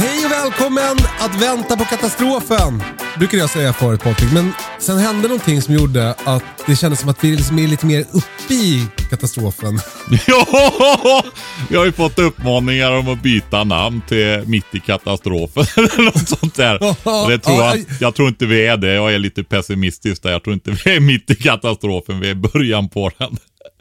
Hej 0.00 0.24
och 0.26 0.30
välkommen 0.32 0.96
att 1.18 1.42
vänta 1.42 1.76
på 1.76 1.84
katastrofen. 1.84 2.82
Brukar 3.18 3.38
jag 3.38 3.50
säga 3.50 3.72
förut 3.72 4.00
Patrik, 4.02 4.32
men 4.32 4.52
sen 4.78 4.98
hände 4.98 5.28
någonting 5.28 5.62
som 5.62 5.74
gjorde 5.74 6.14
att 6.24 6.44
det 6.66 6.76
kändes 6.76 7.00
som 7.00 7.08
att 7.08 7.24
vi 7.24 7.36
liksom 7.36 7.58
är 7.58 7.68
lite 7.68 7.86
mer 7.86 8.00
uppe 8.00 8.54
i 8.54 8.86
katastrofen. 9.10 9.80
Ja, 10.26 11.24
jag 11.70 11.78
har 11.78 11.86
ju 11.86 11.92
fått 11.92 12.18
uppmaningar 12.18 12.90
om 12.92 13.08
att 13.08 13.22
byta 13.22 13.64
namn 13.64 14.02
till 14.08 14.42
Mitt 14.46 14.74
i 14.74 14.80
katastrofen 14.80 15.64
eller 15.76 16.04
något 16.04 16.28
sånt 16.28 16.54
där. 16.54 16.78
Det 17.28 17.38
tror 17.38 17.56
jag, 17.56 17.84
jag 18.00 18.14
tror 18.14 18.28
inte 18.28 18.46
vi 18.46 18.66
är 18.66 18.76
det. 18.76 18.94
Jag 18.94 19.14
är 19.14 19.18
lite 19.18 19.44
pessimistisk 19.44 20.22
där. 20.22 20.30
Jag 20.30 20.42
tror 20.44 20.54
inte 20.54 20.70
vi 20.70 20.96
är 20.96 21.00
mitt 21.00 21.30
i 21.30 21.34
katastrofen. 21.34 22.20
Vi 22.20 22.26
är 22.26 22.32
i 22.32 22.34
början 22.34 22.88
på 22.88 23.10
den. 23.18 23.36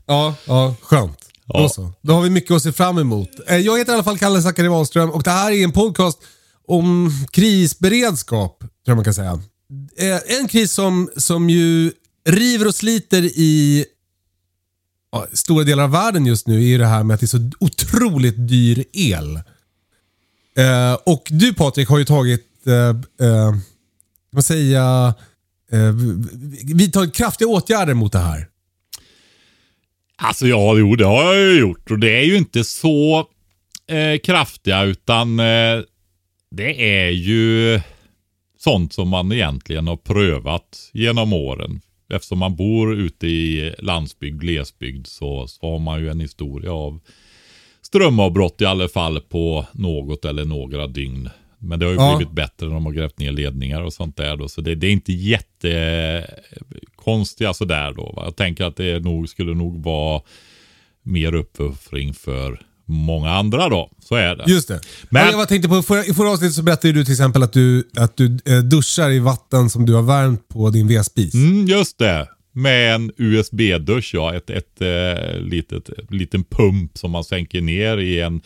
Ja, 0.06 0.36
ja, 0.46 0.76
skönt. 0.82 1.19
Ja. 1.54 1.62
Då 1.62 1.70
så. 1.70 1.92
Då 2.02 2.14
har 2.14 2.22
vi 2.22 2.30
mycket 2.30 2.52
att 2.52 2.64
se 2.64 2.72
fram 2.72 2.98
emot. 2.98 3.30
Eh, 3.48 3.58
jag 3.58 3.78
heter 3.78 3.92
i 3.92 3.94
alla 3.94 4.04
fall 4.04 4.18
Kalle 4.18 4.42
Zackari 4.42 4.68
Wahlström 4.68 5.12
och 5.12 5.24
det 5.24 5.32
här 5.32 5.52
är 5.52 5.64
en 5.64 5.72
podcast 5.72 6.20
om 6.68 7.12
krisberedskap, 7.32 8.60
tror 8.60 8.70
jag 8.86 8.96
man 8.96 9.04
kan 9.06 9.14
säga. 9.14 9.42
Eh, 9.98 10.38
en 10.40 10.48
kris 10.48 10.72
som, 10.72 11.10
som 11.18 11.50
ju 11.50 11.92
river 12.26 12.68
och 12.68 12.76
sliter 12.76 13.22
i 13.24 13.86
ja, 15.12 15.28
stora 15.34 15.64
delar 15.64 15.84
av 15.84 15.92
världen 15.92 16.26
just 16.26 16.48
nu 16.48 16.56
är 16.56 16.68
ju 16.68 16.78
det 16.78 16.86
här 16.86 17.04
med 17.04 17.14
att 17.14 17.20
det 17.20 17.26
är 17.26 17.28
så 17.28 17.52
otroligt 17.60 18.48
dyr 18.48 18.86
el. 18.94 19.36
Eh, 20.58 20.94
och 21.06 21.28
du 21.30 21.54
Patrik 21.54 21.90
har 21.90 21.98
ju 21.98 22.06
tagit, 22.06 22.46
eh, 22.68 23.28
eh, 23.28 23.56
vad 24.32 24.46
säga, 24.46 25.14
eh, 25.72 25.94
vidtagit 26.76 27.14
kraftiga 27.14 27.48
åtgärder 27.48 27.94
mot 27.94 28.12
det 28.12 28.20
här. 28.20 28.49
Alltså 30.22 30.48
ja, 30.48 30.78
jo 30.78 30.96
det 30.96 31.06
har 31.06 31.34
jag 31.34 31.46
ju 31.46 31.60
gjort. 31.60 31.92
Och 31.92 32.00
det 32.00 32.18
är 32.18 32.24
ju 32.24 32.38
inte 32.38 32.64
så 32.64 33.28
eh, 33.88 34.20
kraftiga 34.24 34.84
utan 34.84 35.40
eh, 35.40 35.80
det 36.52 37.04
är 37.06 37.10
ju 37.10 37.80
sånt 38.58 38.94
som 38.94 39.10
man 39.10 39.32
egentligen 39.32 39.88
har 39.88 39.98
prövat 39.98 40.90
genom 40.94 41.34
åren. 41.34 41.82
Eftersom 42.14 42.40
man 42.40 42.56
bor 42.56 42.96
ute 42.96 43.28
i 43.28 43.76
landsbygd, 43.80 44.42
glesbygd 44.42 45.08
så, 45.08 45.48
så 45.48 45.72
har 45.72 45.80
man 45.80 46.02
ju 46.02 46.10
en 46.10 46.20
historia 46.20 46.72
av 46.74 47.00
strömavbrott 47.82 48.62
i 48.62 48.66
alla 48.66 48.88
fall 48.88 49.22
på 49.22 49.66
något 49.72 50.26
eller 50.26 50.46
några 50.46 50.88
dygn. 50.88 51.30
Men 51.60 51.80
det 51.80 51.86
har 51.86 51.92
ju 51.94 51.98
Ja. 52.00 52.16
blivit 52.18 52.34
bättre 52.36 52.68
när 52.68 52.74
de 52.74 52.86
har 52.86 52.94
grävt 52.94 53.20
ner 53.20 53.32
ledningar 53.32 53.82
och 53.82 53.94
sånt 53.94 54.18
där 54.18 54.38
då. 54.38 54.50
Så 54.50 54.62
det, 54.62 54.76
det 54.76 54.88
är 54.88 54.92
inte 54.92 55.14
jättekonstiga 55.14 57.54
sådär 57.54 57.94
då. 57.94 58.14
Va? 58.16 58.22
Jag 58.26 58.36
tänker 58.36 58.64
att 58.66 58.76
det 58.76 59.00
nog, 59.00 59.30
skulle 59.30 59.54
nog 59.54 59.84
vara 59.84 60.22
mer 61.04 61.34
uppoffring 61.36 62.14
för 62.14 62.62
många 62.86 63.30
andra 63.32 63.70
då. 63.70 63.92
Så 64.00 64.16
är 64.16 64.36
det. 64.36 64.44
Just 64.48 64.68
det. 64.68 64.80
Men- 65.10 65.26
Men, 65.28 65.40
jag 65.40 65.48
tänkte 65.50 65.70
på, 65.70 65.82
förra, 65.82 66.06
I 66.06 66.14
förra 66.14 66.30
avsnittet 66.32 66.56
så 66.56 66.64
berättade 66.64 66.94
du 66.94 67.04
till 67.04 67.14
exempel 67.14 67.44
att 67.44 67.54
du, 67.54 67.90
att 67.98 68.18
du 68.18 68.38
eh, 68.46 68.60
duschar 68.60 69.10
i 69.12 69.20
vatten 69.20 69.70
som 69.70 69.86
du 69.86 69.94
har 69.94 70.02
värmt 70.04 70.48
på 70.48 70.70
din 70.70 70.88
vedspis. 70.88 71.34
Mm, 71.34 71.66
just 71.68 71.98
det. 71.98 72.28
Med 72.54 72.96
en 72.96 73.12
USB-dusch 73.18 74.12
ja. 74.14 74.36
Ett, 74.36 74.50
ett 74.50 74.82
eh, 74.82 75.40
litet, 75.40 75.90
liten 76.10 76.44
pump 76.44 76.98
som 76.98 77.12
man 77.12 77.24
sänker 77.24 77.62
ner 77.62 77.98
i 77.98 78.20
en 78.22 78.42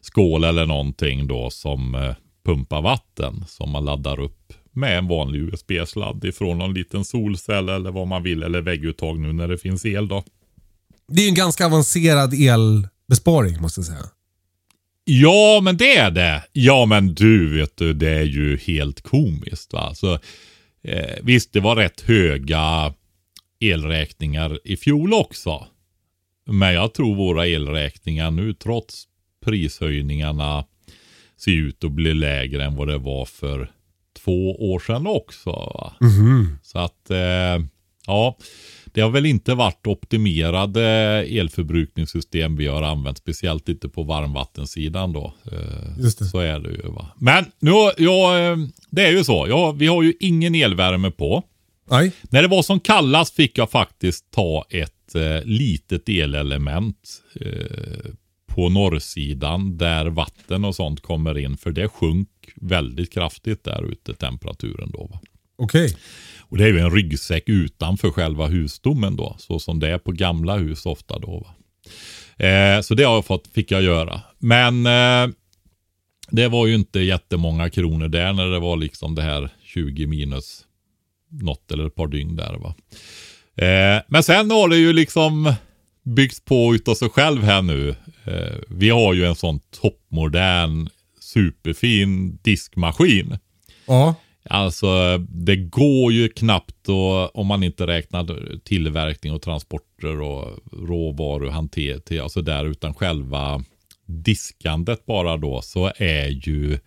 skål 0.00 0.44
eller 0.44 0.66
någonting 0.66 1.26
då 1.26 1.50
som 1.50 2.14
pumpar 2.44 2.82
vatten. 2.82 3.44
Som 3.48 3.70
man 3.70 3.84
laddar 3.84 4.20
upp 4.20 4.52
med 4.72 4.98
en 4.98 5.08
vanlig 5.08 5.40
USB-sladd 5.40 6.24
ifrån 6.24 6.58
någon 6.58 6.74
liten 6.74 7.04
solcell 7.04 7.68
eller 7.68 7.90
vad 7.90 8.06
man 8.06 8.22
vill. 8.22 8.42
Eller 8.42 8.60
vägguttag 8.60 9.18
nu 9.18 9.32
när 9.32 9.48
det 9.48 9.58
finns 9.58 9.86
el 9.86 10.08
då. 10.08 10.24
Det 11.08 11.20
är 11.20 11.24
ju 11.24 11.28
en 11.28 11.34
ganska 11.34 11.66
avancerad 11.66 12.34
elbesparing 12.34 13.60
måste 13.60 13.80
jag 13.80 13.86
säga. 13.86 14.10
Ja, 15.04 15.60
men 15.62 15.76
det 15.76 15.96
är 15.96 16.10
det. 16.10 16.44
Ja, 16.52 16.86
men 16.86 17.14
du 17.14 17.58
vet 17.58 17.76
du, 17.76 17.92
det 17.92 18.10
är 18.10 18.24
ju 18.24 18.56
helt 18.56 19.00
komiskt. 19.00 19.72
Va? 19.72 19.80
Alltså, 19.80 20.18
eh, 20.82 21.14
visst, 21.22 21.52
det 21.52 21.60
var 21.60 21.76
rätt 21.76 22.00
höga 22.00 22.94
elräkningar 23.60 24.58
i 24.64 24.76
fjol 24.76 25.14
också. 25.14 25.66
Men 26.46 26.74
jag 26.74 26.94
tror 26.94 27.16
våra 27.16 27.46
elräkningar 27.46 28.30
nu, 28.30 28.54
trots 28.54 29.04
prishöjningarna, 29.44 30.64
ser 31.44 31.52
ut 31.52 31.84
att 31.84 31.92
bli 31.92 32.14
lägre 32.14 32.64
än 32.64 32.76
vad 32.76 32.88
det 32.88 32.98
var 32.98 33.24
för 33.24 33.70
två 34.24 34.72
år 34.72 34.78
sedan 34.78 35.06
också. 35.06 35.50
Va? 35.50 35.92
Så 36.62 36.78
att, 36.78 37.10
eh, 37.10 37.66
ja. 38.06 38.36
Det 38.84 39.00
har 39.00 39.10
väl 39.10 39.26
inte 39.26 39.54
varit 39.54 39.86
optimerade 39.86 40.82
elförbrukningssystem 41.28 42.56
vi 42.56 42.66
har 42.66 42.82
använt. 42.82 43.18
Speciellt 43.18 43.68
inte 43.68 43.88
på 43.88 44.02
varmvattensidan 44.02 45.12
då. 45.12 45.34
Eh. 45.52 46.08
Så 46.10 46.38
är 46.38 46.58
det 46.58 46.70
ju 46.70 46.82
va. 46.82 47.06
Men 47.18 47.44
nu, 47.60 47.70
ja, 47.98 48.38
eh, 48.38 48.56
det 48.90 49.06
är 49.06 49.10
ju 49.10 49.24
så. 49.24 49.46
Ja, 49.48 49.72
vi 49.72 49.86
har 49.86 50.02
ju 50.02 50.14
ingen 50.20 50.54
elvärme 50.54 51.10
på. 51.10 51.42
Nej. 51.90 52.12
När 52.22 52.42
det 52.42 52.48
var 52.48 52.62
som 52.62 52.80
kallast 52.80 53.34
fick 53.34 53.58
jag 53.58 53.70
faktiskt 53.70 54.30
ta 54.30 54.64
ett 54.70 55.14
eh, 55.14 55.44
litet 55.44 56.08
elelement 56.08 57.22
eh, 57.40 58.12
på 58.54 58.68
norrsidan 58.68 59.78
där 59.78 60.06
vatten 60.06 60.64
och 60.64 60.74
sånt 60.74 61.00
kommer 61.00 61.38
in. 61.38 61.56
För 61.56 61.72
det 61.72 61.88
sjönk 61.88 62.28
väldigt 62.54 63.12
kraftigt 63.12 63.64
där 63.64 63.84
ute 63.92 64.14
temperaturen 64.14 64.90
då. 64.90 65.06
Va? 65.06 65.20
Okej. 65.56 65.96
Och 66.38 66.58
det 66.58 66.64
är 66.64 66.68
ju 66.68 66.78
en 66.78 66.90
ryggsäck 66.90 67.42
utanför 67.46 68.10
själva 68.10 68.46
husdomen 68.46 69.16
då. 69.16 69.36
Så 69.38 69.58
som 69.58 69.80
det 69.80 69.88
är 69.88 69.98
på 69.98 70.12
gamla 70.12 70.56
hus 70.56 70.86
ofta 70.86 71.18
då. 71.18 71.38
Va? 71.38 71.54
Eh, 72.46 72.80
så 72.80 72.94
det 72.94 73.04
har 73.04 73.14
jag 73.14 73.24
fått, 73.24 73.46
fick 73.46 73.70
jag 73.70 73.82
göra. 73.82 74.20
Men 74.38 74.86
eh, 74.86 75.34
det 76.30 76.48
var 76.48 76.66
ju 76.66 76.74
inte 76.74 77.00
jättemånga 77.00 77.70
kronor 77.70 78.08
där 78.08 78.32
när 78.32 78.46
det 78.46 78.58
var 78.58 78.76
liksom 78.76 79.14
det 79.14 79.22
här 79.22 79.48
20 79.64 80.06
minus 80.06 80.64
något 81.28 81.72
eller 81.72 81.86
ett 81.86 81.94
par 81.94 82.08
dygn 82.08 82.36
där. 82.36 82.54
Va? 82.54 82.74
Eh, 83.64 84.02
men 84.08 84.22
sen 84.22 84.50
har 84.50 84.68
det 84.68 84.76
ju 84.76 84.92
liksom 84.92 85.54
byggts 86.04 86.40
på 86.40 86.74
utav 86.74 86.94
sig 86.94 87.08
själv 87.08 87.42
här 87.42 87.62
nu. 87.62 87.94
Eh, 88.26 88.58
vi 88.68 88.90
har 88.90 89.14
ju 89.14 89.24
en 89.24 89.34
sån 89.34 89.60
toppmodern 89.80 90.88
superfin 91.20 92.38
diskmaskin. 92.42 93.38
Ja. 93.86 94.14
Alltså 94.50 95.18
det 95.18 95.56
går 95.56 96.12
ju 96.12 96.28
knappt 96.28 96.88
och, 96.88 97.36
om 97.36 97.46
man 97.46 97.62
inte 97.62 97.86
räknar 97.86 98.58
tillverkning 98.64 99.32
och 99.32 99.42
transporter 99.42 100.20
och 100.20 100.58
råvaruhantering, 100.72 102.18
alltså 102.18 102.42
där 102.42 102.64
utan 102.64 102.94
själva 102.94 103.64
diskandet 104.06 105.06
bara 105.06 105.36
då 105.36 105.62
så 105.62 105.92
är 105.96 106.48
ju 106.48 106.78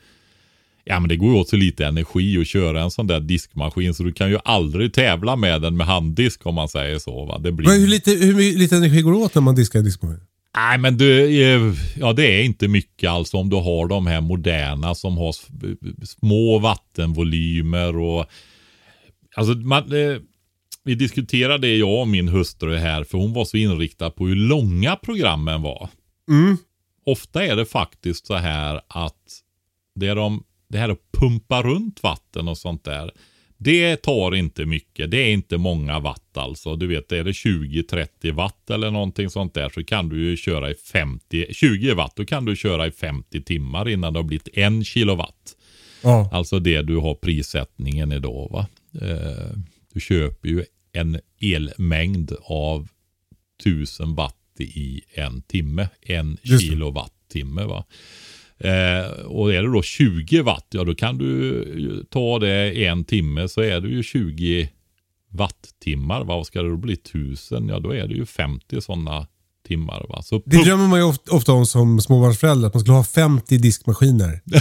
Ja 0.89 0.99
men 0.99 1.09
det 1.09 1.15
går 1.15 1.33
ju 1.33 1.39
åt 1.39 1.49
så 1.49 1.55
lite 1.55 1.85
energi 1.85 2.41
att 2.41 2.47
köra 2.47 2.81
en 2.81 2.91
sån 2.91 3.07
där 3.07 3.19
diskmaskin 3.19 3.93
så 3.93 4.03
du 4.03 4.13
kan 4.13 4.29
ju 4.29 4.37
aldrig 4.43 4.93
tävla 4.93 5.35
med 5.35 5.61
den 5.61 5.77
med 5.77 5.87
handdisk 5.87 6.45
om 6.45 6.55
man 6.55 6.69
säger 6.69 6.99
så. 6.99 7.25
Va? 7.25 7.37
Det 7.37 7.51
blir... 7.51 7.67
Men 7.67 7.79
hur, 7.79 7.87
lite, 7.87 8.11
hur 8.11 8.57
lite 8.57 8.75
energi 8.75 9.01
går 9.01 9.11
det 9.11 9.17
åt 9.17 9.35
när 9.35 9.41
man 9.41 9.55
diskar 9.55 9.79
i 9.79 9.83
diskmaskin? 9.83 10.26
Nej 10.55 10.77
men 10.77 10.97
du, 10.97 11.41
eh, 11.43 11.73
ja 11.95 12.13
det 12.13 12.25
är 12.25 12.43
inte 12.43 12.67
mycket 12.67 13.09
alltså 13.09 13.37
om 13.37 13.49
du 13.49 13.55
har 13.55 13.87
de 13.87 14.07
här 14.07 14.21
moderna 14.21 14.95
som 14.95 15.17
har 15.17 15.35
små 16.05 16.59
vattenvolymer 16.59 17.97
och 17.97 18.25
alltså 19.35 19.53
man, 19.53 19.93
eh, 19.93 20.17
vi 20.83 20.95
diskuterade 20.95 21.67
det 21.67 21.77
jag 21.77 22.01
och 22.01 22.07
min 22.07 22.27
hustru 22.27 22.75
här, 22.75 23.03
för 23.03 23.17
hon 23.17 23.33
var 23.33 23.45
så 23.45 23.57
inriktad 23.57 24.09
på 24.09 24.27
hur 24.27 24.35
långa 24.35 24.95
programmen 24.95 25.61
var. 25.61 25.89
Mm. 26.29 26.57
Ofta 27.05 27.45
är 27.45 27.55
det 27.55 27.65
faktiskt 27.65 28.27
så 28.27 28.35
här 28.35 28.81
att 28.87 29.41
det, 29.95 30.07
är 30.07 30.15
de, 30.15 30.43
det 30.69 30.77
här 30.77 30.89
att 30.89 31.11
pumpa 31.19 31.61
runt 31.61 32.03
vatten 32.03 32.47
och 32.47 32.57
sånt 32.57 32.83
där. 32.83 33.11
Det 33.57 33.95
tar 33.95 34.35
inte 34.35 34.65
mycket. 34.65 35.11
Det 35.11 35.17
är 35.17 35.31
inte 35.31 35.57
många 35.57 35.99
watt 35.99 36.37
alltså. 36.37 36.75
Du 36.75 36.87
vet, 36.87 37.11
är 37.11 37.23
det 37.23 37.31
20-30 37.31 38.31
watt 38.31 38.69
eller 38.69 38.91
någonting 38.91 39.29
sånt 39.29 39.53
där 39.53 39.69
så 39.69 39.83
kan 39.83 40.09
du 40.09 40.29
ju 40.29 40.37
köra 40.37 40.71
i 40.71 40.75
50, 40.75 41.53
20 41.53 41.93
watt. 41.93 42.15
Då 42.15 42.25
kan 42.25 42.45
du 42.45 42.55
köra 42.55 42.87
i 42.87 42.91
50 42.91 43.43
timmar 43.43 43.89
innan 43.89 44.13
det 44.13 44.19
har 44.19 44.23
blivit 44.23 44.49
en 44.53 44.83
kilowatt. 44.83 45.55
Ja. 46.01 46.29
Alltså 46.33 46.59
det 46.59 46.81
du 46.81 46.97
har 46.97 47.15
prissättningen 47.15 48.11
idag 48.11 48.49
va. 48.51 48.67
Eh, 49.01 49.57
du 49.93 49.99
köper 49.99 50.49
ju 50.49 50.65
en 50.93 51.19
elmängd 51.41 52.31
av 52.43 52.87
1000 53.61 54.15
watt 54.15 54.35
i 54.59 55.01
en 55.13 55.41
timme. 55.41 55.89
En 56.01 56.37
kilowattimme 56.43 57.63
va. 57.63 57.85
Eh, 58.59 59.25
och 59.25 59.53
är 59.53 59.63
det 59.63 59.71
då 59.71 59.81
20 59.81 60.41
watt, 60.41 60.67
ja 60.69 60.83
då 60.83 60.95
kan 60.95 61.17
du 61.17 62.05
ta 62.09 62.39
det 62.39 62.85
en 62.85 63.03
timme 63.05 63.47
så 63.47 63.61
är 63.61 63.81
det 63.81 63.87
ju 63.87 64.03
20 64.03 64.69
wattimmar. 65.29 66.23
Va? 66.23 66.43
Ska 66.43 66.61
det 66.61 66.69
då 66.69 66.77
bli? 66.77 66.93
1000? 66.93 67.67
Ja 67.69 67.79
då 67.79 67.91
är 67.91 68.07
det 68.07 68.13
ju 68.13 68.25
50 68.25 68.81
sådana 68.81 69.27
timmar. 69.67 70.05
Va? 70.09 70.21
Så 70.21 70.41
Det 70.45 70.63
drömmer 70.63 70.87
man 70.87 70.99
ju 70.99 71.05
ofta, 71.05 71.31
ofta 71.31 71.51
om 71.51 71.65
som 71.65 72.01
småbarnsförälder, 72.01 72.67
att 72.67 72.73
man 72.73 72.81
skulle 72.81 72.97
ha 72.97 73.03
50 73.03 73.57
diskmaskiner. 73.57 74.41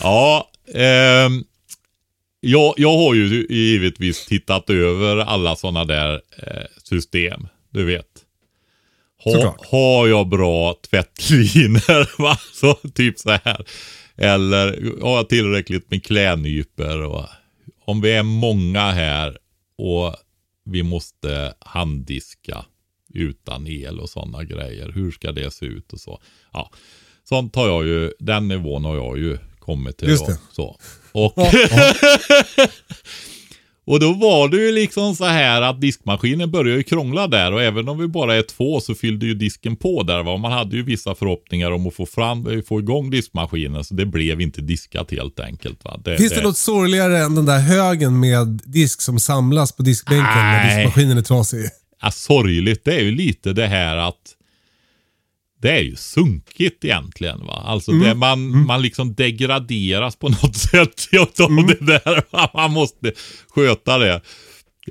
Ja, 0.00 0.50
ehm, 0.74 1.44
jag, 2.40 2.74
jag 2.76 2.96
har 2.96 3.14
ju 3.14 3.46
givetvis 3.50 4.26
tittat 4.26 4.70
över 4.70 5.16
alla 5.16 5.56
sådana 5.56 5.84
där 5.84 6.12
eh, 6.14 6.64
system. 6.82 7.46
Du 7.70 7.84
vet. 7.84 8.06
Ha, 9.24 9.56
har 9.70 10.08
jag 10.08 10.28
bra 10.28 10.74
tvättlinor? 10.90 12.22
Va? 12.22 12.38
Så, 12.52 12.74
typ 12.74 13.18
så 13.18 13.30
här. 13.30 13.66
Eller 14.16 14.66
har 15.02 15.16
jag 15.16 15.28
tillräckligt 15.28 15.90
med 15.90 16.04
klädnypor? 16.04 17.26
Om 17.84 18.00
vi 18.00 18.12
är 18.12 18.22
många 18.22 18.90
här 18.90 19.38
och 19.78 20.16
vi 20.64 20.82
måste 20.82 21.54
handdiska 21.58 22.64
utan 23.14 23.66
el 23.66 24.00
och 24.00 24.10
sådana 24.10 24.44
grejer. 24.44 24.92
Hur 24.92 25.10
ska 25.10 25.32
det 25.32 25.50
se 25.50 25.66
ut 25.66 25.92
och 25.92 26.00
så. 26.00 26.20
Ja, 26.52 26.70
sånt 27.24 27.56
har 27.56 27.68
jag 27.68 27.86
ju, 27.86 28.12
den 28.18 28.48
nivån 28.48 28.84
har 28.84 28.96
jag 28.96 29.18
ju 29.18 29.38
kommit 29.58 29.98
till. 29.98 30.08
Just 30.08 30.26
då. 30.26 30.32
det. 30.32 30.38
Så. 30.52 30.78
Och. 31.12 31.34
och 33.86 34.00
då 34.00 34.12
var 34.12 34.48
det 34.48 34.56
ju 34.56 34.72
liksom 34.72 35.14
så 35.14 35.24
här 35.24 35.62
att 35.62 35.80
diskmaskinen 35.80 36.50
började 36.50 36.76
ju 36.76 36.82
krångla 36.82 37.26
där 37.26 37.52
och 37.52 37.62
även 37.62 37.88
om 37.88 37.98
vi 37.98 38.08
bara 38.08 38.34
är 38.34 38.42
två 38.42 38.80
så 38.80 38.94
fyllde 38.94 39.26
ju 39.26 39.34
disken 39.34 39.76
på 39.76 40.02
där. 40.02 40.22
Va? 40.22 40.36
Man 40.36 40.52
hade 40.52 40.76
ju 40.76 40.82
vissa 40.82 41.14
förhoppningar 41.14 41.70
om 41.70 41.86
att 41.86 41.94
få, 41.94 42.06
fram, 42.06 42.62
få 42.68 42.80
igång 42.80 43.10
diskmaskinen 43.10 43.84
så 43.84 43.94
det 43.94 44.06
blev 44.06 44.40
inte 44.40 44.60
diskat 44.60 45.10
helt 45.10 45.40
enkelt. 45.40 45.84
Va? 45.84 46.00
Finns 46.18 46.32
det 46.32 46.42
något 46.42 46.56
sorgligare 46.56 47.18
än 47.18 47.34
den 47.34 47.46
där 47.46 47.58
högen 47.58 48.20
med 48.20 48.60
disk 48.64 49.00
som 49.00 49.18
samlas 49.18 49.72
på 49.72 49.82
diskbänken 49.82 50.24
när 50.34 50.64
Nej. 50.64 50.76
diskmaskinen 50.76 51.18
är 51.18 51.22
trasig? 51.22 51.64
Ja, 52.02 52.10
sorgligt, 52.10 52.84
det 52.84 52.94
är 52.94 53.02
ju 53.02 53.10
lite 53.10 53.52
det 53.52 53.66
här 53.66 53.96
att 53.96 54.34
det 55.64 55.70
är 55.70 55.82
ju 55.82 55.96
sunkigt 55.96 56.84
egentligen. 56.84 57.46
va. 57.46 57.62
Alltså 57.66 57.92
det, 57.92 58.14
man, 58.14 58.66
man 58.66 58.82
liksom 58.82 59.14
degraderas 59.14 60.16
på 60.16 60.28
något 60.28 60.56
sätt 60.70 61.08
av 61.40 61.66
det 61.66 61.86
där. 61.86 62.22
Man 62.56 62.72
måste 62.72 63.12
sköta 63.54 63.98
det. 63.98 64.20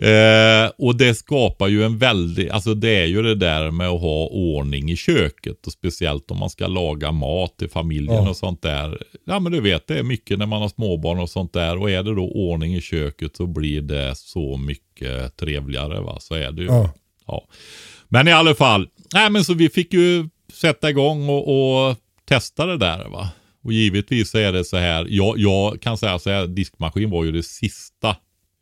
Eh, 0.01 0.71
och 0.77 0.95
det 0.97 1.15
skapar 1.15 1.67
ju 1.67 1.83
en 1.83 1.97
väldig, 1.97 2.49
alltså 2.49 2.73
det 2.73 2.89
är 2.89 3.05
ju 3.05 3.21
det 3.21 3.35
där 3.35 3.71
med 3.71 3.87
att 3.87 4.01
ha 4.01 4.27
ordning 4.27 4.91
i 4.91 4.95
köket. 4.95 5.67
Och 5.67 5.73
speciellt 5.73 6.31
om 6.31 6.37
man 6.39 6.49
ska 6.49 6.67
laga 6.67 7.11
mat 7.11 7.57
till 7.57 7.69
familjen 7.69 8.15
Ja. 8.23 8.29
och 8.29 8.37
sånt 8.37 8.61
där. 8.61 9.01
Ja 9.25 9.39
men 9.39 9.51
du 9.51 9.61
vet, 9.61 9.87
det 9.87 9.99
är 9.99 10.03
mycket 10.03 10.39
när 10.39 10.45
man 10.45 10.61
har 10.61 10.69
småbarn 10.69 11.19
och 11.19 11.29
sånt 11.29 11.53
där. 11.53 11.77
Och 11.77 11.91
är 11.91 12.03
det 12.03 12.15
då 12.15 12.31
ordning 12.31 12.75
i 12.75 12.81
köket 12.81 13.35
så 13.35 13.47
blir 13.47 13.81
det 13.81 14.15
så 14.17 14.57
mycket 14.57 15.37
trevligare. 15.37 16.01
va. 16.01 16.17
Så 16.19 16.35
är 16.35 16.51
det 16.51 16.61
ju. 16.61 16.67
Ja. 16.67 16.93
Ja. 17.27 17.47
Men 18.09 18.27
i 18.27 18.31
alla 18.31 18.55
fall, 18.55 18.87
nej 19.13 19.29
men 19.29 19.43
så 19.43 19.53
vi 19.53 19.69
fick 19.69 19.93
ju 19.93 20.29
sätta 20.53 20.89
igång 20.89 21.29
och, 21.29 21.87
och 21.87 21.97
testa 22.25 22.65
det 22.65 22.77
där 22.77 23.09
va. 23.09 23.29
Och 23.63 23.73
givetvis 23.73 24.35
är 24.35 24.53
det 24.53 24.65
så 24.65 24.77
här, 24.77 25.07
jag, 25.09 25.39
jag 25.39 25.81
kan 25.81 25.97
säga 25.97 26.19
så 26.19 26.29
här, 26.29 26.47
diskmaskin 26.47 27.09
var 27.09 27.23
ju 27.23 27.31
det 27.31 27.43
sista 27.43 28.15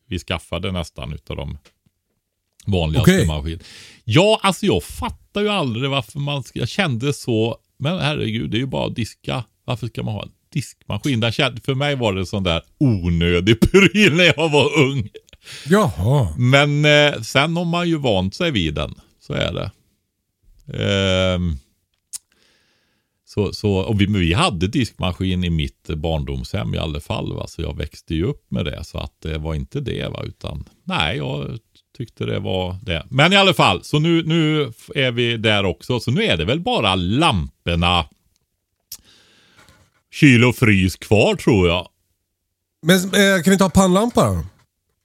vi 0.08 0.20
skaffade 0.20 0.72
nästan 0.72 1.14
utav 1.14 1.38
de 1.38 1.58
vanligaste 2.66 3.12
Okej. 3.12 3.28
maskiner. 3.28 3.64
Ja, 4.04 4.40
alltså 4.44 4.66
jag 4.66 4.84
fattar 4.84 5.42
ju 5.42 5.50
aldrig 5.50 5.90
varför 5.90 6.20
man, 6.20 6.44
jag 6.54 6.70
kände 6.70 7.14
så, 7.14 7.58
men 7.78 8.00
herregud 8.00 8.52
det 8.52 8.58
är 8.58 8.60
ju 8.60 8.66
bara 8.66 8.88
att 8.88 8.96
diska. 8.96 9.44
Varför 9.66 9.88
ska 9.88 10.04
man 10.04 10.14
ha 10.14 10.24
en 10.24 10.32
diskmaskin? 10.54 11.20
Där 11.20 11.32
kände, 11.32 11.62
för 11.62 11.76
mig 11.76 11.96
var 11.96 12.14
det 12.14 12.26
sån 12.26 12.44
där 12.44 12.62
onödig 12.78 13.60
pryl 13.72 14.14
när 14.16 14.24
jag 14.24 14.50
var 14.50 14.80
ung. 14.80 15.10
Jaha. 15.66 16.36
Men 16.38 16.86
eh, 16.86 17.22
sen 17.22 17.58
har 17.58 17.66
man 17.66 17.90
ju 17.90 17.98
vant 17.98 18.36
sig 18.36 18.52
vid 18.52 18.74
den. 18.74 18.96
Så 19.20 19.34
är 19.34 19.54
det. 19.54 19.72
Ehm, 20.74 21.58
så, 23.34 23.54
så, 23.54 23.74
och 23.74 24.02
vi, 24.02 24.06
vi 24.06 24.34
hade 24.34 24.68
diskmaskin 24.68 25.44
i 25.44 25.50
mitt 25.50 25.88
barndomshem 25.88 26.76
i 26.76 26.78
alla 26.78 27.00
fall. 27.00 27.34
Va? 27.34 27.48
Så 27.48 27.62
jag 27.62 27.78
växte 27.78 28.16
ju 28.16 28.24
upp 28.24 28.46
med 28.50 28.66
det. 28.66 28.84
Så 28.84 28.98
att 28.98 29.14
det 29.22 29.38
var 29.38 29.56
inte 29.56 29.80
det. 29.80 30.08
Va? 30.10 30.24
Utan 30.24 30.70
nej, 30.84 31.18
jag 31.18 31.60
tyckte 31.98 32.26
det 32.26 32.40
var 32.40 32.78
det. 32.82 33.06
Men 33.10 33.34
i 33.34 33.36
alla 33.36 33.54
fall, 33.54 33.84
så 33.84 34.00
nu, 34.00 34.24
nu 34.24 34.74
är 34.96 35.12
vi 35.12 35.38
där 35.38 35.66
också. 35.66 36.00
Så 36.00 36.12
nu 36.12 36.24
är 36.24 36.38
det 36.38 36.46
väl 36.46 36.60
bara 36.60 36.96
lamporna, 36.96 38.06
kyl 40.14 40.44
och 40.44 40.56
frys 40.56 40.96
kvar 40.96 41.36
tror 41.36 41.68
jag. 41.68 41.88
Men 42.82 42.98
eh, 42.98 43.44
kan 43.44 43.52
vi 43.52 43.58
ta 43.58 43.70
pannlampa 43.70 44.26
då? 44.26 44.44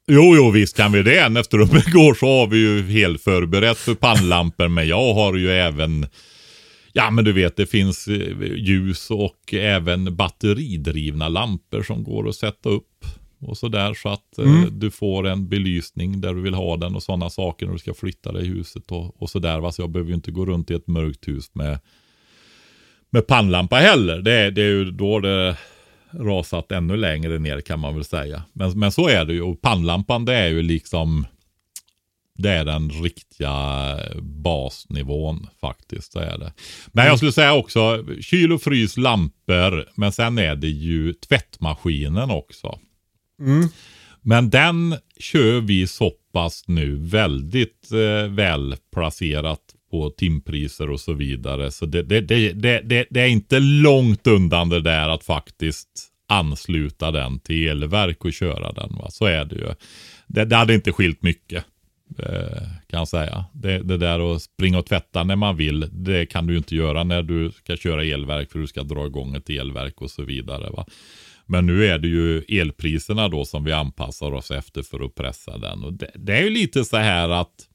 Jo, 0.07 0.37
jo, 0.37 0.51
visst 0.51 0.77
kan 0.77 0.93
vi 0.93 1.03
det. 1.03 1.39
Efter 1.39 1.59
de 1.59 1.67
går 1.93 2.15
så 2.15 2.27
har 2.27 2.47
vi 2.47 2.59
ju 2.59 2.83
helt 2.83 3.23
förberett 3.23 3.79
för 3.79 3.95
pannlampor. 3.95 4.69
Men 4.69 4.89
jag 4.89 5.15
har 5.15 5.35
ju 5.35 5.51
även, 5.51 6.07
ja 6.97 7.11
men 7.11 7.25
du 7.25 7.33
vet 7.33 7.57
det 7.57 7.67
finns 7.67 8.09
eh, 8.09 8.53
ljus 8.57 9.11
och 9.11 9.55
även 9.55 10.17
batteridrivna 10.17 11.29
lampor 11.29 11.83
som 11.83 12.05
går 12.05 12.29
att 12.29 12.35
sätta 12.37 12.69
upp. 12.69 13.05
Och 13.41 13.59
sådär 13.59 13.95
så 13.95 14.09
att 14.09 14.39
eh, 14.39 14.45
du 14.71 14.91
får 14.91 15.27
en 15.27 15.49
belysning 15.49 16.21
där 16.21 16.35
du 16.35 16.41
vill 16.43 16.55
ha 16.55 16.77
den 16.77 16.95
och 16.95 17.03
sådana 17.03 17.31
saker 17.31 17.67
när 17.67 17.73
du 17.73 17.79
ska 17.79 17.95
flytta 17.95 18.33
dig 18.33 18.45
i 18.45 18.49
huset 18.49 18.91
och, 18.93 19.23
och 19.23 19.31
sådär. 19.31 19.61
Va? 19.61 19.73
Så 19.73 19.83
jag 19.83 19.91
behöver 19.91 20.09
ju 20.11 20.15
inte 20.15 20.31
gå 20.31 20.47
runt 20.47 20.71
i 20.71 20.75
ett 20.75 20.87
mörkt 20.87 21.29
hus 21.29 21.51
med, 21.55 21.79
med 23.11 23.27
pannlampa 23.27 23.77
heller. 23.77 24.19
Det, 24.23 24.33
är- 24.33 24.51
det 24.51 24.63
är 24.63 24.67
ju 24.71 24.91
då 24.91 25.21
det 25.21 25.57
rasat 26.11 26.73
ännu 26.73 26.97
längre 26.97 27.39
ner 27.39 27.61
kan 27.61 27.81
man 27.81 27.95
väl 27.95 28.05
säga. 28.05 28.43
Men, 28.53 28.79
men 28.79 28.93
så 28.93 29.09
är 29.09 29.25
det 29.25 29.33
ju. 29.33 29.43
Och 29.43 29.61
pannlampan 29.61 30.25
det 30.25 30.35
är 30.35 30.49
ju 30.49 30.63
liksom 30.63 31.27
det 32.39 32.51
är 32.51 32.65
den 32.65 32.91
riktiga 32.91 33.97
basnivån 34.23 35.47
faktiskt. 35.61 36.13
Det 36.13 36.25
är 36.25 36.39
det. 36.39 36.53
Men 36.87 37.07
jag 37.07 37.17
skulle 37.17 37.33
säga 37.33 37.55
också 37.55 38.05
kyl 38.21 38.53
och 38.53 38.63
frys, 38.63 38.97
lampor. 38.97 39.89
Men 39.95 40.13
sen 40.13 40.39
är 40.39 40.57
det 40.57 40.69
ju 40.69 41.13
tvättmaskinen 41.13 42.31
också. 42.31 42.79
Men 44.23 44.51
den 44.51 44.97
kör 45.19 45.61
vi 45.61 45.87
så 45.87 46.13
pass 46.33 46.65
nu 46.67 46.97
väldigt 46.97 47.93
eh, 47.93 48.31
väl 48.31 48.77
placerat 48.95 49.61
på 49.91 50.11
timpriser 50.11 50.91
och 50.91 51.01
så 51.01 51.13
vidare. 51.13 51.71
Så 51.71 51.87
det, 51.87 52.03
det, 52.03 52.21
det, 52.21 53.07
det, 53.11 53.21
är 53.21 53.27
inte 53.27 53.59
långt 53.61 54.27
undan 54.27 54.69
det 54.69 54.81
där 54.81 55.09
att 55.09 55.25
faktiskt 55.25 55.89
ansluta 56.29 57.11
den 57.11 57.39
till 57.39 57.69
elverk 57.69 58.25
och 58.25 58.33
köra 58.33 58.73
den. 58.73 58.97
Va? 58.97 59.11
Så 59.11 59.27
är 59.27 59.45
det 59.45 59.55
ju. 59.55 59.69
Det 60.27 60.57
hade 60.57 60.75
inte 60.75 60.93
skilt 60.93 61.23
mycket. 61.23 61.65
Eh, 62.19 62.63
kan 62.87 62.99
jag 62.99 63.09
säga. 63.09 63.45
Det, 63.53 63.79
det 63.79 63.97
där 63.97 64.35
att 64.35 64.43
springa 64.43 64.79
och 64.79 64.87
tvätta 64.87 65.25
när 65.25 65.37
man 65.37 65.57
vill, 65.57 65.89
det 65.93 66.27
kan 66.27 66.47
du 66.47 66.57
inte 66.57 66.77
göra 66.77 67.05
när 67.05 67.23
du 67.23 67.51
ska 67.51 67.77
köra 67.77 68.05
elverk 68.05 68.53
för 68.53 68.59
du 68.59 68.67
ska 68.67 68.83
dra 68.83 69.07
igång 69.07 69.35
ett 69.35 69.51
elverk 69.51 70.03
och 70.03 70.11
så 70.11 70.23
vidare. 70.23 70.71
Va? 70.71 70.87
Men 71.47 71.67
nu 71.67 71.87
är 71.87 71.99
det 71.99 72.09
ju 72.09 72.43
elpriserna 72.43 73.29
då 73.29 73.45
som 73.45 73.65
vi 73.65 73.73
anpassar 73.73 74.33
oss 74.33 74.51
efter 74.51 74.83
för 74.83 75.05
att 75.05 75.15
pressa 75.15 75.59
den. 75.59 75.85
Och 75.85 75.93
det, 75.93 76.11
det 76.15 76.37
är 76.37 76.43
ju 76.43 76.51
lite 76.51 76.85
så 76.85 76.97
här 76.97 77.29
att 77.29 77.69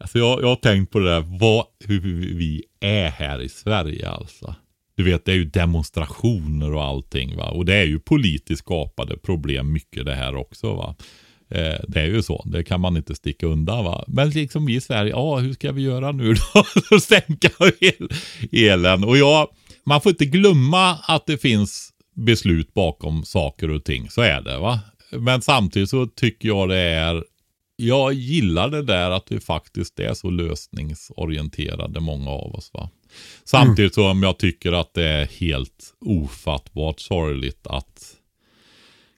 Alltså 0.00 0.18
jag, 0.18 0.42
jag 0.42 0.48
har 0.48 0.56
tänkt 0.56 0.92
på 0.92 0.98
det 0.98 1.10
där, 1.10 1.38
vad, 1.38 1.64
hur 1.84 2.00
vi 2.34 2.64
är 2.80 3.10
här 3.10 3.42
i 3.42 3.48
Sverige 3.48 4.08
alltså. 4.08 4.54
Du 4.96 5.04
vet, 5.04 5.24
det 5.24 5.32
är 5.32 5.36
ju 5.36 5.44
demonstrationer 5.44 6.74
och 6.74 6.84
allting 6.84 7.36
va. 7.36 7.50
Och 7.50 7.64
det 7.64 7.74
är 7.74 7.84
ju 7.84 7.98
politiskt 7.98 8.62
skapade 8.62 9.16
problem 9.16 9.72
mycket 9.72 10.04
det 10.04 10.14
här 10.14 10.34
också 10.34 10.74
va. 10.74 10.96
Eh, 11.50 11.80
det 11.88 12.00
är 12.00 12.06
ju 12.06 12.22
så, 12.22 12.44
det 12.46 12.64
kan 12.64 12.80
man 12.80 12.96
inte 12.96 13.14
sticka 13.14 13.46
undan 13.46 13.84
va. 13.84 14.04
Men 14.06 14.30
liksom 14.30 14.66
vi 14.66 14.74
i 14.74 14.80
Sverige, 14.80 15.10
ja 15.10 15.36
hur 15.38 15.52
ska 15.52 15.72
vi 15.72 15.82
göra 15.82 16.12
nu 16.12 16.34
då? 16.34 16.64
Sänka 17.00 17.50
el, 17.80 18.08
elen. 18.52 19.04
Och 19.04 19.18
jag, 19.18 19.48
man 19.86 20.00
får 20.00 20.10
inte 20.10 20.26
glömma 20.26 20.94
att 20.94 21.26
det 21.26 21.38
finns 21.38 21.90
beslut 22.14 22.74
bakom 22.74 23.24
saker 23.24 23.70
och 23.70 23.84
ting. 23.84 24.10
Så 24.10 24.20
är 24.20 24.40
det 24.40 24.58
va. 24.58 24.80
men 25.10 25.42
samtidigt 25.42 25.90
så 25.90 26.06
tycker 26.06 26.48
jag 26.48 26.68
det 26.68 26.78
är 26.78 27.24
jag 27.80 28.12
gillar 28.12 28.68
det 28.68 28.82
där 28.82 29.10
att 29.10 29.32
vi 29.32 29.40
faktiskt 29.40 30.00
är 30.00 30.14
så 30.14 30.30
lösningsorienterade 30.30 32.00
många 32.00 32.30
av 32.30 32.54
oss. 32.54 32.70
va. 32.74 32.90
Samtidigt 33.44 33.94
som 33.94 34.22
jag 34.22 34.38
tycker 34.38 34.72
att 34.72 34.94
det 34.94 35.04
är 35.04 35.26
helt 35.26 35.94
ofattbart 36.00 37.00
sorgligt 37.00 37.66
att 37.66 38.17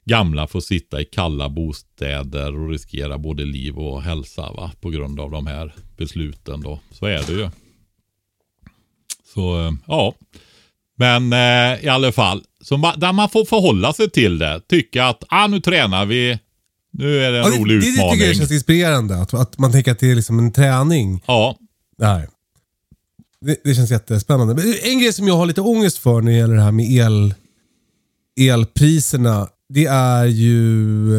gamla 0.04 0.46
får 0.46 0.60
sitta 0.60 1.00
i 1.00 1.04
kalla 1.04 1.48
bostäder 1.48 2.60
och 2.60 2.70
riskera 2.70 3.18
både 3.18 3.44
liv 3.44 3.78
och 3.78 4.02
hälsa 4.02 4.42
va? 4.52 4.72
på 4.80 4.90
grund 4.90 5.20
av 5.20 5.30
de 5.30 5.46
här 5.46 5.74
besluten. 5.96 6.60
Då. 6.60 6.80
Så 6.92 7.06
är 7.06 7.22
det 7.26 7.32
ju. 7.32 7.50
Så 9.34 9.66
eh, 9.66 9.72
ja. 9.86 10.14
Men 10.96 11.32
eh, 11.32 11.84
i 11.84 11.88
alla 11.88 12.12
fall, 12.12 12.42
så 12.64 12.76
ma- 12.76 12.98
där 12.98 13.12
man 13.12 13.28
får 13.28 13.44
förhålla 13.44 13.92
sig 13.92 14.10
till 14.10 14.38
det. 14.38 14.60
Tycka 14.68 15.04
att 15.06 15.24
ah, 15.28 15.46
nu 15.46 15.60
tränar 15.60 16.06
vi, 16.06 16.38
nu 16.92 17.20
är 17.24 17.32
det 17.32 17.38
en 17.38 17.44
Ja, 17.44 17.50
det, 17.50 17.56
rolig 17.58 17.80
det, 17.80 17.86
det 17.86 17.90
utmaning. 17.92 18.12
tycker 18.12 18.26
jag 18.26 18.36
känns 18.36 18.50
inspirerande. 18.52 19.16
Att, 19.22 19.34
att 19.34 19.58
man 19.58 19.72
tänker 19.72 19.92
att 19.92 19.98
det 19.98 20.10
är 20.10 20.14
liksom 20.14 20.38
en 20.38 20.52
träning. 20.52 21.22
Ja, 21.26 21.56
Nej. 21.98 22.28
Det, 23.40 23.60
det 23.64 23.74
känns 23.74 23.90
jättespännande. 23.90 24.62
En 24.82 24.98
grej 24.98 25.12
som 25.12 25.28
jag 25.28 25.36
har 25.36 25.46
lite 25.46 25.60
ångest 25.60 25.98
för 25.98 26.20
när 26.20 26.32
det 26.32 26.38
gäller 26.38 26.54
det 26.54 26.62
här 26.62 26.72
med 26.72 26.90
el, 26.90 27.34
elpriserna. 28.40 29.48
Det 29.72 29.86
är 29.86 30.24
ju 30.24 31.14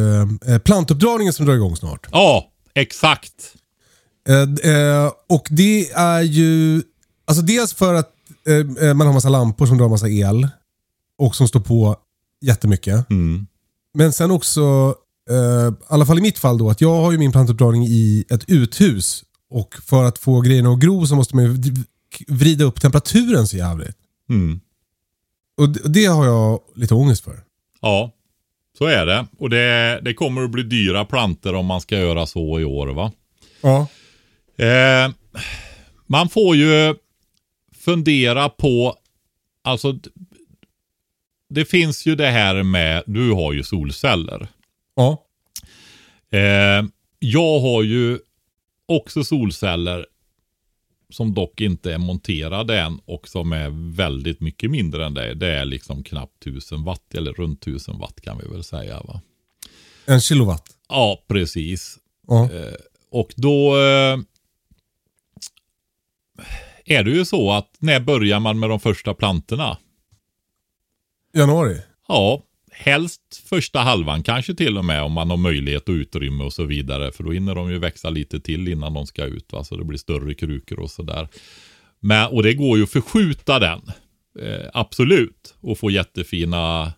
eh, 0.47 0.57
plantuppdragningen 0.57 1.33
som 1.33 1.45
drar 1.45 1.53
igång 1.53 1.75
snart. 1.75 2.07
ja, 2.11 2.51
exakt. 2.75 3.55
Eh, 4.29 4.71
eh, 4.71 5.11
och 5.29 5.47
det 5.49 5.91
är 5.91 6.21
ju, 6.21 6.83
alltså 7.25 7.43
dels 7.43 7.73
för 7.73 7.93
att 7.93 8.09
eh, 8.47 8.87
eh, 8.87 8.93
man 8.93 9.07
har 9.07 9.13
massa 9.13 9.29
lampor 9.29 9.65
som 9.65 9.77
drar 9.77 9.89
massa 9.89 10.09
el 10.09 10.47
och 11.17 11.35
som 11.35 11.47
står 11.47 11.59
på 11.59 11.95
jättemycket. 12.41 13.09
Mm. 13.09 13.47
Men 13.93 14.13
sen 14.13 14.31
också, 14.31 14.95
eh, 15.29 15.73
i 15.73 15.85
alla 15.87 16.05
fall 16.05 16.17
i 16.17 16.21
mitt 16.21 16.39
fall 16.39 16.57
då, 16.57 16.69
att 16.69 16.81
jag 16.81 17.01
har 17.01 17.11
ju 17.11 17.17
min 17.17 17.31
plantuppdragning 17.31 17.87
i 17.87 18.25
ett 18.29 18.43
uthus. 18.47 19.23
Och 19.49 19.75
för 19.85 20.03
att 20.03 20.17
få 20.17 20.41
grejerna 20.41 20.69
att 20.69 20.79
gro 20.79 21.07
så 21.07 21.15
måste 21.15 21.35
man 21.35 21.45
ju 21.45 21.53
vri- 21.53 21.85
vrida 22.27 22.65
upp 22.65 22.81
temperaturen 22.81 23.47
så 23.47 23.57
jävligt. 23.57 23.95
Mm. 24.29 24.59
Och 25.57 25.69
det, 25.69 25.79
det 25.89 26.05
har 26.05 26.25
jag 26.25 26.59
lite 26.75 26.93
ångest 26.93 27.23
för. 27.23 27.43
Ja, 27.81 28.11
så 28.77 28.85
är 28.85 29.05
det. 29.05 29.27
Och 29.37 29.49
det, 29.49 29.99
det 30.01 30.13
kommer 30.13 30.43
att 30.43 30.51
bli 30.51 30.63
dyra 30.63 31.05
planter 31.05 31.55
om 31.55 31.65
man 31.65 31.81
ska 31.81 31.97
göra 31.97 32.25
så 32.25 32.59
i 32.59 32.65
år 32.65 32.87
va. 32.87 33.11
Ja. 33.61 33.87
Eh, 34.65 35.11
man 36.07 36.29
får 36.29 36.55
ju 36.55 36.95
fundera 37.85 38.49
på, 38.49 38.95
alltså 39.63 39.99
det 41.49 41.65
finns 41.65 42.05
ju 42.05 42.15
det 42.15 42.29
här 42.29 42.63
med, 42.63 43.03
du 43.05 43.31
har 43.31 43.53
ju 43.53 43.63
solceller. 43.63 44.47
Ja. 44.95 45.25
Eh, 46.31 46.85
jag 47.19 47.59
har 47.59 47.83
ju 47.83 48.19
också 48.85 49.23
solceller 49.23 50.05
som 51.11 51.33
dock 51.33 51.61
inte 51.61 51.93
är 51.93 51.97
monterade 51.97 52.79
än 52.79 52.99
och 53.05 53.27
som 53.27 53.53
är 53.53 53.95
väldigt 53.95 54.39
mycket 54.39 54.71
mindre 54.71 55.05
än 55.05 55.13
det. 55.13 55.33
Det 55.33 55.47
är 55.47 55.65
liksom 55.65 56.03
knappt 56.03 56.47
1000 56.47 56.83
watt 56.83 57.15
eller 57.15 57.33
runt 57.33 57.61
1000 57.67 57.99
watt 57.99 58.21
kan 58.21 58.37
vi 58.37 58.47
väl 58.47 58.63
säga 58.63 59.01
va. 59.01 59.21
En 60.05 60.21
kilowatt. 60.21 60.69
Ja, 60.89 61.23
precis. 61.27 61.97
Ja. 62.27 62.49
Och 63.11 63.33
då 63.35 63.77
eh, 63.77 64.19
är 66.85 67.03
det 67.03 67.11
ju 67.11 67.25
så 67.25 67.51
att 67.51 67.75
när 67.79 67.99
börjar 67.99 68.39
man 68.39 68.59
med 68.59 68.69
de 68.69 68.79
första 68.79 69.13
plantorna? 69.13 69.77
Januari. 71.33 71.81
Ja, 72.07 72.43
helst 72.71 73.43
första 73.49 73.79
halvan 73.79 74.23
kanske 74.23 74.53
till 74.55 74.77
och 74.77 74.85
med 74.85 75.03
om 75.03 75.11
man 75.11 75.29
har 75.29 75.37
möjlighet 75.37 75.89
och 75.89 75.93
utrymme 75.93 76.43
och 76.43 76.53
så 76.53 76.63
vidare. 76.65 77.11
För 77.11 77.23
då 77.23 77.31
hinner 77.31 77.55
de 77.55 77.71
ju 77.71 77.79
växa 77.79 78.09
lite 78.09 78.39
till 78.39 78.67
innan 78.67 78.93
de 78.93 79.07
ska 79.07 79.23
ut. 79.25 79.51
Va? 79.53 79.63
Så 79.63 79.75
det 79.77 79.83
blir 79.85 79.97
större 79.97 80.33
krukor 80.33 80.79
och 80.79 80.91
sådär. 80.91 81.27
Men, 81.99 82.27
och 82.27 82.43
det 82.43 82.53
går 82.53 82.77
ju 82.77 82.83
att 82.83 82.89
förskjuta 82.89 83.59
den. 83.59 83.81
Eh, 84.39 84.69
absolut. 84.73 85.55
Och 85.61 85.77
få 85.77 85.91
jättefina 85.91 86.93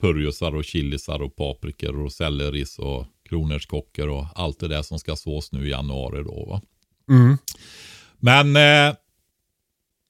purjosar 0.00 0.54
och 0.54 0.64
chilisar 0.64 1.22
och 1.22 1.36
paprikor 1.36 2.00
och 2.04 2.12
selleris 2.12 2.78
och 2.78 3.06
kronärtskockor 3.28 4.08
och 4.08 4.26
allt 4.34 4.60
det 4.60 4.68
där 4.68 4.82
som 4.82 4.98
ska 4.98 5.16
sås 5.16 5.52
nu 5.52 5.66
i 5.66 5.70
januari 5.70 6.22
då. 6.22 6.46
Va? 6.46 6.60
Mm. 7.10 7.38
Men 8.20 8.56
eh, 8.56 8.96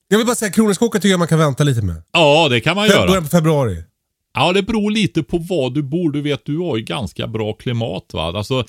Jag 0.08 0.18
vill 0.18 0.26
bara 0.26 0.36
säga, 0.36 0.52
kronärtskocka 0.52 0.98
tycker 0.98 1.08
jag 1.10 1.18
man 1.18 1.28
kan 1.28 1.38
vänta 1.38 1.64
lite 1.64 1.82
med. 1.82 2.02
ja, 2.12 2.48
det 2.50 2.60
kan 2.60 2.76
man 2.76 2.88
Fe- 2.88 2.90
göra. 2.92 3.06
Början 3.06 3.22
på 3.24 3.28
februari. 3.28 3.84
Ja, 4.34 4.52
det 4.52 4.62
beror 4.62 4.90
lite 4.90 5.22
på 5.22 5.38
vad 5.38 5.74
du 5.74 5.82
bor. 5.82 6.12
Du 6.12 6.20
vet, 6.20 6.44
du 6.44 6.58
har 6.58 6.76
ju 6.76 6.82
ganska 6.82 7.26
bra 7.26 7.52
klimat 7.52 8.10
va. 8.12 8.22
Alltså, 8.22 8.64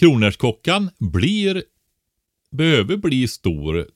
kronärtskockan 0.00 0.90
blir, 0.98 1.62
behöver 2.50 2.96
bli 2.96 3.28
stor, 3.28 3.86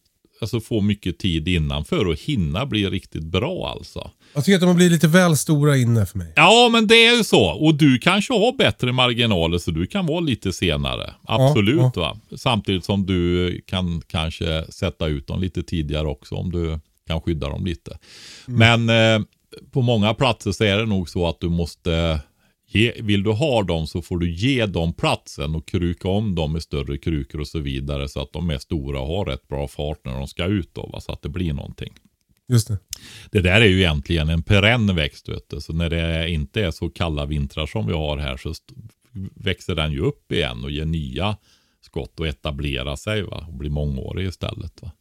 alltså 0.41 0.61
få 0.61 0.81
mycket 0.81 1.19
tid 1.19 1.49
innan 1.49 1.85
för 1.85 2.13
att 2.13 2.21
hinna 2.21 2.67
bli 2.67 2.87
riktigt 2.87 3.25
bra 3.25 3.75
alltså. 3.79 4.11
Jag 4.35 4.45
tycker 4.45 4.57
att 4.57 4.61
de 4.61 4.77
blir 4.77 4.91
lite 4.91 5.09
väl 5.09 5.37
stora 5.37 5.77
inne 5.77 6.07
för 6.07 6.19
mig. 6.19 6.33
Ja, 6.37 6.69
men 6.73 6.87
det 6.87 7.07
är 7.07 7.17
ju 7.17 7.25
så. 7.25 7.45
Och 7.45 7.75
du 7.75 7.99
kanske 7.99 8.33
har 8.33 8.57
bättre 8.57 8.93
marginaler 8.93 9.59
så 9.59 9.71
du 9.71 9.87
kan 9.87 10.07
vara 10.07 10.21
lite 10.21 10.53
senare. 10.53 11.15
Absolut 11.25 11.97
va. 11.97 12.17
Samtidigt 12.37 12.85
som 12.85 13.07
du 13.07 13.61
kan 13.67 14.03
kanske 14.07 14.65
sätta 14.69 15.07
ut 15.07 15.27
dem 15.27 15.41
lite 15.41 15.63
tidigare 15.63 16.07
också 16.07 16.35
om 16.35 16.53
du 16.53 16.81
kan 17.07 17.21
skydda 17.21 17.49
dem 17.49 17.65
lite. 17.65 17.99
Men 18.47 18.89
eh, 18.89 19.21
på 19.71 19.83
många 19.83 20.15
platser 20.15 20.53
så 20.53 20.65
är 20.65 20.77
det 20.77 20.87
nog 20.87 21.09
så 21.09 21.29
att 21.29 21.41
du 21.41 21.49
måste 21.49 22.21
Ge, 22.75 22.93
vill 23.03 23.23
du 23.23 23.31
ha 23.31 23.63
dem 23.63 23.87
så 23.87 24.03
får 24.03 24.19
du 24.19 24.33
ge 24.33 24.67
dem 24.67 24.93
platsen 24.93 25.55
och 25.55 25.69
kruka 25.69 26.09
om 26.09 26.35
dem 26.35 26.53
med 26.53 26.63
större 26.63 26.99
krukor 26.99 27.41
och 27.41 27.49
så 27.49 27.59
vidare 27.59 28.09
så 28.09 28.23
att 28.23 28.33
de 28.33 28.51
är 28.51 28.59
stora 28.59 29.01
och 29.01 29.07
har 29.07 29.25
rätt 29.25 29.49
bra 29.49 29.69
fart 29.69 30.05
när 30.05 30.13
de 30.13 30.29
ska 30.29 30.45
ut 30.45 30.75
då, 30.75 30.87
va? 30.93 31.01
så 31.01 31.13
att 31.13 31.23
det 31.23 31.29
blir 31.29 31.53
någonting. 31.53 31.93
Just 32.49 32.69
det. 32.69 32.79
Det 33.31 33.41
där 33.41 33.61
är 33.61 33.67
ju 33.67 33.79
egentligen 33.79 34.29
en 34.29 34.43
perenn 34.43 34.97
växt. 34.97 35.29
Så 35.59 35.73
när 35.73 35.91
det 35.91 36.31
inte 36.31 36.65
är 36.65 36.71
så 36.71 36.91
kalla 36.91 37.27
vintrar 37.27 37.67
som 37.67 37.87
vi 37.87 37.93
har 37.93 38.17
här 38.19 38.37
så 38.37 38.55
växer 39.35 39.75
den 39.75 39.93
ju 39.93 40.01
upp 40.01 40.33
igen 40.33 40.65
och 40.65 40.71
ger 40.71 40.85
nya 40.85 41.37
skott 41.81 42.21
och 42.21 42.27
etablerar 42.27 42.97
sig 42.97 43.23
va? 43.23 43.47
och 43.49 43.55
blir 43.55 43.71
mångårig 43.71 44.29
istället. 44.29 44.83
Va? 44.83 44.93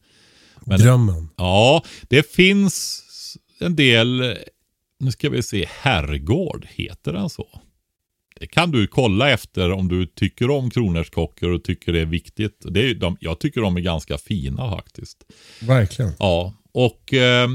Men- 0.65 0.79
Drömmen. 0.79 1.29
Ja, 1.37 1.83
det 2.09 2.31
finns 2.31 3.07
en 3.61 3.75
del, 3.75 4.37
nu 4.99 5.11
ska 5.11 5.29
vi 5.29 5.43
se, 5.43 5.65
herrgård, 5.69 6.67
heter 6.69 7.13
den 7.13 7.29
så? 7.29 7.47
Det 8.39 8.47
kan 8.47 8.71
du 8.71 8.87
kolla 8.87 9.29
efter 9.29 9.71
om 9.71 9.87
du 9.87 10.05
tycker 10.05 10.49
om 10.49 10.69
kronärtskockor 10.69 11.51
och 11.51 11.63
tycker 11.63 11.93
det 11.93 11.99
är 11.99 12.05
viktigt. 12.05 12.65
Det 12.71 12.89
är, 12.89 12.95
de, 12.95 13.17
jag 13.19 13.39
tycker 13.39 13.61
de 13.61 13.77
är 13.77 13.81
ganska 13.81 14.17
fina 14.17 14.69
faktiskt. 14.69 15.17
Verkligen. 15.61 16.11
Ja, 16.19 16.53
och 16.71 17.13
eh, 17.13 17.49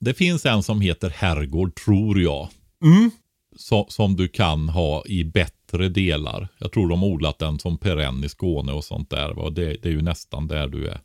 det 0.00 0.14
finns 0.14 0.46
en 0.46 0.62
som 0.62 0.80
heter 0.80 1.10
Herrgård 1.10 1.74
tror 1.74 2.20
jag. 2.20 2.48
Mm. 2.82 3.10
Så, 3.56 3.86
som 3.90 4.16
du 4.16 4.28
kan 4.28 4.68
ha 4.68 5.06
i 5.06 5.24
bättre 5.24 5.88
delar. 5.88 6.48
Jag 6.58 6.72
tror 6.72 6.88
de 6.88 7.00
har 7.02 7.08
odlat 7.08 7.38
den 7.38 7.58
som 7.58 7.78
perenn 7.78 8.24
i 8.24 8.28
Skåne 8.28 8.72
och 8.72 8.84
sånt 8.84 9.10
där. 9.10 9.34
va. 9.34 9.50
Det, 9.50 9.76
det 9.82 9.88
är 9.88 9.92
ju 9.92 10.02
nästan 10.02 10.48
där 10.48 10.68
du 10.68 10.88
är. 10.88 11.00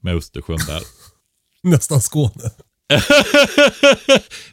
Med 0.00 0.14
Östersjön 0.14 0.58
där. 0.66 0.82
Nästan 1.62 2.00
Skåne. 2.00 2.50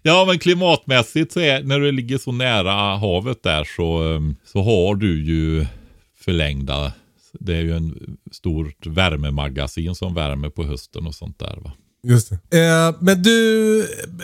Ja 0.01 0.25
men 0.25 0.39
klimatmässigt 0.39 1.32
så 1.32 1.39
är 1.39 1.63
när 1.63 1.80
du 1.80 1.92
ligger 1.92 2.18
så 2.18 2.32
nära 2.32 2.98
havet 2.98 3.44
där 3.44 3.63
så, 3.75 4.13
eh, 4.13 4.20
så 4.46 4.62
har 4.62 4.96
du 4.96 5.25
ju 5.25 5.65
förlängda. 6.20 6.94
Det 7.39 7.56
är 7.56 7.62
ju 7.62 7.75
en 7.75 8.18
stort 8.32 8.86
värmemagasin 8.86 9.96
som 9.96 10.13
värmer 10.13 10.50
på 10.50 10.63
hösten 10.63 11.08
och 11.08 11.15
sånt 11.15 11.39
där 11.39 11.58
va. 11.63 11.72
Just 12.04 12.30
det. 12.50 12.60
Eh, 12.60 12.96
men 13.00 13.22
du, 13.24 13.80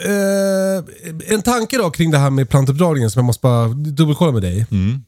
eh, 0.05 1.33
en 1.33 1.41
tanke 1.41 1.77
då 1.77 1.91
kring 1.91 2.11
det 2.11 2.17
här 2.17 2.29
med 2.29 2.49
plantuppdragningen 2.49 3.11
som 3.11 3.19
jag 3.19 3.25
måste 3.25 3.41
bara 3.41 3.67
dubbelkolla 3.67 4.31
med 4.31 4.41
dig. 4.41 4.65
Mm. 4.71 5.03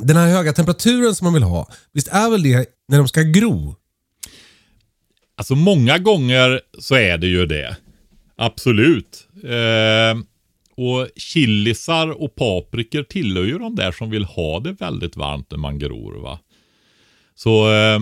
Den 0.00 0.16
här 0.16 0.28
höga 0.28 0.52
temperaturen 0.52 1.14
som 1.14 1.24
man 1.24 1.34
vill 1.34 1.42
ha, 1.42 1.68
visst 1.92 2.08
är 2.08 2.30
väl 2.30 2.42
det 2.42 2.66
när 2.88 2.98
de 2.98 3.08
ska 3.08 3.22
gro? 3.22 3.76
Alltså 5.36 5.54
många 5.54 5.98
gånger 5.98 6.60
så 6.78 6.94
är 6.94 7.18
det 7.18 7.26
ju 7.26 7.46
det. 7.46 7.76
Absolut. 8.38 9.28
Eh, 9.44 10.22
och 10.76 11.08
chilisar 11.16 12.22
och 12.22 12.34
paprikor 12.34 13.02
tillhör 13.02 13.44
ju 13.44 13.58
de 13.58 13.74
där 13.74 13.92
som 13.92 14.10
vill 14.10 14.24
ha 14.24 14.60
det 14.60 14.72
väldigt 14.72 15.16
varmt 15.16 15.50
när 15.50 15.58
man 15.58 15.78
gror. 15.78 16.22
Va? 16.22 16.38
Så 17.34 17.72
eh, 17.72 17.98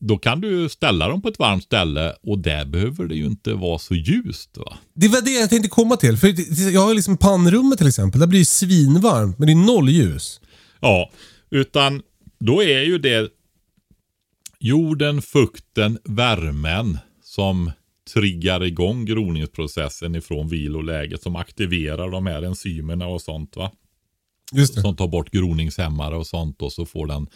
då 0.00 0.18
kan 0.18 0.40
du 0.40 0.68
ställa 0.68 1.08
dem 1.08 1.22
på 1.22 1.28
ett 1.28 1.38
varmt 1.38 1.64
ställe 1.64 2.14
och 2.22 2.38
där 2.38 2.64
behöver 2.64 3.04
det 3.04 3.14
ju 3.14 3.26
inte 3.26 3.54
vara 3.54 3.78
så 3.78 3.94
ljust. 3.94 4.56
Va? 4.56 4.78
Det 4.94 5.08
var 5.08 5.20
det 5.20 5.30
jag 5.30 5.50
tänkte 5.50 5.68
komma 5.68 5.96
till. 5.96 6.16
För 6.16 6.34
jag 6.70 6.80
har 6.80 6.94
liksom 6.94 7.16
pannrummet 7.16 7.78
till 7.78 7.88
exempel. 7.88 8.20
Där 8.20 8.26
blir 8.26 8.38
det 8.38 8.44
svinvarmt, 8.44 9.38
men 9.38 9.46
det 9.46 9.52
är 9.52 9.74
noll 9.74 9.88
ljus. 9.88 10.40
Ja, 10.80 11.10
utan 11.50 12.02
då 12.40 12.62
är 12.62 12.82
ju 12.82 12.98
det 12.98 13.30
jorden, 14.58 15.22
fukten, 15.22 15.98
värmen 16.04 16.98
som 17.24 17.70
triggar 18.12 18.64
igång 18.64 19.04
groningsprocessen 19.04 20.14
ifrån 20.14 20.48
viloläget 20.48 21.22
som 21.22 21.36
aktiverar 21.36 22.10
de 22.10 22.26
här 22.26 22.42
enzymerna 22.42 23.06
och 23.06 23.22
sånt 23.22 23.56
va. 23.56 23.70
Just 24.52 24.74
det. 24.74 24.80
som 24.80 24.96
tar 24.96 25.08
bort 25.08 25.30
groningshämmare 25.30 26.16
och 26.16 26.26
sånt 26.26 26.62
och 26.62 26.72
så 26.72 26.86
får 26.86 27.06
den 27.06 27.26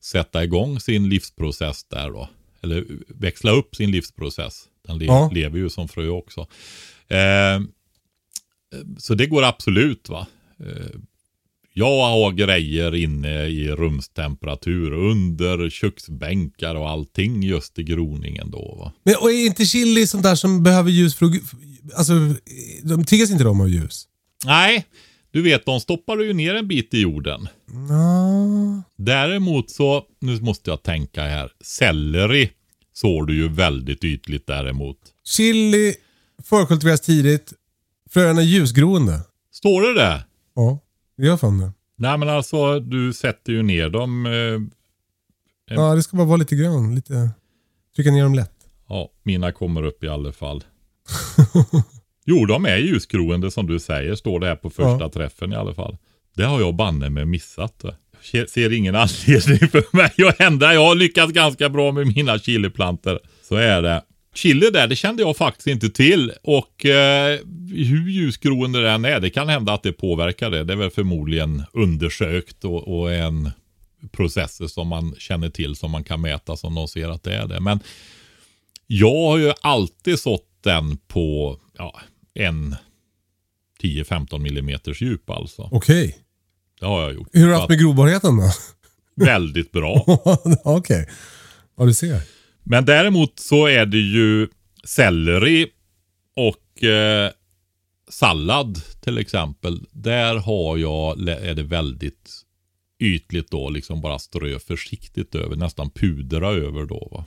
sätta 0.00 0.44
igång 0.44 0.80
sin 0.80 1.08
livsprocess 1.08 1.84
där 1.84 2.10
då. 2.10 2.28
Eller 2.60 2.84
växla 3.08 3.50
upp 3.50 3.76
sin 3.76 3.90
livsprocess. 3.90 4.64
Den 4.86 4.98
le 4.98 5.04
Ja. 5.06 5.30
lever 5.32 5.58
ju 5.58 5.70
som 5.70 5.88
frö 5.88 6.08
också. 6.08 6.40
Eh, 7.08 7.60
så 8.98 9.14
det 9.14 9.26
går 9.26 9.42
absolut 9.42 10.08
va. 10.08 10.26
Eh, 10.60 11.00
jag 11.78 12.10
har 12.10 12.32
grejer 12.32 12.94
inne 12.94 13.46
i 13.46 13.70
rumstemperatur 13.70 14.92
under 14.92 15.70
köksbänkar 15.70 16.74
och 16.74 16.90
allting 16.90 17.42
just 17.42 17.78
i 17.78 17.82
groningen 17.82 18.50
då 18.50 18.76
va. 18.78 18.92
Men, 19.02 19.14
och 19.20 19.30
är 19.30 19.46
inte 19.46 19.64
chili 19.64 20.06
sånt 20.06 20.22
där 20.22 20.34
som 20.34 20.62
behöver 20.62 20.90
ljus 20.90 21.14
för 21.14 21.26
att... 21.26 21.32
Alltså, 21.94 22.12
de 22.82 23.04
triggas 23.04 23.30
inte 23.30 23.44
de 23.44 23.60
av 23.60 23.68
ljus? 23.68 24.04
Nej, 24.44 24.86
du 25.30 25.42
vet 25.42 25.66
de 25.66 25.80
stoppar 25.80 26.18
ju 26.18 26.32
ner 26.32 26.54
en 26.54 26.68
bit 26.68 26.94
i 26.94 27.00
jorden. 27.00 27.48
Ja. 27.88 28.82
Däremot 28.96 29.70
så, 29.70 30.04
nu 30.20 30.40
måste 30.40 30.70
jag 30.70 30.82
tänka 30.82 31.22
här. 31.22 31.50
Selleri 31.64 32.50
sår 32.92 33.26
du 33.26 33.36
ju 33.36 33.48
väldigt 33.48 34.04
ytligt 34.04 34.46
däremot. 34.46 34.98
Chili 35.24 35.94
förkultiveras 36.44 37.00
tidigt. 37.00 37.52
Fröerna 38.10 38.40
är 38.40 38.44
ljusgroende. 38.44 39.20
Står 39.52 39.82
det 39.82 40.00
det? 40.00 40.24
Ja, 40.54 40.78
det 41.16 41.26
gör 41.26 41.36
fan 41.36 41.58
det. 41.58 41.72
Nej 41.98 42.18
men 42.18 42.28
alltså 42.28 42.80
du 42.80 43.12
sätter 43.12 43.52
ju 43.52 43.62
ner 43.62 43.88
dem. 43.88 44.26
Eh, 44.26 44.32
Ja, 45.76 45.94
det 45.94 46.02
ska 46.02 46.16
bara 46.16 46.26
vara 46.26 46.36
lite 46.36 46.56
grann. 46.56 46.94
Lite... 46.94 47.30
Trycka 47.96 48.10
ner 48.10 48.22
dem 48.22 48.34
lätt. 48.34 48.52
ja, 48.88 49.08
mina 49.22 49.52
kommer 49.52 49.82
upp 49.82 50.04
i 50.04 50.08
alla 50.08 50.32
fall. 50.32 50.64
jo, 52.26 52.46
de 52.46 52.64
är 52.66 52.76
ljusgroende 52.76 53.50
som 53.50 53.66
du 53.66 53.78
säger, 53.78 54.14
står 54.14 54.40
det 54.40 54.46
här 54.46 54.56
på 54.56 54.70
första 54.70 55.00
Ja. 55.00 55.10
träffen 55.10 55.52
i 55.52 55.56
alla 55.56 55.74
fall. 55.74 55.96
Det 56.36 56.44
har 56.44 56.60
jag 56.60 56.74
banne 56.76 57.10
med 57.10 57.28
missat. 57.28 57.84
Jag 58.32 58.48
ser 58.50 58.72
ingen 58.72 58.94
anledning 58.94 59.68
för 59.70 59.96
mig 59.96 60.12
att 60.28 60.40
ändra. 60.40 60.74
Jag 60.74 60.84
har 60.86 60.94
lyckats 60.94 61.32
ganska 61.32 61.68
bra 61.68 61.92
med 61.92 62.06
mina 62.06 62.38
chiliplantor. 62.38 63.18
Så 63.48 63.54
är 63.56 63.82
det. 63.82 64.02
Chili 64.36 64.70
där, 64.70 64.86
det 64.86 64.96
kände 64.96 65.22
jag 65.22 65.36
faktiskt 65.36 65.66
inte 65.66 65.90
till. 65.90 66.32
Och 66.42 66.86
eh, 66.86 67.38
hur 67.70 68.08
ljusgroende 68.08 68.82
den 68.82 69.04
är, 69.04 69.20
det 69.20 69.30
kan 69.30 69.48
hända 69.48 69.72
att 69.72 69.82
det 69.82 69.92
påverkar 69.92 70.50
det. 70.50 70.64
Det 70.64 70.72
är 70.72 70.76
väl 70.76 70.90
förmodligen 70.90 71.62
undersökt 71.72 72.64
och, 72.64 72.98
och 72.98 73.12
en 73.12 73.50
processer 74.12 74.66
som 74.66 74.88
man 74.88 75.14
känner 75.18 75.50
till 75.50 75.76
som 75.76 75.90
man 75.90 76.04
kan 76.04 76.20
mäta 76.20 76.56
som 76.56 76.74
de 76.74 76.88
ser 76.88 77.08
att 77.08 77.22
det 77.22 77.34
är 77.34 77.46
det. 77.46 77.60
Men 77.60 77.80
jag 78.86 79.30
har 79.30 79.38
ju 79.38 79.52
alltid 79.60 80.18
sått 80.18 80.48
den 80.60 80.96
på 80.96 81.58
ja, 81.78 82.00
en 82.34 82.76
10-15 83.82 84.38
millimeters 84.38 85.02
djup 85.02 85.30
alltså. 85.30 85.68
Okej. 85.72 86.18
Det 86.80 86.86
har 86.86 87.02
jag 87.02 87.14
gjort. 87.14 87.28
Hur 87.32 87.42
har 87.42 87.48
du 87.48 87.54
haft 87.54 87.68
med 87.68 87.78
grovbarheten 87.78 88.36
då? 88.36 88.50
Väldigt 89.24 89.72
bra. 89.72 90.04
Okej. 90.64 91.08
Ja, 91.76 91.84
du 91.84 91.94
ser. 91.94 92.35
Men 92.68 92.84
däremot 92.84 93.38
så 93.38 93.66
är 93.66 93.86
det 93.86 93.98
ju 93.98 94.48
selleri 94.84 95.66
och 96.36 96.84
eh, 96.84 97.30
sallad 98.08 98.80
till 99.00 99.18
exempel. 99.18 99.86
Där 99.92 100.36
har 100.36 100.76
jag, 100.76 101.28
är 101.28 101.54
det 101.54 101.62
väldigt 101.62 102.30
ytligt 102.98 103.50
då, 103.50 103.70
liksom 103.70 104.00
bara 104.00 104.18
strö 104.18 104.58
försiktigt 104.58 105.34
över, 105.34 105.56
nästan 105.56 105.90
pudra 105.90 106.48
över 106.48 106.86
då. 106.86 107.08
Va? 107.12 107.24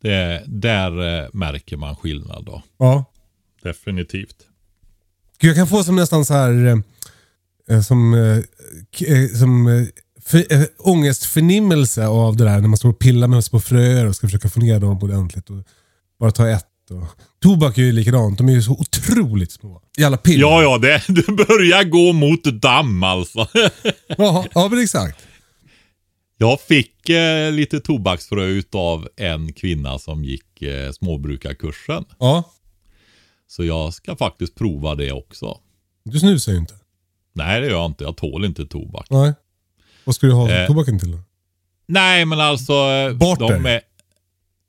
Det, 0.00 0.44
där 0.46 1.22
eh, 1.22 1.28
märker 1.32 1.76
man 1.76 1.96
skillnad 1.96 2.44
då. 2.44 2.62
Ja. 2.76 3.04
Definitivt. 3.62 4.46
Jag 5.40 5.56
kan 5.56 5.66
få 5.66 5.84
som 5.84 5.96
nästan 5.96 6.24
så 6.24 6.34
här... 6.34 6.82
Eh, 7.68 7.80
som 7.80 8.14
eh, 8.14 8.38
eh, 9.08 9.28
som 9.38 9.66
eh, 9.66 9.86
för, 10.26 10.52
eh, 10.52 10.64
ångestförnimmelse 10.78 12.06
av 12.06 12.36
det 12.36 12.44
där 12.44 12.60
när 12.60 12.68
man 12.68 12.76
står 12.76 12.88
och 12.88 12.98
pillar 12.98 13.28
med 13.28 13.44
små 13.44 13.60
fröer 13.60 14.06
och 14.06 14.16
ska 14.16 14.26
försöka 14.26 14.48
få 14.48 14.60
ner 14.60 14.80
dem 14.80 14.98
ordentligt. 15.02 15.50
Och 15.50 15.56
bara 16.20 16.30
ta 16.30 16.48
ett. 16.48 16.66
Och... 16.90 17.04
Tobak 17.40 17.78
är 17.78 17.82
ju 17.82 17.92
likadant. 17.92 18.38
De 18.38 18.48
är 18.48 18.52
ju 18.52 18.62
så 18.62 18.72
otroligt 18.72 19.52
små. 19.52 19.82
I 19.98 20.04
alla 20.04 20.16
piller. 20.16 20.40
Ja, 20.40 20.62
ja, 20.62 20.78
det, 20.78 21.02
det 21.08 21.32
börjar 21.32 21.84
gå 21.84 22.12
mot 22.12 22.44
damm 22.44 23.02
alltså. 23.02 23.48
ja, 24.18 24.46
ja 24.54 24.68
men 24.68 24.82
exakt. 24.82 25.26
Jag 26.38 26.60
fick 26.60 27.08
eh, 27.08 27.52
lite 27.52 27.80
tobaksfrö 27.80 28.44
utav 28.44 29.08
en 29.16 29.52
kvinna 29.52 29.98
som 29.98 30.24
gick 30.24 30.62
eh, 30.62 30.92
småbrukarkursen. 30.92 32.04
Ja. 32.18 32.44
Så 33.46 33.64
jag 33.64 33.94
ska 33.94 34.16
faktiskt 34.16 34.54
prova 34.54 34.94
det 34.94 35.12
också. 35.12 35.58
Du 36.04 36.18
snusar 36.18 36.52
ju 36.52 36.58
inte. 36.58 36.74
Nej, 37.32 37.60
det 37.60 37.66
gör 37.66 37.74
jag 37.74 37.86
inte. 37.86 38.04
Jag 38.04 38.16
tål 38.16 38.44
inte 38.44 38.66
tobak. 38.66 39.06
Nej. 39.10 39.34
Vad 40.04 40.14
ska 40.14 40.26
du 40.26 40.32
ha 40.32 40.50
Eh, 40.50 40.66
tobaken 40.66 40.98
till 40.98 41.10
då? 41.12 41.18
Nej, 41.86 42.24
men 42.24 42.40
alltså. 42.40 42.74
Bort 43.14 43.38
de 43.38 43.66
är, 43.66 43.80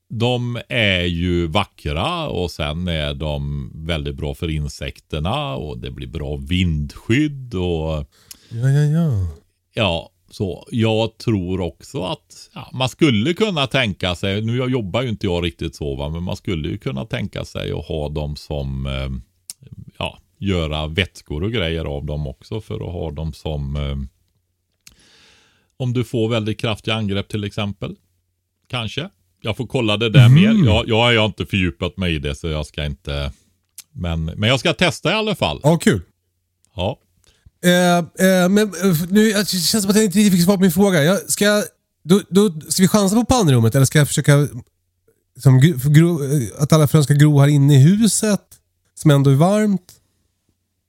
de 0.10 0.60
är 0.70 1.02
ju 1.02 1.48
vackra 1.48 2.28
och 2.28 2.52
sen 2.52 2.88
är 2.88 3.14
de 3.14 3.72
väldigt 3.86 4.16
bra 4.16 4.34
för 4.36 4.50
insekterna 4.50 5.56
och 5.56 5.78
det 5.78 5.92
blir 5.92 6.08
bra 6.08 6.36
vindskydd 6.36 7.56
och 7.56 8.08
Ja, 8.50 8.70
ja, 8.70 8.84
ja. 8.84 9.28
ja, 9.74 10.10
så 10.32 10.68
jag 10.72 11.18
tror 11.18 11.62
också 11.62 12.04
att 12.04 12.50
ja, 12.54 12.70
man 12.74 12.90
skulle 12.90 13.34
kunna 13.34 13.68
tänka 13.68 14.16
sig, 14.16 14.42
nu 14.42 14.58
jag 14.58 14.72
jobbar 14.72 15.02
ju 15.02 15.10
inte 15.10 15.26
jag 15.26 15.46
riktigt 15.46 15.76
så 15.76 15.96
va, 15.96 16.10
men 16.10 16.24
man 16.24 16.36
skulle 16.36 16.70
ju 16.70 16.78
kunna 16.78 17.06
tänka 17.06 17.46
sig 17.46 17.72
att 17.72 17.86
ha 17.86 18.10
dem 18.10 18.36
som, 18.36 18.86
eh, 18.86 19.10
ja, 19.98 20.20
göra 20.38 20.88
vätskor 20.88 21.44
och 21.44 21.52
grejer 21.52 21.86
av 21.86 22.06
dem 22.06 22.28
också 22.28 22.62
för 22.62 22.76
att 22.76 22.94
ha 22.94 23.12
dem 23.12 23.34
som, 23.34 23.76
eh, 23.76 23.96
om 25.78 25.94
du 25.94 26.04
får 26.04 26.30
väldigt 26.30 26.60
kraftiga 26.60 26.96
angrepp 26.96 27.28
till 27.28 27.44
exempel. 27.44 27.96
Kanske. 28.70 29.10
Jag 29.42 29.58
får 29.58 29.68
kolla 29.68 29.98
det 29.98 30.10
där 30.10 30.30
mer. 30.30 30.66
Jag, 30.66 30.88
jag 30.90 31.14
jag 31.14 31.20
har 31.22 31.26
inte 31.26 31.46
fördjupat 31.46 31.98
mig 31.98 32.16
i 32.16 32.20
det 32.20 32.36
så 32.36 32.48
jag 32.48 32.66
ska 32.66 32.86
inte, 32.86 33.32
men, 33.92 34.26
men 34.26 34.50
jag 34.50 34.60
ska 34.60 34.74
testa 34.74 35.12
i 35.12 35.14
alla 35.14 35.36
fall. 35.36 35.60
Ja, 35.64 35.78
kul. 35.78 36.02
Ja. 36.76 37.00
Eh, 37.64 37.98
eh, 37.98 38.50
men 38.50 38.58
eh, 38.58 39.02
nu 39.10 39.32
det 39.34 39.48
känns 39.48 39.82
som 39.82 39.90
att 39.90 39.96
jag 39.96 40.06
inte 40.06 40.18
riktigt 40.20 40.34
fick 40.34 40.44
svar 40.44 40.56
på 40.56 40.62
min 40.62 40.72
fråga. 40.72 41.04
Jag, 41.04 41.32
ska, 41.32 41.46
jag- 41.46 41.64
då, 42.04 42.22
då, 42.30 42.62
ska 42.70 42.82
vi 42.84 42.88
chansa 42.88 43.16
på 43.16 43.26
pannrummet 43.26 43.76
eller 43.76 43.86
ska 43.86 43.98
jag 43.98 44.08
försöka 44.08 44.48
som, 45.40 45.60
gro, 45.94 46.24
eh, 46.24 46.48
att 46.64 46.74
alla 46.74 46.88
frön 46.88 47.04
ska 47.04 47.14
gro 47.14 47.40
här 47.40 47.48
inne 47.48 47.76
i 47.76 47.84
huset? 47.84 48.42
Som 48.96 49.12
ändå 49.12 49.30
är 49.32 49.36
varmt? 49.36 49.92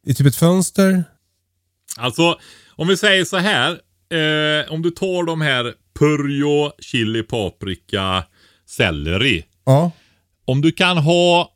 I 0.06 0.14
typ 0.14 0.26
ett 0.26 0.36
fönster? 0.36 1.04
Alltså, 1.96 2.38
om 2.70 2.88
vi 2.88 2.96
säger 2.96 3.24
så 3.24 3.36
här. 3.36 3.80
Eh, 4.10 4.72
om 4.72 4.82
du 4.82 4.90
tar 4.90 5.26
de 5.26 5.40
här 5.40 5.74
purjo, 5.98 6.72
chili, 6.78 7.22
paprika, 7.22 8.24
selleri. 8.66 9.44
Ja. 9.64 9.90
Om 10.44 10.60
du 10.60 10.72
kan 10.72 10.98
ha, 10.98 11.52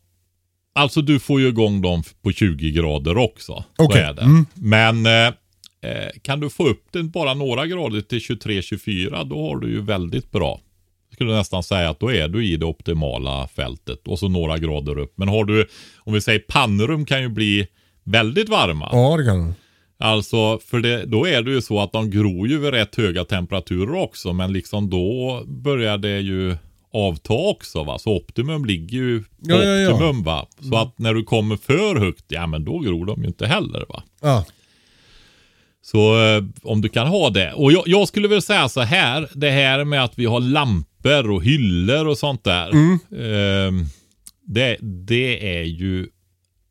alltså 0.75 1.03
du 1.03 1.21
får 1.21 1.41
ju 1.41 1.49
igång 1.49 1.83
dem 1.83 2.03
på 2.23 2.33
20 2.33 2.71
grader 2.71 3.17
också. 3.19 3.65
Så 3.77 3.85
Okej, 3.85 4.15
det. 4.17 4.23
mm. 4.23 4.47
Men 4.55 5.07
eh, 5.07 5.27
eh, 5.91 6.11
kan 6.23 6.41
du 6.41 6.51
få 6.51 6.69
upp 6.69 6.87
den 6.93 7.11
bara 7.11 7.35
några 7.35 7.67
grader 7.67 8.01
till 8.01 8.19
23-24 8.19 9.25
då 9.25 9.49
har 9.49 9.57
du 9.57 9.71
ju 9.71 9.83
väldigt 9.83 10.31
bra. 10.31 10.61
Jag 11.09 11.15
skulle 11.15 11.33
nästan 11.33 11.63
säga 11.63 11.91
att 11.91 12.01
då 12.01 12.13
är 12.13 12.29
du 12.29 12.47
i 12.47 12.57
det 12.57 12.67
optimala 12.67 13.49
fältet 13.49 14.09
och 14.09 14.19
så 14.19 14.29
några 14.29 14.59
grader 14.59 14.99
upp. 14.99 15.13
Men 15.17 15.29
har 15.29 15.45
du, 15.45 15.67
om 15.99 16.13
vi 16.13 16.21
säger 16.21 16.39
pannrum 16.39 17.07
kan 17.07 17.23
ju 17.23 17.29
bli 17.29 17.67
väldigt 18.05 18.49
varma. 18.49 18.89
Ja, 18.93 19.17
det 19.17 19.25
kan 19.25 19.39
den. 19.39 19.55
Alltså, 20.03 20.59
för 20.59 20.81
det, 20.81 21.05
då 21.07 21.27
är 21.27 21.43
det 21.43 21.51
ju 21.51 21.63
så 21.63 21.81
att 21.81 21.93
de 21.93 22.11
gror 22.11 22.49
ju 22.49 22.59
vid 22.59 22.71
rätt 22.71 22.97
höga 22.97 23.25
temperaturer 23.25 23.95
också. 23.95 24.33
Men 24.33 24.53
liksom 24.53 24.91
då 24.91 25.43
börjar 25.47 25.99
det 25.99 26.21
ju 26.21 26.57
avta 26.93 27.33
också 27.33 27.85
va. 27.85 27.99
Så 27.99 28.17
optimum 28.17 28.65
ligger 28.65 28.99
ju 28.99 29.21
på 29.21 29.27
Ja, 29.39 29.65
ja, 29.65 29.93
optimum 29.93 30.23
va. 30.23 30.47
Så 30.71 30.77
att 30.77 30.99
när 30.99 31.15
du 31.15 31.25
kommer 31.25 31.57
för 31.57 31.97
högt, 31.97 32.25
ja 32.29 32.47
men 32.47 32.65
då 32.65 32.79
gror 32.79 33.07
de 33.07 33.23
ju 33.23 33.27
inte 33.29 33.47
heller 33.47 33.85
va. 33.89 34.03
Ja. 34.21 34.45
Så 35.83 36.27
eh, 36.27 36.45
om 36.63 36.81
du 36.81 36.89
kan 36.89 37.07
ha 37.07 37.31
det. 37.31 37.53
Och 37.53 37.73
jag, 37.73 37.83
jag 37.87 38.09
skulle 38.09 38.29
väl 38.29 38.43
säga 38.43 38.69
så 38.69 38.81
här. 38.81 39.29
Det 39.35 39.51
här 39.51 39.85
med 39.85 40.05
att 40.05 40.19
vi 40.19 40.25
har 40.25 40.41
lampor 40.41 41.31
och 41.31 41.45
hyllor 41.45 42.07
och 42.07 42.19
sånt 42.19 42.45
där. 42.45 42.69
Eh, 42.69 43.73
det, 44.47 44.77
det 44.81 45.59
är 45.59 45.63
ju 45.63 46.09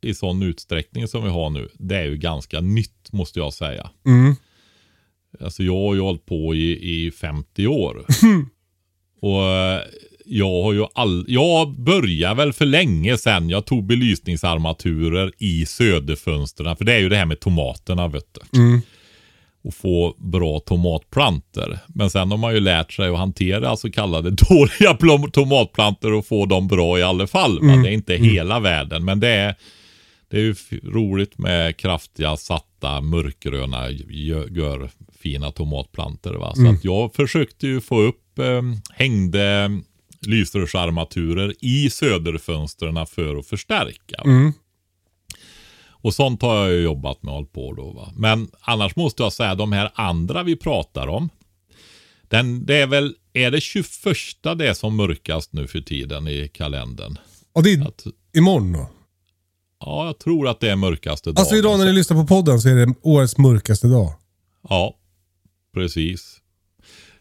i 0.02 0.14
sån 0.14 0.44
utsträckning 0.44 1.08
som 1.08 1.24
vi 1.24 1.30
har 1.30 1.50
nu. 1.50 1.70
Det 1.74 1.96
är 1.96 2.06
ju 2.06 2.18
ganska 2.18 2.62
nytt 2.62 3.12
måste 3.12 3.40
jag 3.40 3.54
säga. 3.54 3.90
Mm. 4.06 4.36
Alltså 5.40 5.64
jag 5.64 5.76
har 5.76 5.96
ju 5.96 6.02
hållit 6.02 6.26
på 6.26 6.56
i, 6.56 7.06
i 7.06 7.12
50 7.12 7.68
år. 7.68 8.06
och 9.22 9.44
eh, 9.44 9.82
jag 10.26 10.64
har 10.64 10.74
ju 10.74 10.86
all... 10.94 11.26
Jag 11.28 11.72
började 11.80 12.36
väl 12.36 12.54
för 12.54 12.66
länge 12.66 13.18
sedan. 13.18 13.50
Jag 13.50 13.66
tog 13.66 13.84
belysningsarmaturer 13.84 15.32
i 15.38 15.66
söderfönstren. 15.66 16.76
För 16.76 16.86
det 16.86 16.94
är 16.94 17.00
ju 17.00 17.10
det 17.10 17.16
här 17.16 17.26
med 17.26 17.40
tomaterna 17.40 18.08
vet 18.08 18.38
du. 18.52 18.60
Mm. 18.60 18.82
Och 19.64 19.74
få 19.74 20.16
bra 20.18 20.60
tomatplanter. 20.60 21.80
Men 21.88 22.10
sen 22.10 22.32
har 22.32 22.38
man 22.38 22.54
ju 22.54 22.60
lärt 22.60 22.94
sig 22.94 23.10
att 23.10 23.18
hantera 23.18 23.76
så 23.76 23.92
kallade 23.92 24.30
dåliga 24.50 24.98
tomatplanter 25.32 26.14
och 26.14 26.26
få 26.26 26.46
dem 26.46 26.68
bra 26.68 27.00
i 27.00 27.04
alla 27.04 27.28
fall. 27.28 27.60
Va? 27.60 27.76
Det 27.76 27.90
är 27.90 27.94
inte 27.94 28.16
hela 28.16 28.60
världen. 28.60 29.06
Men 29.06 29.20
det 29.20 29.30
är, 29.30 29.56
det 30.30 30.38
är 30.38 30.42
ju 30.42 30.56
roligt 30.84 31.38
med 31.38 31.78
kraftiga 31.78 32.38
satt 32.38 32.66
lätta 32.80 33.02
mörkgröna 33.02 33.90
gör, 34.50 34.90
fina 35.20 35.52
tomatplantor. 35.52 36.34
Va? 36.34 36.56
Så 36.56 36.70
att 36.70 36.84
jag 36.84 37.14
försökte 37.14 37.68
ju 37.68 37.82
få 37.82 38.02
upp 38.02 38.40
eh, 38.40 38.62
hängde 38.92 39.80
lysrörsarmaturer 40.22 41.54
i 41.60 41.90
söderfönstren 41.90 43.08
för 43.08 43.36
att 43.36 43.48
förstärka. 43.48 44.22
Mm. 44.26 44.54
Och 46.02 46.14
sånt 46.14 46.42
har 46.42 46.56
jag 46.56 46.72
ju 46.72 46.82
jobbat 46.82 47.24
med 47.24 47.32
och 47.32 47.36
hållit 47.36 47.54
på 47.54 47.74
då. 47.74 47.92
Va? 47.92 48.14
Men 48.16 48.50
annars 48.62 48.96
måste 48.96 49.24
jag 49.24 49.34
säga 49.34 49.56
de 49.56 49.72
här 49.72 49.92
andra 49.94 50.44
vi 50.44 50.56
pratar 50.56 51.08
om. 51.08 51.30
Den, 52.28 52.66
det 52.66 52.76
är 52.76 52.88
väl, 52.88 53.16
är 53.34 53.52
det 53.52 53.62
21 53.62 53.86
det 54.58 54.76
som 54.76 54.96
mörkast 54.96 55.54
nu 55.54 55.68
för 55.68 55.82
tiden 55.82 56.28
i 56.28 56.50
kalendern? 56.54 57.18
Och 57.54 57.64
det 57.64 57.74
är 57.74 57.88
Att, 57.88 58.06
imorgon 58.34 58.74
då. 58.74 58.90
Ja, 59.86 60.06
jag 60.06 60.20
tror 60.20 60.48
att 60.48 60.60
det 60.60 60.72
är 60.72 60.76
mörkaste 60.76 61.30
dagen. 61.30 61.38
Alltså 61.40 61.56
idag 61.56 61.80
när 61.80 61.86
ni 61.86 61.94
lyssnar 61.94 62.18
på 62.18 62.28
podden 62.28 62.62
så 62.62 62.70
är 62.70 62.76
det 62.76 62.94
årets 63.02 63.38
mörkaste 63.38 63.88
dag. 63.88 64.14
Ja, 64.70 64.96
precis. 65.74 66.38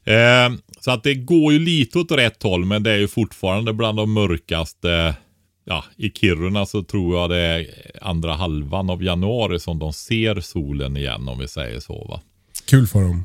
Eh, 0.05 0.51
så 0.81 0.91
att 0.91 1.03
det 1.03 1.15
går 1.15 1.53
ju 1.53 1.59
lite 1.59 1.99
åt 1.99 2.11
rätt 2.13 2.43
håll, 2.43 2.65
men 2.65 2.83
det 2.83 2.91
är 2.91 2.97
ju 2.97 3.09
fortfarande 3.09 3.73
bland 3.73 3.99
de 3.99 4.13
mörkaste. 4.13 5.17
Ja, 5.65 5.85
i 5.97 6.11
Kiruna 6.11 6.67
så 6.67 6.83
tror 6.83 7.17
jag 7.17 7.31
det 7.31 7.39
är 7.39 7.67
andra 8.03 8.35
halvan 8.35 8.91
av 8.91 9.03
januari 9.03 9.61
som 9.61 9.79
de 9.79 9.93
ser 9.93 10.41
solen 10.41 10.97
igen 10.97 11.29
om 11.29 11.39
vi 11.39 11.49
säger 11.49 11.81
så 11.81 12.07
va. 12.11 12.21
Kul 12.65 12.87
för 12.87 13.03
dem. 13.03 13.25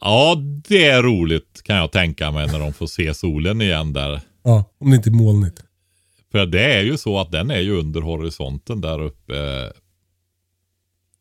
Ja, 0.00 0.36
det 0.68 0.84
är 0.84 1.02
roligt 1.02 1.62
kan 1.62 1.76
jag 1.76 1.92
tänka 1.92 2.30
mig 2.30 2.46
när 2.46 2.58
de 2.58 2.72
får 2.72 2.86
se 2.86 3.14
solen 3.14 3.60
igen 3.60 3.92
där. 3.92 4.20
Ja, 4.42 4.64
om 4.78 4.90
det 4.90 4.96
inte 4.96 5.10
är 5.10 5.12
molnigt. 5.12 5.62
För 6.34 6.46
det 6.46 6.74
är 6.74 6.82
ju 6.82 6.96
så 6.96 7.18
att 7.18 7.32
den 7.32 7.50
är 7.50 7.60
ju 7.60 7.78
under 7.78 8.00
horisonten 8.00 8.80
där 8.80 9.02
uppe 9.02 9.38
eh, 9.38 9.70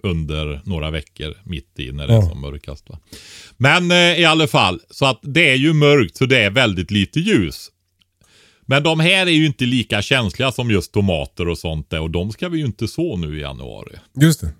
under 0.04 0.62
några 0.66 0.92
veckor 0.92 1.38
mitt 1.44 1.80
i 1.80 1.92
när 1.92 2.08
det 2.08 2.14
är 2.14 2.22
som 2.22 2.42
mörkast. 2.42 2.90
Va? 2.90 3.00
Men 3.58 3.92
eh, 3.92 4.20
i 4.20 4.26
alla 4.26 4.48
fall, 4.48 4.82
så 4.90 5.06
att 5.06 5.20
det 5.22 5.50
är 5.50 5.56
ju 5.56 5.74
mörkt 5.74 6.18
så 6.18 6.26
det 6.26 6.44
är 6.44 6.50
väldigt 6.50 6.92
lite 6.92 7.20
ljus. 7.20 7.72
Men 8.62 8.84
de 8.84 9.00
här 9.00 9.28
är 9.28 9.32
ju 9.32 9.46
inte 9.46 9.66
lika 9.66 10.02
känsliga 10.02 10.52
som 10.52 10.72
just 10.72 10.92
tomater 10.92 11.48
och 11.48 11.58
sånt 11.58 11.90
där 11.90 12.02
och 12.02 12.10
de 12.10 12.32
ska 12.32 12.50
vi 12.50 12.58
ju 12.58 12.66
inte 12.66 12.88
så 12.88 13.18
nu 13.18 13.38
i 13.38 13.42
januari. 13.42 13.96
Just 14.22 14.42
det. 14.42 14.54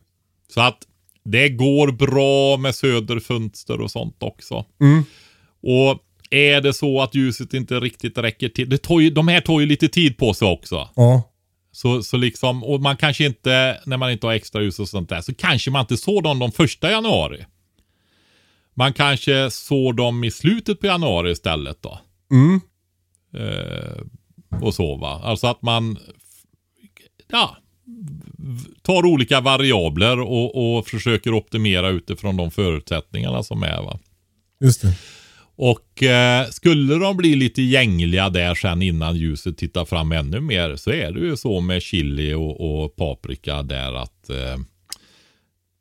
Så 0.54 0.62
att 0.62 0.80
det 1.26 1.50
går 1.50 1.92
bra 1.92 2.58
med 2.58 2.76
söderfönster 2.76 3.82
och 3.82 3.92
sånt 3.92 4.18
också. 4.20 4.66
Mm. 4.82 5.04
Och 5.62 6.00
är 6.34 6.62
det 6.62 6.74
så 6.74 7.02
att 7.02 7.16
ljuset 7.16 7.54
inte 7.54 7.80
riktigt 7.80 8.18
räcker 8.18 8.50
till, 8.50 8.70
det 8.70 8.78
tar 8.78 9.00
ju, 9.00 9.10
de 9.10 9.28
här 9.28 9.42
tar 9.42 9.60
ju 9.60 9.66
lite 9.66 9.88
tid 9.88 10.18
på 10.18 10.34
sig 10.34 10.48
också. 10.48 10.90
Ja. 10.96 11.30
Så, 11.72 12.04
så 12.04 12.18
liksom, 12.18 12.64
och 12.64 12.82
man 12.82 12.98
kanske 12.98 13.26
inte, 13.26 13.82
när 13.86 13.98
man 13.98 14.12
inte 14.12 14.28
har 14.28 14.34
extra 14.34 14.62
ljus 14.62 14.80
och 14.80 14.90
sånt 14.90 15.10
där, 15.10 15.22
så 15.22 15.34
kanske 15.34 15.72
man 15.72 15.82
inte 15.82 15.98
såg 15.98 16.24
dem 16.24 16.40
de 16.40 16.52
första 16.52 16.92
januari. 16.92 17.46
Man 18.74 18.94
kanske 18.94 19.52
såg 19.52 19.96
dem 19.96 20.24
i 20.24 20.32
slutet 20.32 20.80
på 20.80 20.88
januari 20.88 21.32
istället 21.32 21.82
då. 21.82 22.00
Mm. 22.32 22.62
Eh, 23.34 24.04
och 24.62 24.74
så 24.74 24.96
va. 24.96 25.22
Alltså 25.24 25.48
att 25.48 25.62
man, 25.62 25.98
ja, 27.28 27.58
tar 28.82 29.06
olika 29.06 29.42
variabler 29.42 30.20
och, 30.20 30.78
och 30.78 30.88
försöker 30.88 31.34
optimera 31.34 31.90
utifrån 31.90 32.38
de 32.38 32.52
förutsättningarna 32.52 33.44
som 33.44 33.64
är 33.64 33.82
va. 33.82 34.00
Just 34.60 34.82
det. 34.82 34.96
Och 35.56 36.04
eh, 36.04 36.48
skulle 36.50 36.96
de 36.96 37.18
bli 37.18 37.36
lite 37.36 37.62
gängliga 37.62 38.30
där 38.30 38.56
sen 38.56 38.82
innan 38.82 39.18
ljuset 39.18 39.58
tittar 39.58 39.86
fram 39.86 40.12
ännu 40.12 40.40
mer 40.40 40.76
så 40.76 40.92
är 40.92 41.12
det 41.12 41.20
ju 41.20 41.38
så 41.38 41.62
med 41.62 41.82
chili 41.82 42.34
och, 42.34 42.84
och 42.84 42.96
paprika 42.96 43.64
där 43.64 43.94
att 43.94 44.30
eh, 44.30 44.58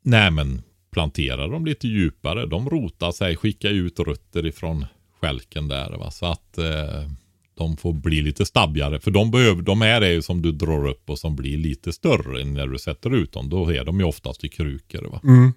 nej 0.03 0.31
men 0.31 0.61
planterar 0.91 1.47
de 1.47 1.65
lite 1.65 1.87
djupare, 1.87 2.45
de 2.45 2.69
rotar 2.69 3.11
sig, 3.11 3.35
skickar 3.35 3.69
ut 3.69 3.99
rötter 3.99 4.45
ifrån 4.45 4.85
skälken 5.21 5.67
där 5.67 5.91
va. 5.91 6.11
Så 6.11 6.25
att 6.25 6.57
eh, 6.57 7.09
de 7.57 7.77
får 7.77 7.93
bli 7.93 8.21
lite 8.21 8.45
stabbigare. 8.45 8.99
För 8.99 9.11
de, 9.11 9.31
behöver, 9.31 9.61
de 9.61 9.81
här 9.81 10.01
är 10.01 10.11
ju 10.11 10.21
som 10.21 10.41
du 10.41 10.51
drar 10.51 10.87
upp 10.87 11.09
och 11.09 11.19
som 11.19 11.35
blir 11.35 11.57
lite 11.57 11.93
större 11.93 12.45
när 12.45 12.67
du 12.67 12.77
sätter 12.77 13.15
ut 13.15 13.31
dem. 13.31 13.49
Då 13.49 13.73
är 13.73 13.83
de 13.83 13.99
ju 13.99 14.05
oftast 14.05 14.43
i 14.43 14.49
krukor 14.49 15.09
va. 15.11 15.21
Mm. 15.23 15.53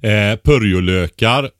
Eh, 0.00 0.38
purjolökar, 0.44 1.50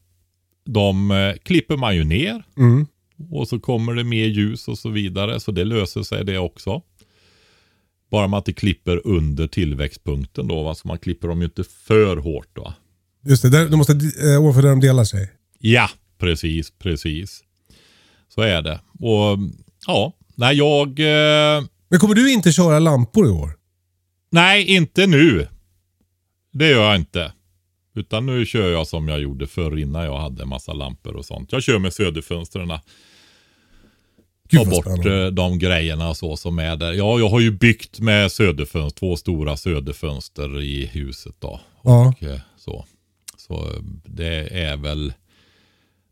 de 0.67 1.11
eh, 1.11 1.35
klipper 1.43 1.77
man 1.77 1.97
ju 1.97 2.05
ner. 2.05 2.43
Mm. 2.57 2.87
Och 3.31 3.49
så 3.49 3.59
kommer 3.59 3.95
det 3.95 4.05
mer 4.05 4.27
ljus 4.27 4.69
och 4.69 4.79
så 4.79 4.89
vidare. 4.89 5.41
Så 5.41 5.53
det 5.53 5.65
löser 5.65 6.03
sig 6.03 6.25
det 6.25 6.39
också. 6.39 6.83
Bara 8.11 8.27
man 8.29 8.39
inte 8.39 8.53
klipper 8.53 9.07
under 9.07 9.47
tillväxtpunkten 9.47 10.49
då. 10.49 10.63
Va? 10.63 10.75
Så 10.75 10.89
man 10.89 10.99
klipper 10.99 11.29
dem 11.29 11.39
ju 11.41 11.45
inte 11.45 11.65
för 11.65 12.17
hårt 12.17 12.49
då. 12.53 12.75
Just 13.25 13.43
det. 13.43 13.51
Där, 13.51 13.69
de 13.69 13.77
måste 13.77 13.93
äh, 13.93 14.41
ovanför 14.41 14.63
där 14.63 14.69
de 14.69 14.81
delar 14.81 15.05
sig. 15.05 15.31
Ja, 15.59 15.91
precis, 16.19 16.71
precis. 16.71 17.43
Så 18.29 18.41
är 18.41 18.63
det. 18.63 18.81
Och 18.99 19.39
ja, 19.87 20.13
nej 20.35 20.57
jag... 20.57 20.89
Eh, 20.89 21.65
Men 21.89 22.01
kommer 22.01 22.15
du 22.15 22.33
inte 22.33 22.53
köra 22.53 22.79
lampor 22.79 23.27
i 23.27 23.31
år? 23.31 23.53
nej, 24.31 24.65
inte 24.65 25.07
nu. 25.07 25.47
Det 26.53 26.69
gör 26.69 26.85
jag 26.85 26.97
inte. 26.97 27.33
Utan 27.97 28.27
nu 28.27 28.47
kör 28.47 28.71
jag 28.71 28.87
som 28.87 29.09
jag 29.09 29.21
gjorde 29.21 29.47
förr 29.47 29.79
innan 29.79 30.05
jag 30.05 30.19
hade 30.19 30.43
en 30.43 30.49
massa 30.49 30.73
lampor 30.73 31.17
och 31.17 31.25
sånt. 31.25 31.53
Jag 31.53 31.63
kör 31.63 31.79
med 31.79 31.93
söderfönstren. 31.93 32.69
Ta 32.69 34.65
bort 34.65 34.85
spännande. 34.85 35.25
eh, 35.25 35.31
de 35.31 35.59
grejerna 35.59 36.15
så 36.15 36.37
som 36.37 36.59
är 36.59 36.77
där. 36.77 36.93
Ja, 36.93 37.19
jag 37.19 37.29
har 37.29 37.41
ju 37.41 37.51
byggt 37.51 38.01
med 38.01 38.33
söderfönster, 38.33 38.99
två 38.99 39.17
stora 39.17 39.57
söderfönster 39.57 40.63
i 40.63 40.87
huset 40.87 41.35
då. 41.39 41.61
Ja. 41.85 42.09
Och, 42.09 42.23
eh, 42.23 42.41
så. 42.57 42.85
så 43.37 43.55
eh, 43.55 43.83
det 44.05 44.49
är 44.65 44.77
väl, 44.77 45.13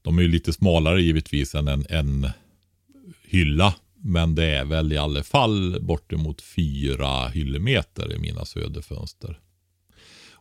de 0.02 0.18
är 0.18 0.22
ju 0.22 0.28
lite 0.28 0.52
smalare 0.52 1.02
givetvis 1.02 1.54
än 1.54 1.68
en, 1.68 1.86
en 1.88 2.30
hylla. 3.28 3.74
Men 4.06 4.34
det 4.34 4.44
är 4.44 4.64
väl 4.64 4.92
i 4.92 4.96
alla 4.96 5.22
fall 5.22 5.78
bortemot 5.80 6.42
fyra 6.42 7.28
hyllemeter 7.28 8.12
i 8.12 8.18
mina 8.18 8.44
söderfönster. 8.44 9.38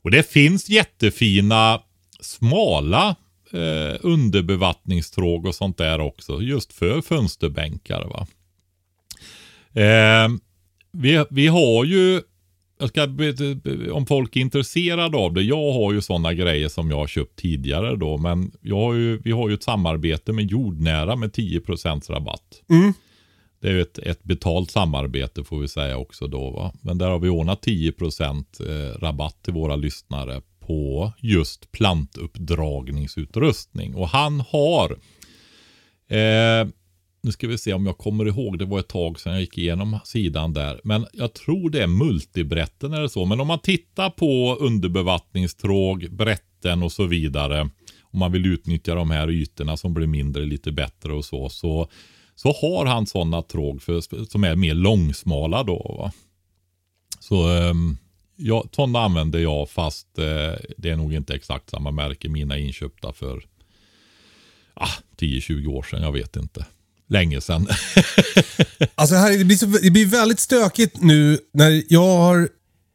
Och 0.04 0.12
det 0.12 0.32
finns 0.32 0.70
jättefina 0.70 1.82
smala 2.20 3.16
eh, 3.52 4.00
underbevattningstråg 4.02 5.46
och 5.46 5.56
sånt 5.56 5.78
där 5.78 6.00
också. 6.00 6.42
Just 6.42 6.74
för 6.74 7.02
fönsterbänkar. 7.02 8.06
Va? 8.06 8.28
Eh, 9.82 10.30
vi, 10.92 11.26
vi 11.30 11.48
har 11.48 11.86
ju, 11.86 12.22
jag 12.80 12.90
ska, 12.90 13.04
om 13.92 14.06
folk 14.06 14.36
är 14.36 14.42
intresserade 14.42 15.18
av 15.18 15.34
det. 15.34 15.42
Jag 15.42 15.74
har 15.74 15.94
ju 15.94 16.02
sådana 16.02 16.34
grejer 16.34 16.70
som 16.70 16.90
jag 16.90 16.98
har 16.98 17.08
köpt 17.08 17.40
tidigare 17.40 17.96
då. 17.96 18.18
Men 18.18 18.52
jag 18.62 18.78
har 18.78 18.94
ju, 18.94 19.18
vi 19.18 19.32
har 19.32 19.50
ju 19.50 19.54
ett 19.54 19.64
samarbete 19.64 20.34
med 20.34 20.52
Jordnära 20.52 21.16
med 21.16 21.32
10% 21.32 22.12
rabatt. 22.12 22.62
Mm. 22.70 22.94
Det 23.64 23.70
är 23.70 23.74
ju 23.74 23.82
ett, 23.82 23.98
ett 23.98 24.24
betalt 24.24 24.72
samarbete 24.72 25.44
får 25.44 25.60
vi 25.60 25.68
säga 25.68 25.98
också 25.98 26.28
då. 26.28 26.50
Va? 26.50 26.74
Men 26.82 26.98
där 26.98 27.10
har 27.10 27.20
vi 27.20 27.30
ordnat 27.30 27.66
10% 27.66 28.46
eh, 28.60 29.00
rabatt 29.00 29.44
till 29.44 29.54
våra 29.54 29.76
lyssnare 29.76 30.42
på 30.60 31.12
just 31.20 31.72
plantuppdragningsutrustning. 31.72 33.96
Och 33.96 34.08
han 34.08 34.40
har, 34.40 34.92
eh, 36.10 36.68
nu 37.22 37.32
ska 37.32 37.48
vi 37.48 37.58
se 37.58 37.74
om 37.74 37.86
jag 37.86 37.98
kommer 37.98 38.28
ihåg, 38.28 38.60
det 38.60 38.66
var 38.66 38.80
ett 38.80 38.88
tag 38.88 39.20
sedan 39.20 39.34
jag 39.34 39.42
gick 39.42 39.58
igenom 39.58 40.00
sidan 40.04 40.54
där. 40.54 40.82
Men 40.84 41.06
jag 41.14 41.34
tror 41.34 41.70
det 41.70 41.84
är 41.84 41.88
multibrätten 41.88 42.94
eller 42.94 43.08
så. 43.08 43.26
Men 43.26 43.40
om 43.40 43.48
man 43.48 43.60
tittar 43.60 44.10
på 44.10 44.58
underbevattningstråg, 44.60 46.12
brätten 46.12 46.84
och 46.84 46.92
så 46.92 47.06
vidare. 47.06 47.70
Om 48.02 48.20
man 48.20 48.32
vill 48.32 48.46
utnyttja 48.46 48.96
de 48.96 49.12
här 49.12 49.32
ytorna 49.32 49.78
som 49.78 49.94
blir 49.94 50.08
mindre 50.08 50.46
lite 50.46 50.72
bättre 50.72 51.14
och 51.14 51.26
så. 51.26 51.50
Så, 51.50 51.90
så 52.44 52.52
har 52.52 52.86
han 52.86 53.08
sådana 53.08 53.42
tråg 53.42 53.82
för, 53.82 54.26
som 54.30 54.44
är 54.44 54.56
mer 54.56 54.74
långsmala 54.74 55.64
då. 55.64 55.96
Va? 56.00 56.12
Så 57.20 57.48
ehm, 57.48 57.98
ja, 58.36 58.66
sådana 58.76 59.00
använder 59.00 59.40
jag 59.40 59.70
fast 59.70 60.08
eh, 60.18 60.60
det 60.78 60.90
är 60.90 60.96
nog 60.96 61.14
inte 61.14 61.34
exakt 61.34 61.70
samma 61.70 61.92
märke. 61.92 62.30
Mina 62.30 62.58
är 62.58 62.60
inköpta 62.60 63.14
för 63.14 63.46
ah, 64.74 64.90
10-20 65.20 65.68
år 65.68 65.84
sedan. 65.84 66.02
Jag 66.02 66.12
vet 66.12 66.36
inte. 66.36 66.66
Länge 67.08 67.42
sedan. 67.42 67.68
Alltså 68.96 69.16
här, 69.16 69.38
det, 69.38 69.46
blir 69.46 69.58
så, 69.58 69.66
det 69.66 69.92
blir 69.92 70.06
väldigt 70.06 70.40
stökigt 70.40 71.02
nu 71.02 71.40
när 71.54 71.84
jag 71.90 72.18
har 72.18 72.50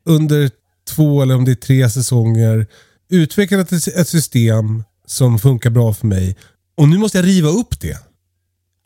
under 0.05 0.51
två 0.89 1.23
eller 1.23 1.35
om 1.35 1.45
det 1.45 1.51
är 1.51 1.55
tre 1.55 1.91
säsonger 1.91 2.67
utvecklat 3.09 3.73
ett, 3.73 3.89
ett 3.89 4.09
system 4.09 4.85
som 5.07 5.39
funkar 5.39 5.71
bra 5.71 5.95
för 5.95 6.07
mig. 6.07 6.37
Och 6.77 6.89
nu 6.89 6.99
måste 6.99 7.19
jag 7.19 7.27
riva 7.27 7.49
upp 7.49 7.81
det. 7.81 8.08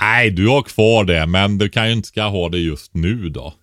Nej, 0.03 0.31
du 0.31 0.49
har 0.49 0.62
kvar 0.62 1.05
det, 1.05 1.27
men 1.27 1.59
du 1.59 1.69
kan 1.69 1.87
ju 1.87 1.93
inte 1.93 2.09
ska 2.09 2.23
ha 2.23 2.49
det 2.49 2.59
just 2.59 2.95
nu 2.95 3.29
då. 3.29 3.55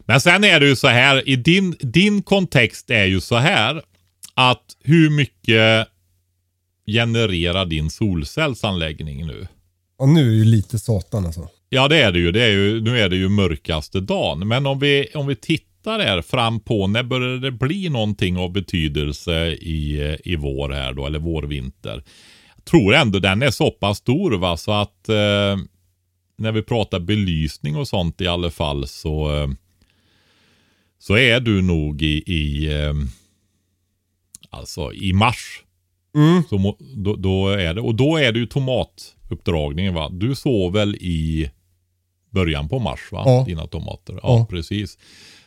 Men 0.00 0.20
sen 0.20 0.44
är 0.44 0.60
det 0.60 0.66
ju 0.66 0.76
så 0.76 0.88
här, 0.88 1.28
i 1.28 1.36
din, 1.36 1.76
din 1.80 2.22
kontext 2.22 2.90
är 2.90 3.04
ju 3.04 3.20
så 3.20 3.36
här 3.36 3.82
att 4.34 4.64
hur 4.82 5.10
mycket 5.10 5.88
genererar 6.86 7.66
din 7.66 7.90
solcellsanläggning 7.90 9.26
nu? 9.26 9.46
Och 9.98 10.08
nu 10.08 10.20
är 10.20 10.24
det 10.24 10.36
ju 10.36 10.44
lite 10.44 10.78
satan 10.78 11.26
alltså. 11.26 11.48
Ja, 11.68 11.88
det 11.88 12.02
är 12.02 12.12
det 12.12 12.18
ju. 12.18 12.32
Det 12.32 12.42
är 12.42 12.50
ju 12.50 12.80
nu 12.80 13.00
är 13.00 13.08
det 13.08 13.16
ju 13.16 13.28
mörkaste 13.28 14.00
dagen. 14.00 14.48
Men 14.48 14.66
om 14.66 14.78
vi, 14.78 15.06
om 15.14 15.26
vi 15.26 15.36
tittar 15.36 15.74
titta 15.84 15.98
där 15.98 16.22
fram 16.22 16.60
på 16.60 16.86
när 16.86 17.02
börjar 17.02 17.38
det 17.38 17.50
bli 17.50 17.88
någonting 17.88 18.36
av 18.36 18.52
betydelse 18.52 19.46
i, 19.52 20.16
i 20.24 20.36
vår 20.36 20.70
här 20.70 20.92
då, 20.92 21.06
eller 21.06 21.18
vårvinter. 21.18 22.02
Tror 22.64 22.94
ändå 22.94 23.18
den 23.18 23.42
är 23.42 23.50
så 23.50 23.70
pass 23.70 23.98
stor 23.98 24.32
va, 24.32 24.56
så 24.56 24.72
att 24.72 25.08
eh, 25.08 25.56
när 26.36 26.52
vi 26.52 26.62
pratar 26.62 27.00
belysning 27.00 27.76
och 27.76 27.88
sånt 27.88 28.20
i 28.20 28.26
alla 28.26 28.50
fall 28.50 28.86
så, 28.88 29.36
eh, 29.36 29.48
så 30.98 31.16
är 31.16 31.40
du 31.40 31.62
nog 31.62 32.02
i, 32.02 32.22
i 32.32 32.72
eh, 32.82 32.94
alltså 34.50 34.92
i 34.92 35.12
mars. 35.12 35.60
Mm. 36.16 36.42
Så 36.48 36.58
må, 36.58 36.76
då, 36.96 37.16
då 37.16 37.48
är 37.48 37.74
det, 37.74 37.80
och 37.80 37.94
då 37.94 38.16
är 38.16 38.32
det 38.32 38.38
ju 38.38 38.46
tomatuppdragningen 38.46 39.94
va. 39.94 40.08
Du 40.12 40.34
såg 40.34 40.72
väl 40.72 40.94
i 40.94 41.50
början 42.30 42.68
på 42.68 42.78
mars 42.78 43.00
va? 43.12 43.22
Ja. 43.26 43.44
Dina 43.46 43.66
tomater. 43.66 44.12
Ja, 44.14 44.20
Ja. 44.22 44.46
precis. 44.50 44.98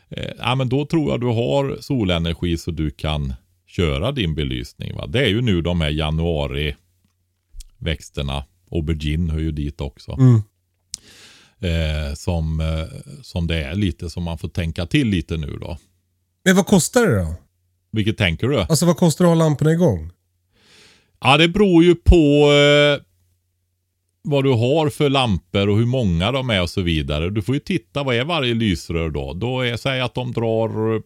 Eh, 0.10 0.32
ja 0.39 0.56
men 0.56 0.69
då 0.69 0.86
tror 0.86 1.12
jag 1.12 1.21
du 1.21 1.27
har 1.27 1.77
solenergi 1.82 2.58
så 2.58 2.71
du 2.71 2.91
kan 2.91 3.34
köra 3.67 4.12
din 4.12 4.36
belysning 4.36 4.95
va. 4.95 5.08
Det 5.08 5.19
är 5.19 5.27
ju 5.27 5.41
nu 5.41 5.62
de 5.62 5.82
här 5.82 5.89
januari 5.89 6.75
växterna. 7.77 8.45
Aubergine 8.71 9.29
hör 9.29 9.39
ju 9.39 9.51
dit 9.51 9.81
också. 9.81 10.11
Mm. 10.11 10.41
Eh, 11.59 12.13
som, 12.13 12.59
eh, 12.59 13.11
som 13.21 13.47
det 13.47 13.63
är 13.63 13.75
lite 13.75 14.09
som 14.09 14.23
man 14.23 14.37
får 14.37 14.49
tänka 14.49 14.85
till 14.85 15.07
lite 15.07 15.37
nu 15.37 15.57
då. 15.61 15.77
Men 16.45 16.55
vad 16.55 16.65
kostar 16.65 17.07
det 17.07 17.19
då? 17.19 17.35
Vilket 17.91 18.17
tänker 18.17 18.47
du? 18.47 18.59
Alltså 18.59 18.85
vad 18.85 18.97
kostar 18.97 19.25
det 19.25 19.31
att 19.31 19.37
ha 19.37 19.45
lamporna 19.45 19.71
igång? 19.71 20.11
Ja, 21.19 21.37
det 21.37 21.47
beror 21.47 21.83
ju 21.83 21.95
på 21.95 22.51
eh, 22.51 23.03
vad 24.21 24.43
du 24.43 24.49
har 24.51 24.89
för 24.89 25.09
lampor 25.09 25.69
och 25.69 25.77
hur 25.77 25.85
många 25.85 26.31
de 26.31 26.49
är 26.49 26.61
och 26.61 26.69
så 26.69 26.81
vidare. 26.81 27.29
Du 27.29 27.41
får 27.41 27.55
ju 27.55 27.59
titta, 27.59 28.03
vad 28.03 28.15
är 28.15 28.23
varje 28.23 28.53
lysrör 28.53 29.09
då? 29.09 29.33
Då 29.33 29.61
är, 29.61 29.77
säg 29.77 30.01
att 30.01 30.13
de 30.13 30.31
drar, 30.31 31.01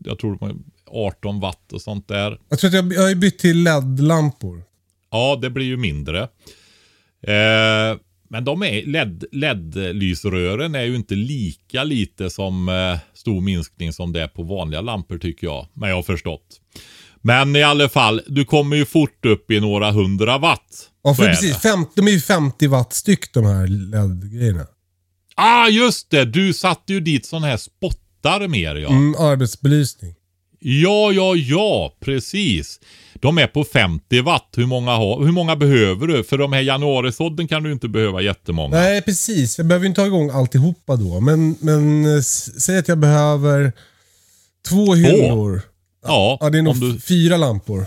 jag 0.00 0.18
tror 0.18 0.38
de 0.38 0.48
är 0.50 0.56
18 0.86 1.40
watt 1.40 1.72
och 1.72 1.82
sånt 1.82 2.08
där. 2.08 2.40
Jag 2.48 2.58
tror 2.58 2.68
att 2.68 2.74
jag, 2.74 2.92
jag 2.92 3.02
har 3.02 3.14
bytt 3.14 3.38
till 3.38 3.62
LED-lampor. 3.62 4.67
Ja, 5.10 5.38
det 5.42 5.50
blir 5.50 5.66
ju 5.66 5.76
mindre. 5.76 6.22
Eh, 7.22 7.98
men 8.30 8.44
de 8.44 8.62
är 8.62 8.86
LED, 8.86 9.24
LED-lysrören 9.32 10.74
är 10.74 10.82
ju 10.82 10.96
inte 10.96 11.14
lika 11.14 11.84
lite 11.84 12.30
som 12.30 12.68
eh, 12.68 12.98
stor 13.14 13.40
minskning 13.40 13.92
som 13.92 14.12
det 14.12 14.22
är 14.22 14.28
på 14.28 14.42
vanliga 14.42 14.80
lampor 14.80 15.18
tycker 15.18 15.46
jag. 15.46 15.66
Men 15.74 15.88
jag 15.88 15.96
har 15.96 16.02
förstått. 16.02 16.60
Men 17.22 17.56
i 17.56 17.62
alla 17.62 17.88
fall, 17.88 18.20
du 18.26 18.44
kommer 18.44 18.76
ju 18.76 18.84
fort 18.84 19.26
upp 19.26 19.50
i 19.50 19.60
några 19.60 19.90
hundra 19.90 20.38
watt. 20.38 20.90
Ja, 21.02 21.14
för 21.14 21.24
precis. 21.24 21.56
Fem, 21.56 21.86
de 21.96 22.08
är 22.08 22.12
ju 22.12 22.20
50 22.20 22.66
watt 22.66 22.92
styck 22.92 23.32
de 23.32 23.46
här 23.46 23.66
LED-grejerna. 23.66 24.66
Ah, 25.34 25.68
just 25.68 26.10
det! 26.10 26.24
Du 26.24 26.52
satte 26.52 26.92
ju 26.92 27.00
dit 27.00 27.26
sådana 27.26 27.46
här 27.46 27.56
spottar 27.56 28.48
mer 28.48 28.74
ja. 28.74 28.88
Mm, 28.88 29.14
arbetsbelysning. 29.18 30.14
Ja, 30.60 31.12
ja, 31.12 31.36
ja, 31.36 31.96
precis. 32.00 32.80
De 33.20 33.38
är 33.38 33.46
på 33.46 33.64
50 33.64 34.20
watt. 34.20 34.48
Hur 34.56 34.66
många, 34.66 34.90
har, 34.90 35.24
hur 35.24 35.32
många 35.32 35.56
behöver 35.56 36.06
du? 36.06 36.24
För 36.24 36.38
de 36.38 36.52
här 36.52 36.60
januarisådden 36.60 37.48
kan 37.48 37.62
du 37.62 37.72
inte 37.72 37.88
behöva 37.88 38.20
jättemånga. 38.22 38.76
Nej, 38.76 39.02
precis. 39.02 39.58
Jag 39.58 39.66
behöver 39.66 39.86
inte 39.86 40.00
ha 40.00 40.06
igång 40.06 40.30
alltihopa 40.30 40.96
då. 40.96 41.20
Men, 41.20 41.56
men 41.60 42.22
säg 42.22 42.78
att 42.78 42.88
jag 42.88 42.98
behöver 42.98 43.72
två 44.68 44.94
hyllor. 44.94 45.62
Ja, 46.06 46.38
Ja, 46.40 46.50
det 46.50 46.58
är 46.58 46.62
nog 46.62 46.80
du, 46.80 47.00
fyra 47.00 47.36
lampor. 47.36 47.86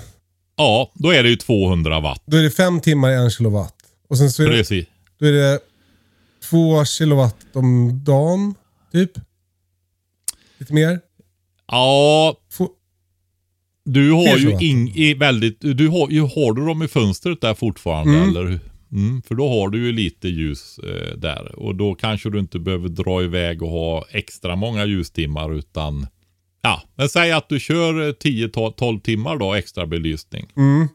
ja, 0.57 0.91
då 0.95 1.09
är 1.13 1.23
det 1.23 1.29
ju 1.29 1.35
200 1.35 1.99
watt. 1.99 2.21
Då 2.25 2.37
är 2.37 2.41
det 2.43 2.51
fem 2.51 2.79
timmar 2.81 3.09
i 3.11 3.13
en 3.15 3.29
kilowatt. 3.31 3.75
Och 4.09 4.17
sen 4.17 4.31
så 4.31 4.43
är 4.43 4.47
det, 4.49 4.57
Precis. 4.57 4.85
då 5.19 5.25
är 5.25 5.31
det 5.31 5.59
två 6.49 6.85
kilowatt 6.85 7.35
om 7.53 8.01
dagen, 8.03 8.55
typ. 8.91 9.11
Lite 10.57 10.73
mer. 10.73 10.99
Ja, 11.67 12.35
Få, 12.51 12.69
du 13.85 14.11
har 14.11 14.37
ju 14.37 14.57
ing, 14.61 14.91
i 14.95 15.13
väldigt, 15.13 15.61
du 15.61 15.87
har, 15.87 16.09
ju, 16.09 16.21
har 16.21 16.53
du 16.53 16.65
dem 16.65 16.83
i 16.83 16.87
fönstret 16.87 17.41
där 17.41 17.53
fortfarande 17.53 18.17
Mm. 18.17 18.29
eller? 18.29 18.59
Mm, 18.91 19.21
för 19.21 19.35
då 19.35 19.49
har 19.49 19.69
du 19.69 19.85
ju 19.85 19.91
lite 19.91 20.27
ljus 20.27 20.79
eh, 20.79 21.17
där 21.17 21.59
och 21.59 21.75
då 21.75 21.95
kanske 21.95 22.29
du 22.29 22.39
inte 22.39 22.59
behöver 22.59 22.89
dra 22.89 23.23
iväg 23.23 23.61
och 23.63 23.69
ha 23.69 24.05
extra 24.11 24.55
många 24.55 24.85
ljustimmar 24.85 25.53
utan 25.53 26.07
Ja, 26.61 26.81
men 26.95 27.09
säg 27.09 27.31
att 27.31 27.49
du 27.49 27.59
kör 27.59 28.07
eh, 28.07 28.13
10-12 28.13 29.01
timmar 29.01 29.37
då 29.37 29.53
extra 29.53 29.85
belysning. 29.85 30.47
mm. 30.57 30.87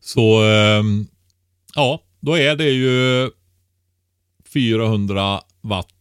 Så 0.00 0.42
ehm, 0.42 1.06
ja, 1.74 2.02
då 2.20 2.38
är 2.38 2.56
det 2.56 2.70
ju 2.70 3.30
400 4.52 5.40
watt. 5.60 5.94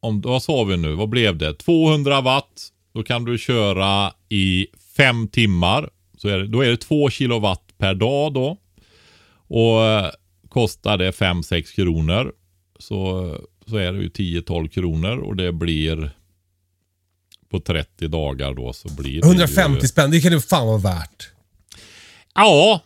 Om, 0.00 0.20
vad 0.20 0.42
sa 0.42 0.64
vi 0.64 0.76
nu? 0.76 0.94
Vad 0.94 1.08
blev 1.08 1.36
det? 1.38 1.54
200 1.54 2.20
watt. 2.20 2.68
Då 2.96 3.02
kan 3.02 3.24
du 3.24 3.38
köra 3.38 4.12
i 4.28 4.66
fem 4.96 5.28
timmar. 5.28 5.90
Så 6.18 6.28
är 6.28 6.38
det, 6.38 6.46
då 6.46 6.60
är 6.60 6.70
det 6.70 6.76
2 6.76 7.10
kilowatt 7.10 7.62
per 7.78 7.94
dag 7.94 8.34
då. 8.34 8.56
Och 9.48 9.84
eh, 9.84 10.10
kostar 10.48 10.98
det 10.98 11.10
5-6 11.10 11.74
kronor. 11.74 12.32
Så, 12.78 13.34
så 13.66 13.76
är 13.76 13.92
det 13.92 13.98
ju 13.98 14.08
10-12 14.08 14.68
kronor 14.68 15.16
och 15.16 15.36
det 15.36 15.52
blir 15.52 16.10
på 17.50 17.60
30 17.60 18.08
dagar 18.08 18.54
då 18.54 18.72
så 18.72 18.88
blir 18.88 19.20
det 19.20 19.26
150 19.26 19.78
ju, 19.82 19.88
spänn, 19.88 20.10
det 20.10 20.20
kan 20.20 20.32
det 20.32 20.40
fan 20.40 20.66
vara 20.66 20.78
värt. 20.78 21.30
Ja, 22.34 22.80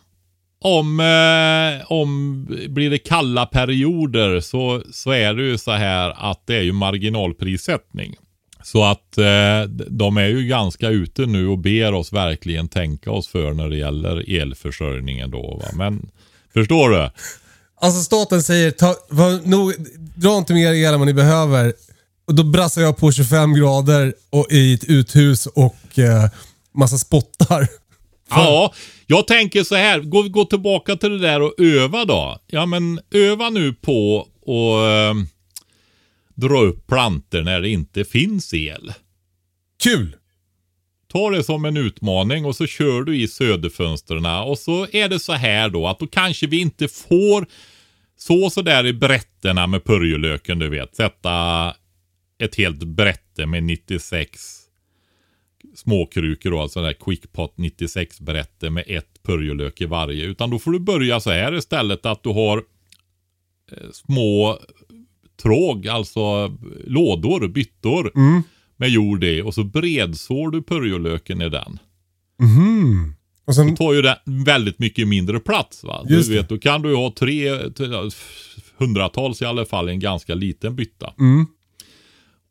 om, 0.59 0.99
eh, 0.99 1.91
om 1.91 2.45
blir 2.69 2.89
det 2.89 2.97
kalla 2.97 3.45
perioder 3.45 4.39
så, 4.39 4.83
så 4.91 5.11
är 5.11 5.33
det 5.33 5.43
ju 5.43 5.57
så 5.57 5.71
här 5.71 6.31
att 6.31 6.47
det 6.47 6.55
är 6.55 6.61
ju 6.61 6.71
marginalprissättning. 6.71 8.15
Så 8.63 8.83
att 8.83 9.17
eh, 9.17 9.63
de 9.89 10.17
är 10.17 10.27
ju 10.27 10.47
ganska 10.47 10.89
ute 10.89 11.25
nu 11.25 11.47
och 11.47 11.57
ber 11.57 11.93
oss 11.93 12.13
verkligen 12.13 12.67
tänka 12.67 13.11
oss 13.11 13.27
för 13.27 13.53
när 13.53 13.69
det 13.69 13.77
gäller 13.77 14.41
elförsörjningen 14.41 15.31
då. 15.31 15.61
Va? 15.61 15.67
Men 15.73 16.09
förstår 16.53 16.89
du? 16.89 17.09
Alltså 17.81 18.03
staten 18.03 18.43
säger, 18.43 18.71
ta, 18.71 18.95
var, 19.09 19.47
nog, 19.47 19.73
dra 20.15 20.37
inte 20.37 20.53
mer 20.53 20.73
el 20.73 20.93
än 20.93 20.99
vad 20.99 21.07
ni 21.07 21.13
behöver. 21.13 21.73
Och 22.27 22.35
då 22.35 22.43
brassar 22.43 22.81
jag 22.81 22.97
på 22.97 23.11
25 23.11 23.53
grader 23.53 24.13
och, 24.29 24.47
i 24.51 24.73
ett 24.73 24.83
uthus 24.83 25.45
och 25.45 25.99
eh, 25.99 26.29
massa 26.75 26.97
spottar. 26.97 27.67
Ja, 28.33 28.73
jag 29.07 29.27
tänker 29.27 29.63
så 29.63 29.75
här. 29.75 29.99
Gå, 29.99 30.23
gå 30.23 30.45
tillbaka 30.45 30.95
till 30.95 31.09
det 31.09 31.27
där 31.27 31.41
och 31.41 31.53
öva 31.59 32.05
då. 32.05 32.39
Ja, 32.47 32.65
men 32.65 32.99
öva 33.13 33.49
nu 33.49 33.73
på 33.73 34.27
att 34.41 35.17
eh, 35.17 35.23
dra 36.41 36.59
upp 36.61 36.87
planter 36.87 37.43
när 37.43 37.61
det 37.61 37.69
inte 37.69 38.05
finns 38.05 38.53
el. 38.53 38.93
Kul! 39.83 40.15
Ta 41.07 41.29
det 41.29 41.43
som 41.43 41.65
en 41.65 41.77
utmaning 41.77 42.45
och 42.45 42.55
så 42.55 42.67
kör 42.67 43.01
du 43.01 43.17
i 43.17 43.27
söderfönstren 43.27 44.25
och 44.25 44.59
så 44.59 44.87
är 44.91 45.09
det 45.09 45.19
så 45.19 45.33
här 45.33 45.69
då 45.69 45.87
att 45.87 45.99
då 45.99 46.07
kanske 46.07 46.47
vi 46.47 46.61
inte 46.61 46.87
får 46.87 47.45
så 48.17 48.49
sådär 48.49 48.85
i 48.85 48.93
brätterna 48.93 49.67
med 49.67 49.83
purjolöken 49.83 50.59
du 50.59 50.69
vet. 50.69 50.95
Sätta 50.95 51.75
ett 52.39 52.55
helt 52.55 52.83
brätte 52.83 53.45
med 53.45 53.63
96 53.63 54.61
småkrukor 55.75 56.51
då, 56.51 56.59
alltså 56.59 56.81
där 56.81 56.93
quickpot 56.93 57.57
96 57.57 58.19
brätte 58.19 58.69
med 58.69 58.83
ett 58.87 59.23
purjolök 59.23 59.81
i 59.81 59.85
varje. 59.85 60.25
Utan 60.25 60.49
då 60.49 60.59
får 60.59 60.71
du 60.71 60.79
börja 60.79 61.19
så 61.19 61.31
här 61.31 61.55
istället 61.55 62.05
att 62.05 62.23
du 62.23 62.29
har 62.29 62.57
eh, 63.71 63.91
små 63.91 64.59
tråg, 65.41 65.87
alltså 65.87 66.57
lådor, 66.87 67.47
byttor 67.47 68.11
med 68.77 68.89
jord 68.89 69.23
i 69.23 69.41
och 69.41 69.53
så 69.53 69.63
bredsår 69.63 70.51
du 70.51 70.63
purjolöken 70.63 71.41
i 71.41 71.49
den. 71.49 71.79
Mhm. 72.41 73.15
Och 73.45 73.55
sen, 73.55 73.67
Det 73.67 73.75
tar 73.75 73.93
ju 73.93 74.01
den 74.01 74.15
väldigt 74.45 74.79
mycket 74.79 75.07
mindre 75.07 75.39
plats. 75.39 75.83
Va? 75.83 76.05
Just 76.09 76.29
du 76.29 76.33
det. 76.35 76.41
vet, 76.41 76.49
då 76.49 76.57
kan 76.57 76.81
du 76.81 76.95
ha 76.95 77.13
tre, 77.17 77.49
hundratals 78.77 79.41
i 79.41 79.45
alla 79.45 79.65
fall 79.65 79.89
i 79.89 79.91
en 79.91 79.99
ganska 79.99 80.35
liten 80.35 80.75
bytta. 80.75 81.13
Mm. 81.19 81.45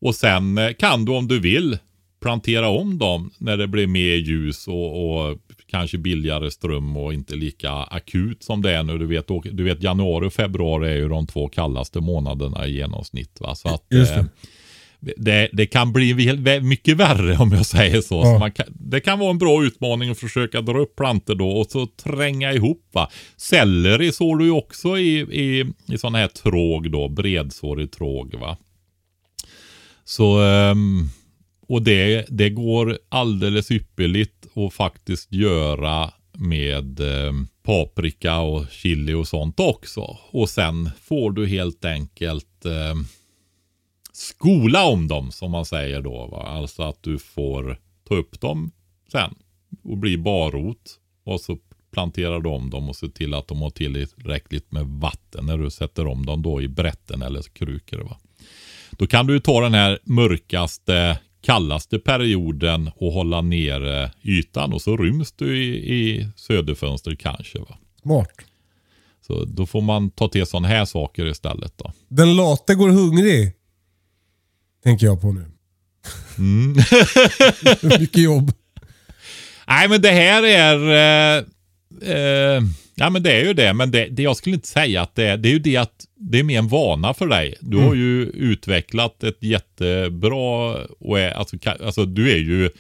Och 0.01 0.15
sen 0.15 0.59
eh, 0.59 0.73
kan 0.73 1.05
du 1.05 1.13
om 1.13 1.29
du 1.29 1.41
vill 1.41 1.79
plantera 2.23 2.69
om 2.69 2.99
dem 2.99 3.31
när 3.39 3.57
det 3.57 3.67
blir 3.69 3.87
mer 3.87 4.17
ljus 4.17 4.69
och, 4.69 5.11
och 5.31 5.39
kanske 5.71 5.99
billigare 5.99 6.51
ström 6.51 6.97
och 6.97 7.15
inte 7.15 7.37
lika 7.37 7.71
akut 7.71 8.43
som 8.43 8.63
det 8.63 8.75
är 8.75 8.83
nu. 8.83 8.99
Du 8.99 9.07
vet, 9.07 9.29
du 9.53 9.65
vet 9.65 9.83
januari 9.83 10.27
och 10.27 10.33
februari 10.33 10.91
är 10.91 10.97
ju 10.97 11.09
de 11.09 11.27
två 11.27 11.49
kallaste 11.49 12.01
månaderna 12.01 12.67
i 12.67 12.75
genomsnitt. 12.75 13.41
Va? 13.41 13.55
Så 13.55 13.69
att, 13.69 13.85
Just 13.91 14.15
det. 14.15 14.21
eh, 14.21 14.27
det, 15.17 15.49
det 15.53 15.67
kan 15.67 15.93
bli 15.93 16.37
mycket 16.63 16.97
värre 16.97 17.37
om 17.37 17.53
jag 17.53 17.67
säger 17.67 18.01
så. 18.01 18.15
Ja. 18.15 18.41
så 18.41 18.51
kan, 18.63 18.67
det 18.69 19.01
kan 19.01 19.19
vara 19.19 19.31
en 19.31 19.39
bra 19.39 19.65
utmaning 19.65 20.11
att 20.11 20.19
försöka 20.19 20.61
dra 20.61 20.79
upp 20.79 20.97
plantor 20.97 21.35
då 21.35 21.51
och 21.51 21.67
så 21.71 21.87
tränga 21.87 22.53
ihop. 22.53 22.89
Va? 22.93 23.11
Selleri 23.37 24.13
sår 24.13 24.37
du 24.37 24.45
ju 24.45 24.51
också 24.51 24.99
i, 24.99 25.19
i, 25.21 25.65
i 25.95 25.99
sådana 25.99 26.19
här 26.19 26.29
tråg 26.29 26.91
då, 26.91 27.09
bredsårig 27.09 27.91
tråg. 27.93 28.35
Va? 28.35 28.57
Så, 30.05 30.41
ehm, 30.43 31.09
och 31.69 31.83
det, 31.83 32.27
det 32.29 32.51
går 32.51 32.99
alldeles 33.09 33.71
ypperligt 33.71 34.40
att 34.55 34.75
faktiskt 34.75 35.33
göra 35.33 36.11
med 36.33 37.01
eh, 37.01 37.33
paprika 37.63 38.39
och 38.39 38.71
chili 38.71 39.13
och 39.13 39.29
sånt 39.29 39.61
också. 39.61 40.19
Och 40.31 40.51
sen 40.51 40.91
får 41.01 41.31
du 41.31 41.47
helt 41.47 41.85
enkelt 41.85 42.65
eh, 42.65 42.95
skola 44.13 44.85
om 44.85 45.09
dem 45.09 45.31
som 45.31 45.51
man 45.51 45.65
säger 45.65 46.01
då. 46.01 46.27
Va? 46.27 46.43
Alltså 46.43 46.83
att 46.83 47.03
du 47.03 47.19
får 47.19 47.79
ta 48.09 48.15
upp 48.15 48.41
dem 48.41 48.71
sen 49.13 49.35
och 49.83 49.99
bli 49.99 50.19
barrot. 50.19 50.97
Och 51.25 51.41
så 51.41 51.59
planterar 51.93 52.41
du 52.41 52.49
om 52.49 52.71
dem 52.71 52.89
och 52.89 52.97
ser 52.97 53.09
till 53.09 53.35
att 53.35 53.49
de 53.49 53.63
har 53.63 53.71
tillräckligt 53.71 54.73
med 54.73 54.87
vatten 54.87 55.47
när 55.47 55.59
du 55.59 55.71
sätter 55.71 56.07
om 56.07 56.27
dem 56.27 56.43
då 56.43 56.63
i 56.63 56.69
brätten 56.69 57.23
eller 57.23 57.43
krukor. 57.43 57.99
Va? 57.99 58.17
Då 58.91 59.07
kan 59.07 59.27
du 59.27 59.41
ta 59.41 59.61
den 59.61 59.75
här 59.75 59.99
mörkaste, 60.05 61.19
kallaste 61.41 61.99
perioden 61.99 62.91
och 62.97 63.13
hålla 63.13 63.41
ner 63.41 64.11
ytan 64.23 64.73
och 64.73 64.83
så 64.83 64.97
ryms 64.97 65.33
du 65.33 65.65
i, 65.65 65.95
i 65.95 66.29
söderfönster 66.37 67.15
kanske. 67.15 67.59
Va? 67.59 67.79
Smart. 68.03 68.33
Så 69.27 69.45
då 69.45 69.67
får 69.67 69.81
man 69.81 70.11
ta 70.11 70.29
till 70.29 70.47
sådana 70.47 70.69
här 70.69 70.85
saker 70.85 71.27
istället 71.27 71.73
då. 71.77 71.93
Den 72.09 72.37
late 72.37 72.75
går 72.75 72.89
hungrig. 72.89 73.53
Tänker 74.85 75.07
jag 75.07 75.21
på 75.21 75.33
nu. 75.33 75.51
Mm. 76.39 76.77
Mycket 78.01 78.23
jobb. 78.23 78.53
Nej 79.67 79.89
men 79.89 80.03
det 80.03 80.11
här 80.11 80.43
är... 80.43 80.91
Eh, 81.39 81.45
eh, 82.11 82.63
ja 83.01 83.11
men 83.11 83.23
det 83.23 83.33
är 83.33 83.45
ju 83.45 83.55
det. 83.55 83.73
Men 83.73 83.91
det, 83.91 84.07
det 84.07 84.23
jag 84.23 84.37
skulle 84.37 84.55
inte 84.55 84.69
säga 84.69 85.03
att 85.03 85.15
det 85.15 85.25
är. 85.25 85.37
Det 85.37 85.49
är 85.49 85.53
ju 85.53 85.59
det 85.59 85.77
att 85.77 86.07
det 86.15 86.39
är 86.39 86.43
mer 86.43 86.59
en 86.59 86.69
vana 86.69 87.15
för 87.15 87.27
dig. 87.27 87.55
Du 87.61 87.77
har 87.77 87.95
ju 87.95 88.23
utvecklat 88.25 89.23
ett 89.23 89.43
jättebra... 89.43 90.77
Och 91.01 91.19
är, 91.19 91.31
alltså, 91.31 91.57
alltså 91.85 92.05
du 92.05 92.33
är 92.33 92.37
ju... 92.37 92.71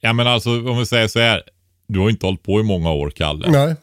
Ja 0.00 0.12
men 0.12 0.26
alltså 0.26 0.50
om 0.70 0.78
vi 0.78 0.86
säger 0.86 1.08
så 1.08 1.20
här. 1.20 1.42
Du 1.86 1.98
har 1.98 2.10
inte 2.10 2.26
hållit 2.26 2.42
på 2.42 2.60
i 2.60 2.62
många 2.62 2.92
år 2.92 3.10
Kalle. 3.10 3.50
Nej. 3.50 3.76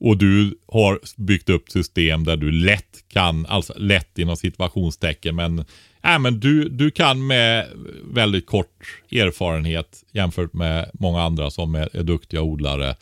Och 0.00 0.16
du 0.16 0.58
har 0.66 1.00
byggt 1.16 1.50
upp 1.50 1.70
system 1.70 2.24
där 2.24 2.36
du 2.36 2.52
lätt 2.52 3.04
kan, 3.08 3.46
alltså 3.46 3.72
lätt 3.76 4.18
inom 4.18 4.36
situationstecken, 4.36 5.36
men, 5.36 5.58
äh, 6.04 6.18
men 6.18 6.40
du, 6.40 6.68
du 6.68 6.90
kan 6.90 7.26
med 7.26 7.68
väldigt 8.12 8.46
kort 8.46 9.02
erfarenhet 9.10 10.04
jämfört 10.12 10.52
med 10.52 10.90
många 10.92 11.22
andra 11.22 11.50
som 11.50 11.74
är, 11.74 11.96
är 11.96 12.02
duktiga 12.02 12.42
odlare 12.42 12.96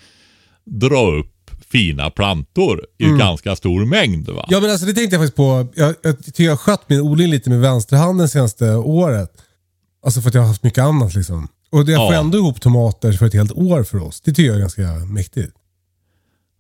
dra 0.67 1.11
upp 1.19 1.51
fina 1.71 2.11
plantor 2.11 2.87
i 2.99 3.05
ganska 3.05 3.57
stor 3.57 3.85
mängd. 3.85 4.29
Va? 4.29 4.47
Ja 4.49 4.61
men 4.61 4.71
alltså 4.71 4.87
det 4.87 4.93
tänkte 4.93 5.17
jag 5.17 5.21
faktiskt 5.23 5.37
på. 5.37 5.67
Jag, 5.75 5.95
jag 6.03 6.25
tycker 6.25 6.45
jag 6.45 6.53
har 6.53 6.57
skött 6.57 6.89
min 6.89 7.01
odling 7.01 7.31
lite 7.31 7.51
med 7.51 7.61
vänsterhanden 7.61 8.29
senaste 8.29 8.75
året. 8.75 9.31
Alltså 10.05 10.21
för 10.21 10.29
att 10.29 10.35
jag 10.35 10.43
har 10.43 10.49
haft 10.49 10.63
mycket 10.63 10.85
annat 10.85 11.15
liksom. 11.15 11.49
Och 11.71 11.79
jag 11.79 11.87
får 11.87 12.15
Ja. 12.15 12.21
ändå 12.21 12.39
ihop 12.39 12.61
tomater 12.61 13.13
för 13.13 13.27
ett 13.27 13.35
helt 13.35 13.53
år 13.53 13.83
för 13.83 14.03
oss. 14.03 14.21
Det 14.21 14.31
tycker 14.33 14.47
jag 14.49 14.57
är 14.57 14.61
ganska 14.61 14.83
mäktigt. 15.07 15.53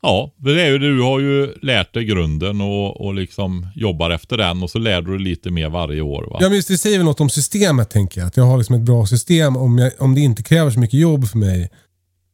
Ja, 0.04 0.30
det 0.36 0.62
är 0.62 0.66
ju, 0.70 0.78
du 0.78 1.00
har 1.02 1.20
ju 1.20 1.54
lärt 1.62 1.94
dig 1.94 2.04
grunden 2.04 2.60
och, 2.60 3.00
och 3.06 3.14
liksom 3.14 3.66
jobbar 3.74 4.10
efter 4.10 4.36
den 4.36 4.62
och 4.62 4.70
så 4.70 4.78
lär 4.78 5.02
du 5.02 5.10
dig 5.16 5.24
lite 5.24 5.50
mer 5.50 5.68
varje 5.70 6.00
år. 6.00 6.22
Va? 6.30 6.36
Ja 6.40 6.48
men 6.48 6.56
just 6.56 6.68
det 6.68 6.78
säger 6.78 6.98
väl 6.98 7.04
något 7.04 7.20
om 7.20 7.30
systemet 7.30 7.90
tänker 7.90 8.20
jag. 8.20 8.28
Att 8.28 8.36
jag 8.36 8.44
har 8.44 8.58
liksom 8.58 8.74
ett 8.76 8.82
bra 8.82 9.06
system 9.06 9.56
om, 9.56 9.78
jag, 9.78 9.92
om 9.98 10.14
det 10.14 10.20
inte 10.20 10.42
kräver 10.42 10.70
så 10.70 10.78
mycket 10.80 11.00
jobb 11.00 11.28
för 11.28 11.38
mig 11.38 11.70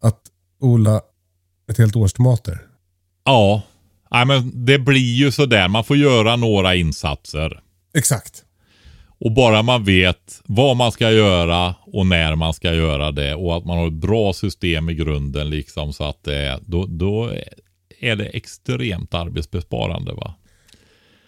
att 0.03 0.21
odla 0.61 1.01
ett 1.71 1.79
helt 1.79 1.97
års 1.97 2.13
tomater. 2.13 2.61
Ja, 3.25 3.63
Nej, 4.11 4.27
men 4.27 4.65
det 4.65 4.79
blir 4.79 5.15
ju 5.15 5.31
sådär. 5.31 5.69
Man 5.69 5.85
får 5.85 5.97
göra 5.97 6.37
några 6.37 6.75
insatser. 6.75 7.61
Exakt. 7.95 8.45
Och 9.21 9.33
bara 9.33 9.63
man 9.63 9.85
vet 9.85 10.41
vad 10.45 10.77
man 10.77 10.93
ska 10.93 11.11
göra 11.11 11.75
och 11.87 12.07
när 12.07 12.35
man 12.35 12.55
ska 12.55 12.75
göra 12.75 13.13
det 13.13 13.35
och 13.35 13.57
att 13.57 13.65
man 13.65 13.79
har 13.79 13.87
ett 13.87 13.93
bra 13.93 14.33
system 14.33 14.89
i 14.89 14.95
grunden 14.95 15.51
liksom 15.51 15.93
så 15.93 16.05
att 16.05 16.25
det 16.25 16.37
är, 16.37 16.59
då, 16.67 16.87
då 16.87 17.31
är 18.01 18.17
det 18.17 18.27
extremt 18.27 19.15
arbetsbesparande 19.15 20.13
va. 20.13 20.35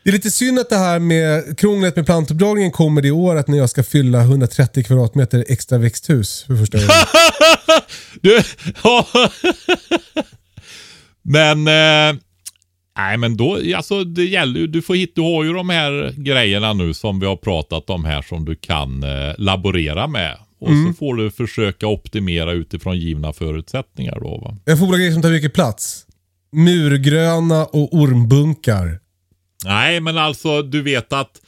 Det 0.04 0.10
är 0.10 0.12
lite 0.12 0.30
synd 0.30 0.58
att 0.58 0.70
det 0.70 0.76
här 0.76 0.98
med 0.98 1.58
krånglet 1.58 1.96
med 1.96 2.06
plantuppdragningen 2.06 2.70
kommer 2.70 3.02
det 3.02 3.10
året 3.10 3.48
när 3.48 3.58
jag 3.58 3.70
ska 3.70 3.82
fylla 3.82 4.20
130 4.20 4.84
kvadratmeter 4.84 5.44
extra 5.48 5.78
växthus 5.78 6.44
för 6.46 6.56
första 6.56 6.78
gången. 6.78 6.90
Du, 8.22 8.42
men, 11.22 11.58
eh, 11.68 12.20
nej 12.96 13.16
men 13.18 13.36
då, 13.36 13.58
alltså 13.76 14.04
det 14.04 14.24
gäller 14.24 14.60
ju, 14.60 14.66
du 14.66 14.82
får 14.82 14.94
hit, 14.94 15.12
du 15.14 15.20
har 15.20 15.44
ju 15.44 15.52
de 15.52 15.68
här 15.68 16.14
grejerna 16.16 16.72
nu 16.72 16.94
som 16.94 17.20
vi 17.20 17.26
har 17.26 17.36
pratat 17.36 17.90
om 17.90 18.04
här 18.04 18.22
som 18.22 18.44
du 18.44 18.56
kan 18.56 19.02
eh, 19.02 19.34
laborera 19.38 20.06
med. 20.06 20.38
Och 20.60 20.68
så 20.68 20.92
får 20.98 21.14
du 21.14 21.30
försöka 21.30 21.86
optimera 21.86 22.52
utifrån 22.52 22.98
givna 22.98 23.32
förutsättningar 23.32 24.20
då 24.20 24.38
va. 24.38 24.56
Jag 24.64 24.82
odla 24.82 24.96
grejer 24.98 25.12
som 25.12 25.22
tar 25.22 25.30
mycket 25.30 25.54
plats. 25.54 26.06
Murgröna 26.52 27.64
och 27.64 27.94
ormbunkar. 27.94 29.00
Nej, 29.64 30.00
men 30.00 30.18
alltså 30.18 30.62
du 30.62 30.82
vet 30.82 31.12
att 31.12 31.40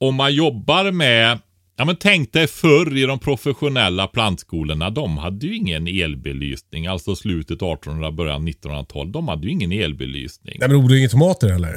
om 0.00 0.14
man 0.14 0.34
jobbar 0.34 0.90
med, 0.90 1.38
ja 1.82 1.86
men 1.86 1.96
tänk 1.96 2.32
dig 2.32 2.46
förr 2.46 2.96
i 2.96 3.02
de 3.02 3.18
professionella 3.18 4.06
plantskolorna, 4.06 4.90
de 4.90 5.18
hade 5.18 5.46
ju 5.46 5.56
ingen 5.56 5.86
elbelysning, 5.86 6.86
alltså 6.86 7.16
slutet 7.16 7.56
1800, 7.56 8.12
början 8.12 8.48
1900-tal, 8.48 9.12
de 9.12 9.28
hade 9.28 9.46
ju 9.46 9.52
ingen 9.52 9.72
elbelysning. 9.72 10.56
Nej 10.60 10.68
men 10.68 10.78
odlar 10.78 10.96
inga 10.96 11.08
tomater 11.08 11.48
eller? 11.48 11.74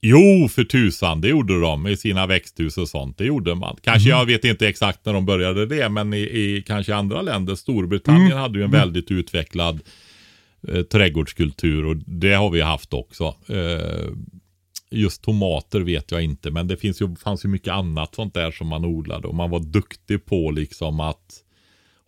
Jo, 0.00 0.48
för 0.50 0.64
tusan, 0.64 1.20
det 1.20 1.28
gjorde 1.28 1.60
de 1.60 1.86
i 1.86 1.96
sina 1.96 2.26
växthus 2.26 2.78
och 2.78 2.88
sånt, 2.88 3.18
det 3.18 3.24
gjorde 3.24 3.54
man. 3.54 3.76
Kanske, 3.82 4.08
jag 4.08 4.26
vet 4.26 4.44
inte 4.44 4.68
exakt 4.68 5.04
när 5.04 5.12
de 5.12 5.26
började 5.26 5.66
det, 5.66 5.88
men 5.88 6.14
i, 6.14 6.18
i 6.20 6.64
kanske 6.66 6.94
andra 6.94 7.22
länder, 7.22 7.54
Storbritannien 7.54 8.38
hade 8.38 8.58
ju 8.58 8.64
en 8.64 8.70
väldigt 8.70 9.10
utvecklad 9.10 9.80
eh, 10.68 10.82
trädgårdskultur 10.82 11.86
och 11.86 11.96
det 11.96 12.32
har 12.32 12.50
vi 12.50 12.60
haft 12.60 12.94
också. 12.94 13.24
Eh, 13.48 14.08
just 14.90 15.22
tomater 15.22 15.80
vet 15.80 16.10
jag 16.10 16.22
inte, 16.22 16.50
men 16.50 16.68
det 16.68 16.76
finns 16.76 17.02
ju, 17.02 17.16
fanns 17.16 17.44
ju 17.44 17.48
mycket 17.48 17.72
annat 17.72 18.14
sånt 18.14 18.34
där 18.34 18.50
som 18.50 18.66
man 18.66 18.84
odlade 18.84 19.28
och 19.28 19.34
man 19.34 19.50
var 19.50 19.60
duktig 19.60 20.24
på 20.24 20.50
liksom 20.50 21.00
att 21.00 21.44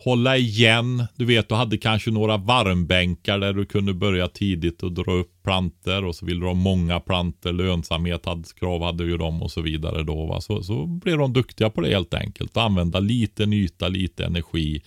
hålla 0.05 0.37
igen. 0.37 1.05
Du 1.16 1.25
vet, 1.25 1.49
du 1.49 1.55
hade 1.55 1.79
kanske 1.79 2.11
några 2.11 2.37
varmbänkar 2.37 3.38
där 3.38 3.53
du 3.53 3.66
kunde 3.66 3.95
börja 3.95 4.29
tidigt 4.29 4.83
och 4.83 4.93
dra 4.93 5.12
upp 5.12 5.43
planter 5.43 6.05
och 6.05 6.16
så 6.16 6.27
ville 6.27 6.40
du 6.40 6.47
ha 6.47 6.55
många 6.55 7.01
planter. 7.01 7.53
Lönsamhet 7.53 8.27
hade, 8.27 8.45
krav 8.57 8.83
hade 8.83 9.05
ju 9.05 9.16
de 9.16 9.43
och 9.43 9.51
så 9.51 9.61
vidare 9.61 10.03
då. 10.03 10.27
Va? 10.27 10.40
Så, 10.40 10.62
så 10.62 10.87
blev 10.87 11.19
de 11.19 11.33
duktiga 11.33 11.71
på 11.71 11.81
det 11.81 11.88
helt 11.88 12.14
enkelt. 12.14 12.57
Använda 12.57 13.01
lite 13.01 13.43
yta, 13.43 13.88
lite 13.88 14.25
energi 14.25 14.83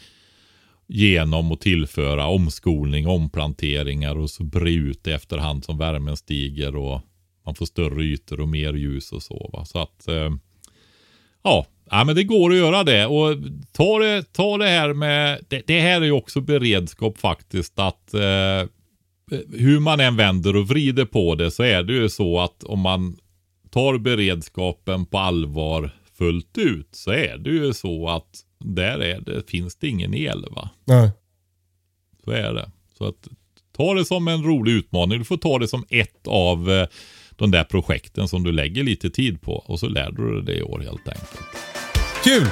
genom 0.87 1.51
att 1.51 1.61
tillföra 1.61 2.27
omskolning, 2.27 3.07
omplanteringar 3.07 4.15
och 4.15 4.29
så 4.29 4.43
bre 4.43 4.71
ut 4.71 5.03
det 5.03 5.13
efterhand 5.13 5.65
som 5.65 5.77
värmen 5.77 6.17
stiger 6.17 6.75
och 6.75 7.01
man 7.45 7.55
får 7.55 7.65
större 7.65 8.03
ytor 8.03 8.39
och 8.39 8.49
mer 8.49 8.73
ljus 8.73 9.11
och 9.11 9.23
så. 9.23 9.49
Va? 9.53 9.65
Så 9.65 9.79
att 9.79 10.07
eh, 10.07 10.29
ja, 11.43 11.65
ja, 11.89 12.03
men 12.03 12.15
det 12.15 12.23
går 12.23 12.51
att 12.51 12.57
göra 12.57 12.83
det. 12.83 13.05
Och 13.05 13.37
ta 13.71 13.99
det, 13.99 14.33
ta 14.33 14.57
det 14.57 14.67
här 14.67 14.93
med, 14.93 15.45
det, 15.47 15.63
det 15.67 15.79
här 15.79 16.01
är 16.01 16.05
ju 16.05 16.11
också 16.11 16.41
beredskap 16.41 17.17
faktiskt 17.17 17.79
att 17.79 18.13
eh, 18.13 18.67
hur 19.51 19.79
man 19.79 19.99
än 19.99 20.15
vänder 20.15 20.55
och 20.55 20.67
vrider 20.67 21.05
på 21.05 21.35
det 21.35 21.51
så 21.51 21.63
är 21.63 21.83
det 21.83 21.93
ju 21.93 22.09
så 22.09 22.39
att 22.39 22.63
om 22.63 22.79
man 22.79 23.17
tar 23.69 23.97
beredskapen 23.97 25.05
på 25.05 25.17
allvar 25.17 25.91
fullt 26.17 26.57
ut 26.57 26.89
så 26.91 27.11
är 27.11 27.37
det 27.37 27.49
ju 27.49 27.73
så 27.73 28.09
att 28.09 28.43
där 28.59 28.99
är 28.99 29.21
det, 29.21 29.49
finns 29.49 29.75
det 29.75 29.87
ingen 29.87 30.13
el 30.13 30.45
va. 30.51 30.69
Nej. 30.85 31.11
Så 32.23 32.31
är 32.31 32.53
det. 32.53 32.71
Så 32.97 33.05
att 33.05 33.27
ta 33.75 33.93
det 33.93 34.05
som 34.05 34.27
en 34.27 34.43
rolig 34.43 34.71
utmaning. 34.71 35.19
Du 35.19 35.25
får 35.25 35.37
ta 35.37 35.59
det 35.59 35.67
som 35.67 35.85
ett 35.89 36.27
av 36.27 36.71
eh, 36.71 36.87
de 37.35 37.51
där 37.51 37.63
projekten 37.63 38.27
som 38.27 38.43
du 38.43 38.51
lägger 38.51 38.83
lite 38.83 39.09
tid 39.09 39.41
på 39.41 39.53
och 39.53 39.79
så 39.79 39.87
lär 39.87 40.11
du 40.11 40.41
dig 40.41 40.43
det 40.43 40.59
i 40.59 40.63
år 40.63 40.79
helt 40.79 41.07
enkelt. 41.07 41.39
Kul! 42.23 42.47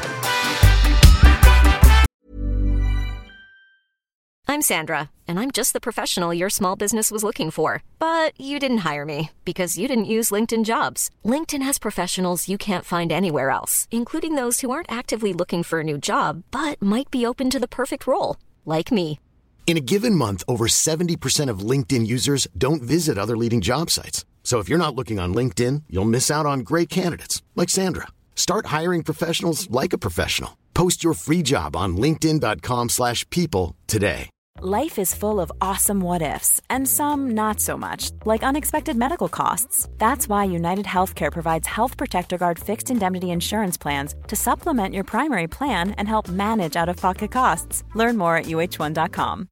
I'm 4.52 4.70
Sandra, 4.74 5.10
and 5.30 5.40
I'm 5.40 5.50
just 5.50 5.72
the 5.72 5.80
professional 5.80 6.34
your 6.34 6.50
small 6.50 6.76
business 6.76 7.10
was 7.10 7.24
looking 7.24 7.52
for. 7.52 7.84
But 8.00 8.34
you 8.38 8.60
didn't 8.60 8.80
hire 8.80 9.06
me 9.06 9.30
because 9.46 9.78
you 9.78 9.88
didn't 9.88 10.12
use 10.18 10.30
LinkedIn 10.30 10.66
jobs. 10.66 11.10
LinkedIn 11.24 11.62
has 11.64 11.80
professionals 11.80 12.50
you 12.50 12.58
can't 12.58 12.84
find 12.84 13.14
anywhere 13.14 13.50
else, 13.50 13.88
including 13.92 14.36
those 14.36 14.60
who 14.60 14.70
aren't 14.70 14.92
actively 14.92 15.32
looking 15.32 15.64
for 15.64 15.80
a 15.80 15.86
new 15.86 15.98
job 15.98 16.44
but 16.52 16.82
might 16.82 17.10
be 17.10 17.26
open 17.26 17.50
to 17.50 17.60
the 17.60 17.76
perfect 17.80 18.06
role, 18.06 18.36
like 18.66 18.92
me. 18.92 19.20
In 19.68 19.78
a 19.78 19.88
given 19.94 20.16
month, 20.16 20.44
over 20.50 20.68
70% 20.68 21.50
of 21.50 21.60
LinkedIn 21.60 22.06
users 22.06 22.46
don't 22.58 22.82
visit 22.84 23.18
other 23.18 23.38
leading 23.38 23.62
job 23.62 23.90
sites. 23.90 24.26
So 24.44 24.60
if 24.60 24.68
you're 24.68 24.86
not 24.86 24.96
looking 24.96 25.20
on 25.20 25.34
LinkedIn, 25.34 25.84
you'll 25.90 26.14
miss 26.16 26.30
out 26.30 26.46
on 26.46 26.60
great 26.72 26.90
candidates 26.90 27.42
like 27.56 27.70
Sandra. 27.70 28.08
Start 28.36 28.66
hiring 28.66 29.04
professionals 29.04 29.72
like 29.72 29.94
a 29.94 29.98
professional. 29.98 30.58
Post 30.74 31.04
your 31.06 31.14
free 31.14 31.42
job 31.42 31.76
on 31.76 31.96
linkedin.com/people 31.96 32.90
slash 32.90 33.26
people 33.30 33.76
today. 33.88 34.30
Life 34.64 35.00
is 35.00 35.16
full 35.16 35.40
of 35.40 35.52
awesome 35.60 36.02
what 36.02 36.22
ifs, 36.22 36.62
and 36.70 36.88
some 36.88 37.32
not 37.32 37.60
so 37.60 37.78
much, 37.78 38.12
like 38.26 38.44
unexpected 38.44 38.96
medical 38.96 39.28
costs. 39.28 39.90
That's 39.98 40.30
why 40.30 40.44
United 40.44 40.86
Healthcare 40.86 41.32
provides 41.32 41.68
Health 41.68 41.98
Protector 41.98 42.38
Guard 42.38 42.60
fixed 42.60 42.92
indemnity 42.92 43.32
insurance 43.32 43.76
plans 43.76 44.14
to 44.28 44.36
supplement 44.36 44.94
your 44.94 45.04
primary 45.04 45.48
plan 45.48 45.92
and 45.98 46.08
help 46.08 46.30
manage 46.30 46.76
out 46.76 46.90
of 46.90 46.98
pocket 46.98 47.32
costs. 47.32 47.84
Learn 47.96 48.18
more 48.18 48.38
at 48.38 48.46
uh1.com. 48.46 49.48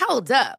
Hold 0.00 0.30
up. 0.30 0.58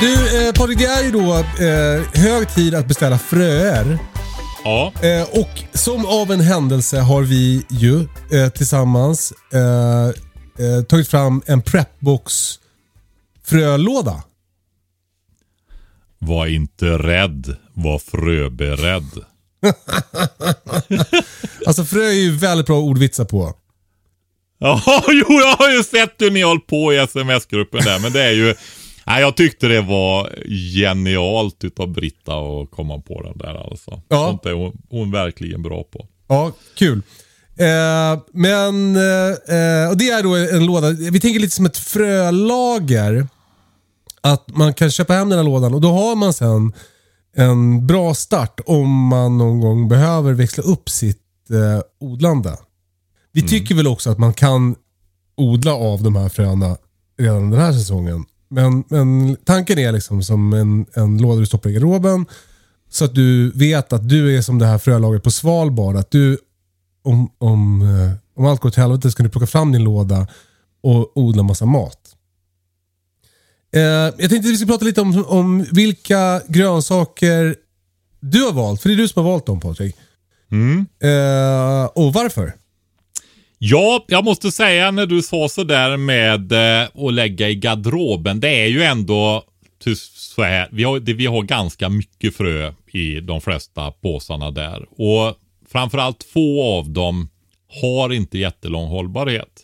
Du 0.00 0.46
eh, 0.46 0.52
Patrik, 0.52 0.78
det 0.78 0.84
är 0.84 1.04
ju 1.04 1.10
då 1.10 1.34
eh, 1.38 2.22
hög 2.22 2.54
tid 2.54 2.74
att 2.74 2.86
beställa 2.88 3.18
fröer. 3.18 3.98
Ja, 4.64 4.92
Eh, 5.02 5.22
och 5.22 5.62
som 5.78 6.06
av 6.06 6.32
en 6.32 6.40
händelse 6.40 6.98
har 7.00 7.22
vi 7.22 7.66
ju 7.70 8.00
eh, 8.32 8.48
tillsammans 8.48 9.32
eh, 9.52 10.06
eh, 10.66 10.82
tagit 10.88 11.08
fram 11.08 11.42
en 11.46 11.62
Prepbox 11.62 12.58
frölåda. 13.46 14.22
var 16.18 16.46
inte 16.46 16.86
rädd, 16.86 17.56
var 17.74 17.98
fröberedd. 17.98 19.10
Alltså 21.66 21.84
frö 21.84 22.02
är 22.02 22.12
ju 22.12 22.36
väldigt 22.36 22.66
bra 22.66 22.78
ordvitsar 22.80 23.24
på. 23.24 23.54
Ja, 24.62 25.02
jo, 25.08 25.24
jag 25.28 25.56
har 25.56 25.70
ju 25.70 25.82
sett 25.84 26.14
hur 26.18 26.30
ni 26.30 26.42
hållit 26.42 26.66
på 26.66 26.92
i 26.92 26.96
sms-gruppen 26.96 27.84
där, 27.84 27.98
men 27.98 28.12
det 28.12 28.22
är 28.22 28.32
ju... 28.32 28.54
Nej, 29.10 29.22
jag 29.22 29.36
tyckte 29.36 29.68
det 29.68 29.80
var 29.80 30.30
genialt 30.74 31.64
utav 31.64 31.88
Britta 31.88 32.32
att 32.32 32.70
komma 32.70 33.00
på 33.00 33.22
den 33.22 33.38
där 33.38 33.70
alltså. 33.70 34.02
Ja. 34.08 34.26
Sånt 34.26 34.46
är 34.46 34.52
hon, 34.52 34.82
hon 34.90 35.10
verkligen 35.10 35.62
bra 35.62 35.84
på. 35.84 36.06
Ja, 36.28 36.52
kul. 36.74 37.02
Eh, 37.56 38.22
men, 38.32 38.96
eh, 38.96 39.90
och 39.90 39.96
det 39.96 40.10
är 40.10 40.22
då 40.22 40.56
en 40.56 40.66
låda, 40.66 40.90
vi 40.90 41.20
tänker 41.20 41.40
lite 41.40 41.54
som 41.54 41.66
ett 41.66 41.76
frölager. 41.76 43.26
Att 44.20 44.48
man 44.48 44.74
kan 44.74 44.90
köpa 44.90 45.12
hem 45.12 45.28
den 45.28 45.38
här 45.38 45.44
lådan 45.44 45.74
och 45.74 45.80
då 45.80 45.92
har 45.92 46.16
man 46.16 46.32
sen 46.32 46.72
en 47.36 47.86
bra 47.86 48.14
start 48.14 48.60
om 48.66 49.06
man 49.06 49.38
någon 49.38 49.60
gång 49.60 49.88
behöver 49.88 50.32
växla 50.32 50.62
upp 50.64 50.88
sitt 50.88 51.50
eh, 51.50 51.82
odlande. 52.00 52.56
Vi 53.32 53.48
tycker 53.48 53.74
väl 53.74 53.86
också 53.86 54.10
att 54.10 54.18
man 54.18 54.32
kan 54.32 54.74
odla 55.36 55.74
av 55.74 56.02
de 56.02 56.16
här 56.16 56.28
fröna 56.28 56.76
redan 57.18 57.50
den 57.50 57.60
här 57.60 57.72
säsongen. 57.72 58.24
Men, 58.50 58.84
men 58.88 59.36
tanken 59.44 59.78
är 59.78 59.92
liksom 59.92 60.22
som 60.22 60.52
en, 60.52 60.86
en 60.94 61.18
låda 61.18 61.40
du 61.40 61.46
stoppar 61.46 61.70
i 61.70 61.72
garderoben. 61.72 62.26
Så 62.90 63.04
att 63.04 63.14
du 63.14 63.50
vet 63.50 63.92
att 63.92 64.08
du 64.08 64.36
är 64.36 64.42
som 64.42 64.58
det 64.58 64.66
här 64.66 64.78
frölagret 64.78 65.22
på 65.22 65.30
Svalbard. 65.30 65.96
Att 65.96 66.10
du, 66.10 66.38
om, 67.02 67.30
om, 67.38 67.82
eh, 67.82 68.12
om 68.34 68.46
allt 68.46 68.60
går 68.60 68.70
till 68.70 68.82
helvete, 68.82 69.10
ska 69.10 69.22
du 69.22 69.28
plocka 69.28 69.46
fram 69.46 69.72
din 69.72 69.84
låda 69.84 70.28
och 70.82 71.16
odla 71.16 71.42
massa 71.42 71.66
mat. 71.66 72.16
Eh, 73.72 73.82
jag 73.82 74.18
tänkte 74.18 74.36
att 74.36 74.44
vi 74.44 74.56
ska 74.56 74.66
prata 74.66 74.84
lite 74.84 75.00
om, 75.00 75.24
om 75.26 75.66
vilka 75.72 76.42
grönsaker 76.48 77.56
du 78.20 78.42
har 78.42 78.52
valt. 78.52 78.82
För 78.82 78.88
det 78.88 78.94
är 78.94 78.96
du 78.96 79.08
som 79.08 79.24
har 79.24 79.30
valt 79.30 79.46
dem 79.46 79.60
Patrik. 79.60 79.96
Eh, 81.00 81.84
och 81.84 82.12
varför? 82.12 82.54
Ja, 83.62 84.04
jag 84.08 84.24
måste 84.24 84.52
säga 84.52 84.90
när 84.90 85.06
du 85.06 85.22
sa 85.22 85.48
sådär 85.48 85.96
med 85.96 86.52
eh, 86.52 86.88
att 87.06 87.14
lägga 87.14 87.48
i 87.48 87.54
garderoben. 87.54 88.40
Det 88.40 88.48
är 88.48 88.66
ju 88.66 88.82
ändå 88.82 89.44
så 89.94 90.42
här. 90.42 90.68
Vi 90.72 90.84
har, 90.84 91.00
det, 91.00 91.14
vi 91.14 91.26
har 91.26 91.42
ganska 91.42 91.88
mycket 91.88 92.36
frö 92.36 92.72
i 92.92 93.20
de 93.20 93.40
flesta 93.40 93.90
påsarna 93.90 94.50
där. 94.50 94.86
Och 94.90 95.36
framförallt 95.68 96.22
få 96.22 96.62
av 96.78 96.90
dem 96.90 97.28
har 97.82 98.12
inte 98.12 98.38
jättelång 98.38 98.88
hållbarhet. 98.88 99.60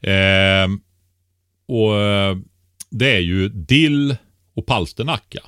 Eh, 0.00 0.68
och 1.68 1.96
eh, 1.96 2.36
det 2.90 3.16
är 3.16 3.20
ju 3.20 3.48
dill 3.48 4.16
och 4.56 4.66
palsternacka. 4.66 5.40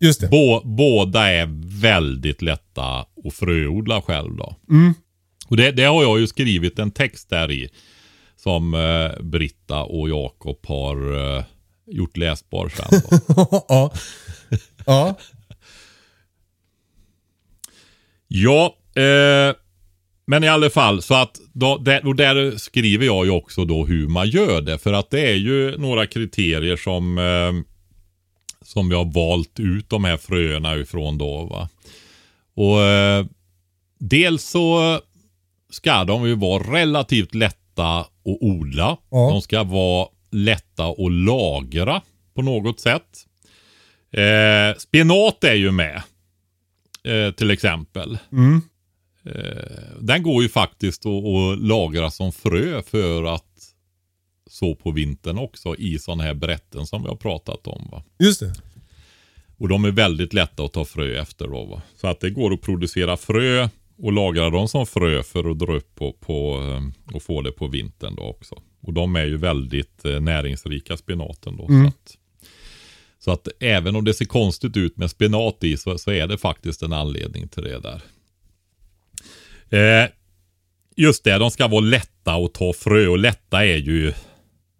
Just 0.00 0.20
det. 0.20 0.28
Bå, 0.28 0.62
båda 0.64 1.30
är 1.30 1.48
väldigt 1.80 2.42
lätta 2.42 2.84
att 3.24 3.34
fröodla 3.34 4.02
själv 4.02 4.36
då. 4.36 4.56
Och 5.54 5.58
det, 5.58 5.72
det 5.72 5.84
har 5.84 6.02
jag 6.02 6.20
ju 6.20 6.26
skrivit 6.26 6.78
en 6.78 6.90
text 6.90 7.30
där 7.30 7.50
i. 7.50 7.68
Som 8.36 8.74
eh, 8.74 9.22
Britta 9.22 9.82
och 9.82 10.08
Jakob 10.08 10.66
har 10.66 11.36
eh, 11.36 11.44
gjort 11.86 12.16
läsbar 12.16 12.68
sen. 12.68 13.00
Ja. 13.68 13.92
ja. 14.86 15.18
ja, 18.28 18.76
eh, 19.02 19.54
men 20.26 20.44
i 20.44 20.48
alla 20.48 20.70
fall 20.70 21.02
så 21.02 21.14
att 21.14 21.40
då, 21.52 21.78
där, 21.78 22.06
och 22.06 22.16
där 22.16 22.56
skriver 22.58 23.06
jag 23.06 23.24
ju 23.24 23.30
också 23.30 23.64
då 23.64 23.86
hur 23.86 24.08
man 24.08 24.28
gör 24.28 24.60
det. 24.60 24.78
För 24.78 24.92
att 24.92 25.10
det 25.10 25.30
är 25.30 25.36
ju 25.36 25.78
några 25.78 26.06
kriterier 26.06 26.76
som 26.76 27.18
eh, 27.18 27.52
som 28.62 28.88
vi 28.88 28.94
har 28.94 29.12
valt 29.14 29.60
ut 29.60 29.88
de 29.88 30.04
här 30.04 30.16
fröerna 30.16 30.76
ifrån 30.76 31.18
då. 31.18 31.44
Va? 31.44 31.68
Och 32.54 32.82
eh, 32.82 33.26
dels 33.98 34.44
så 34.44 35.00
ska 35.74 36.04
de 36.04 36.26
ju 36.28 36.34
vara 36.34 36.62
relativt 36.62 37.34
lätta 37.34 38.00
att 38.00 38.10
odla. 38.22 38.96
Ja. 39.10 39.30
De 39.30 39.42
ska 39.42 39.62
vara 39.64 40.08
lätta 40.30 40.84
att 40.84 41.12
lagra 41.12 42.02
på 42.34 42.42
något 42.42 42.80
sätt. 42.80 43.26
Eh, 44.12 44.78
spenat 44.78 45.44
är 45.44 45.54
ju 45.54 45.70
med. 45.70 46.02
Eh, 47.04 47.30
till 47.30 47.50
exempel. 47.50 48.18
Mm. 48.32 48.62
Eh, 49.24 49.98
den 50.00 50.22
går 50.22 50.42
ju 50.42 50.48
faktiskt 50.48 51.06
att, 51.06 51.24
att 51.24 51.58
lagra 51.58 52.10
som 52.10 52.32
frö 52.32 52.82
för 52.82 53.24
att 53.24 53.74
så 54.50 54.74
på 54.74 54.90
vintern 54.90 55.38
också 55.38 55.76
i 55.76 55.98
sådana 55.98 56.22
här 56.22 56.34
brätten 56.34 56.86
som 56.86 57.02
vi 57.02 57.08
har 57.08 57.16
pratat 57.16 57.66
om. 57.66 57.88
Va? 57.90 58.02
Just 58.18 58.40
det. 58.40 58.52
Och 59.58 59.68
de 59.68 59.84
är 59.84 59.90
väldigt 59.90 60.32
lätta 60.32 60.64
att 60.64 60.72
ta 60.72 60.84
frö 60.84 61.20
efter 61.20 61.48
då. 61.48 61.64
Va? 61.64 61.82
Så 61.96 62.06
att 62.06 62.20
det 62.20 62.30
går 62.30 62.52
att 62.52 62.60
producera 62.60 63.16
frö 63.16 63.68
och 63.98 64.12
lagra 64.12 64.50
dem 64.50 64.68
som 64.68 64.86
frö 64.86 65.22
för 65.22 65.50
att 65.50 65.58
dra 65.58 65.76
upp 65.76 65.94
på, 65.94 66.12
på, 66.12 66.62
eh, 66.62 67.14
och 67.14 67.22
få 67.22 67.42
det 67.42 67.52
på 67.52 67.66
vintern 67.66 68.14
då 68.14 68.22
också. 68.22 68.62
Och 68.80 68.92
de 68.92 69.16
är 69.16 69.24
ju 69.24 69.36
väldigt 69.36 70.04
eh, 70.04 70.20
näringsrika 70.20 70.96
spenaten 70.96 71.56
då. 71.56 71.66
Så, 71.66 71.86
att, 71.86 72.16
så 73.18 73.30
att 73.30 73.48
även 73.60 73.96
om 73.96 74.04
det 74.04 74.14
ser 74.14 74.24
konstigt 74.24 74.76
ut 74.76 74.96
med 74.96 75.10
spenat 75.10 75.64
i 75.64 75.76
så, 75.76 75.98
så 75.98 76.10
är 76.10 76.26
det 76.26 76.38
faktiskt 76.38 76.82
en 76.82 76.92
anledning 76.92 77.48
till 77.48 77.62
det 77.62 77.80
där. 77.80 78.02
Eh, 79.78 80.10
just 80.96 81.24
det, 81.24 81.38
de 81.38 81.50
ska 81.50 81.68
vara 81.68 81.80
lätta 81.80 82.34
att 82.34 82.54
ta 82.54 82.72
frö 82.72 83.06
och 83.06 83.18
lätta 83.18 83.64
är 83.64 83.76
ju 83.76 84.12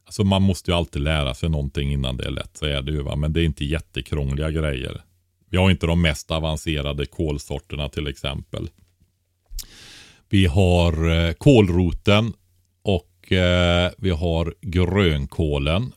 Alltså 0.06 0.24
man 0.24 0.42
måste 0.42 0.70
ju 0.70 0.76
alltid 0.76 1.02
lära 1.02 1.34
sig 1.34 1.48
någonting 1.48 1.92
innan 1.92 2.16
det 2.16 2.24
är 2.24 2.30
lätt. 2.30 2.56
Så 2.56 2.66
är 2.66 2.82
det 2.82 2.92
ju 2.92 3.02
va. 3.02 3.16
Men 3.16 3.32
det 3.32 3.40
är 3.40 3.44
inte 3.44 3.64
jättekrångliga 3.64 4.50
grejer. 4.50 5.02
Vi 5.50 5.56
har 5.56 5.70
inte 5.70 5.86
de 5.86 6.02
mest 6.02 6.30
avancerade 6.30 7.06
kolsorterna 7.06 7.88
till 7.88 8.06
exempel. 8.06 8.68
Vi 10.34 10.46
har 10.46 11.10
eh, 11.10 11.32
kålroten 11.32 12.32
och 12.82 13.32
eh, 13.32 13.90
vi 13.98 14.10
har 14.10 14.54
grönkålen. 14.60 15.92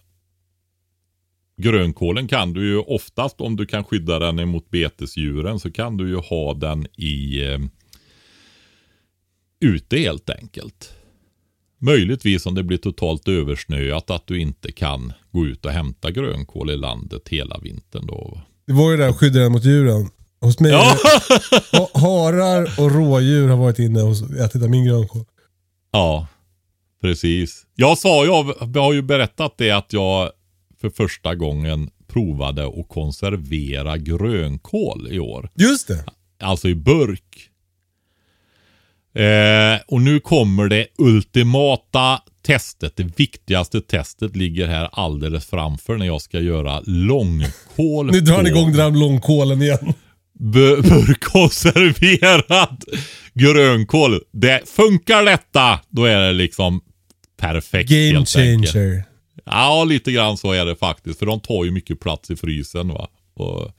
Grönkålen 1.61 2.27
kan 2.27 2.53
du 2.53 2.67
ju 2.67 2.77
oftast 2.77 3.41
om 3.41 3.55
du 3.55 3.65
kan 3.65 3.83
skydda 3.83 4.19
den 4.19 4.39
emot 4.39 4.69
betesdjuren 4.69 5.59
så 5.59 5.71
kan 5.71 5.97
du 5.97 6.09
ju 6.09 6.15
ha 6.15 6.53
den 6.53 6.87
i 6.95 7.45
eh, 7.45 7.59
ute 9.59 9.97
helt 9.97 10.29
enkelt. 10.29 10.93
Möjligtvis 11.77 12.45
om 12.45 12.55
det 12.55 12.63
blir 12.63 12.77
totalt 12.77 13.27
översnöat 13.27 14.09
att 14.11 14.27
du 14.27 14.39
inte 14.39 14.71
kan 14.71 15.13
gå 15.31 15.45
ut 15.45 15.65
och 15.65 15.71
hämta 15.71 16.11
grönkål 16.11 16.69
i 16.69 16.77
landet 16.77 17.29
hela 17.29 17.57
vintern 17.57 18.07
då. 18.07 18.41
Det 18.67 18.73
var 18.73 18.91
ju 18.91 18.97
där 18.97 19.09
att 19.09 19.17
skydda 19.17 19.39
den 19.39 19.51
mot 19.51 19.65
djuren. 19.65 20.09
Hos 20.41 20.59
mig 20.59 20.71
Ja, 20.71 20.95
ha- 21.71 21.89
harar 22.01 22.63
och 22.79 22.91
rådjur 22.91 23.47
har 23.49 23.57
varit 23.57 23.79
inne 23.79 24.01
och 24.01 24.15
ätit 24.39 24.63
av 24.63 24.69
min 24.69 24.85
grönkål. 24.85 25.25
ja 25.91 26.27
precis. 27.01 27.63
Jag 27.75 27.97
sa 27.97 28.25
ju, 28.25 28.31
jag 28.73 28.81
har 28.83 28.93
ju 28.93 29.01
berättat 29.01 29.53
det 29.57 29.71
att 29.71 29.93
jag 29.93 30.31
för 30.81 30.89
första 30.89 31.35
gången 31.35 31.89
provade 32.07 32.67
att 32.67 32.89
konservera 32.89 33.97
grönkål 33.97 35.07
i 35.11 35.19
år. 35.19 35.49
Just 35.55 35.87
det. 35.87 36.05
Alltså 36.39 36.67
i 36.69 36.75
burk. 36.75 37.49
Eh, 39.15 39.81
och 39.87 40.01
nu 40.01 40.19
kommer 40.19 40.67
det 40.67 40.87
ultimata 40.97 42.21
testet. 42.41 42.95
Det 42.95 43.19
viktigaste 43.19 43.81
testet 43.81 44.35
ligger 44.35 44.67
här 44.67 44.89
alldeles 44.91 45.45
framför 45.45 45.97
när 45.97 46.05
jag 46.05 46.21
ska 46.21 46.39
göra 46.39 46.81
långkål. 46.85 48.11
Nu 48.11 48.21
drar 48.21 48.43
ni 48.43 48.49
igång 48.49 48.71
den 48.71 48.81
här 48.81 48.91
långkålen 48.99 49.61
igen. 49.61 49.93
Bu- 50.39 50.81
burkkonserverad 50.89 52.83
grönkål. 53.33 54.21
Det 54.31 54.69
funkar 54.69 55.23
detta, 55.25 55.79
då 55.89 56.05
är 56.05 56.19
det 56.19 56.33
liksom 56.33 56.81
perfekt 57.41 57.89
Game 57.89 58.03
helt 58.03 58.35
enkelt. 58.35 58.73
changer. 58.73 59.03
Ja, 59.45 59.83
lite 59.83 60.11
grann 60.11 60.37
så 60.37 60.51
är 60.51 60.65
det 60.65 60.75
faktiskt. 60.75 61.19
För 61.19 61.25
de 61.25 61.39
tar 61.39 61.63
ju 61.65 61.71
mycket 61.71 61.99
plats 61.99 62.31
i 62.31 62.35
frysen. 62.35 62.87
va. 62.87 63.07
Och, 63.35 63.71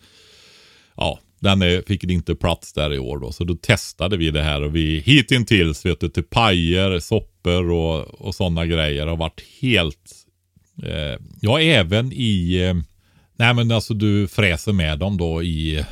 ja, 0.96 1.18
den 1.40 1.62
är, 1.62 1.82
fick 1.86 2.04
inte 2.04 2.34
plats 2.34 2.72
där 2.72 2.94
i 2.94 2.98
år 2.98 3.18
då. 3.18 3.32
Så 3.32 3.44
då 3.44 3.54
testade 3.54 4.16
vi 4.16 4.30
det 4.30 4.42
här 4.42 4.62
och 4.62 4.76
vi 4.76 4.98
hittills 5.06 5.86
vet 5.86 6.00
du, 6.00 6.08
till 6.08 6.22
pajer, 6.22 6.98
soppor 6.98 7.70
och, 7.70 8.20
och 8.26 8.34
sådana 8.34 8.66
grejer 8.66 9.06
har 9.06 9.16
varit 9.16 9.44
helt... 9.60 10.12
Eh, 10.82 11.20
ja, 11.40 11.60
även 11.60 12.12
i... 12.12 12.54
Eh, 12.66 12.74
nej 13.38 13.54
men 13.54 13.70
alltså 13.72 13.94
du 13.94 14.28
fräser 14.28 14.72
med 14.72 14.98
dem 14.98 15.16
då 15.16 15.42
i 15.42 15.84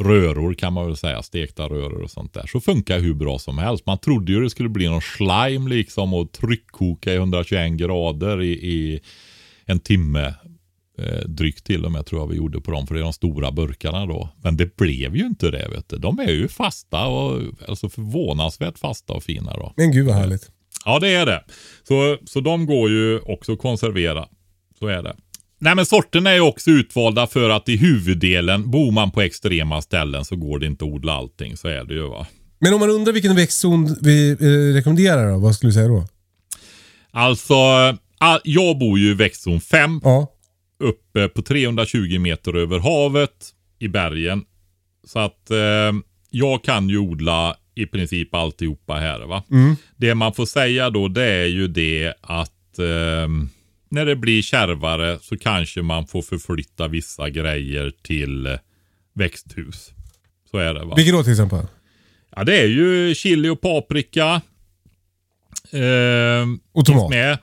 röror 0.00 0.54
kan 0.54 0.72
man 0.72 0.86
väl 0.86 0.96
säga. 0.96 1.22
Stekta 1.22 1.62
röror 1.62 2.02
och 2.02 2.10
sånt 2.10 2.34
där. 2.34 2.46
Så 2.46 2.60
funkar 2.60 2.98
hur 2.98 3.14
bra 3.14 3.38
som 3.38 3.58
helst. 3.58 3.86
Man 3.86 3.98
trodde 3.98 4.32
ju 4.32 4.40
det 4.40 4.50
skulle 4.50 4.68
bli 4.68 4.88
någon 4.88 5.00
slime 5.00 5.70
liksom 5.70 6.14
och 6.14 6.32
tryckkoka 6.32 7.12
i 7.12 7.16
121 7.16 7.72
grader 7.72 8.42
i, 8.42 8.52
i 8.52 9.00
en 9.64 9.80
timme. 9.80 10.34
Eh, 10.98 11.28
drygt 11.28 11.64
till 11.64 11.84
och 11.84 11.92
med 11.92 12.06
tror 12.06 12.20
jag 12.20 12.26
vi 12.26 12.36
gjorde 12.36 12.60
på 12.60 12.70
dem. 12.70 12.86
För 12.86 12.94
det 12.94 13.00
är 13.00 13.04
de 13.04 13.12
stora 13.12 13.52
burkarna 13.52 14.06
då. 14.06 14.28
Men 14.42 14.56
det 14.56 14.76
blev 14.76 15.16
ju 15.16 15.26
inte 15.26 15.50
det 15.50 15.68
vet 15.68 15.88
du. 15.88 15.96
De 15.96 16.18
är 16.18 16.30
ju 16.30 16.48
fasta 16.48 17.06
och 17.06 17.40
alltså 17.68 17.88
förvånansvärt 17.88 18.78
fasta 18.78 19.12
och 19.12 19.22
fina 19.22 19.52
då. 19.52 19.72
Men 19.76 19.92
gud 19.92 20.06
vad 20.06 20.14
härligt. 20.14 20.50
Ja, 20.84 20.98
det 20.98 21.14
är 21.14 21.26
det. 21.26 21.44
Så, 21.88 22.18
så 22.26 22.40
de 22.40 22.66
går 22.66 22.90
ju 22.90 23.18
också 23.18 23.52
att 23.52 23.58
konservera. 23.58 24.28
Så 24.78 24.86
är 24.86 25.02
det. 25.02 25.16
Nej, 25.62 25.74
men 25.74 25.86
sorterna 25.86 26.30
är 26.30 26.40
också 26.40 26.70
utvalda 26.70 27.26
för 27.26 27.50
att 27.50 27.68
i 27.68 27.76
huvuddelen, 27.76 28.70
bor 28.70 28.92
man 28.92 29.10
på 29.10 29.20
extrema 29.20 29.82
ställen 29.82 30.24
så 30.24 30.36
går 30.36 30.58
det 30.58 30.66
inte 30.66 30.84
att 30.84 30.90
odla 30.90 31.12
allting. 31.12 31.56
Så 31.56 31.68
är 31.68 31.84
det 31.84 31.94
ju 31.94 32.02
va. 32.08 32.26
Men 32.58 32.74
om 32.74 32.80
man 32.80 32.90
undrar 32.90 33.12
vilken 33.12 33.36
växtzon 33.36 33.96
vi 34.02 34.30
eh, 34.30 34.74
rekommenderar 34.74 35.32
då? 35.32 35.38
Vad 35.38 35.54
skulle 35.54 35.68
du 35.68 35.74
säga 35.74 35.88
då? 35.88 36.06
Alltså, 37.10 37.54
all, 38.18 38.40
jag 38.44 38.78
bor 38.78 38.98
ju 38.98 39.10
i 39.10 39.14
växtzon 39.14 39.60
5 39.60 40.00
Ja. 40.04 40.26
uppe 40.84 41.28
på 41.28 41.42
320 41.42 42.18
meter 42.18 42.56
över 42.56 42.78
havet 42.78 43.48
i 43.78 43.88
bergen. 43.88 44.44
Så 45.06 45.18
att 45.18 45.50
eh, 45.50 45.92
jag 46.30 46.64
kan 46.64 46.88
ju 46.88 46.98
odla 46.98 47.56
i 47.74 47.86
princip 47.86 48.34
alltihopa 48.34 48.94
här. 48.94 49.20
Va? 49.26 49.42
Det 49.96 50.14
man 50.14 50.34
får 50.34 50.46
säga 50.46 50.90
då 50.90 51.08
det 51.08 51.24
är 51.26 51.46
ju 51.46 51.68
det 51.68 52.14
att 52.20 52.78
eh, 52.78 53.28
när 53.90 54.06
det 54.06 54.16
blir 54.16 54.42
kärvare 54.42 55.18
så 55.22 55.36
kanske 55.38 55.82
man 55.82 56.06
får 56.06 56.22
förflytta 56.22 56.88
vissa 56.88 57.30
grejer 57.30 57.92
till 58.02 58.46
eh, 58.46 58.52
växthus. 59.14 59.90
Så 60.50 60.58
är 60.58 60.74
det 60.74 60.84
va. 60.84 60.94
Vilket 60.96 61.14
då 61.14 61.22
till 61.22 61.32
exempel? 61.32 61.66
Ja 62.36 62.44
det 62.44 62.60
är 62.60 62.66
ju 62.66 63.14
chili 63.14 63.48
och 63.48 63.60
paprika. 63.60 64.40
Eh, 65.72 66.46
Och 66.72 66.86
tomat. 66.86 67.10
med. 67.10 67.38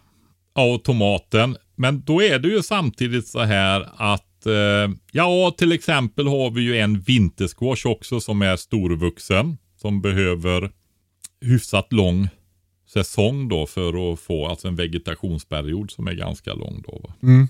Ja, 0.55 0.73
och 0.73 0.83
tomaten. 0.83 1.57
Men 1.75 2.01
då 2.01 2.23
är 2.23 2.39
det 2.39 2.47
ju 2.47 2.61
samtidigt 2.63 3.27
så 3.27 3.39
här 3.39 3.89
att 3.97 4.45
eh, 4.45 4.95
ja, 5.11 5.55
till 5.57 5.71
exempel 5.71 6.27
har 6.27 6.49
vi 6.51 6.61
ju 6.61 6.77
en 6.77 6.99
vintersquash 6.99 7.85
också 7.85 8.19
som 8.19 8.41
är 8.41 8.55
storvuxen. 8.55 9.57
Som 9.81 10.01
behöver 10.01 10.71
hyfsat 11.41 11.93
lång 11.93 12.27
säsong 12.87 13.47
då 13.47 13.65
för 13.65 14.13
att 14.13 14.19
få 14.19 14.47
alltså 14.47 14.67
en 14.67 14.75
vegetationsperiod 14.75 15.91
som 15.91 16.07
är 16.07 16.13
ganska 16.13 16.53
lång 16.53 16.83
då. 16.87 17.13
Mm. 17.23 17.47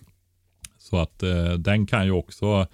Så 0.78 0.98
att 0.98 1.24
eh, 1.24 1.54
den 1.54 1.86
kan 1.86 2.06
ju 2.06 2.12
också 2.12 2.68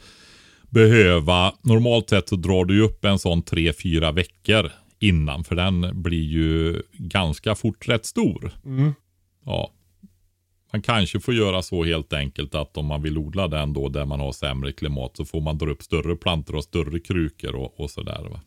behöva, 0.70 1.54
normalt 1.62 2.10
sett 2.10 2.30
så 2.30 2.36
drar 2.36 2.66
du 2.66 2.82
upp 2.82 3.06
en 3.06 3.20
sån 3.20 3.42
tre 3.42 3.74
fyra 3.74 4.12
veckor 4.12 4.72
innan 5.00 5.44
för 5.44 5.56
den 5.56 6.02
blir 6.02 6.24
ju 6.24 6.82
ganska 6.92 7.56
fort 7.56 7.88
rätt 7.88 8.06
stor. 8.06 8.52
Ja. 9.46 9.72
Man 10.74 10.82
kanske 10.82 11.20
får 11.20 11.34
göra 11.34 11.62
så 11.62 11.84
helt 11.84 12.14
enkelt 12.14 12.56
att 12.56 12.78
om 12.78 12.86
man 12.86 13.02
vill 13.02 13.18
odla 13.18 13.48
den 13.48 13.74
då 13.74 13.90
där 13.90 14.06
man 14.06 14.20
har 14.20 14.32
sämre 14.32 14.72
klimat 14.72 15.18
så 15.18 15.26
får 15.26 15.42
man 15.42 15.58
dra 15.58 15.72
upp 15.72 15.84
större 15.84 16.16
plantor 16.16 16.56
och 16.56 16.64
större 16.64 17.00
krukor 17.00 17.56
och, 17.56 17.80
och 17.80 17.92
sådär. 17.92 18.28
Va? 18.32 18.42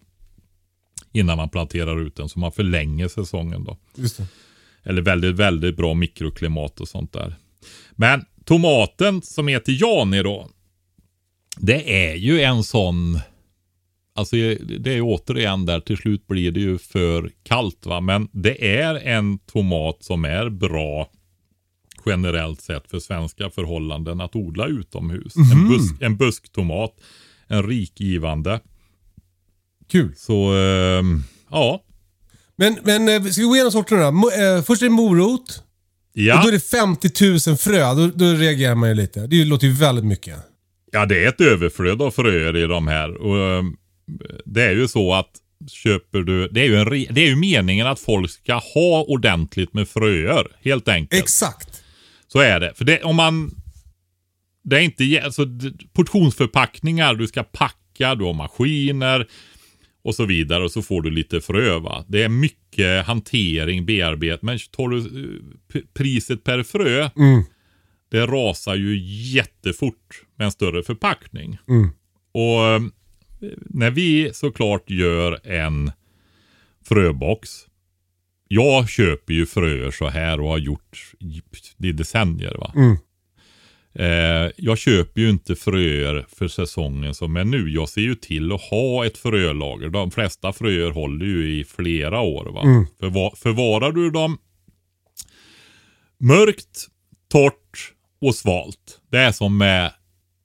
Innan 1.17 1.37
man 1.37 1.49
planterar 1.49 2.01
ut 2.01 2.17
den 2.17 2.29
så 2.29 2.39
man 2.39 2.53
förlänger 2.53 3.09
säsongen 3.09 3.65
då. 3.65 3.77
Eller 4.83 5.03
väldigt, 5.03 5.37
väldigt 5.37 5.77
bra 5.77 5.95
mikroklimat 5.95 6.81
och 6.81 6.89
sånt 6.89 7.13
där. 7.13 7.35
Men 7.93 8.25
tomaten 8.45 9.23
som 9.23 9.49
heter 9.49 9.73
Jani 9.81 10.23
då. 10.23 10.49
Det 11.59 12.09
är 12.11 12.15
ju 12.15 12.41
en 12.41 12.65
sån. 12.65 13.21
Alltså 14.15 14.37
det 14.79 14.93
är 14.93 15.01
återigen 15.03 15.67
där 15.67 15.81
till 15.81 15.97
slut 15.97 16.27
blir 16.27 16.51
det 16.51 16.61
ju 16.61 16.79
för 16.79 17.31
kallt 17.43 17.87
va. 17.87 18.01
Men 18.01 18.29
det 18.33 18.77
är 18.79 18.95
en 18.95 19.39
tomat 19.39 19.97
som 20.01 20.25
är 20.25 20.49
bra 20.49 21.11
generellt 22.07 22.61
sett 22.61 22.91
för 22.91 22.99
svenska 22.99 23.51
förhållanden 23.51 24.21
att 24.21 24.37
odla 24.37 24.67
utomhus. 24.67 25.37
En, 25.37 25.69
busk, 25.69 25.95
en 26.01 26.17
busktomat. 26.17 26.95
En 27.47 27.63
rikgivande. 27.63 28.61
Kul. 29.91 30.15
Så 30.17 30.53
ehm, 30.53 31.23
ja. 31.51 31.83
Men, 32.57 32.79
men 32.83 33.09
eh, 33.09 33.23
ska 33.23 33.41
vi 33.41 33.47
gå 33.47 33.55
igenom 33.55 33.73
sorterna 33.73 34.07
eh, 34.07 34.63
Först 34.63 34.83
är 34.83 34.87
det 34.87 34.91
morot. 34.91 35.63
Ja. 36.13 36.37
Och 36.37 36.43
då 36.43 36.49
är 36.49 36.53
det 36.53 36.61
50 36.61 37.49
000 37.49 37.57
frö. 37.57 37.95
Då, 37.95 38.07
då 38.07 38.25
reagerar 38.25 38.75
man 38.75 38.89
ju 38.89 38.95
lite. 38.95 39.27
Det 39.27 39.45
låter 39.45 39.67
ju 39.67 39.73
väldigt 39.73 40.05
mycket. 40.05 40.37
Ja, 40.93 41.07
det 41.07 41.25
är 41.25 41.29
ett 41.29 41.41
överflöd 41.41 42.03
av 42.03 42.11
fröer 42.11 42.57
i 42.57 42.67
de 42.67 42.89
här. 42.89 43.15
Och, 43.15 43.59
ehm, 43.59 43.77
det 44.45 44.63
är 44.63 44.73
ju 44.73 44.89
så 44.89 45.15
att 45.15 45.31
köper 45.71 46.19
du, 46.19 46.49
det 46.49 46.61
är, 46.61 46.65
ju 46.65 46.77
en, 46.77 47.15
det 47.15 47.21
är 47.21 47.29
ju 47.29 47.37
meningen 47.37 47.87
att 47.87 48.01
folk 48.01 48.31
ska 48.31 48.55
ha 48.55 49.05
ordentligt 49.09 49.75
med 49.75 49.89
fröer. 49.89 50.47
Helt 50.63 50.89
enkelt. 50.89 51.23
Exakt. 51.23 51.83
så 52.29 52.39
är 52.39 52.61
det. 52.61 52.75
För 52.75 52.85
det, 52.85 53.03
om 53.03 53.17
man, 53.17 53.51
det 54.65 54.77
är 54.77 54.81
inte, 54.81 55.23
alltså, 55.25 55.47
portionsförpackningar, 55.93 57.15
du 57.15 57.27
ska 57.27 57.43
packa, 57.43 58.15
du 58.15 58.25
har 58.25 58.33
maskiner 58.33 59.27
och 60.07 60.15
så 60.15 60.25
vidare 60.25 60.65
och 60.65 60.73
så 60.73 60.83
får 60.83 61.03
du 61.03 61.11
lite 61.11 61.41
frö 61.41 61.79
va. 61.79 62.05
Det 62.09 62.23
är 62.23 62.29
mycket 62.29 63.07
hantering, 63.07 63.87
bearbetning. 63.87 64.47
Men 64.47 64.59
tar 64.59 64.89
du 64.89 64.99
eh, 64.99 65.81
priset 65.95 66.45
per 66.45 66.63
frö, 66.63 67.09
Mm. 67.17 67.43
det 68.11 68.27
rasar 68.27 68.75
ju 68.75 68.99
jättefort 69.35 70.23
med 70.37 70.45
en 70.45 70.53
större 70.53 70.83
förpackning. 70.83 71.59
Mm. 71.69 71.89
Och 72.33 72.65
eh, 72.67 72.83
när 73.61 73.91
vi 73.91 74.31
såklart 74.35 74.91
gör 74.91 75.47
en 75.47 75.91
fröbox. 76.89 77.51
Jag 78.49 78.89
köper 78.89 79.35
ju 79.35 79.47
fröer 79.47 79.91
så 79.91 80.09
här 80.09 80.41
och 80.41 80.49
har 80.49 80.59
gjort 80.59 81.13
i 81.79 81.93
decennier. 81.93 82.55
va. 82.59 82.73
Mm. 82.77 82.97
Eh, 83.99 84.51
jag 84.57 84.79
köper 84.79 85.21
ju 85.21 85.31
inte 85.31 85.57
fröer 85.57 86.27
för 86.29 86.49
säsongen 86.49 87.15
som 87.15 87.37
är 87.37 87.45
nu. 87.45 87.71
Jag 87.71 87.89
ser 87.89 88.01
ju 88.01 88.15
till 88.15 88.53
att 88.53 88.61
ha 88.61 89.07
ett 89.07 89.19
frölager. 89.19 89.89
De 89.89 90.11
flesta 90.11 90.53
fröer 90.53 90.91
håller 90.91 91.27
ju 91.27 91.61
i 91.61 91.65
flera 91.65 92.21
år. 92.21 92.45
Va? 92.53 92.63
Mm. 92.63 92.87
Förva- 93.01 93.37
förvarar 93.37 93.93
du 93.93 94.11
dem 94.11 94.39
mörkt, 96.21 96.87
torrt 97.33 97.93
och 98.21 98.35
svalt. 98.35 99.01
Det 99.11 99.19
är 99.19 99.33
som 99.33 99.59
med 99.59 99.93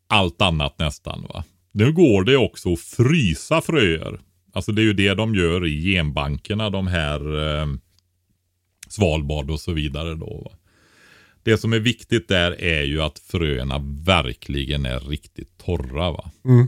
allt 0.07 0.41
annat 0.41 0.79
nästan. 0.79 1.25
va. 1.29 1.43
Nu 1.71 1.91
går 1.93 2.23
det 2.23 2.37
också 2.37 2.73
att 2.73 2.79
frysa 2.79 3.61
fröer. 3.61 4.19
Alltså 4.53 4.71
det 4.71 4.81
är 4.81 4.83
ju 4.83 4.93
det 4.93 5.13
de 5.13 5.35
gör 5.35 5.65
i 5.67 5.81
genbankerna, 5.93 6.69
de 6.69 6.87
här 6.87 7.19
eh, 7.61 7.67
Svalbard 8.89 9.51
och 9.51 9.59
så 9.59 9.71
vidare 9.71 10.15
då. 10.15 10.41
Va? 10.51 10.51
Det 11.43 11.57
som 11.57 11.73
är 11.73 11.79
viktigt 11.79 12.27
där 12.27 12.61
är 12.61 12.83
ju 12.83 13.01
att 13.01 13.19
fröerna 13.19 13.81
verkligen 14.05 14.85
är 14.85 14.99
riktigt 14.99 15.57
torra. 15.57 16.11
va. 16.11 16.31
Mm. 16.45 16.67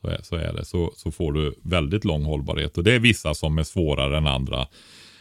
Så, 0.00 0.08
är, 0.08 0.20
så 0.22 0.36
är 0.36 0.52
det. 0.52 0.64
Så, 0.64 0.92
så 0.96 1.10
får 1.10 1.32
du 1.32 1.54
väldigt 1.62 2.04
lång 2.04 2.24
hållbarhet. 2.24 2.78
Och 2.78 2.84
det 2.84 2.92
är 2.92 2.98
vissa 2.98 3.34
som 3.34 3.58
är 3.58 3.62
svårare 3.62 4.18
än 4.18 4.26
andra. 4.26 4.66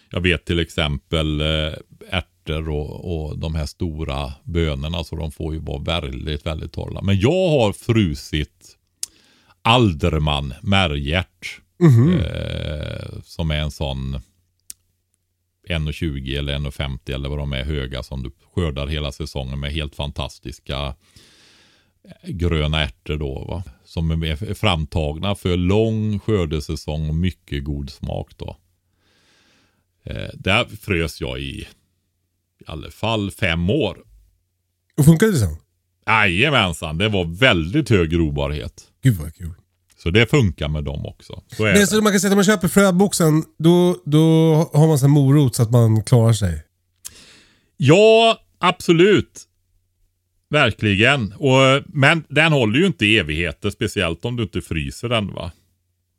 Jag 0.10 0.22
vet 0.22 0.46
till 0.46 0.60
exempel 0.60 1.42
eh, 1.42 1.74
ärtor 2.10 2.70
och, 2.70 3.30
och 3.30 3.38
de 3.38 3.56
här 3.56 3.66
stora 3.66 4.34
bönorna. 4.44 5.04
Så 5.04 5.16
de 5.16 5.32
får 5.32 5.54
ju 5.54 5.60
vara 5.60 5.82
väldigt, 5.82 6.46
väldigt 6.46 6.72
torra. 6.72 7.02
Men 7.02 7.20
jag 7.20 7.50
har 7.50 7.74
frusit 7.74 8.78
Alderman 9.62 10.54
märgärt. 10.62 11.62
Eh, 11.80 13.22
som 13.24 13.52
är 13.52 13.60
en 13.60 13.72
sån 13.72 14.22
1,20 15.68 16.38
eller 16.38 16.60
1,50 16.60 17.14
eller 17.14 17.30
vad 17.30 17.38
de 17.38 17.54
är 17.54 17.64
höga 17.64 18.04
som 18.04 18.24
du 18.24 18.32
skördar 18.56 18.88
hela 18.88 19.12
säsongen 19.12 19.60
med 19.60 19.72
helt 19.72 19.96
fantastiska 19.96 20.96
gröna 22.24 22.84
ärtor 22.84 23.18
då. 23.18 23.46
Va? 23.46 23.64
Som 23.84 24.24
är 24.24 24.54
framtagna 24.54 25.36
för 25.36 25.58
lång 25.58 26.20
skördesäsong 26.20 27.10
och 27.10 27.16
mycket 27.16 27.64
god 27.64 27.90
smak 27.90 28.38
då. 28.38 28.58
Eh, 30.04 30.30
där 30.34 30.66
frös 30.66 31.22
jag 31.22 31.40
i 31.40 31.68
i 32.60 32.64
alla 32.66 32.92
fall 32.92 33.32
fem 33.32 33.70
år. 33.70 33.98
Och 34.98 35.06
funkar 35.06 35.28
det 35.28 35.38
så? 35.38 35.58
Jajamensan, 36.06 36.98
det 36.98 37.10
var 37.10 37.26
väldigt 37.26 37.90
hög 37.90 38.10
grobarhet. 38.10 38.84
Gud 39.02 39.16
vad 39.16 39.36
kul. 39.36 39.54
Så 39.98 40.10
det 40.10 40.30
funkar 40.30 40.68
med 40.68 40.84
dem 40.84 41.06
också. 41.06 41.44
Så 41.48 41.66
är 41.66 41.74
det. 41.74 41.88
så 41.88 42.02
man 42.02 42.14
kan 42.14 42.20
säga 42.20 42.28
att 42.28 42.32
när 42.32 42.36
man 42.36 42.44
köper 42.44 42.68
fröboxen, 42.68 43.44
då, 43.58 43.98
då 44.06 44.54
har 44.74 44.88
man 44.88 45.00
sån 45.00 45.10
här 45.10 45.14
morot 45.14 45.56
så 45.56 45.64
att 45.64 45.72
man 45.72 46.04
klarar 46.04 46.34
sig. 46.34 46.64
Ja, 47.78 48.38
absolut. 48.60 49.44
Verkligen. 50.50 51.34
Och, 51.34 51.84
men 51.88 52.24
den 52.30 52.52
håller 52.52 52.80
ju 52.80 52.86
inte 52.86 53.06
i 53.06 53.18
evigheter, 53.18 53.70
speciellt 53.70 54.26
om 54.26 54.36
du 54.36 54.44
inte 54.44 54.62
fryser 54.62 55.10
den 55.10 55.34
va. 55.34 55.52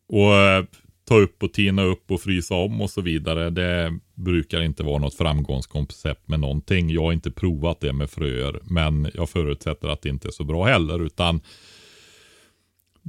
Och 0.09 0.35
eh, 0.35 0.65
ta 1.09 1.19
upp 1.19 1.43
och 1.43 1.53
tina 1.53 1.83
upp 1.83 2.11
och 2.11 2.21
frysa 2.21 2.55
om 2.55 2.81
och 2.81 2.91
så 2.91 3.01
vidare. 3.01 3.51
Det 3.51 3.99
brukar 4.15 4.61
inte 4.61 4.83
vara 4.83 4.99
något 4.99 5.15
framgångskoncept 5.15 6.29
med 6.29 6.41
någonting. 6.41 6.91
Jag 6.91 7.03
har 7.03 7.13
inte 7.13 7.31
provat 7.31 7.81
det 7.81 7.93
med 7.93 8.11
fröer, 8.11 8.61
men 8.65 9.11
jag 9.15 9.31
förutsätter 9.31 9.89
att 9.89 10.03
det 10.03 10.09
inte 10.09 10.29
är 10.29 10.33
så 10.33 10.45
bra 10.45 10.65
heller. 10.65 11.07
Utan 11.07 11.41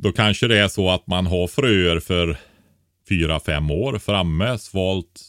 då 0.01 0.11
kanske 0.11 0.47
det 0.47 0.59
är 0.59 0.67
så 0.67 0.89
att 0.89 1.07
man 1.07 1.25
har 1.25 1.47
fröer 1.47 1.99
för 1.99 2.37
fyra, 3.09 3.39
fem 3.39 3.71
år 3.71 3.99
framme, 3.99 4.57
svalt, 4.57 5.21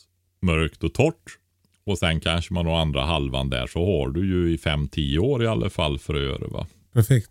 mörkt 0.42 0.84
och 0.84 0.94
torrt. 0.94 1.36
Och 1.86 1.98
sen 1.98 2.20
kanske 2.20 2.54
man 2.54 2.66
har 2.66 2.80
andra 2.80 3.04
halvan 3.04 3.50
där 3.50 3.66
så 3.66 3.78
har 3.78 4.08
du 4.10 4.26
ju 4.26 4.54
i 4.54 4.58
fem, 4.58 4.88
tio 4.88 5.18
år 5.18 5.44
i 5.44 5.46
alla 5.46 5.70
fall 5.70 5.98
fröer. 5.98 6.50
Va? 6.50 6.66
Perfekt. 6.92 7.30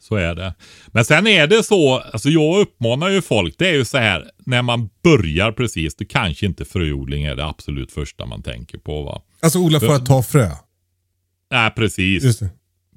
Så 0.00 0.16
är 0.16 0.34
det. 0.34 0.54
Men 0.86 1.04
sen 1.04 1.26
är 1.26 1.46
det 1.46 1.62
så, 1.62 1.98
alltså 1.98 2.28
jag 2.28 2.60
uppmanar 2.60 3.08
ju 3.08 3.22
folk, 3.22 3.54
det 3.58 3.68
är 3.68 3.74
ju 3.74 3.84
så 3.84 3.98
här, 3.98 4.30
när 4.38 4.62
man 4.62 4.88
börjar 5.02 5.52
precis, 5.52 5.94
det 5.96 6.04
kanske 6.04 6.46
inte 6.46 6.64
fröodling 6.64 7.24
är 7.24 7.36
det 7.36 7.46
absolut 7.46 7.92
första 7.92 8.26
man 8.26 8.42
tänker 8.42 8.78
på 8.78 9.02
va. 9.02 9.22
Alltså 9.40 9.58
odla 9.58 9.80
för 9.80 9.94
att 9.94 10.06
ta 10.06 10.22
frö. 10.22 10.50
Nej, 11.50 11.70
precis. 11.70 12.40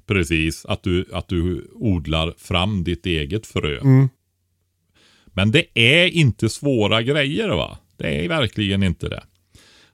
Precis, 0.06 0.64
att 0.64 0.82
du, 0.82 1.06
att 1.12 1.28
du 1.28 1.70
odlar 1.74 2.34
fram 2.38 2.84
ditt 2.84 3.06
eget 3.06 3.46
frö. 3.46 3.80
Mm. 3.80 4.08
Men 5.26 5.50
det 5.50 5.66
är 5.74 6.06
inte 6.06 6.48
svåra 6.48 7.02
grejer 7.02 7.48
va. 7.48 7.78
Det 7.96 8.24
är 8.24 8.28
verkligen 8.28 8.82
inte 8.82 9.08
det. 9.08 9.22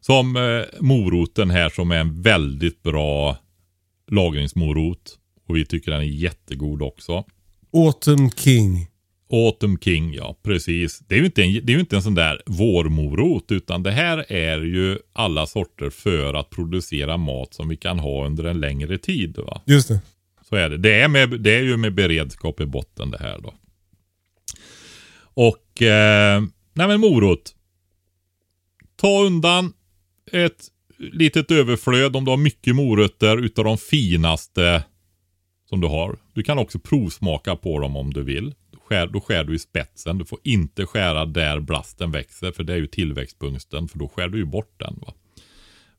Som 0.01 0.37
eh, 0.37 0.81
moroten 0.81 1.51
här 1.51 1.69
som 1.69 1.91
är 1.91 1.99
en 1.99 2.23
väldigt 2.23 2.83
bra 2.83 3.37
lagringsmorot. 4.11 5.19
Och 5.49 5.57
vi 5.57 5.65
tycker 5.65 5.91
den 5.91 6.01
är 6.01 6.05
jättegod 6.05 6.83
också. 6.83 7.25
Autumn 7.73 8.31
King. 8.31 8.87
Autumn 9.33 9.78
King, 9.78 10.14
ja 10.14 10.39
precis. 10.43 10.99
Det 10.99 11.14
är 11.14 11.18
ju 11.18 11.24
inte 11.24 11.43
en, 11.43 11.66
det 11.66 11.74
är 11.74 11.78
inte 11.78 11.97
en 11.97 12.03
sån 12.03 12.14
där 12.14 12.43
vårmorot 12.47 13.53
utan 13.53 13.83
det 13.83 13.91
här 13.91 14.33
är 14.33 14.59
ju 14.59 14.99
alla 15.12 15.47
sorter 15.47 15.91
för 15.91 16.35
att 16.35 16.51
producera 16.51 17.16
mat 17.16 17.55
som 17.55 17.68
vi 17.68 17.76
kan 17.76 17.99
ha 17.99 18.26
under 18.26 18.45
en 18.45 18.61
längre 18.61 18.99
tid. 18.99 19.39
Va? 19.39 19.62
Just 19.66 19.89
det. 19.89 20.01
Så 20.49 20.57
är 20.57 20.70
det. 20.70 20.78
Det 20.78 21.01
är, 21.01 21.09
med, 21.09 21.41
det 21.41 21.55
är 21.55 21.62
ju 21.62 21.76
med 21.76 21.95
beredskap 21.95 22.61
i 22.61 22.66
botten 22.66 23.11
det 23.11 23.18
här 23.18 23.39
då. 23.43 23.55
Och, 25.35 25.83
eh, 25.83 26.43
nej 26.72 26.89
men 26.89 27.01
morot. 27.01 27.55
Ta 28.97 29.22
undan 29.22 29.72
ett 30.33 30.66
litet 30.99 31.51
överflöd 31.51 32.16
om 32.16 32.24
du 32.24 32.30
har 32.30 32.37
mycket 32.37 32.76
morötter 32.76 33.39
utav 33.39 33.64
de 33.64 33.78
finaste 33.78 34.85
som 35.68 35.80
du 35.80 35.87
har. 35.87 36.18
Du 36.35 36.43
kan 36.43 36.59
också 36.59 36.78
provsmaka 36.78 37.57
på 37.57 37.78
dem 37.78 37.97
om 37.97 38.12
du 38.12 38.22
vill. 38.22 38.55
Skär, 38.93 39.07
då 39.07 39.20
skär 39.20 39.45
du 39.45 39.55
i 39.55 39.59
spetsen. 39.59 40.18
Du 40.18 40.24
får 40.24 40.38
inte 40.45 40.86
skära 40.86 41.26
där 41.26 41.61
blasten 41.61 42.11
växer 42.11 42.53
för 42.53 42.64
det 42.64 42.72
är 42.72 42.76
ju 42.76 42.86
tillväxtpunkten 42.86 43.88
för 43.88 43.99
då 43.99 44.09
skär 44.09 44.28
du 44.28 44.38
ju 44.38 44.45
bort 44.45 44.74
den. 44.76 44.99
Va? 45.07 45.14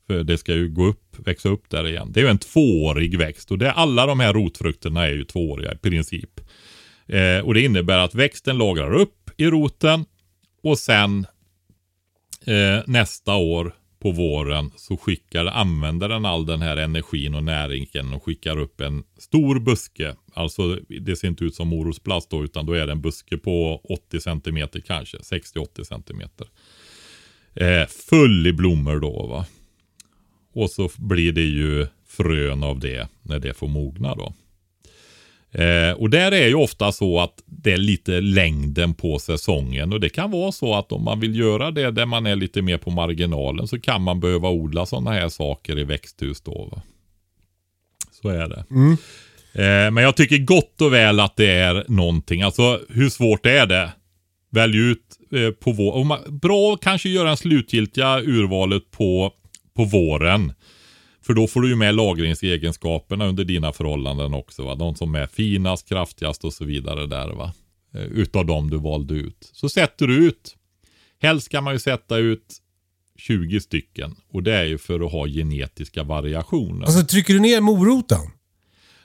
För 0.07 0.23
det 0.23 0.37
ska 0.37 0.53
ju 0.53 0.69
gå 0.69 0.85
upp, 0.85 1.27
växa 1.27 1.49
upp 1.49 1.69
där 1.69 1.87
igen. 1.87 2.11
Det 2.11 2.19
är 2.19 2.23
ju 2.23 2.29
en 2.29 2.37
tvåårig 2.37 3.17
växt 3.17 3.51
och 3.51 3.57
det, 3.57 3.71
alla 3.71 4.05
de 4.05 4.19
här 4.19 4.33
rotfrukterna 4.33 5.05
är 5.05 5.11
ju 5.11 5.23
tvååriga 5.23 5.73
i 5.73 5.77
princip. 5.77 6.39
Eh, 7.07 7.39
och 7.39 7.53
det 7.53 7.61
innebär 7.61 7.97
att 7.97 8.15
växten 8.15 8.57
lagrar 8.57 8.93
upp 8.93 9.29
i 9.37 9.45
roten 9.45 10.05
och 10.63 10.77
sen 10.77 11.25
eh, 12.45 12.83
nästa 12.87 13.35
år 13.35 13.75
på 13.99 14.11
våren 14.11 14.71
så 14.75 14.97
skickar, 14.97 15.45
använder 15.45 16.09
den 16.09 16.25
all 16.25 16.45
den 16.45 16.61
här 16.61 16.77
energin 16.77 17.35
och 17.35 17.43
näringen 17.43 18.13
och 18.13 18.23
skickar 18.23 18.59
upp 18.59 18.81
en 18.81 19.03
stor 19.17 19.59
buske. 19.59 20.15
Alltså 20.33 20.79
det 21.01 21.15
ser 21.15 21.27
inte 21.27 21.45
ut 21.45 21.55
som 21.55 21.67
morotsplast 21.67 22.29
då 22.29 22.43
utan 22.43 22.65
då 22.65 22.73
är 22.73 22.85
det 22.85 22.91
en 22.91 23.01
buske 23.01 23.37
på 23.37 23.81
80 23.83 24.19
cm 24.19 24.67
kanske, 24.85 25.17
60-80 25.17 25.83
cm. 25.83 26.21
Eh, 27.55 27.87
full 27.87 28.47
i 28.47 28.53
blommor 28.53 28.99
då 28.99 29.27
va. 29.27 29.45
Och 30.53 30.69
så 30.69 30.89
blir 30.97 31.31
det 31.31 31.41
ju 31.41 31.87
frön 32.07 32.63
av 32.63 32.79
det 32.79 33.07
när 33.21 33.39
det 33.39 33.53
får 33.53 33.67
mogna 33.67 34.15
då. 34.15 34.33
Eh, 35.53 35.91
och 35.91 36.09
där 36.09 36.31
är 36.31 36.47
ju 36.47 36.55
ofta 36.55 36.91
så 36.91 37.19
att 37.19 37.43
det 37.45 37.71
är 37.71 37.77
lite 37.77 38.21
längden 38.21 38.93
på 38.93 39.19
säsongen 39.19 39.93
och 39.93 39.99
det 39.99 40.09
kan 40.09 40.31
vara 40.31 40.51
så 40.51 40.75
att 40.75 40.91
om 40.91 41.03
man 41.03 41.19
vill 41.19 41.39
göra 41.39 41.71
det 41.71 41.91
där 41.91 42.05
man 42.05 42.25
är 42.25 42.35
lite 42.35 42.61
mer 42.61 42.77
på 42.77 42.91
marginalen 42.91 43.67
så 43.67 43.79
kan 43.79 44.01
man 44.01 44.19
behöva 44.19 44.49
odla 44.49 44.85
sådana 44.85 45.11
här 45.11 45.29
saker 45.29 45.79
i 45.79 45.83
växthus 45.83 46.41
då. 46.41 46.69
Va? 46.71 46.81
Så 48.21 48.29
är 48.29 48.47
det. 48.47 48.65
Mm. 48.71 48.97
Eh, 49.53 49.91
men 49.91 49.97
jag 49.97 50.15
tycker 50.15 50.37
gott 50.37 50.81
och 50.81 50.93
väl 50.93 51.19
att 51.19 51.35
det 51.35 51.49
är 51.51 51.85
någonting. 51.87 52.41
Alltså 52.41 52.79
hur 52.89 53.09
svårt 53.09 53.45
är 53.45 53.65
det? 53.65 53.93
Välj 54.51 54.77
ut 54.77 55.19
eh, 55.31 55.49
på 55.51 55.71
våren. 55.71 56.39
Bra 56.39 56.77
kanske 56.77 57.09
göra 57.09 57.29
en 57.29 57.37
slutgiltiga 57.37 58.19
urvalet 58.21 58.91
på, 58.91 59.33
på 59.75 59.83
våren. 59.83 60.53
För 61.25 61.33
då 61.33 61.47
får 61.47 61.61
du 61.61 61.69
ju 61.69 61.75
med 61.75 61.95
lagringsegenskaperna 61.95 63.25
under 63.25 63.43
dina 63.43 63.73
förhållanden 63.73 64.33
också. 64.33 64.63
Va? 64.63 64.75
De 64.75 64.95
som 64.95 65.15
är 65.15 65.27
finast, 65.27 65.89
kraftigast 65.89 66.43
och 66.43 66.53
så 66.53 66.65
vidare 66.65 67.07
där. 67.07 67.29
va. 67.29 67.53
Eh, 67.95 68.01
Utav 68.01 68.45
dem 68.45 68.69
du 68.69 68.77
valde 68.77 69.13
ut. 69.13 69.49
Så 69.53 69.69
sätter 69.69 70.07
du 70.07 70.15
ut. 70.27 70.55
Helst 71.21 71.45
ska 71.45 71.61
man 71.61 71.73
ju 71.73 71.79
sätta 71.79 72.17
ut 72.17 72.57
20 73.17 73.59
stycken. 73.59 74.15
Och 74.31 74.43
det 74.43 74.53
är 74.55 74.63
ju 74.63 74.77
för 74.77 74.99
att 75.05 75.11
ha 75.11 75.27
genetiska 75.27 76.03
variationer. 76.03 76.85
Alltså 76.85 77.05
trycker 77.05 77.33
du 77.33 77.39
ner 77.39 77.61
moroten? 77.61 78.19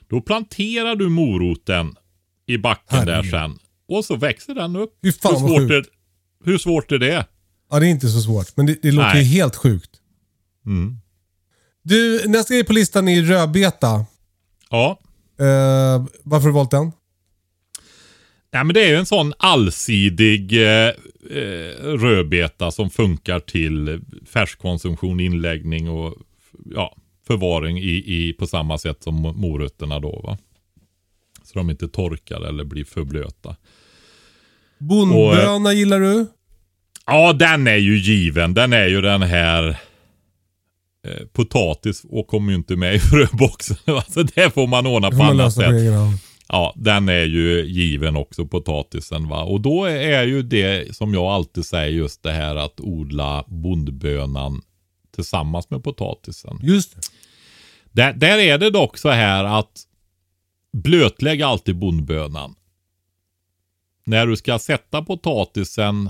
Då 0.09 0.21
planterar 0.21 0.95
du 0.95 1.09
moroten 1.09 1.95
i 2.45 2.57
backen 2.57 3.05
där 3.05 3.13
Herregud. 3.13 3.31
sen. 3.31 3.59
Och 3.87 4.05
så 4.05 4.15
växer 4.15 4.55
den 4.55 4.75
upp. 4.75 4.99
Fy 5.03 5.11
fan 5.11 5.41
hur, 5.41 5.47
svårt 5.47 5.71
är, 5.71 5.85
hur 6.45 6.57
svårt 6.57 6.91
är 6.91 6.99
det? 6.99 7.25
Ja, 7.71 7.79
det 7.79 7.87
är 7.87 7.89
inte 7.89 8.07
så 8.07 8.21
svårt. 8.21 8.57
Men 8.57 8.65
det, 8.65 8.81
det 8.81 8.91
låter 8.91 9.15
ju 9.15 9.23
helt 9.23 9.55
sjukt. 9.55 9.89
Mm. 10.65 10.97
Du, 11.83 12.23
nästa 12.27 12.53
grej 12.53 12.63
på 12.63 12.73
listan 12.73 13.07
är 13.07 13.21
rödbeta. 13.21 14.05
Ja. 14.69 14.99
Eh, 15.39 16.05
varför 16.23 16.43
har 16.43 16.47
du 16.47 16.51
valt 16.51 16.71
den? 16.71 16.91
Nej, 18.53 18.63
men 18.63 18.73
det 18.73 18.83
är 18.83 18.87
ju 18.87 18.95
en 18.95 19.05
sån 19.05 19.33
allsidig 19.37 20.53
eh, 20.53 20.87
eh, 21.31 21.73
rödbeta 21.83 22.71
som 22.71 22.89
funkar 22.89 23.39
till 23.39 24.01
färskkonsumtion, 24.25 25.19
inläggning 25.19 25.89
och 25.89 26.15
ja, 26.65 26.95
förvaring 27.29 27.77
i, 27.77 28.03
i, 28.05 28.33
på 28.33 28.47
samma 28.47 28.77
sätt 28.77 29.03
som 29.03 29.15
morötterna 29.15 29.99
då. 29.99 30.21
Va? 30.23 30.37
Så 31.43 31.59
de 31.59 31.69
inte 31.69 31.87
torkar 31.87 32.41
eller 32.41 32.63
blir 32.63 32.85
för 32.85 33.03
blöta. 33.03 33.55
Bondböna 34.77 35.73
gillar 35.73 35.99
du? 35.99 36.25
Ja, 37.05 37.33
den 37.33 37.67
är 37.67 37.75
ju 37.75 37.97
given. 37.97 38.53
Den 38.53 38.73
är 38.73 38.87
ju 38.87 39.01
den 39.01 39.21
här 39.21 39.69
eh, 41.07 41.25
potatis 41.33 42.05
och 42.09 42.27
kommer 42.27 42.51
ju 42.51 42.57
inte 42.57 42.75
med 42.75 42.95
i 42.95 42.99
fröboxen. 43.11 43.77
Alltså 43.85 44.23
det 44.23 44.53
får 44.53 44.67
man 44.67 44.87
ordna 44.87 45.11
på 45.11 45.23
annat 45.23 45.53
sätt. 45.53 45.65
på. 45.65 46.13
Ja, 46.47 46.73
den 46.75 47.09
är 47.09 47.25
ju 47.25 47.65
given 47.65 48.15
också 48.15 48.45
potatisen 48.45 49.27
va. 49.27 49.43
Och 49.43 49.61
då 49.61 49.85
är 49.85 50.23
ju 50.23 50.41
det 50.41 50.95
som 50.95 51.13
jag 51.13 51.25
alltid 51.25 51.65
säger 51.65 51.91
just 51.91 52.23
det 52.23 52.31
här 52.31 52.55
att 52.55 52.79
odla 52.79 53.43
bondbönan 53.47 54.61
tillsammans 55.15 55.69
med 55.69 55.83
potatisen. 55.83 56.59
Just 56.63 56.95
det. 56.95 57.01
Där, 57.99 58.13
där 58.13 58.37
är 58.37 58.57
det 58.57 58.69
dock 58.69 58.97
så 58.97 59.09
här 59.09 59.43
att 59.43 59.83
blötlägg 60.71 61.41
alltid 61.41 61.75
bondbönan. 61.79 62.55
När 64.05 64.27
du 64.27 64.37
ska 64.37 64.59
sätta 64.59 65.01
potatisen 65.01 66.09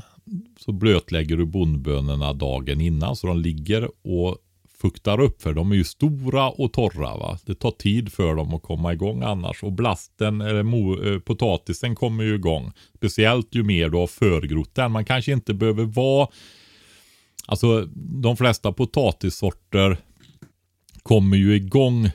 så 0.57 0.71
blötlägger 0.71 1.37
du 1.37 1.45
bondbönorna 1.45 2.33
dagen 2.33 2.81
innan 2.81 3.15
så 3.15 3.27
de 3.27 3.37
ligger 3.37 3.89
och 4.07 4.37
fuktar 4.81 5.19
upp 5.19 5.41
för 5.41 5.53
de 5.53 5.71
är 5.71 5.75
ju 5.75 5.83
stora 5.83 6.49
och 6.49 6.73
torra. 6.73 7.17
Va? 7.17 7.37
Det 7.45 7.55
tar 7.55 7.71
tid 7.71 8.13
för 8.13 8.35
dem 8.35 8.53
att 8.53 8.63
komma 8.63 8.93
igång 8.93 9.23
annars 9.23 9.63
och 9.63 9.71
blasten 9.71 10.41
eller 10.41 10.63
mo, 10.63 11.03
eh, 11.03 11.19
potatisen 11.19 11.95
kommer 11.95 12.23
ju 12.23 12.35
igång. 12.35 12.71
Speciellt 12.95 13.55
ju 13.55 13.63
mer 13.63 13.89
du 13.89 13.97
har 13.97 14.07
förgrott 14.07 14.75
den. 14.75 14.91
Man 14.91 15.05
kanske 15.05 15.31
inte 15.31 15.53
behöver 15.53 15.83
vara 15.83 16.27
Alltså 17.49 17.85
de 17.95 18.37
flesta 18.37 18.71
potatissorter 18.71 19.97
kommer 21.03 21.37
ju 21.37 21.55
igång 21.55 22.09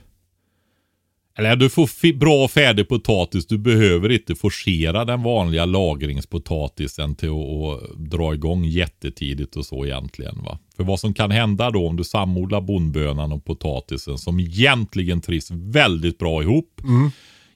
eller 1.39 1.57
du 1.57 1.71
får 1.71 2.13
bra 2.19 2.49
färdig 2.49 2.89
potatis. 2.89 3.47
Du 3.47 3.59
behöver 3.59 4.13
inte 4.13 4.35
forcera 4.35 5.05
den 5.05 5.23
vanliga 5.23 5.65
lagringspotatisen 5.65 7.15
till 7.15 7.29
att, 7.29 8.11
dra 8.11 8.35
igång 8.35 8.65
jättetidigt 8.65 9.57
och 9.57 9.67
så 9.67 9.85
egentligen. 9.85 10.43
Va? 10.43 10.59
För 10.77 10.85
vad 10.85 11.01
som 11.01 11.15
kan 11.15 11.31
hända 11.31 11.71
då 11.71 11.89
om 11.89 11.97
du 11.97 12.05
samodlar 12.05 12.61
bondbönan 12.61 13.33
och 13.33 13.45
potatisen 13.45 14.19
som 14.19 14.41
egentligen 14.41 15.21
trivs 15.21 15.51
väldigt 15.51 16.19
bra 16.19 16.43
ihop. 16.43 16.81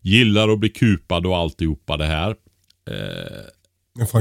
Gillar 0.01 0.49
att 0.49 0.59
bli 0.59 0.69
kupad 0.69 1.27
och 1.27 1.37
alltihopa 1.37 1.97
det 1.97 2.07
här. 2.07 2.37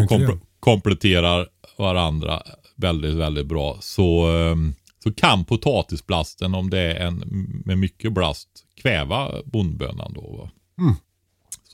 Kompl- 0.08 0.28
det. 0.28 0.39
kompletterar 0.60 1.47
varandra 1.78 2.41
väldigt, 2.76 3.16
väldigt 3.16 3.47
bra. 3.47 3.78
Så, 3.82 4.28
ehm, 4.28 4.74
så 5.04 5.14
kan 5.14 5.45
potatisblasten, 5.45 6.56
om 6.56 6.70
det 6.70 6.80
är 6.80 7.08
en 7.08 7.24
med 7.66 7.78
mycket 7.78 8.14
blast, 8.14 8.50
kväva 8.82 9.32
bondbönan 9.45 10.14
då. 10.14 10.22
Va? 10.22 10.50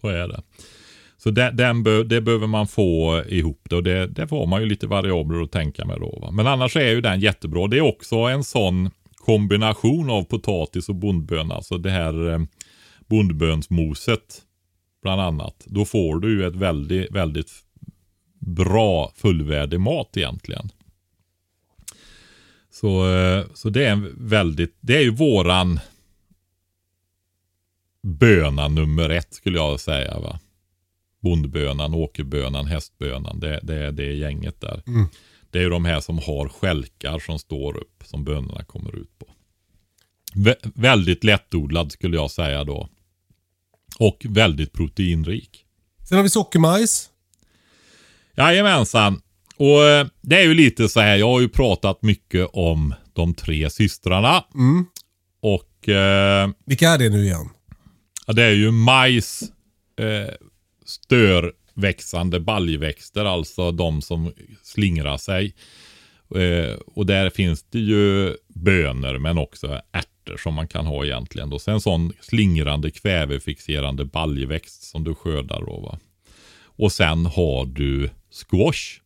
Så 0.01 0.07
är 0.07 0.27
det. 0.27 0.41
Så 1.17 1.31
det, 1.31 1.51
den 1.51 1.83
be, 1.83 2.03
det 2.03 2.21
behöver 2.21 2.47
man 2.47 2.67
få 2.67 3.23
ihop 3.27 3.67
det 3.69 3.75
och 3.75 3.83
det, 3.83 4.07
det 4.07 4.27
får 4.27 4.47
man 4.47 4.61
ju 4.61 4.67
lite 4.67 4.87
variabler 4.87 5.41
att 5.41 5.51
tänka 5.51 5.85
med 5.85 5.99
då. 5.99 6.19
Va? 6.21 6.31
Men 6.31 6.47
annars 6.47 6.75
är 6.75 6.89
ju 6.89 7.01
den 7.01 7.19
jättebra. 7.19 7.67
Det 7.67 7.77
är 7.77 7.81
också 7.81 8.15
en 8.15 8.43
sån 8.43 8.89
kombination 9.15 10.09
av 10.09 10.23
potatis 10.23 10.89
och 10.89 10.95
bondböna. 10.95 11.55
Alltså 11.55 11.77
det 11.77 11.89
här 11.89 12.31
eh, 12.31 12.39
bondbönsmoset 13.07 14.41
bland 15.01 15.21
annat. 15.21 15.63
Då 15.65 15.85
får 15.85 16.19
du 16.19 16.39
ju 16.39 16.47
ett 16.47 16.55
väldigt, 16.55 17.11
väldigt 17.11 17.51
bra 18.39 19.11
fullvärdig 19.15 19.79
mat 19.79 20.17
egentligen. 20.17 20.69
Så, 22.73 23.15
eh, 23.15 23.45
så 23.53 23.69
det 23.69 23.85
är 23.85 23.91
en 23.91 24.27
väldigt, 24.27 24.77
det 24.79 24.97
är 24.97 25.01
ju 25.01 25.11
våran 25.11 25.79
böna 28.03 28.67
nummer 28.67 29.09
ett 29.09 29.33
skulle 29.33 29.57
jag 29.57 29.79
säga. 29.79 30.19
Va? 30.19 30.39
Bondbönan, 31.21 31.93
åkerbönan, 31.93 32.65
hästbönan. 32.65 33.39
Det, 33.39 33.59
det 33.63 33.75
är 33.75 33.91
det 33.91 34.13
gänget 34.13 34.61
där. 34.61 34.83
Det 35.51 35.59
är 35.59 35.63
ju 35.63 35.69
de 35.69 35.85
här 35.85 35.99
som 35.99 36.17
har 36.19 36.49
skälkar 36.49 37.19
som 37.19 37.39
står 37.39 37.77
upp 37.77 38.03
som 38.05 38.23
bönorna 38.23 38.63
kommer 38.63 38.95
ut 38.95 39.19
på. 39.19 39.27
Vä- 40.35 40.71
väldigt 40.75 41.23
lättodlad 41.23 41.91
skulle 41.91 42.15
jag 42.17 42.31
säga 42.31 42.63
då. 42.63 42.89
Och 43.99 44.25
väldigt 44.29 44.73
proteinrik. 44.73 45.65
Sen 46.09 46.15
har 46.17 46.23
vi 46.23 46.29
sockermajs. 46.29 47.09
Jajamensan. 48.35 49.21
Och 49.57 49.85
eh, 49.85 50.07
det 50.21 50.35
är 50.35 50.43
ju 50.43 50.53
lite 50.53 50.89
så 50.89 50.99
här, 50.99 51.15
jag 51.15 51.27
har 51.29 51.41
ju 51.41 51.49
pratat 51.49 52.01
mycket 52.01 52.47
om 52.53 52.93
de 53.13 53.33
tre 53.33 53.69
systrarna. 53.69 54.43
Och 55.41 55.89
eh, 55.89 56.49
Vilka 56.65 56.89
är 56.89 56.97
det 56.97 57.09
nu 57.09 57.23
igen? 57.25 57.49
det 58.27 58.43
är 58.43 58.51
ju 58.51 58.71
majs, 58.71 59.43
eh, 59.99 60.33
störväxande 60.85 62.39
baljväxter, 62.39 63.25
alltså 63.25 63.71
de 63.71 64.01
som 64.01 64.33
slingrar 64.63 65.17
sig. 65.17 65.55
Eh, 66.35 66.73
och 66.85 67.05
där 67.05 67.29
finns 67.29 67.63
det 67.63 67.79
ju 67.79 68.35
bönor 68.47 69.19
men 69.19 69.37
också 69.37 69.81
ärtor 69.91 70.37
som 70.37 70.53
man 70.53 70.67
kan 70.67 70.85
ha 70.85 71.05
egentligen. 71.05 71.49
Då. 71.49 71.59
Sen 71.59 71.81
sån 71.81 72.13
slingrande 72.21 72.91
kvävefixerande 72.91 74.05
baljväxt 74.05 74.83
som 74.83 75.03
du 75.03 75.15
skördar. 75.15 75.61
Då, 75.61 75.79
va? 75.79 75.99
Och 76.63 76.91
sen 76.91 77.25
har 77.25 77.65
du 77.65 78.09
squash 78.31 79.02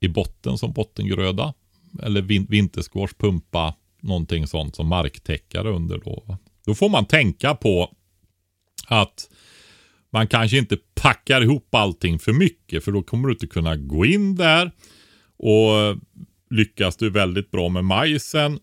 i 0.00 0.08
botten 0.08 0.58
som 0.58 0.72
bottengröda. 0.72 1.54
Eller 2.02 2.22
vin 2.22 2.46
vintersquash, 2.48 3.14
pumpa, 3.18 3.74
någonting 4.00 4.46
sånt 4.46 4.76
som 4.76 4.86
marktäckare 4.86 5.70
under. 5.70 5.98
Då, 5.98 6.38
då 6.66 6.74
får 6.74 6.88
man 6.88 7.04
tänka 7.06 7.54
på 7.54 7.94
att 8.86 9.30
man 10.10 10.26
kanske 10.26 10.58
inte 10.58 10.76
packar 10.94 11.42
ihop 11.42 11.74
allting 11.74 12.18
för 12.18 12.32
mycket 12.32 12.84
för 12.84 12.92
då 12.92 13.02
kommer 13.02 13.28
du 13.28 13.34
inte 13.34 13.46
kunna 13.46 13.76
gå 13.76 14.06
in 14.06 14.36
där. 14.36 14.70
Och 15.38 15.96
lyckas 16.50 16.96
du 16.96 17.10
väldigt 17.10 17.50
bra 17.50 17.68
med 17.68 17.84
majsen, 17.84 18.58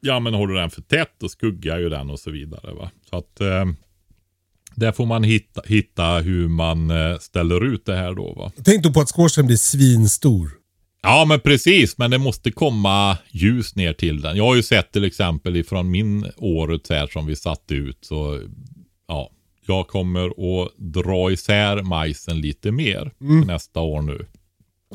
ja 0.00 0.20
men 0.20 0.34
håller 0.34 0.54
du 0.54 0.60
den 0.60 0.70
för 0.70 0.82
tätt 0.82 1.14
då 1.18 1.28
skuggar 1.28 1.78
ju 1.78 1.88
den 1.88 2.10
och 2.10 2.20
så 2.20 2.30
vidare. 2.30 2.74
Va? 2.74 2.90
Så 3.10 3.16
att 3.16 3.40
eh, 3.40 3.64
där 4.74 4.92
får 4.92 5.06
man 5.06 5.24
hitta, 5.24 5.62
hitta 5.66 6.18
hur 6.18 6.48
man 6.48 6.90
eh, 6.90 7.18
ställer 7.18 7.64
ut 7.64 7.86
det 7.86 7.96
här 7.96 8.14
då. 8.14 8.34
Va? 8.34 8.52
Tänk 8.64 8.82
då 8.82 8.92
på 8.92 9.00
att 9.00 9.12
squashen 9.12 9.46
blir 9.46 9.56
svinstor. 9.56 10.50
Ja 11.02 11.24
men 11.28 11.40
precis, 11.40 11.98
men 11.98 12.10
det 12.10 12.18
måste 12.18 12.50
komma 12.50 13.18
ljus 13.30 13.76
ner 13.76 13.92
till 13.92 14.20
den. 14.20 14.36
Jag 14.36 14.44
har 14.44 14.54
ju 14.54 14.62
sett 14.62 14.92
till 14.92 15.04
exempel 15.04 15.56
ifrån 15.56 15.90
min 15.90 16.26
året 16.36 16.88
här 16.90 17.06
som 17.06 17.26
vi 17.26 17.36
satte 17.36 17.74
ut 17.74 17.98
så 18.00 18.40
ja, 19.08 19.30
jag 19.66 19.88
kommer 19.88 20.26
att 20.26 20.72
dra 20.78 21.30
isär 21.32 21.82
majsen 21.82 22.40
lite 22.40 22.70
mer 22.70 23.12
nästa 23.46 23.80
år 23.80 24.02
nu. 24.02 24.26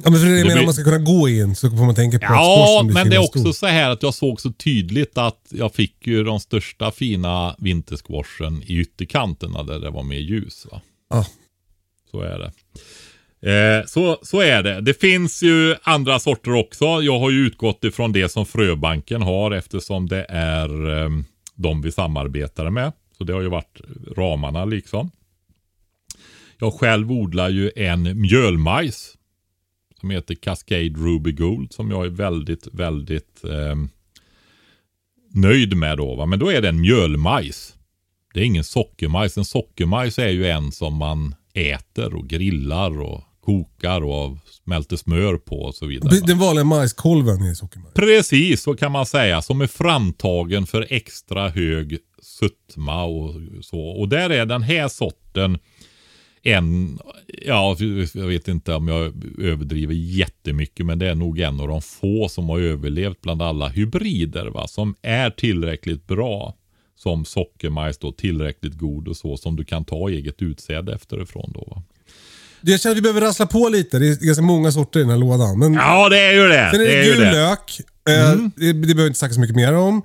Ja, 0.03 0.09
men 0.11 0.19
för 0.19 0.27
det, 0.27 0.31
jag 0.37 0.47
Det 0.47 0.51
blir- 0.51 0.59
om 0.59 0.65
man 0.65 0.73
ska 0.73 0.83
kunna 0.83 0.97
gå 0.97 1.29
in 1.29 1.55
så 1.55 1.69
får 1.69 1.85
man 1.85 1.95
tänka 1.95 2.19
på 2.19 2.25
att 2.25 2.31
Ja, 2.31 2.81
blir 2.83 2.93
men 2.93 3.09
det 3.09 3.15
är 3.15 3.19
också 3.23 3.53
så 3.53 3.65
här 3.67 3.89
att 3.89 4.03
jag 4.03 4.13
såg 4.13 4.41
så 4.41 4.51
tydligt 4.51 5.17
att 5.17 5.41
jag 5.49 5.73
fick 5.75 6.07
ju 6.07 6.23
de 6.23 6.39
största 6.39 6.91
fina 6.91 7.55
vintersquashen 7.59 8.63
i 8.65 8.79
ytterkanterna 8.79 9.63
där 9.63 9.79
det 9.79 9.89
var 9.89 10.03
mer 10.03 10.17
ljus. 10.19 10.67
Va? 10.71 10.81
Ja. 11.09 11.25
Så 12.11 12.21
är 12.21 12.39
det. 12.39 12.51
Eh, 13.41 13.85
så, 13.85 14.19
så 14.21 14.41
är 14.41 14.63
det. 14.63 14.81
Det 14.81 15.01
finns 15.01 15.43
ju 15.43 15.75
andra 15.83 16.19
sorter 16.19 16.53
också. 16.53 16.85
Jag 16.85 17.19
har 17.19 17.29
ju 17.31 17.37
utgått 17.47 17.83
ifrån 17.83 18.11
det 18.11 18.29
som 18.29 18.45
Fröbanken 18.45 19.21
har 19.21 19.51
eftersom 19.51 20.07
det 20.09 20.25
är 20.29 21.03
eh, 21.03 21.09
de 21.55 21.81
vi 21.81 21.91
samarbetar 21.91 22.69
med. 22.69 22.91
Så 23.17 23.23
det 23.23 23.33
har 23.33 23.41
ju 23.41 23.49
varit 23.49 23.81
ramarna 24.17 24.65
liksom. 24.65 25.11
Jag 26.59 26.73
själv 26.73 27.11
odlar 27.11 27.49
ju 27.49 27.71
en 27.75 28.21
mjölmajs 28.21 29.13
som 29.99 30.09
heter 30.09 30.35
Cascade 30.35 30.89
Ruby 30.89 31.31
Gold 31.31 31.73
som 31.73 31.91
jag 31.91 32.05
är 32.05 32.09
väldigt, 32.09 32.67
väldigt 32.71 33.43
eh, 33.43 33.75
nöjd 35.33 35.77
med 35.77 35.97
då. 35.97 36.15
Va? 36.15 36.25
Men 36.25 36.39
då 36.39 36.49
är 36.51 36.61
det 36.61 36.69
en 36.69 36.81
mjölmajs. 36.81 37.73
Det 38.33 38.39
är 38.39 38.43
ingen 38.43 38.63
sockermajs. 38.63 39.37
En 39.37 39.45
sockermajs 39.45 40.19
är 40.19 40.29
ju 40.29 40.47
en 40.47 40.71
som 40.71 40.93
man 40.93 41.35
äter 41.53 42.13
och 42.13 42.27
grillar 42.27 43.01
och 43.01 43.23
kokar 43.41 44.03
och 44.03 44.37
smälter 44.63 44.97
smör 44.97 45.37
på 45.37 45.59
och 45.59 45.75
så 45.75 45.85
vidare. 45.85 46.19
va? 46.19 46.25
Den 46.27 46.39
vanliga 46.39 46.65
majskolven 46.65 47.41
är 47.41 47.53
sockermajs. 47.53 47.93
Precis, 47.93 48.61
så 48.61 48.75
kan 48.75 48.91
man 48.91 49.05
säga. 49.05 49.41
Som 49.41 49.61
är 49.61 49.67
framtagen 49.67 50.65
för 50.65 50.87
extra 50.89 51.49
hög 51.49 51.97
sötma 52.21 53.03
och 53.03 53.35
så. 53.61 53.79
Och 53.79 54.09
där 54.09 54.29
är 54.29 54.45
den 54.45 54.61
här 54.61 54.87
sorten 54.87 55.57
en, 56.43 56.99
ja, 57.45 57.75
jag 58.13 58.27
vet 58.27 58.47
inte 58.47 58.73
om 58.73 58.87
jag 58.87 59.23
överdriver 59.39 59.93
jättemycket, 59.93 60.85
men 60.85 60.99
det 60.99 61.07
är 61.09 61.15
nog 61.15 61.39
en 61.39 61.59
av 61.59 61.67
de 61.67 61.81
få 61.81 62.29
som 62.29 62.49
har 62.49 62.59
överlevt 62.59 63.21
bland 63.21 63.41
alla 63.41 63.67
hybrider, 63.67 64.45
va, 64.45 64.67
som 64.67 64.95
är 65.01 65.29
tillräckligt 65.29 66.07
bra 66.07 66.55
som 66.95 67.25
sockermajs 67.25 67.97
då, 67.97 68.11
tillräckligt 68.11 68.73
god 68.77 69.07
och 69.07 69.17
så 69.17 69.37
som 69.37 69.55
du 69.55 69.65
kan 69.65 69.85
ta 69.85 70.09
eget 70.09 70.41
utsäde 70.41 70.93
efterifrån 70.95 71.51
då. 71.53 71.67
Va? 71.75 71.83
Jag 72.61 72.79
känner 72.81 72.91
att 72.91 72.97
vi 72.97 73.01
behöver 73.01 73.21
rassla 73.21 73.45
på 73.47 73.69
lite. 73.69 73.99
Det 73.99 74.07
är 74.07 74.25
ganska 74.25 74.41
många 74.43 74.71
sorter 74.71 74.99
i 74.99 75.03
den 75.03 75.09
här 75.11 75.17
lådan. 75.17 75.59
Men 75.59 75.73
Ja, 75.73 76.09
det 76.09 76.19
är 76.19 76.33
ju 76.33 76.47
det. 76.47 76.69
sen 76.73 76.81
är 76.81 76.85
det 76.85 76.91
det, 76.91 76.99
är 76.99 77.03
ju 77.03 77.11
gul 77.11 77.19
det. 77.19 77.31
lök. 77.31 77.79
Eh, 78.09 78.35
det, 78.55 78.67
det 78.67 78.73
behöver 78.73 79.01
vi 79.01 79.07
inte 79.07 79.19
snacka 79.19 79.33
så 79.33 79.39
mycket 79.39 79.55
mer 79.55 79.73
om. 79.73 80.01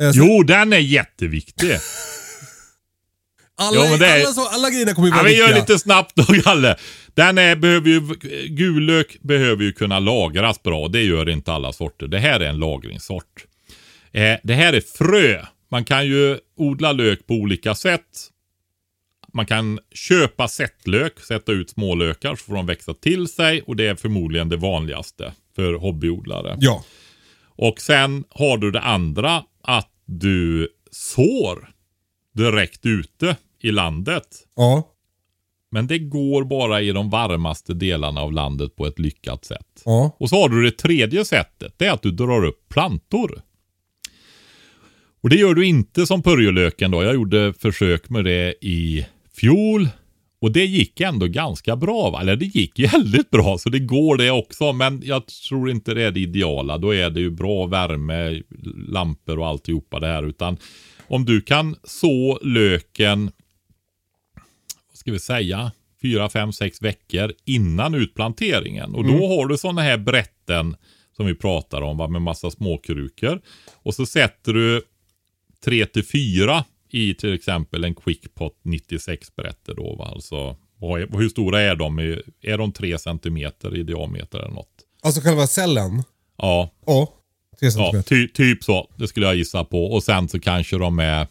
Eh, 0.00 0.10
Jo, 0.14 0.42
den 0.42 0.72
är 0.72 0.78
jätteviktig. 0.78 1.70
alla, 3.56 3.76
jo, 3.76 3.82
är- 4.04 4.14
alla, 4.22 4.32
så, 4.32 4.48
alla 4.48 4.70
grejerna 4.70 4.94
kommer 4.94 5.08
ju 5.08 5.12
Ja, 5.14 5.16
vara 5.16 5.28
vi 5.28 5.38
gör 5.38 5.54
lite 5.54 5.78
snabbt 5.78 6.12
då, 6.16 6.24
Galle. 6.44 6.76
Den 7.14 7.38
är, 7.38 7.56
behöver 7.56 7.88
ju, 7.88 8.00
gul 8.48 8.82
lök 8.82 9.16
behöver 9.20 9.64
ju 9.64 9.72
kunna 9.72 9.98
lagras 9.98 10.62
bra. 10.62 10.88
Det 10.88 11.02
gör 11.02 11.28
inte 11.28 11.52
alla 11.52 11.72
sorter. 11.72 12.06
Det 12.06 12.18
här 12.18 12.40
är 12.40 12.48
en 12.48 12.58
lagringssort. 12.58 13.44
Eh, 14.12 14.36
det 14.42 14.54
här 14.54 14.72
är 14.72 14.80
frö. 14.80 15.44
Man 15.70 15.84
kan 15.84 16.06
ju 16.06 16.38
odla 16.56 16.92
lök 16.92 17.26
på 17.26 17.34
olika 17.34 17.74
sätt. 17.74 18.28
Man 19.34 19.46
kan 19.46 19.78
köpa 19.94 20.48
sättlök, 20.48 21.20
sätta 21.20 21.52
ut 21.52 21.70
smålökar 21.70 22.36
så 22.36 22.44
får 22.44 22.54
de 22.54 22.66
växa 22.66 22.94
till 22.94 23.28
sig 23.28 23.62
och 23.62 23.76
det 23.76 23.86
är 23.86 23.94
förmodligen 23.94 24.48
det 24.48 24.56
vanligaste 24.56 25.32
för 25.56 25.74
hobbyodlare. 25.74 26.56
Ja. 26.60 26.84
Och 27.56 27.80
sen 27.80 28.24
har 28.30 28.56
du 28.58 28.70
det 28.70 28.80
andra 28.80 29.42
att 29.62 29.90
du 30.06 30.68
sår 30.90 31.68
direkt 32.32 32.86
ute 32.86 33.36
i 33.60 33.70
landet. 33.70 34.26
Ja. 34.56 34.88
Men 35.70 35.86
det 35.86 35.98
går 35.98 36.44
bara 36.44 36.82
i 36.82 36.92
de 36.92 37.10
varmaste 37.10 37.74
delarna 37.74 38.20
av 38.20 38.32
landet 38.32 38.76
på 38.76 38.86
ett 38.86 38.98
lyckat 38.98 39.44
sätt. 39.44 39.82
Ja. 39.84 40.16
Och 40.20 40.28
så 40.28 40.36
har 40.36 40.48
du 40.48 40.62
det 40.62 40.70
tredje 40.70 41.24
sättet. 41.24 41.74
Det 41.76 41.86
är 41.86 41.92
att 41.92 42.02
du 42.02 42.10
drar 42.10 42.44
upp 42.44 42.68
plantor. 42.68 43.42
Och 45.22 45.30
det 45.30 45.36
gör 45.36 45.54
du 45.54 45.66
inte 45.66 46.06
som 46.06 46.22
purjolöken 46.22 46.90
då. 46.90 47.02
Jag 47.02 47.14
gjorde 47.14 47.52
försök 47.58 48.10
med 48.10 48.24
det 48.24 48.54
i 48.60 49.06
fjol. 49.36 49.88
Och 50.40 50.52
det 50.52 50.64
gick 50.64 51.00
ändå 51.00 51.26
ganska 51.26 51.76
bra. 51.76 52.20
Eller 52.20 52.36
det 52.36 52.44
gick 52.44 52.78
väldigt 52.94 53.30
bra. 53.30 53.58
Så 53.58 53.68
det 53.68 53.78
går 53.78 54.16
det 54.16 54.30
också. 54.30 54.72
Men 54.72 55.02
jag 55.04 55.26
tror 55.26 55.70
inte 55.70 55.94
det 55.94 56.02
är 56.02 56.10
det 56.10 56.20
ideala. 56.20 56.78
Då 56.78 56.94
är 56.94 57.10
det 57.10 57.20
ju 57.20 57.30
bra 57.30 57.66
värme, 57.66 58.42
lampor 58.88 59.38
och 59.38 59.46
alltihopa 59.46 60.00
det 60.00 60.06
här. 60.06 60.22
Utan 60.22 60.56
om 61.12 61.24
du 61.24 61.40
kan 61.40 61.76
så 61.84 62.38
löken 62.42 63.30
vad 64.88 64.96
ska 64.96 65.12
vi 65.12 65.18
säga, 65.18 65.72
fyra, 66.02 66.28
fem, 66.28 66.52
sex 66.52 66.82
veckor 66.82 67.32
innan 67.44 67.94
utplanteringen. 67.94 68.94
Och 68.94 69.04
då 69.04 69.28
har 69.28 69.46
du 69.46 69.58
sådana 69.58 69.82
här 69.82 69.98
brätten 69.98 70.76
som 71.16 71.26
vi 71.26 71.34
pratar 71.34 71.82
om 71.82 71.96
va, 71.96 72.08
med 72.08 72.22
massa 72.22 72.50
småkrukor. 72.50 73.40
Och 73.72 73.94
så 73.94 74.06
sätter 74.06 74.52
du 74.52 74.82
3 75.64 75.86
till 75.86 76.04
4 76.04 76.64
i 76.90 77.14
till 77.14 77.34
exempel 77.34 77.84
en 77.84 77.94
Quickpot 77.94 78.58
96 78.62 79.36
brätter 79.36 79.74
då. 79.74 79.96
Va? 79.96 80.04
Alltså, 80.14 80.56
är, 80.80 81.18
hur 81.18 81.28
stora 81.28 81.60
är 81.60 81.76
de? 81.76 81.98
Är- 82.40 82.58
de 82.58 82.72
3 82.72 82.98
centimeter 82.98 83.76
i 83.76 83.82
diameter 83.82 84.38
eller 84.38 84.54
något? 84.54 84.74
Alltså 85.02 85.20
själva 85.20 85.46
cellen. 85.46 86.02
Ja, 86.36 86.70
Ja. 86.86 87.18
3 87.60 87.68
Ja, 87.76 88.02
ty, 88.02 88.28
typ 88.28 88.64
så. 88.64 88.90
Det 88.96 89.08
skulle 89.08 89.26
jag 89.26 89.36
gissa 89.36 89.64
på. 89.64 89.92
Och 89.92 90.02
sen 90.02 90.28
så 90.28 90.40
kanske 90.40 90.78
de 90.78 90.98
är 90.98 91.26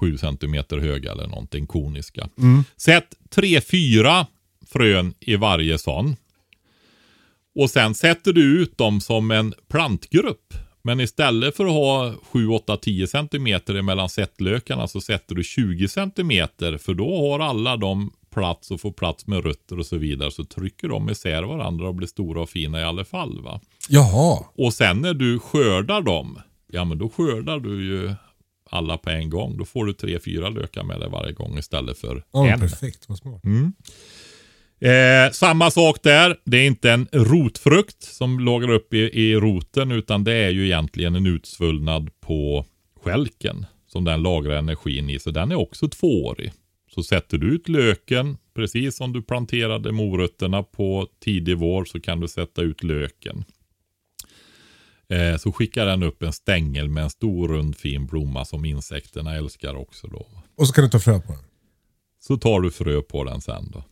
7 0.00 0.18
centimeter 0.18 0.78
höga 0.78 1.12
eller 1.12 1.26
någonting 1.26 1.66
koniska. 1.66 2.28
Sätt 2.76 3.06
3-4 3.34 4.26
frön 4.66 5.14
i 5.20 5.36
varje 5.36 5.78
sån. 5.78 6.16
Och 7.54 7.70
sen 7.70 7.94
sätter 7.94 8.32
du 8.32 8.62
ut 8.62 8.78
dem 8.78 9.00
som 9.00 9.30
en 9.30 9.54
plantgrupp. 9.68 10.54
Men 10.82 11.00
istället 11.00 11.56
för 11.56 11.64
att 11.64 11.72
ha 11.72 12.14
7, 12.32 12.48
8, 12.48 12.76
10 12.76 13.06
centimeter 13.06 13.82
mellan 13.82 14.08
sättlökarna 14.08 14.88
så 14.88 15.00
sätter 15.00 15.34
du 15.34 15.44
20 15.44 15.88
centimeter. 15.88 16.78
För 16.78 16.94
då 16.94 17.30
har 17.30 17.40
alla 17.40 17.76
de 17.76 18.12
plats 18.34 18.70
och 18.70 18.80
får 18.80 18.92
plats 18.92 19.26
med 19.26 19.44
rötter 19.44 19.78
och 19.78 19.86
så 19.86 19.96
vidare. 19.96 20.30
Så 20.30 20.44
trycker 20.44 20.88
de 20.88 21.10
isär 21.10 21.42
varandra 21.42 21.88
och 21.88 21.94
blir 21.94 22.08
stora 22.08 22.40
och 22.42 22.50
fina 22.50 22.80
i 22.80 22.84
alla 22.84 23.04
fall. 23.04 23.42
va. 23.42 23.60
Jaha. 23.88 24.38
Och 24.56 24.74
sen 24.74 25.00
när 25.00 25.14
du 25.14 25.38
skördar 25.38 26.00
dem, 26.00 26.38
ja 26.72 26.84
men 26.84 26.98
då 26.98 27.08
skördar 27.08 27.58
du 27.60 27.84
ju 27.86 28.14
alla 28.70 28.98
på 28.98 29.10
en 29.10 29.30
gång. 29.30 29.56
Då 29.58 29.64
får 29.64 29.84
du 29.86 29.92
tre, 29.92 30.18
fyra 30.24 30.48
lökar 30.48 30.82
med 30.84 31.00
dig 31.00 31.08
varje 31.10 31.32
gång 31.32 31.58
istället 31.58 31.98
för 31.98 32.24
Ja, 32.32 32.46
en. 32.48 32.60
perfekt. 32.60 33.04
Vad 33.08 33.18
smart. 33.18 33.42
Eh, 34.80 35.32
samma 35.32 35.70
sak 35.70 36.02
där. 36.02 36.36
Det 36.44 36.56
är 36.56 36.66
inte 36.66 36.90
en 36.92 37.08
rotfrukt 37.12 38.02
som 38.02 38.40
lagrar 38.40 38.70
upp 38.72 38.94
i, 38.94 38.98
i 38.98 39.34
roten 39.34 39.92
utan 39.92 40.24
det 40.24 40.32
är 40.34 40.50
ju 40.50 40.64
egentligen 40.64 41.14
en 41.14 41.26
utsvullnad 41.26 42.10
på 42.20 42.64
skälken 43.04 43.66
som 43.86 44.04
den 44.04 44.22
lagrar 44.22 44.56
energin 44.56 45.10
i. 45.10 45.18
Så 45.18 45.30
den 45.30 45.50
är 45.52 45.54
också 45.58 45.88
tvåårig. 45.88 46.52
Så 46.94 47.02
sätter 47.02 47.38
du 47.38 47.54
ut 47.54 47.68
löken, 47.68 48.36
precis 48.54 48.96
som 48.96 49.12
du 49.12 49.22
planterade 49.22 49.92
morötterna 49.92 50.62
på 50.62 51.08
tidig 51.24 51.58
vår 51.58 51.84
så 51.84 52.00
kan 52.00 52.20
du 52.20 52.28
sätta 52.28 52.62
ut 52.62 52.82
löken. 52.82 53.44
Eh, 55.08 55.36
så 55.36 55.52
skickar 55.52 55.86
den 55.86 56.02
upp 56.02 56.22
en 56.22 56.32
stängel 56.32 56.88
med 56.88 57.04
en 57.04 57.10
stor 57.10 57.48
rund 57.48 57.76
fin 57.76 58.06
blomma 58.06 58.44
som 58.44 58.64
insekterna 58.64 59.34
älskar 59.36 59.74
också 59.74 60.06
då. 60.06 60.26
Och 60.56 60.66
så 60.66 60.72
kan 60.72 60.84
du 60.84 60.90
ta 60.90 60.98
frö 60.98 61.20
på 61.20 61.32
den. 61.32 61.42
Så 62.20 62.36
tar 62.36 62.60
du 62.60 62.70
frö 62.70 63.02
på 63.02 63.24
den 63.24 63.40
sen 63.40 63.70
då. 63.72 63.78
Eh, 63.78 63.84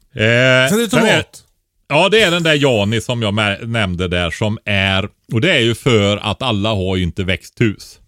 Sen 0.68 0.78
är 0.78 0.82
det 0.82 0.88
tomat. 0.88 1.44
Ja, 1.88 2.08
det 2.08 2.22
är 2.22 2.30
den 2.30 2.42
där 2.42 2.54
Jani 2.54 3.00
som 3.00 3.22
jag 3.22 3.34
nämnde 3.68 4.08
där 4.08 4.30
som 4.30 4.58
är, 4.64 5.08
och 5.32 5.40
det 5.40 5.52
är 5.52 5.60
ju 5.60 5.74
för 5.74 6.16
att 6.16 6.42
alla 6.42 6.68
har 6.68 6.96
ju 6.96 7.02
inte 7.02 7.24
växthus. 7.24 8.00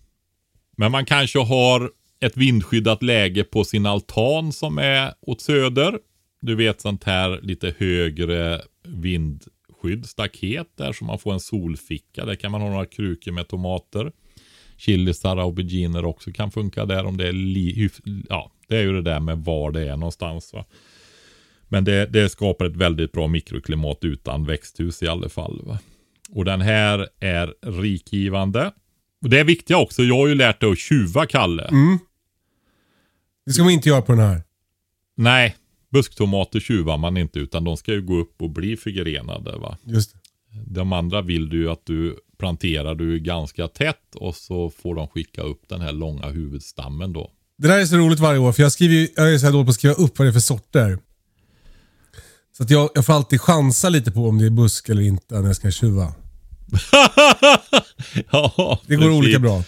Men 0.76 0.92
man 0.92 1.05
kanske 1.07 1.38
har 1.38 1.90
ett 2.25 2.37
vindskyddat 2.37 3.03
läge 3.03 3.45
på 3.45 3.64
sin 3.64 3.87
altan 3.87 4.53
som 4.53 4.79
är 4.79 5.12
åt 5.20 5.41
söder. 5.41 5.99
Du 6.41 6.55
vet 6.55 6.81
sånt 6.81 7.05
här 7.05 7.41
lite 7.43 7.75
högre 7.79 8.62
vindskydd, 8.89 10.07
staket 10.07 10.66
där 10.77 10.93
så 10.93 11.05
man 11.05 11.18
får 11.18 11.33
en 11.33 11.41
solficka. 11.41 12.25
Där 12.25 12.35
kan 12.35 12.51
man 12.51 12.61
ha 12.61 12.68
några 12.68 12.87
krukor 12.87 13.33
med 13.33 13.49
tomater. 13.49 14.12
Chilisar 14.77 15.37
och 15.37 15.43
auberginer 15.43 16.05
också 16.05 16.33
kan 16.33 16.51
funka 16.51 16.85
där 16.85 17.05
om 17.05 17.16
det 17.16 17.29
är 17.29 17.33
li- 17.33 17.91
ja, 18.29 18.53
det 18.68 18.77
är 18.77 18.83
ju 18.83 18.93
det 18.93 19.03
där 19.03 19.20
med 19.20 19.39
var 19.39 19.70
det 19.70 19.89
är 19.89 19.97
någonstans 19.97 20.53
va. 20.53 20.64
Men 21.68 21.85
det, 21.85 22.07
det 22.07 22.29
skapar 22.29 22.64
ett 22.64 22.77
väldigt 22.77 23.12
bra 23.12 23.27
mikroklimat 23.27 23.99
utan 24.05 24.45
växthus 24.45 25.03
i 25.03 25.09
alla 25.09 25.29
fall. 25.29 25.61
Va? 25.64 25.79
Och 26.31 26.45
den 26.45 26.61
här 26.61 27.09
är 27.20 27.55
rikgivande. 27.83 28.72
Och 29.22 29.31
det 29.31 29.41
är 29.41 29.45
viktiga 29.45 29.79
också. 29.79 30.03
Jag 30.03 30.16
har 30.16 30.27
ju 30.27 30.35
lärt 30.35 30.61
dig 30.61 30.70
att 30.70 30.79
tjuva, 30.79 31.27
Kalle. 31.27 31.64
Mm. 31.64 31.99
Det 33.47 33.53
ska 33.53 33.62
man 33.62 33.72
inte 33.72 33.88
göra 33.88 34.03
på 34.03 34.12
den 34.12 34.20
här. 34.20 34.42
Nej, 35.16 35.57
busktomater 35.92 36.61
tjuvar 36.61 36.99
man 36.99 37.16
inte 37.16 37.38
utan 37.38 37.64
de 37.64 37.76
ska 37.76 37.92
ju 37.92 38.03
gå 38.03 38.16
upp 38.16 38.42
och 38.42 38.51
bli 38.51 38.76
förgrenade. 38.76 39.57
Va? 39.59 39.78
Just 39.84 40.12
det. 40.12 40.18
De 40.66 40.92
andra 40.92 41.22
vill 41.22 41.49
du 41.49 41.57
ju 41.59 41.70
att 41.70 41.86
du 41.86 42.16
planterar 42.38 42.95
du 42.95 43.18
ganska 43.18 43.68
tätt 43.68 44.14
och 44.14 44.34
så 44.34 44.70
får 44.70 44.95
de 44.95 45.09
skicka 45.09 45.42
upp 45.42 45.68
den 45.68 45.80
här 45.80 45.92
långa 45.92 46.26
huvudstammen 46.28 47.12
då. 47.12 47.30
Det 47.59 47.68
där 47.68 47.78
är 47.78 47.86
så 47.86 47.97
roligt 47.97 48.20
varje 48.20 48.38
år 48.38 48.53
för 48.53 48.62
jag, 48.62 48.72
skriver, 48.72 49.09
jag 49.16 49.34
är 49.34 49.38
så 49.38 49.47
här 49.47 49.53
dålig 49.53 49.66
på 49.66 49.70
att 49.70 49.74
skriva 49.74 49.95
upp 49.95 50.18
vad 50.18 50.26
det 50.26 50.30
är 50.30 50.32
för 50.32 50.40
sorter. 50.40 50.99
Så 52.57 52.62
att 52.62 52.70
jag, 52.70 52.90
jag 52.95 53.07
får 53.07 53.12
alltid 53.12 53.40
chansa 53.40 53.88
lite 53.88 54.11
på 54.11 54.28
om 54.28 54.38
det 54.38 54.47
är 54.47 54.51
busk 54.51 54.88
eller 54.88 55.03
inte 55.03 55.40
när 55.40 55.47
jag 55.47 55.57
ska 55.57 55.70
tjuva. 55.70 56.03
ja, 58.30 58.80
Det 58.86 58.97
går 58.97 59.03
precis. 59.03 59.18
olika 59.18 59.38
bra. 59.38 59.64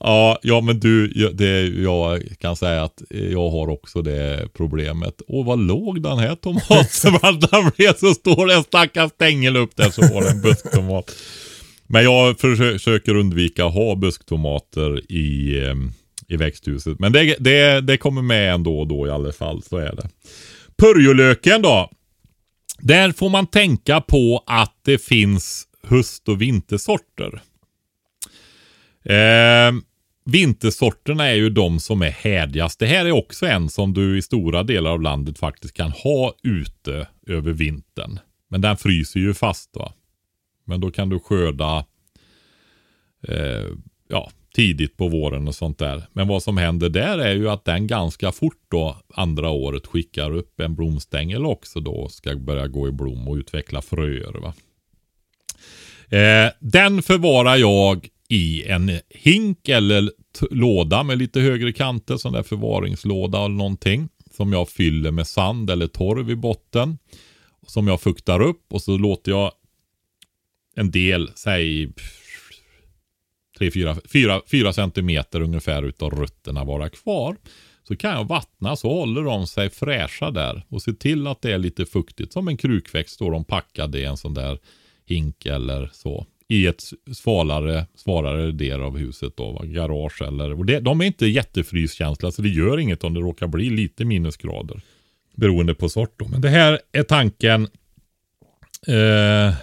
Ja, 0.00 0.38
ja 0.42 0.60
men 0.60 0.80
du, 0.80 1.12
jag- 1.14 1.36
det, 1.36 1.60
jag 1.66 2.22
kan 2.40 2.56
säga 2.56 2.82
att 2.82 3.02
jag 3.08 3.50
har 3.50 3.68
också 3.68 4.02
det 4.02 4.48
problemet. 4.54 5.22
Åh, 5.28 5.46
vad 5.46 5.58
låg 5.58 6.02
den 6.02 6.18
här 6.18 6.34
tomaten. 6.34 7.40
Den 7.50 7.70
blev 7.76 7.94
så 7.96 8.14
stor, 8.14 8.50
en 8.50 8.62
stackars 8.62 9.10
stängel 9.12 9.56
upp 9.56 9.76
där 9.76 9.90
så 9.90 10.00
var 10.14 10.22
det 10.22 10.30
en 10.30 10.40
busktomat. 10.42 11.10
Men 11.86 12.04
jag 12.04 12.40
försöker 12.40 13.14
undvika 13.16 13.66
att 13.66 13.74
ha 13.74 13.94
busktomater 13.94 15.12
i, 15.12 15.58
eh, 15.66 15.74
i 16.28 16.36
växthuset. 16.36 16.98
Men 16.98 17.12
det, 17.12 17.36
det, 17.40 17.80
det 17.80 17.96
kommer 17.96 18.22
med 18.22 18.54
ändå 18.54 18.80
och 18.80 18.86
då 18.88 19.06
i 19.06 19.10
alla 19.10 19.32
fall, 19.32 19.62
så 19.62 19.76
är 19.76 19.94
det. 19.96 20.08
Purjolöken 20.78 21.62
då. 21.62 21.90
Där 22.78 23.12
får 23.12 23.28
man 23.28 23.46
tänka 23.46 24.00
på 24.00 24.42
att 24.46 24.74
det 24.84 24.98
finns 24.98 25.64
höst 25.86 26.28
och 26.28 26.42
vintersorter. 26.42 27.42
Eh, 29.04 29.72
vintersorterna 30.24 31.28
är 31.28 31.34
ju 31.34 31.50
de 31.50 31.80
som 31.80 32.02
är 32.02 32.10
härdigast. 32.10 32.78
Det 32.78 32.86
här 32.86 33.06
är 33.06 33.12
också 33.12 33.46
en 33.46 33.68
som 33.68 33.94
du 33.94 34.18
i 34.18 34.22
stora 34.22 34.62
delar 34.62 34.90
av 34.90 35.02
landet 35.02 35.38
faktiskt 35.38 35.74
kan 35.74 35.90
ha 35.90 36.34
ute 36.42 37.06
över 37.26 37.52
vintern. 37.52 38.18
Men 38.48 38.60
den 38.60 38.76
fryser 38.76 39.20
ju 39.20 39.34
fast 39.34 39.76
va. 39.76 39.92
Men 40.64 40.80
då 40.80 40.90
kan 40.90 41.08
du 41.08 41.20
skörda 41.20 41.84
eh, 43.28 43.66
ja, 44.08 44.30
tidigt 44.54 44.96
på 44.96 45.08
våren 45.08 45.48
och 45.48 45.54
sånt 45.54 45.78
där. 45.78 46.02
Men 46.12 46.28
vad 46.28 46.42
som 46.42 46.56
händer 46.56 46.88
där 46.88 47.18
är 47.18 47.34
ju 47.34 47.50
att 47.50 47.64
den 47.64 47.86
ganska 47.86 48.32
fort 48.32 48.62
då 48.68 48.96
andra 49.14 49.50
året 49.50 49.86
skickar 49.86 50.30
upp 50.30 50.60
en 50.60 50.74
blomstängel 50.74 51.46
också 51.46 51.80
då 51.80 51.92
och 51.92 52.12
ska 52.12 52.36
börja 52.36 52.66
gå 52.66 52.88
i 52.88 52.92
blom 52.92 53.28
och 53.28 53.36
utveckla 53.36 53.82
fröer. 53.82 54.32
Va? 54.32 54.54
Eh, 56.18 56.52
den 56.60 57.02
förvarar 57.02 57.56
jag 57.56 58.08
i 58.32 58.64
en 58.66 59.00
hink 59.10 59.68
eller 59.68 60.10
låda 60.50 61.02
med 61.02 61.18
lite 61.18 61.40
högre 61.40 61.72
kanter, 61.72 62.16
sån 62.16 62.32
där 62.32 62.42
förvaringslåda 62.42 63.38
eller 63.38 63.54
någonting. 63.54 64.08
Som 64.30 64.52
jag 64.52 64.68
fyller 64.68 65.10
med 65.10 65.26
sand 65.26 65.70
eller 65.70 65.86
torv 65.86 66.30
i 66.30 66.36
botten. 66.36 66.98
Som 67.66 67.88
jag 67.88 68.00
fuktar 68.00 68.40
upp 68.40 68.72
och 68.72 68.82
så 68.82 68.98
låter 68.98 69.32
jag 69.32 69.52
en 70.74 70.90
del, 70.90 71.30
säg 71.34 71.92
3-4 73.60 74.72
centimeter 74.72 75.40
ungefär 75.40 75.82
utav 75.82 76.10
rötterna 76.10 76.64
vara 76.64 76.88
kvar. 76.88 77.36
Så 77.88 77.96
kan 77.96 78.10
jag 78.10 78.28
vattna 78.28 78.76
så 78.76 78.88
håller 78.88 79.22
de 79.22 79.46
sig 79.46 79.70
fräscha 79.70 80.30
där 80.30 80.66
och 80.68 80.82
se 80.82 80.92
till 80.92 81.26
att 81.26 81.42
det 81.42 81.52
är 81.52 81.58
lite 81.58 81.86
fuktigt. 81.86 82.32
Som 82.32 82.48
en 82.48 82.56
krukväxt 82.56 83.14
står 83.14 83.30
de 83.30 83.44
packade 83.44 83.98
i 83.98 84.04
en 84.04 84.16
sån 84.16 84.34
där 84.34 84.58
hink 85.06 85.46
eller 85.46 85.90
så. 85.92 86.26
I 86.48 86.66
ett 86.66 86.82
svalare, 87.12 87.86
svalare 87.94 88.52
del 88.52 88.82
av 88.82 88.98
huset 88.98 89.36
då, 89.36 89.52
va? 89.52 89.64
garage 89.64 90.22
eller. 90.22 90.52
Och 90.52 90.66
det, 90.66 90.80
de 90.80 91.00
är 91.00 91.04
inte 91.04 91.26
jättefryskänsliga 91.26 92.32
så 92.32 92.42
det 92.42 92.48
gör 92.48 92.78
inget 92.78 93.04
om 93.04 93.14
det 93.14 93.20
råkar 93.20 93.46
bli 93.46 93.70
lite 93.70 94.04
minusgrader. 94.04 94.80
Beroende 95.36 95.74
på 95.74 95.88
sort 95.88 96.14
då. 96.18 96.28
Men 96.28 96.40
det 96.40 96.48
här 96.48 96.80
är 96.92 97.02
tanken. 97.02 97.68
Eh, 98.86 99.54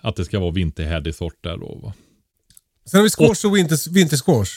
att 0.00 0.16
det 0.16 0.24
ska 0.24 0.38
vara 0.40 0.50
vinterhärdig 0.50 1.14
sort 1.14 1.38
där 1.44 1.56
då. 1.56 1.74
Va? 1.82 1.92
Sen 2.86 2.98
har 2.98 3.04
vi 3.04 3.10
squash 3.10 3.46
och 3.48 3.56
vinter, 3.56 3.90
vintersquash. 3.94 4.50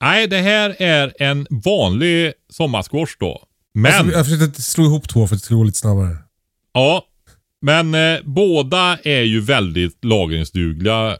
Nej, 0.00 0.26
det 0.26 0.38
här 0.38 0.76
är 0.78 1.12
en 1.18 1.46
vanlig 1.50 2.32
sommarsquash 2.50 3.16
då. 3.20 3.46
Men, 3.74 3.92
Alltså, 3.94 4.12
jag 4.12 4.26
försökte 4.26 4.62
slå 4.62 4.84
ihop 4.84 5.08
två 5.08 5.26
för 5.26 5.34
att 5.34 5.40
det 5.40 5.44
skulle 5.44 5.56
gå 5.56 5.64
lite 5.64 5.78
snabbare. 5.78 6.16
ja. 6.72 7.06
Men 7.64 7.94
eh, 7.94 8.20
båda 8.24 8.98
är 9.04 9.22
ju 9.22 9.40
väldigt 9.40 10.04
lagringsdugliga. 10.04 11.10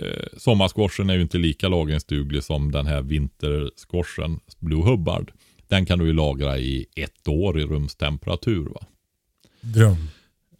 Eh, 0.00 0.26
sommarsquashen 0.36 1.10
är 1.10 1.14
ju 1.14 1.22
inte 1.22 1.38
lika 1.38 1.68
lagringsduglig 1.68 2.44
som 2.44 2.72
den 2.72 2.86
här 2.86 3.02
vintersquashen, 3.02 4.40
Blue 4.58 4.82
Hubbard. 4.82 5.32
Den 5.68 5.86
kan 5.86 5.98
du 5.98 6.06
ju 6.06 6.12
lagra 6.12 6.58
i 6.58 6.86
ett 6.96 7.28
år 7.28 7.60
i 7.60 7.64
rumstemperatur. 7.64 8.64
va. 8.64 8.86
Dröm. 9.60 10.08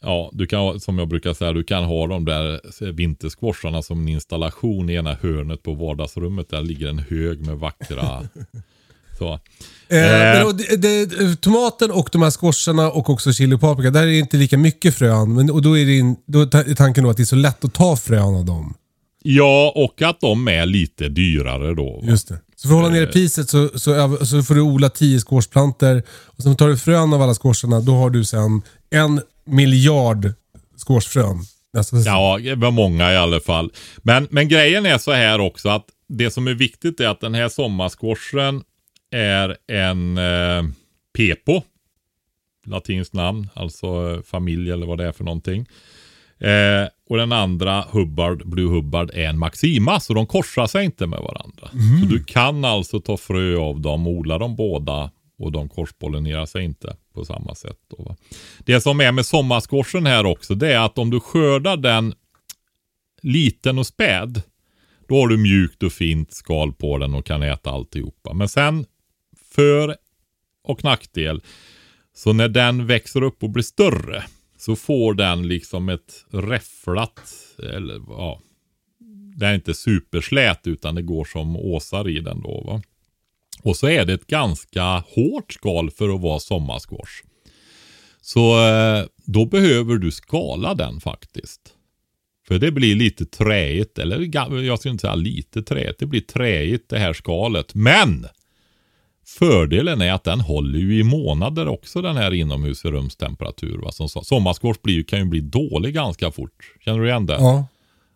Ja, 0.00 0.30
du 0.32 0.46
kan, 0.46 0.80
som 0.80 0.98
jag 0.98 1.08
brukar 1.08 1.34
säga, 1.34 1.52
du 1.52 1.64
kan 1.64 1.84
ha 1.84 2.06
de 2.06 2.24
där 2.24 2.60
vintersquasharna 2.92 3.82
som 3.82 4.00
en 4.00 4.08
installation 4.08 4.90
i 4.90 4.94
ena 4.94 5.14
hörnet 5.14 5.62
på 5.62 5.74
vardagsrummet. 5.74 6.48
Där 6.48 6.62
ligger 6.62 6.88
en 6.88 6.98
hög 6.98 7.46
med 7.46 7.58
vackra... 7.58 8.28
så. 9.18 9.40
Eh, 9.88 10.40
Eh. 10.40 10.48
det, 10.48 10.76
det, 10.76 11.36
tomaten 11.40 11.90
och 11.90 12.08
de 12.12 12.22
här 12.22 12.30
squasharna 12.30 12.90
och 12.90 13.10
också 13.10 13.32
chili 13.32 13.54
och 13.54 13.60
paprika, 13.60 13.90
där 13.90 14.02
är 14.02 14.06
det 14.06 14.18
inte 14.18 14.36
lika 14.36 14.58
mycket 14.58 14.94
frön. 14.94 15.34
Men, 15.34 15.50
och 15.50 15.62
då 15.62 15.78
är, 15.78 15.86
det 15.86 15.96
in, 15.96 16.16
då 16.26 16.40
är 16.40 16.74
tanken 16.74 17.04
då 17.04 17.10
att 17.10 17.16
det 17.16 17.22
är 17.22 17.24
så 17.24 17.36
lätt 17.36 17.64
att 17.64 17.74
ta 17.74 17.96
frön 17.96 18.34
av 18.34 18.44
dem. 18.44 18.74
Ja, 19.22 19.72
och 19.76 20.02
att 20.02 20.20
de 20.20 20.48
är 20.48 20.66
lite 20.66 21.08
dyrare 21.08 21.74
då. 21.74 22.00
va? 22.00 22.10
Just 22.10 22.28
det. 22.28 22.38
Så 22.56 22.68
för 22.68 22.74
att 22.74 22.82
hålla 22.82 22.94
nere 22.94 23.06
priset 23.06 23.50
så, 23.50 23.68
så, 23.74 24.16
så 24.26 24.42
får 24.42 24.54
du 24.54 24.60
odla 24.60 24.88
10 24.88 25.20
squashplantor. 25.20 26.02
Och 26.26 26.42
sen 26.42 26.56
tar 26.56 26.68
du 26.68 26.78
frön 26.78 27.12
av 27.12 27.22
alla 27.22 27.34
squasharna. 27.34 27.80
Då 27.80 27.94
har 27.94 28.10
du 28.10 28.24
sen 28.24 28.62
en 28.90 29.20
miljard 29.46 30.32
squashfrön 30.86 31.44
Ja, 32.04 32.38
det 32.42 32.54
var 32.54 32.70
många 32.70 33.12
i 33.12 33.16
alla 33.16 33.40
fall. 33.40 33.70
Men, 34.02 34.28
men 34.30 34.48
grejen 34.48 34.86
är 34.86 34.98
så 34.98 35.12
här 35.12 35.40
också 35.40 35.68
att 35.68 35.84
det 36.08 36.30
som 36.30 36.48
är 36.48 36.54
viktigt 36.54 37.00
är 37.00 37.08
att 37.08 37.20
den 37.20 37.34
här 37.34 37.48
sommarsquashen 37.48 38.62
är 39.10 39.56
en 39.66 40.18
eh, 40.18 40.64
pepo. 41.16 41.62
Latinskt 42.66 43.14
namn, 43.14 43.48
alltså 43.54 43.86
eh, 43.86 44.22
familj 44.22 44.70
eller 44.70 44.86
vad 44.86 44.98
det 44.98 45.06
är 45.06 45.12
för 45.12 45.24
någonting. 45.24 45.66
Eh, 46.38 46.88
och 47.08 47.16
den 47.16 47.32
andra 47.32 47.84
Hubbard, 47.90 48.48
Blue 48.48 48.68
Hubbard 48.68 49.10
är 49.14 49.28
en 49.28 49.38
Maxima, 49.38 50.00
så 50.00 50.14
de 50.14 50.26
korsar 50.26 50.66
sig 50.66 50.84
inte 50.84 51.06
med 51.06 51.18
varandra. 51.18 51.68
Så 52.00 52.06
du 52.06 52.24
kan 52.24 52.64
alltså 52.64 53.00
ta 53.00 53.16
frö 53.16 53.56
av 53.56 53.80
dem, 53.80 54.06
odla 54.06 54.38
dem 54.38 54.56
båda 54.56 55.10
och 55.38 55.52
de 55.52 55.68
korspollinerar 55.68 56.46
sig 56.46 56.64
inte 56.64 56.96
på 57.14 57.24
samma 57.24 57.54
sätt. 57.54 57.78
Då? 57.90 58.16
Det 58.58 58.80
som 58.80 59.00
är 59.00 59.12
med 59.12 59.26
sommarskorsen 59.26 60.06
här 60.06 60.26
också, 60.26 60.54
det 60.54 60.72
är 60.72 60.78
att 60.78 60.98
om 60.98 61.10
du 61.10 61.20
skördar 61.20 61.76
den 61.76 62.14
liten 63.22 63.78
och 63.78 63.86
späd, 63.86 64.42
då 65.08 65.20
har 65.20 65.28
du 65.28 65.36
mjukt 65.36 65.82
och 65.82 65.92
fint 65.92 66.32
skal 66.32 66.72
på 66.72 66.98
den 66.98 67.14
och 67.14 67.26
kan 67.26 67.42
äta 67.42 67.70
alltihopa. 67.70 68.34
Men 68.34 68.48
sen, 68.48 68.86
för 69.56 69.96
och 70.64 70.84
nackdel, 70.84 71.42
så 72.14 72.32
när 72.32 72.48
den 72.48 72.86
växer 72.86 73.22
upp 73.22 73.42
och 73.42 73.50
blir 73.50 73.62
större, 73.62 74.24
så 74.58 74.76
får 74.76 75.14
den 75.14 75.48
liksom 75.48 75.88
ett 75.88 76.24
räfflat, 76.30 77.20
eller 77.58 78.00
ja, 78.08 78.40
den 79.36 79.50
är 79.50 79.54
inte 79.54 79.74
superslät 79.74 80.66
utan 80.66 80.94
det 80.94 81.02
går 81.02 81.24
som 81.24 81.56
åsar 81.56 82.08
i 82.08 82.20
den 82.20 82.42
då 82.42 82.62
va. 82.66 82.82
Och 83.62 83.76
så 83.76 83.88
är 83.88 84.04
det 84.04 84.12
ett 84.12 84.26
ganska 84.26 84.82
hårt 84.84 85.52
skal 85.52 85.90
för 85.90 86.14
att 86.14 86.20
vara 86.20 86.40
sommarsquash. 86.40 87.22
Så 88.20 88.66
eh, 88.68 89.04
då 89.24 89.46
behöver 89.46 89.96
du 89.96 90.10
skala 90.10 90.74
den 90.74 91.00
faktiskt. 91.00 91.60
För 92.48 92.58
det 92.58 92.70
blir 92.70 92.94
lite 92.94 93.26
träigt, 93.26 93.98
eller 93.98 94.36
jag 94.62 94.78
ska 94.78 94.88
inte 94.88 95.00
säga 95.00 95.14
lite 95.14 95.62
träigt, 95.62 95.98
det 95.98 96.06
blir 96.06 96.20
träigt 96.20 96.88
det 96.88 96.98
här 96.98 97.12
skalet. 97.12 97.74
Men! 97.74 98.26
Fördelen 99.26 100.00
är 100.00 100.12
att 100.12 100.24
den 100.24 100.40
håller 100.40 100.78
ju 100.78 100.98
i 100.98 101.02
månader 101.02 101.68
också 101.68 102.02
den 102.02 102.16
här 102.16 102.34
inomhus 102.34 102.84
i 102.84 102.88
rumstemperatur. 102.88 103.78
Va? 103.78 103.92
Som, 103.92 104.08
blir, 104.82 104.94
ju- 104.94 105.04
kan 105.04 105.18
ju 105.18 105.24
bli 105.24 105.40
dålig 105.40 105.94
ganska 105.94 106.30
fort. 106.30 106.72
Känner 106.84 107.00
du 107.00 107.08
igen 107.08 107.26
det? 107.26 107.34
ja. 107.34 107.66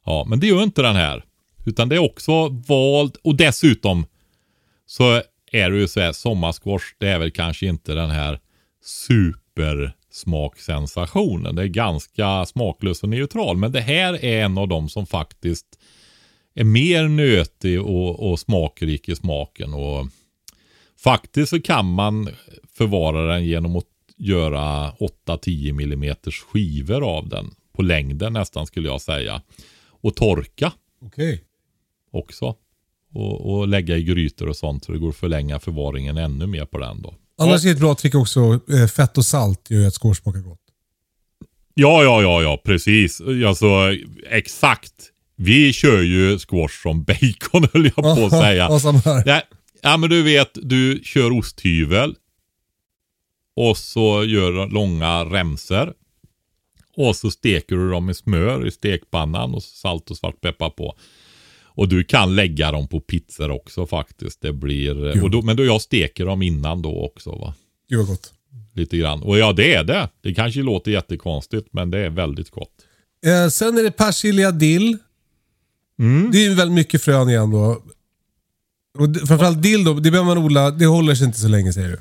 Ja, 0.06 0.24
men 0.28 0.40
det 0.40 0.46
gör 0.46 0.62
inte 0.62 0.82
den 0.82 0.96
här. 0.96 1.24
Utan 1.66 1.88
det 1.88 1.94
är 1.94 1.98
också 2.04 2.48
vald 2.48 3.16
och 3.24 3.36
dessutom 3.36 4.06
så 4.86 5.22
är 5.52 5.70
det 5.70 5.76
ju 5.78 5.88
så 5.88 6.00
här, 6.00 6.12
sommarsquash 6.12 6.82
det 6.98 7.08
är 7.08 7.18
väl 7.18 7.30
kanske 7.30 7.66
inte 7.66 7.94
den 7.94 8.10
här 8.10 8.40
supersmaksensationen. 8.84 11.54
Det 11.54 11.62
är 11.62 11.66
ganska 11.66 12.46
smaklös 12.46 13.02
och 13.02 13.08
neutral. 13.08 13.56
Men 13.56 13.72
det 13.72 13.80
här 13.80 14.24
är 14.24 14.44
en 14.44 14.58
av 14.58 14.68
dem 14.68 14.88
som 14.88 15.06
faktiskt 15.06 15.66
är 16.54 16.64
mer 16.64 17.08
nötig 17.08 17.80
och, 17.82 18.30
och 18.30 18.38
smakrik 18.38 19.08
i 19.08 19.16
smaken. 19.16 19.74
Och 19.74 20.06
faktiskt 21.02 21.50
så 21.50 21.60
kan 21.60 21.94
man 21.94 22.28
förvara 22.72 23.34
den 23.34 23.44
genom 23.44 23.76
att 23.76 23.84
göra 24.16 24.92
8-10 25.26 25.70
mm 25.70 26.14
skivor 26.52 27.16
av 27.16 27.28
den. 27.28 27.50
På 27.72 27.82
längden 27.82 28.32
nästan 28.32 28.66
skulle 28.66 28.88
jag 28.88 29.00
säga. 29.00 29.42
Och 30.02 30.16
torka 30.16 30.72
Okej. 31.02 31.44
också. 32.12 32.54
Och, 33.14 33.54
och 33.54 33.68
lägga 33.68 33.96
i 33.96 34.02
grytor 34.02 34.48
och 34.48 34.56
sånt 34.56 34.84
så 34.84 34.92
det 34.92 34.98
går 34.98 35.08
att 35.08 35.16
förlänga 35.16 35.60
förvaringen 35.60 36.16
ännu 36.16 36.46
mer 36.46 36.64
på 36.64 36.78
den 36.78 37.02
då. 37.02 37.14
Annars 37.38 37.64
är 37.64 37.70
ett 37.70 37.78
bra 37.78 37.94
trick 37.94 38.14
också, 38.14 38.60
eh, 38.70 38.86
fett 38.86 39.18
och 39.18 39.24
salt 39.24 39.70
gör 39.70 39.80
ju 39.80 39.86
att 39.86 39.94
squash 39.94 40.14
smakar 40.14 40.40
gott. 40.40 40.60
Ja, 41.74 42.02
ja, 42.02 42.22
ja, 42.22 42.42
ja, 42.42 42.62
precis. 42.64 43.20
Alltså, 43.46 43.66
exakt. 44.30 44.92
Vi 45.36 45.72
kör 45.72 46.02
ju 46.02 46.38
squash 46.38 46.82
som 46.82 47.04
bacon 47.04 47.68
höll 47.72 47.84
jag 47.84 47.94
på 47.94 48.26
att 48.26 48.30
säga. 48.42 48.68
Nej, 49.26 49.42
ja, 49.82 49.96
men 49.96 50.10
du 50.10 50.22
vet, 50.22 50.50
du 50.54 51.00
kör 51.04 51.38
osthyvel. 51.38 52.16
Och 53.56 53.78
så 53.78 54.24
gör 54.24 54.52
du 54.52 54.74
långa 54.74 55.24
remser. 55.24 55.92
Och 56.96 57.16
så 57.16 57.30
steker 57.30 57.76
du 57.76 57.90
dem 57.90 58.10
i 58.10 58.14
smör 58.14 58.66
i 58.66 58.70
stekpannan 58.70 59.54
och 59.54 59.62
salt 59.62 60.10
och 60.10 60.16
svartpeppar 60.16 60.70
på. 60.70 60.96
Och 61.64 61.88
du 61.88 62.04
kan 62.04 62.34
lägga 62.34 62.72
dem 62.72 62.88
på 62.88 63.00
pizzor 63.00 63.50
också 63.50 63.86
faktiskt. 63.86 64.40
Det 64.40 64.52
blir, 64.52 65.16
Jo. 65.16 65.24
och 65.24 65.30
då, 65.30 65.42
men 65.42 65.56
då 65.56 65.64
jag 65.64 65.82
steker 65.82 66.24
dem 66.26 66.42
innan 66.42 66.82
då 66.82 67.04
också 67.04 67.30
va. 67.30 67.54
Gud 67.88 67.98
vad 67.98 68.06
gott. 68.08 68.32
Lite 68.74 68.96
grann. 68.96 69.22
Och 69.22 69.38
ja, 69.38 69.52
det 69.52 69.74
är 69.74 69.84
det. 69.84 70.08
Det 70.20 70.34
kanske 70.34 70.60
låter 70.60 70.90
jättekonstigt, 70.90 71.68
men 71.70 71.90
det 71.90 71.98
är 71.98 72.10
väldigt 72.10 72.50
gott. 72.50 72.72
Eh, 73.26 73.48
sen 73.48 73.78
är 73.78 73.82
det 73.82 73.90
persilja, 73.90 74.50
dill. 74.50 74.98
Mm. 75.98 76.30
Det 76.32 76.46
är 76.46 76.54
väldigt 76.54 76.74
mycket 76.74 77.02
frön 77.02 77.28
igen 77.28 77.50
då. 77.50 77.82
Och 78.98 79.28
framförallt 79.28 79.62
dill 79.62 79.84
då, 79.84 79.94
det 79.94 80.10
behöver 80.10 80.34
man 80.34 80.38
odla, 80.38 80.70
det 80.70 80.86
håller 80.86 81.14
sig 81.14 81.26
inte 81.26 81.40
så 81.40 81.48
länge 81.48 81.72
säger 81.72 81.88
du. 81.88 81.98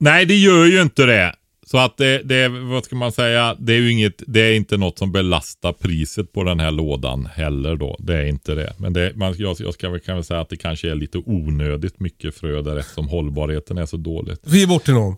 Nej, 0.00 0.26
det 0.26 0.36
gör 0.36 0.64
ju 0.64 0.82
inte 0.82 1.06
det. 1.06 1.34
Så 1.66 1.78
att 1.78 1.96
det, 1.96 2.22
det, 2.22 2.48
vad 2.48 2.84
ska 2.84 2.96
man 2.96 3.12
säga, 3.12 3.56
det 3.58 3.72
är 3.72 3.76
ju 3.76 3.92
inget, 3.92 4.22
det 4.26 4.40
är 4.40 4.52
inte 4.52 4.76
något 4.76 4.98
som 4.98 5.12
belastar 5.12 5.72
priset 5.72 6.32
på 6.32 6.44
den 6.44 6.60
här 6.60 6.70
lådan 6.70 7.28
heller 7.34 7.76
då. 7.76 7.96
Det 7.98 8.16
är 8.16 8.26
inte 8.26 8.54
det. 8.54 8.74
Men 8.78 8.92
det, 8.92 9.12
man, 9.16 9.34
jag, 9.38 9.56
jag 9.60 9.74
ska 9.74 9.90
väl, 9.90 10.00
kan 10.00 10.14
väl 10.14 10.24
säga 10.24 10.40
att 10.40 10.48
det 10.48 10.56
kanske 10.56 10.90
är 10.90 10.94
lite 10.94 11.18
onödigt 11.18 12.00
mycket 12.00 12.34
frö 12.34 12.62
där 12.62 12.76
eftersom 12.76 13.08
hållbarheten 13.08 13.78
är 13.78 13.86
så 13.86 13.96
dåligt. 13.96 14.40
Vi 14.42 14.60
ger 14.60 14.66
bort 14.66 14.84
till 14.84 14.94
någon. 14.94 15.16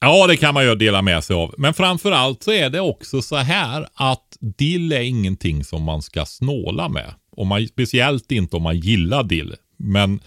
Ja, 0.00 0.26
det 0.26 0.36
kan 0.36 0.54
man 0.54 0.64
ju 0.64 0.74
dela 0.74 1.02
med 1.02 1.24
sig 1.24 1.36
av. 1.36 1.54
Men 1.58 1.74
framförallt 1.74 2.42
så 2.42 2.52
är 2.52 2.70
det 2.70 2.80
också 2.80 3.22
så 3.22 3.36
här 3.36 3.86
att 3.94 4.36
dill 4.40 4.92
är 4.92 5.00
ingenting 5.00 5.64
som 5.64 5.82
man 5.82 6.02
ska 6.02 6.24
snåla 6.24 6.88
med. 6.88 7.14
Om 7.36 7.48
man, 7.48 7.68
speciellt 7.68 8.32
inte 8.32 8.56
om 8.56 8.62
man 8.62 8.78
gillar 8.78 9.22
dill. 9.22 9.54
Men 9.76 10.20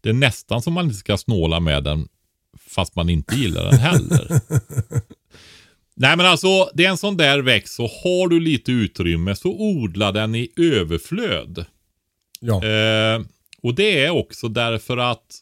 det 0.00 0.08
är 0.08 0.12
nästan 0.12 0.62
som 0.62 0.72
man 0.72 0.84
inte 0.84 0.96
ska 0.96 1.16
snåla 1.16 1.60
med 1.60 1.84
den 1.84 2.08
fast 2.58 2.96
man 2.96 3.08
inte 3.08 3.34
gillar 3.34 3.64
den 3.64 3.78
heller. 3.78 4.28
Nej 5.94 6.16
men 6.16 6.26
alltså, 6.26 6.70
det 6.74 6.84
är 6.84 6.90
en 6.90 6.96
sån 6.96 7.16
där 7.16 7.38
växt 7.38 7.74
så 7.74 7.82
har 7.82 8.28
du 8.28 8.40
lite 8.40 8.72
utrymme 8.72 9.36
så 9.36 9.48
odla 9.48 10.12
den 10.12 10.34
i 10.34 10.50
överflöd. 10.56 11.64
Ja. 12.40 12.64
Eh, 12.64 13.20
och 13.62 13.74
det 13.74 14.04
är 14.04 14.10
också 14.10 14.48
därför 14.48 14.96
att 14.96 15.40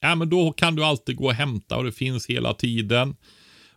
ja, 0.00 0.14
men 0.14 0.30
då 0.30 0.52
kan 0.52 0.74
du 0.74 0.84
alltid 0.84 1.16
gå 1.16 1.24
och 1.24 1.34
hämta 1.34 1.76
och 1.76 1.84
det 1.84 1.92
finns 1.92 2.26
hela 2.26 2.54
tiden. 2.54 3.16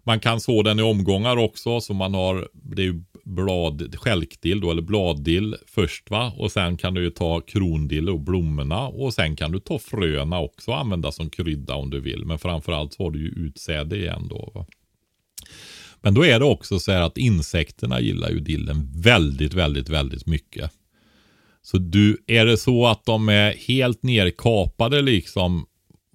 Man 0.03 0.19
kan 0.19 0.41
så 0.41 0.63
den 0.63 0.79
i 0.79 0.81
omgångar 0.81 1.37
också, 1.37 1.81
så 1.81 1.93
man 1.93 2.13
har 2.13 2.49
det 2.53 2.81
är 2.81 2.85
ju 2.85 3.03
blad, 3.27 3.95
stjälkdill 3.99 4.59
då, 4.59 4.71
eller 4.71 4.81
bladdill 4.81 5.55
först 5.67 6.09
va. 6.09 6.33
Och 6.37 6.51
sen 6.51 6.77
kan 6.77 6.93
du 6.93 7.03
ju 7.03 7.09
ta 7.09 7.41
krondill 7.41 8.09
och 8.09 8.19
blommorna 8.19 8.87
och 8.87 9.13
sen 9.13 9.35
kan 9.35 9.51
du 9.51 9.59
ta 9.59 9.79
fröna 9.79 10.39
också 10.39 10.71
och 10.71 10.79
använda 10.79 11.11
som 11.11 11.29
krydda 11.29 11.75
om 11.75 11.89
du 11.89 11.99
vill. 11.99 12.25
Men 12.25 12.39
framförallt 12.39 12.93
så 12.93 13.03
har 13.03 13.11
du 13.11 13.19
ju 13.19 13.29
utsäde 13.29 13.97
igen 13.97 14.27
då. 14.29 14.51
Va? 14.55 14.65
Men 16.01 16.13
då 16.13 16.25
är 16.25 16.39
det 16.39 16.45
också 16.45 16.79
så 16.79 16.91
här 16.91 17.01
att 17.01 17.17
insekterna 17.17 17.99
gillar 18.01 18.29
ju 18.29 18.39
dillen 18.39 18.91
väldigt, 18.95 19.53
väldigt, 19.53 19.89
väldigt 19.89 20.25
mycket. 20.25 20.71
Så 21.61 21.77
du, 21.77 22.17
är 22.27 22.45
det 22.45 22.57
så 22.57 22.87
att 22.87 23.05
de 23.05 23.29
är 23.29 23.51
helt 23.51 24.03
nerkapade 24.03 25.01
liksom 25.01 25.65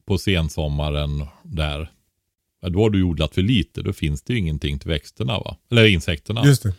på 0.07 0.19
sensommaren 0.19 1.27
där. 1.43 1.91
ja, 2.63 2.69
Då 2.69 2.83
har 2.83 2.91
du 2.91 3.03
odlat 3.03 3.35
för 3.35 3.43
lite. 3.43 3.83
Då 3.83 3.93
finns 3.93 4.23
det 4.23 4.33
ju 4.33 4.39
ingenting 4.39 4.79
till 4.79 4.89
växterna 4.89 5.39
va? 5.39 5.57
Eller 5.71 5.87
insekterna. 5.87 6.47
Just 6.47 6.63
det. 6.63 6.75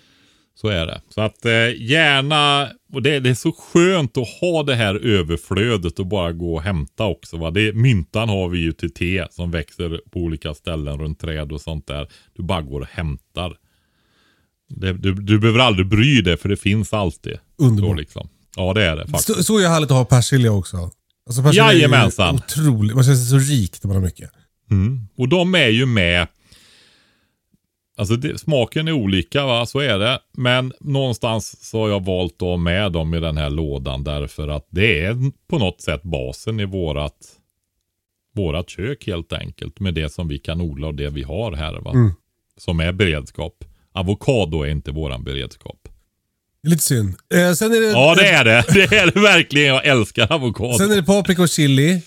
Så 0.55 0.67
är 0.67 0.85
det. 0.85 1.01
Så 1.09 1.21
att 1.21 1.45
eh, 1.45 1.81
gärna, 1.81 2.69
och 2.93 3.01
det, 3.01 3.19
det 3.19 3.29
är 3.29 3.33
så 3.33 3.51
skönt 3.51 4.17
att 4.17 4.27
ha 4.41 4.63
det 4.63 4.75
här 4.75 4.95
överflödet 4.95 5.99
och 5.99 6.07
bara 6.07 6.31
gå 6.31 6.55
och 6.55 6.61
hämta 6.61 7.05
också. 7.05 7.37
Va? 7.37 7.51
Det, 7.51 7.75
myntan 7.75 8.29
har 8.29 8.49
vi 8.49 8.59
ju 8.59 8.71
till 8.71 8.93
te 8.93 9.27
som 9.31 9.51
växer 9.51 10.01
på 10.11 10.19
olika 10.19 10.53
ställen 10.53 10.99
runt 10.99 11.19
träd 11.19 11.51
och 11.51 11.61
sånt 11.61 11.87
där. 11.87 12.07
Du 12.37 12.43
bara 12.43 12.61
går 12.61 12.79
och 12.81 12.87
hämtar. 12.87 13.57
Det, 14.69 14.93
du, 14.93 15.13
du 15.13 15.39
behöver 15.39 15.59
aldrig 15.59 15.87
bry 15.87 16.21
dig 16.21 16.37
för 16.37 16.49
det 16.49 16.57
finns 16.57 16.93
alltid. 16.93 17.37
Underbart. 17.57 17.97
Liksom. 17.97 18.29
Ja 18.55 18.73
det 18.73 18.83
är 18.83 18.95
det 18.95 19.07
faktiskt. 19.07 19.37
Så, 19.37 19.43
så 19.43 19.57
är 19.57 19.67
härligt 19.67 19.91
att 19.91 19.97
ha 19.97 20.05
persilja 20.05 20.51
också. 20.51 20.91
Alltså 21.27 21.43
persilja 21.43 21.63
är 21.63 21.73
Jajamensan. 21.73 22.35
otroligt. 22.35 22.95
Man 22.95 23.03
känner 23.03 23.17
sig 23.17 23.25
så 23.25 23.51
rik 23.51 23.83
när 23.83 23.87
man 23.87 23.95
har 23.97 24.03
mycket. 24.03 24.29
Mm. 24.71 25.07
Och 25.17 25.27
de 25.29 25.55
är 25.55 25.67
ju 25.69 25.85
med. 25.85 26.27
Alltså 27.97 28.15
det, 28.15 28.37
smaken 28.37 28.87
är 28.87 28.91
olika 28.91 29.45
va, 29.45 29.65
så 29.65 29.79
är 29.79 29.99
det. 29.99 30.19
Men 30.37 30.73
någonstans 30.79 31.69
så 31.69 31.81
har 31.81 31.89
jag 31.89 32.05
valt 32.05 32.33
att 32.33 32.41
ha 32.41 32.57
med 32.57 32.91
dem 32.91 33.13
i 33.13 33.19
den 33.19 33.37
här 33.37 33.49
lådan 33.49 34.03
därför 34.03 34.47
att 34.47 34.67
det 34.69 35.05
är 35.05 35.31
på 35.47 35.59
något 35.59 35.81
sätt 35.81 36.03
basen 36.03 36.59
i 36.59 36.65
vårat, 36.65 37.17
vårat 38.35 38.69
kök 38.69 39.07
helt 39.07 39.33
enkelt. 39.33 39.79
Med 39.79 39.93
det 39.93 40.13
som 40.13 40.27
vi 40.27 40.39
kan 40.39 40.61
odla 40.61 40.87
och 40.87 40.95
det 40.95 41.09
vi 41.09 41.23
har 41.23 41.51
här 41.51 41.79
va. 41.79 41.91
Mm. 41.91 42.11
Som 42.57 42.79
är 42.79 42.91
beredskap. 42.91 43.63
Avokado 43.93 44.61
är 44.61 44.69
inte 44.69 44.91
våran 44.91 45.23
beredskap. 45.23 45.87
Lite 46.67 46.83
synd. 46.83 47.15
Eh, 47.33 47.53
sen 47.53 47.71
är 47.71 47.81
det, 47.81 47.87
Ja 47.87 48.15
det 48.15 48.27
är 48.27 48.45
det. 48.45 48.65
Det 48.73 48.95
är 48.95 49.11
det 49.11 49.19
verkligen. 49.19 49.67
Jag 49.67 49.85
älskar 49.85 50.33
avokado. 50.33 50.77
Sen 50.77 50.91
är 50.91 50.95
det 50.95 51.03
paprika 51.03 51.41
och 51.41 51.49
chili. 51.49 52.01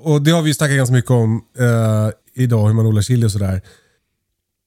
Och 0.00 0.22
det 0.22 0.30
har 0.30 0.42
vi 0.42 0.48
ju 0.48 0.54
snackat 0.54 0.76
ganska 0.76 0.94
mycket 0.94 1.10
om 1.10 1.44
eh, 1.58 2.42
idag, 2.42 2.66
hur 2.66 2.74
man 2.74 2.86
odlar 2.86 3.02
chili 3.02 3.26
och 3.26 3.32
sådär. 3.32 3.62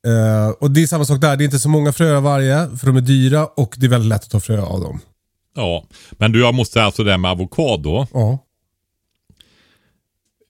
Eh, 0.08 0.50
och 0.50 0.72
det 0.72 0.84
är 0.84 0.88
samma 0.88 1.06
sak 1.06 1.22
där. 1.22 1.38
Det 1.38 1.44
är 1.44 1.46
inte 1.46 1.60
så 1.60 1.70
många 1.70 1.94
fröer 1.94 2.16
av 2.16 2.24
varje, 2.24 2.78
för 2.78 2.88
de 2.88 2.98
är 2.98 3.02
dyra 3.02 3.46
och 3.48 3.76
det 3.78 3.86
är 3.86 3.90
väldigt 3.90 4.10
lätt 4.10 4.24
att 4.24 4.30
ta 4.30 4.40
frö 4.40 4.62
av 4.62 4.82
dem. 4.82 5.00
Ja, 5.56 5.84
men 6.12 6.32
du 6.32 6.40
jag 6.40 6.54
måste 6.54 6.74
säga 6.74 6.86
alltså 6.86 7.04
det 7.04 7.18
med 7.18 7.32
avokado. 7.32 8.08
Ja. 8.14 8.40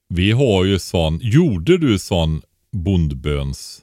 Vi 0.10 0.32
har 0.32 0.64
ju 0.66 0.80
sån, 0.80 1.20
gjorde 1.22 1.78
du 1.78 2.00
sån 2.00 2.42
bondböns? 2.72 3.82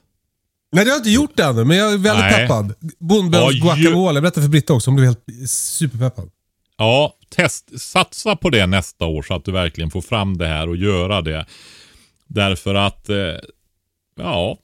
Nej, 0.71 0.85
det 0.85 0.91
har 0.91 0.95
jag 0.95 0.99
inte 0.99 1.09
gjort 1.09 1.39
ännu, 1.39 1.63
men 1.65 1.77
jag 1.77 1.93
är 1.93 1.97
väldigt 1.97 2.25
Nej. 2.25 2.33
peppad. 2.47 2.73
Bondböns 2.99 3.53
Ja, 3.53 3.75
guacamole. 3.75 4.17
Jag 4.17 4.23
berättade 4.23 4.43
för 4.45 4.49
Britta 4.51 4.73
också, 4.73 4.89
hon 4.89 4.95
blev 4.95 5.05
helt 5.07 5.49
superpeppad. 5.49 6.29
Ja, 6.77 7.13
test, 7.29 7.81
satsa 7.81 8.35
på 8.35 8.49
det 8.49 8.67
nästa 8.67 9.05
år 9.05 9.21
så 9.21 9.33
att 9.33 9.45
du 9.45 9.51
verkligen 9.51 9.89
får 9.91 10.01
fram 10.01 10.37
det 10.37 10.47
här 10.47 10.69
och 10.69 10.75
göra 10.77 11.21
det. 11.21 11.45
Därför 12.27 12.75
att, 12.75 13.09
eh, 13.09 13.15
ja, 14.17 14.57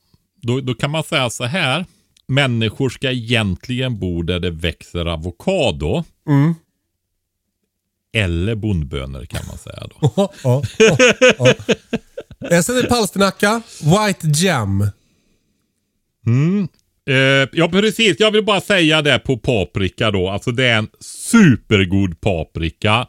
då, 0.45 0.61
då 0.61 0.73
kan 0.73 0.91
man 0.91 1.03
säga 1.03 1.29
så 1.29 1.43
här. 1.43 1.85
Människor 2.27 2.89
ska 2.89 3.11
egentligen 3.11 3.99
bo 3.99 4.21
där 4.23 4.39
det 4.39 4.51
växer 4.51 5.05
avokado. 5.05 6.03
Mm. 6.27 6.55
Eller 8.13 8.55
bondbönor 8.55 9.25
kan 9.25 9.41
man 9.47 9.57
säga 9.57 9.87
då. 9.89 10.11
Ja, 10.43 10.63
ja, 10.77 10.97
ja. 11.37 11.53
Eh, 12.51 12.61
Sen 12.61 12.77
är 12.77 12.81
det 12.81 12.89
palsternacka, 12.89 13.61
white 13.81 14.45
jam. 14.45 14.81
Eh, 17.09 17.49
ja, 17.51 17.69
precis. 17.69 18.19
Jag 18.19 18.31
vill 18.31 18.43
bara 18.45 18.61
säga 18.61 19.01
det 19.01 19.19
på 19.19 19.37
paprika 19.37 20.11
då. 20.11 20.29
Alltså 20.29 20.51
det 20.51 20.65
är 20.65 20.77
en 20.77 20.89
supergod 20.99 22.21
paprika. 22.21 23.07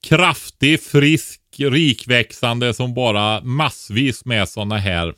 Kraftig, 0.00 0.82
frisk, 0.82 1.40
rikväxande 1.58 2.74
som 2.74 2.94
bara 2.94 3.40
massvis 3.40 4.24
med 4.24 4.48
sådana 4.48 4.78
här 4.78 5.14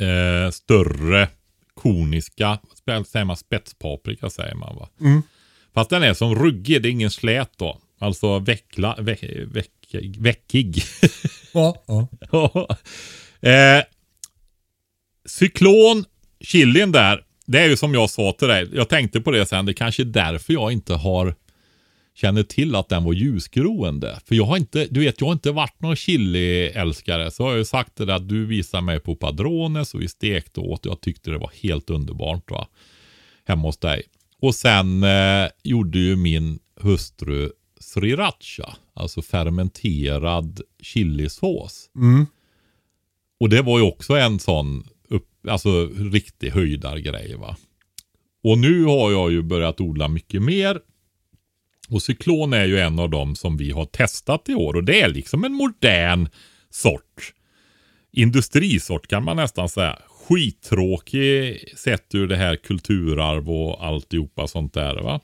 eh, 0.00 0.50
större 0.50 1.28
koniska, 1.74 2.58
säger 3.06 3.24
man 3.24 3.36
spetspaprika 3.36 4.30
säger 4.30 4.54
man 4.54 4.76
va? 4.76 4.88
Fast 5.74 5.90
den 5.90 6.02
är 6.02 6.14
som 6.14 6.34
ruggig, 6.34 6.82
det 6.82 6.88
är 6.88 6.90
ingen 6.90 7.10
slät 7.10 7.50
då. 7.56 7.78
Alltså 7.98 8.38
veckla, 8.38 8.96
veck, 8.98 9.24
veck, 9.46 9.70
veckig. 10.18 10.82
Ja, 11.54 11.82
ja. 12.30 12.68
eh, 13.48 13.84
cyklon, 15.26 16.04
chilin 16.40 16.92
där. 16.92 17.24
Det 17.46 17.58
är 17.58 17.68
ju 17.68 17.76
som 17.76 17.94
jag 17.94 18.10
sa 18.10 18.32
till 18.32 18.48
dig. 18.48 18.68
Jag 18.72 18.88
tänkte 18.88 19.20
på 19.20 19.30
det 19.30 19.46
sen. 19.46 19.66
Det 19.66 19.74
kanske 19.74 20.02
är 20.02 20.04
därför 20.04 20.52
jag 20.52 20.72
inte 20.72 20.94
har 20.94 21.34
känner 22.14 22.42
till 22.42 22.74
att 22.74 22.88
den 22.88 23.04
var 23.04 23.12
ljusgroende. 23.12 24.20
För 24.24 24.34
jag 24.34 24.44
har 24.44 24.56
inte, 24.56 24.86
du 24.90 25.00
vet, 25.00 25.20
jag 25.20 25.26
har 25.26 25.32
inte 25.32 25.50
varit 25.50 25.80
någon 25.80 25.96
chiliälskare. 25.96 27.30
Så 27.30 27.42
har 27.42 27.50
jag 27.50 27.58
ju 27.58 27.64
sagt 27.64 27.96
det 27.96 28.04
där 28.04 28.14
att 28.14 28.28
du 28.28 28.46
visade 28.46 28.82
mig 28.82 29.00
på 29.00 29.16
padrones 29.16 29.94
och 29.94 30.02
vi 30.02 30.08
stekte 30.08 30.60
åt. 30.60 30.84
Jag 30.84 31.00
tyckte 31.00 31.30
det 31.30 31.38
var 31.38 31.52
helt 31.62 31.90
underbart 31.90 32.50
va. 32.50 32.68
Hemma 33.44 33.62
hos 33.62 33.78
dig. 33.78 34.02
Och 34.40 34.54
sen 34.54 35.02
eh, 35.02 35.48
gjorde 35.62 35.98
ju 35.98 36.16
min 36.16 36.58
hustru 36.80 37.50
sriracha. 37.80 38.76
Alltså 38.94 39.22
fermenterad 39.22 40.60
chilisås. 40.82 41.90
Och 43.40 43.48
det 43.48 43.62
var 43.62 43.78
ju 43.78 43.84
också 43.84 44.14
en 44.14 44.38
sån 44.38 44.88
upp, 45.08 45.28
alltså 45.48 45.86
riktig 45.86 46.50
höjdargrej 46.50 47.34
va. 47.36 47.56
Och 48.44 48.58
nu 48.58 48.84
har 48.84 49.10
jag 49.10 49.32
ju 49.32 49.42
börjat 49.42 49.80
odla 49.80 50.08
mycket 50.08 50.42
mer. 50.42 50.80
Och 51.92 52.02
cyklon 52.02 52.52
är 52.52 52.64
ju 52.64 52.78
en 52.78 52.98
av 52.98 53.10
dem 53.10 53.36
som 53.36 53.56
vi 53.56 53.70
har 53.70 53.84
testat 53.84 54.48
i 54.48 54.54
år. 54.54 54.76
Och 54.76 54.84
det 54.84 55.00
är 55.00 55.08
liksom 55.08 55.44
en 55.44 55.52
modern 55.52 56.28
sort. 56.70 57.32
Industrisort 58.12 59.06
kan 59.06 59.24
man 59.24 59.36
nästan 59.36 59.68
säga. 59.68 59.98
Skittråkig 60.08 61.64
sett 61.76 62.14
ur 62.14 62.26
det 62.26 62.36
här 62.36 62.56
kulturarv 62.56 63.50
och 63.50 63.86
alltihopa 63.86 64.46
sånt 64.46 64.74
där 64.74 64.94
va. 64.94 65.20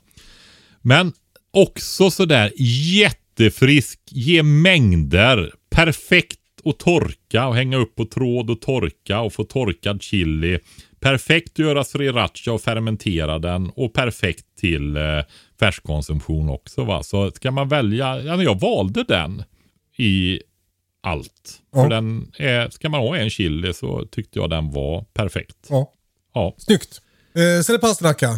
Men 0.82 1.12
också 1.50 2.10
sådär 2.10 2.52
jättefrisk, 2.56 4.00
ge 4.10 4.42
mängder, 4.42 5.52
perfekt 5.70 6.40
att 6.64 6.78
torka 6.78 7.46
och 7.46 7.54
hänga 7.54 7.76
upp 7.76 7.94
på 7.94 8.04
tråd 8.04 8.50
och 8.50 8.60
torka 8.60 9.20
och 9.20 9.32
få 9.32 9.44
torkad 9.44 10.02
chili. 10.02 10.58
Perfekt 11.00 11.52
att 11.52 11.58
göra 11.58 11.84
sriracha 11.84 12.52
och 12.52 12.60
fermentera 12.60 13.38
den 13.38 13.70
och 13.70 13.92
perfekt 13.92 14.44
till 14.60 14.96
eh, 14.96 15.22
färskkonsumtion 15.58 16.48
också 16.48 16.84
va. 16.84 17.02
Så 17.02 17.30
ska 17.30 17.50
man 17.50 17.68
välja, 17.68 18.22
ja, 18.22 18.42
jag 18.42 18.60
valde 18.60 19.04
den 19.04 19.44
i 19.96 20.40
allt. 21.00 21.60
Ja. 21.72 21.82
För 21.82 21.90
den 21.90 22.32
är, 22.38 22.70
ska 22.70 22.88
man 22.88 23.00
ha 23.00 23.16
en 23.16 23.30
chili 23.30 23.74
så 23.74 24.04
tyckte 24.10 24.38
jag 24.38 24.50
den 24.50 24.70
var 24.70 25.04
perfekt. 25.14 25.56
ja. 25.68 25.92
Ja. 26.34 26.54
Snyggt. 26.58 27.00
Eh, 27.34 27.62
sen 27.62 27.74
är 27.74 27.78
det 27.78 27.78
palsternacka. 27.78 28.28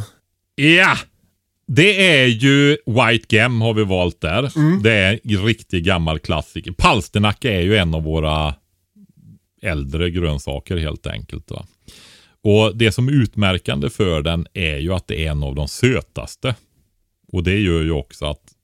Ja! 0.54 0.96
Det 1.66 2.20
är 2.20 2.26
ju 2.26 2.76
White 2.86 3.36
Gem 3.36 3.60
har 3.60 3.74
vi 3.74 3.84
valt 3.84 4.20
där. 4.20 4.52
Det 4.82 4.92
är 4.92 5.20
en 5.22 5.44
riktig 5.44 5.84
gammal 5.84 6.18
klassiker. 6.18 6.72
Palsternacka 6.72 7.52
är 7.52 7.60
ju 7.60 7.76
en 7.76 7.94
av 7.94 8.02
våra 8.02 8.54
äldre 9.62 10.10
grönsaker 10.10 10.76
helt 10.76 11.06
enkelt. 11.06 11.50
Va? 11.50 11.66
Och 12.42 12.76
det 12.76 12.92
som 12.92 13.08
är 13.08 13.12
utmärkande 13.12 13.90
för 13.90 14.22
den 14.22 14.46
är 14.52 14.76
ju 14.76 14.92
att 14.92 15.06
det 15.08 15.26
är 15.26 15.30
en 15.30 15.42
av 15.42 15.54
de 15.54 15.68
sötaste. 15.68 16.54
Och 17.32 17.42
det 17.42 17.58
gör 17.58 17.82
ju 17.82 17.90
också 17.90 18.26
att 18.26 18.54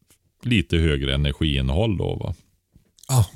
lite 0.43 0.77
högre 0.77 1.15
energiinnehåll 1.15 1.97
då. 1.97 2.15
Va? 2.15 2.35
Ja. 3.09 3.27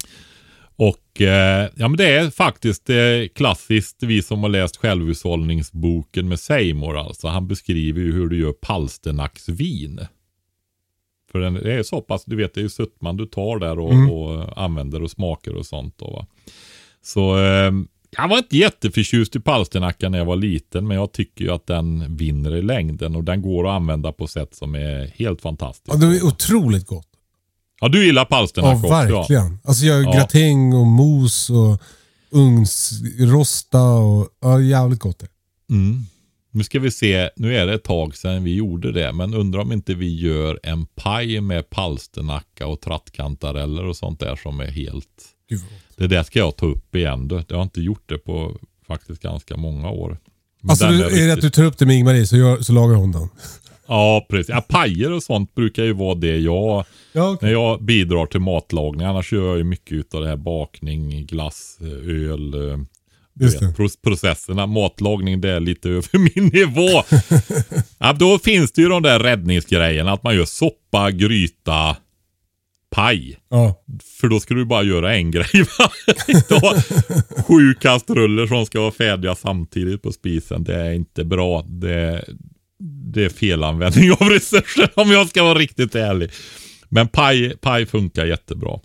Och 0.76 1.20
eh, 1.20 1.70
ja 1.76 1.88
men 1.88 1.96
det 1.96 2.10
är 2.10 2.30
faktiskt 2.30 2.90
eh, 2.90 2.96
klassiskt, 3.34 4.02
vi 4.02 4.22
som 4.22 4.42
har 4.42 4.48
läst 4.48 4.76
självhushållningsboken 4.76 6.28
med 6.28 6.40
Seymour 6.40 6.98
alltså. 6.98 7.28
Han 7.28 7.48
beskriver 7.48 8.00
ju 8.00 8.12
hur 8.12 8.28
du 8.28 8.40
gör 8.40 8.52
palsternacksvin. 8.52 10.00
För 11.32 11.38
den 11.38 11.54
det 11.54 11.72
är 11.72 11.82
så 11.82 12.00
pass, 12.00 12.24
du 12.24 12.36
vet 12.36 12.54
det 12.54 12.60
är 12.60 12.62
ju 12.62 12.68
sötman 12.68 13.16
du 13.16 13.26
tar 13.26 13.58
där 13.58 13.78
och, 13.78 13.92
och 14.12 14.62
använder 14.62 15.02
och 15.02 15.10
smakar 15.10 15.52
och 15.52 15.66
sånt 15.66 15.98
då 15.98 16.10
va. 16.10 16.26
Så 17.02 17.38
eh, 17.38 17.72
jag 18.16 18.28
var 18.28 18.38
inte 18.38 18.56
jätteförtjust 18.56 19.36
i 19.36 19.40
palsternacka 19.40 20.08
när 20.08 20.18
jag 20.18 20.24
var 20.24 20.36
liten 20.36 20.88
men 20.88 20.96
jag 20.96 21.12
tycker 21.12 21.44
ju 21.44 21.50
att 21.50 21.66
den 21.66 22.16
vinner 22.16 22.56
i 22.56 22.62
längden 22.62 23.16
och 23.16 23.24
den 23.24 23.42
går 23.42 23.68
att 23.68 23.72
använda 23.72 24.12
på 24.12 24.26
sätt 24.26 24.54
som 24.54 24.74
är 24.74 25.06
helt 25.06 25.40
fantastiskt. 25.40 25.88
Ja, 26.02 26.08
det 26.08 26.16
är 26.16 26.24
otroligt 26.26 26.86
gott. 26.86 27.06
Ja 27.80 27.88
du 27.88 28.06
gillar 28.06 28.22
Ja, 28.22 28.26
palsternacka 28.26 28.76
också? 28.76 28.88
verkligen. 28.88 29.58
Alltså 29.64 29.84
jag 29.84 29.96
gör 30.02 30.04
Ja. 30.04 30.12
gratäng 30.12 30.72
och 30.74 30.86
mos 30.86 31.50
och 31.50 31.82
ugnsrosta 32.30 33.82
och 33.82 34.28
ja, 34.40 34.60
jävligt 34.60 35.00
gott 35.00 35.18
det. 35.18 35.28
Mm. 35.74 36.04
Nu 36.52 36.64
ska 36.64 36.78
vi 36.80 36.90
se, 36.90 37.30
nu 37.36 37.56
är 37.56 37.66
det 37.66 37.74
ett 37.74 37.84
tag 37.84 38.16
sedan 38.16 38.44
vi 38.44 38.54
gjorde 38.54 38.92
det, 38.92 39.12
men 39.12 39.34
undrar 39.34 39.60
om 39.60 39.72
inte 39.72 39.94
vi 39.94 40.16
gör 40.20 40.60
en 40.62 40.86
paj 40.86 41.40
med 41.40 41.70
palsternacka 41.70 42.66
och 42.66 42.80
trattkantareller 42.80 43.84
och 43.84 43.96
sånt 43.96 44.20
där 44.20 44.36
som 44.36 44.60
är 44.60 44.66
helt... 44.66 45.06
Det 45.96 46.06
där 46.06 46.22
ska 46.22 46.38
jag 46.38 46.56
ta 46.56 46.66
upp 46.66 46.94
igen. 46.94 47.28
då. 47.28 47.42
Jag 47.48 47.56
har 47.56 47.62
inte 47.62 47.80
gjort 47.80 48.02
det 48.08 48.18
på 48.18 48.56
faktiskt 48.86 49.22
ganska 49.22 49.56
många 49.56 49.90
år. 49.90 50.18
Men 50.62 50.70
Alltså 50.70 50.86
du, 50.88 50.94
är 50.94 50.98
det 51.00 51.06
att 51.06 51.36
riktigt- 51.36 51.42
du 51.42 51.50
tar 51.50 51.64
upp 51.64 51.78
det 51.78 51.86
med 51.86 51.96
Ingmarie 51.96 52.26
så, 52.26 52.36
gör, 52.36 52.60
så 52.60 52.72
lagar 52.72 52.94
hon 52.96 53.12
den. 53.12 53.28
Ja, 53.86 54.26
precis. 54.30 54.48
Ja, 54.48 54.60
pajer 54.60 55.12
och 55.12 55.22
sånt 55.22 55.54
brukar 55.54 55.84
ju 55.84 55.92
vara 55.92 56.14
det 56.14 56.36
jag... 56.36 56.84
Ja, 57.12 57.30
okej. 57.30 57.38
När 57.48 57.52
jag 57.52 57.82
bidrar 57.84 58.26
till 58.26 58.40
matlagning. 58.40 59.06
Annars 59.06 59.32
gör 59.32 59.46
jag 59.48 59.58
ju 59.58 59.64
mycket 59.64 60.14
av 60.14 60.20
det 60.22 60.28
här 60.28 60.36
bakning, 60.36 61.26
glass, 61.26 61.78
öl. 62.06 62.54
eh, 62.70 62.78
du 63.34 63.44
Just 63.44 63.62
vet, 63.62 63.76
pro- 63.76 63.88
processerna. 64.02 64.66
Matlagning 64.66 65.40
det 65.40 65.50
är 65.50 65.60
lite 65.60 65.88
över 65.88 66.18
min 66.36 66.46
nivå. 66.46 67.02
ja, 67.98 68.12
då 68.12 68.38
finns 68.38 68.72
det 68.72 68.82
ju 68.82 68.88
de 68.88 69.02
där 69.02 69.18
räddningsgrejerna. 69.20 70.12
Att 70.12 70.22
man 70.22 70.36
gör 70.36 70.44
soppa, 70.44 71.10
gryta, 71.10 71.96
paj. 72.90 73.38
Ja. 73.50 73.82
För 74.20 74.28
då 74.28 74.40
ska 74.40 74.54
du 74.54 74.64
bara 74.64 74.82
göra 74.82 75.14
en 75.16 75.30
grej 75.30 75.66
va? 75.78 75.90
Sju 77.48 77.74
kastruller 77.80 78.46
som 78.46 78.66
ska 78.66 78.80
vara 78.80 78.92
färdiga 78.92 79.34
samtidigt 79.34 80.02
på 80.02 80.12
spisen. 80.12 80.64
Det 80.64 80.74
är 80.74 80.92
inte 80.92 81.24
bra. 81.24 81.62
Det, 81.68 82.24
det 83.12 83.24
är 83.24 83.28
felanvändning 83.28 84.12
av 84.12 84.28
resurser 84.30 84.90
om 84.94 85.10
jag 85.10 85.28
ska 85.28 85.42
vara 85.42 85.58
riktigt 85.58 85.94
ärlig. 85.94 86.30
Men 86.88 87.08
paj, 87.08 87.56
paj 87.56 87.86
funkar 87.86 88.26
jättebra. 88.26 88.80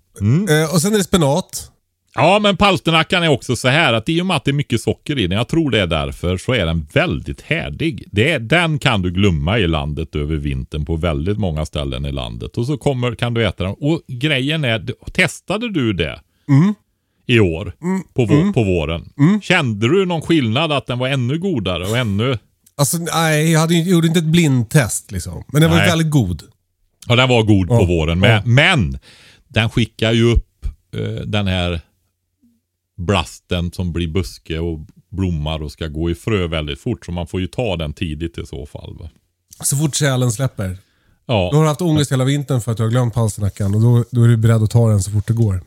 Eh, 0.50 0.74
och 0.74 0.82
sen 0.82 0.94
är 0.94 0.98
det 0.98 1.04
spenat. 1.04 1.72
Ja, 2.16 2.40
men 2.40 2.58
palsternackan 2.58 3.24
är 3.24 3.28
också 3.28 3.56
så 3.56 3.68
här 3.68 3.94
att 3.94 4.10
i 4.10 4.22
och 4.22 4.26
med 4.26 4.38
att 4.38 4.46
det 4.46 4.52
är 4.52 4.54
mycket 4.54 4.82
socker 4.82 5.20
i 5.20 5.28
den, 5.28 5.38
jag 5.38 5.48
tror 5.48 5.72
det 5.72 5.80
är 5.82 5.88
därför, 5.88 6.38
så 6.38 6.54
är 6.54 6.66
den 6.66 6.88
väldigt 6.94 7.42
härdig. 7.42 8.04
Det 8.12 8.32
är, 8.32 8.40
den 8.40 8.80
kan 8.80 9.02
du 9.02 9.12
glömma 9.12 9.60
i 9.60 9.68
landet 9.68 10.16
över 10.16 10.36
vintern 10.36 10.86
på 10.86 10.96
väldigt 10.96 11.38
många 11.38 11.66
ställen 11.66 12.06
i 12.06 12.12
landet. 12.12 12.58
Och 12.58 12.66
så 12.66 12.78
kommer, 12.78 13.16
kan 13.16 13.34
du 13.34 13.48
äta 13.48 13.64
den. 13.64 13.76
Och 13.80 14.02
grejen 14.08 14.64
är, 14.64 15.12
testade 15.12 15.72
du 15.72 15.94
det? 15.94 16.20
I 17.28 17.40
år? 17.40 17.74
På, 18.14 18.26
vå- 18.26 18.54
på 18.54 18.64
våren? 18.64 19.10
Kände 19.42 19.88
du 19.88 20.06
någon 20.06 20.22
skillnad 20.22 20.72
att 20.72 20.88
den 20.88 21.00
var 21.00 21.08
ännu 21.08 21.38
godare 21.40 21.84
och 21.84 21.98
ännu... 21.98 22.38
Alltså 22.78 22.98
nej, 22.98 23.52
jag 23.52 23.60
hade, 23.60 23.76
gjorde 23.76 24.08
inte 24.08 24.20
ett 24.20 24.26
blindtest 24.26 25.12
liksom. 25.12 25.44
Men 25.48 25.62
den 25.62 25.72
var 25.72 25.78
Nej. 25.78 25.88
väldigt 25.88 26.10
god. 26.10 26.42
Ja, 27.08 27.16
den 27.16 27.30
var 27.30 27.44
god 27.44 27.68
på 27.68 27.86
våren 27.86 28.20
med. 28.20 28.48
Men 28.48 29.00
den 29.48 29.70
skickar 29.70 30.12
ju 30.12 30.24
upp 30.24 30.66
eh, 30.96 31.02
den 31.26 31.48
här 31.48 31.82
blasten 32.98 33.72
som 33.72 33.94
blir 33.94 34.08
buske 34.08 34.60
och 34.60 34.80
blommar 35.10 35.62
och 35.64 35.72
ska 35.72 35.88
gå 35.88 36.10
i 36.10 36.16
frö 36.16 36.48
väldigt 36.48 36.80
fort. 36.80 37.06
Så 37.06 37.12
man 37.12 37.28
får 37.28 37.42
ju 37.42 37.48
ta 37.48 37.76
den 37.78 37.94
tidigt 37.94 38.38
i 38.38 38.46
så 38.46 38.66
fall. 38.66 38.98
Va? 39.00 39.10
Så 39.64 39.78
fort 39.78 39.96
sälen 39.96 40.32
släpper. 40.32 40.78
Ja. 41.26 41.50
Du 41.52 41.58
har 41.58 41.66
haft 41.66 41.82
ångest 41.82 42.12
hela 42.12 42.24
vintern 42.26 42.62
för 42.62 42.72
att 42.72 42.78
du 42.78 42.84
har 42.84 42.90
glömt 42.90 43.14
palsternackan 43.14 43.76
och 43.76 43.82
då, 43.82 44.06
då 44.12 44.24
är 44.24 44.28
du 44.28 44.38
beredd 44.38 44.64
att 44.64 44.72
ta 44.72 44.90
den 44.90 45.02
så 45.04 45.12
fort 45.12 45.28
det 45.28 45.34
går. 45.34 45.62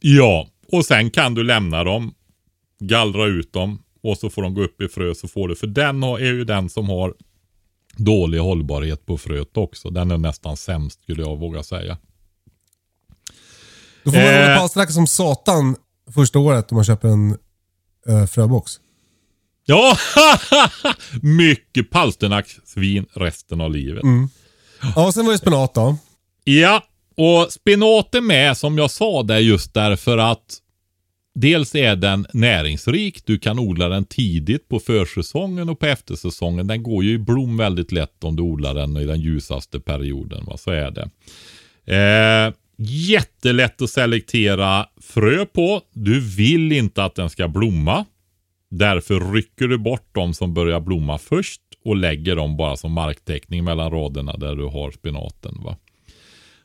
Ja, 0.00 0.48
och 0.72 0.84
sen 0.84 1.10
kan 1.10 1.34
du 1.34 1.42
lämna 1.42 1.84
dem, 1.84 2.14
gallra 2.80 3.24
ut 3.26 3.52
dem 3.52 3.82
och 4.02 4.18
så 4.18 4.30
får 4.30 4.42
de 4.42 4.54
gå 4.54 4.62
upp 4.62 4.80
i 4.80 4.88
frö 4.88 5.14
så 5.14 5.28
får 5.28 5.48
du. 5.48 5.56
För 5.56 5.66
den 5.66 6.02
är 6.02 6.18
ju 6.18 6.44
den 6.44 6.68
som 6.68 6.88
har 6.88 7.14
dålig 7.96 8.38
hållbarhet 8.38 9.06
på 9.06 9.18
fröet 9.18 9.56
också. 9.56 9.90
Den 9.90 10.10
är 10.10 10.18
nästan 10.18 10.56
sämst 10.56 11.02
skulle 11.02 11.22
jag 11.22 11.36
våga 11.38 11.62
säga. 11.62 11.98
Då 14.04 14.10
får 14.10 14.18
man 14.18 14.26
Eh. 14.28 14.42
hålla 14.42 14.56
palsternacka 14.58 14.92
som 14.92 15.06
satan 15.06 15.76
första 16.14 16.38
året 16.38 16.72
om 16.72 16.76
man 16.76 16.84
köper 16.84 17.08
en 17.08 17.36
eh, 18.08 18.26
fröbox. 18.26 18.80
Ja, 19.64 19.96
mycket 21.22 21.90
palsternacksvin 21.90 23.06
resten 23.12 23.60
av 23.60 23.70
livet. 23.70 24.02
Ja, 24.94 25.06
och 25.06 25.14
sen 25.14 25.24
var 25.26 25.32
det 25.32 25.38
spenat 25.38 25.74
då. 25.74 25.96
Ja, 26.44 26.82
och 27.16 27.52
spenat 27.52 28.14
är 28.14 28.20
med 28.20 28.56
som 28.56 28.78
jag 28.78 28.90
sa 28.90 29.22
där 29.22 29.38
just 29.38 29.74
därför 29.74 30.18
att 30.18 30.58
dels 31.34 31.74
är 31.74 31.96
den 31.96 32.26
näringsrik. 32.32 33.26
Du 33.26 33.38
kan 33.38 33.58
odla 33.58 33.88
den 33.88 34.04
tidigt 34.04 34.68
på 34.68 34.80
försäsongen 34.80 35.68
och 35.68 35.78
på 35.78 35.86
eftersäsongen. 35.86 36.66
Den 36.66 36.82
går 36.82 37.04
ju 37.04 37.12
i 37.12 37.18
blom 37.18 37.56
väldigt 37.56 37.92
lätt 37.92 38.24
om 38.24 38.36
du 38.36 38.42
odlar 38.42 38.74
den 38.74 38.96
i 38.96 39.04
den 39.04 39.20
ljusaste 39.20 39.80
perioden. 39.80 40.44
Va? 40.44 40.56
Så 40.56 40.70
är 40.70 40.90
det. 40.90 41.10
Eh, 41.96 42.52
jättelätt 42.76 43.82
att 43.82 43.90
selektera 43.90 44.86
frö 45.00 45.46
på. 45.46 45.82
Du 45.92 46.20
vill 46.20 46.72
inte 46.72 47.04
att 47.04 47.14
den 47.14 47.30
ska 47.30 47.48
blomma. 47.48 48.04
Därför 48.70 49.32
rycker 49.32 49.68
du 49.68 49.78
bort 49.78 50.08
de 50.12 50.34
som 50.34 50.54
börjar 50.54 50.80
blomma 50.80 51.18
först 51.18 51.60
och 51.84 51.96
lägger 51.96 52.36
dem 52.36 52.56
bara 52.56 52.76
som 52.76 52.92
marktäckning 52.92 53.64
mellan 53.64 53.90
raderna 53.90 54.36
där 54.36 54.56
du 54.56 54.64
har 54.64 54.90
spenaten. 54.90 55.62
Va? 55.64 55.76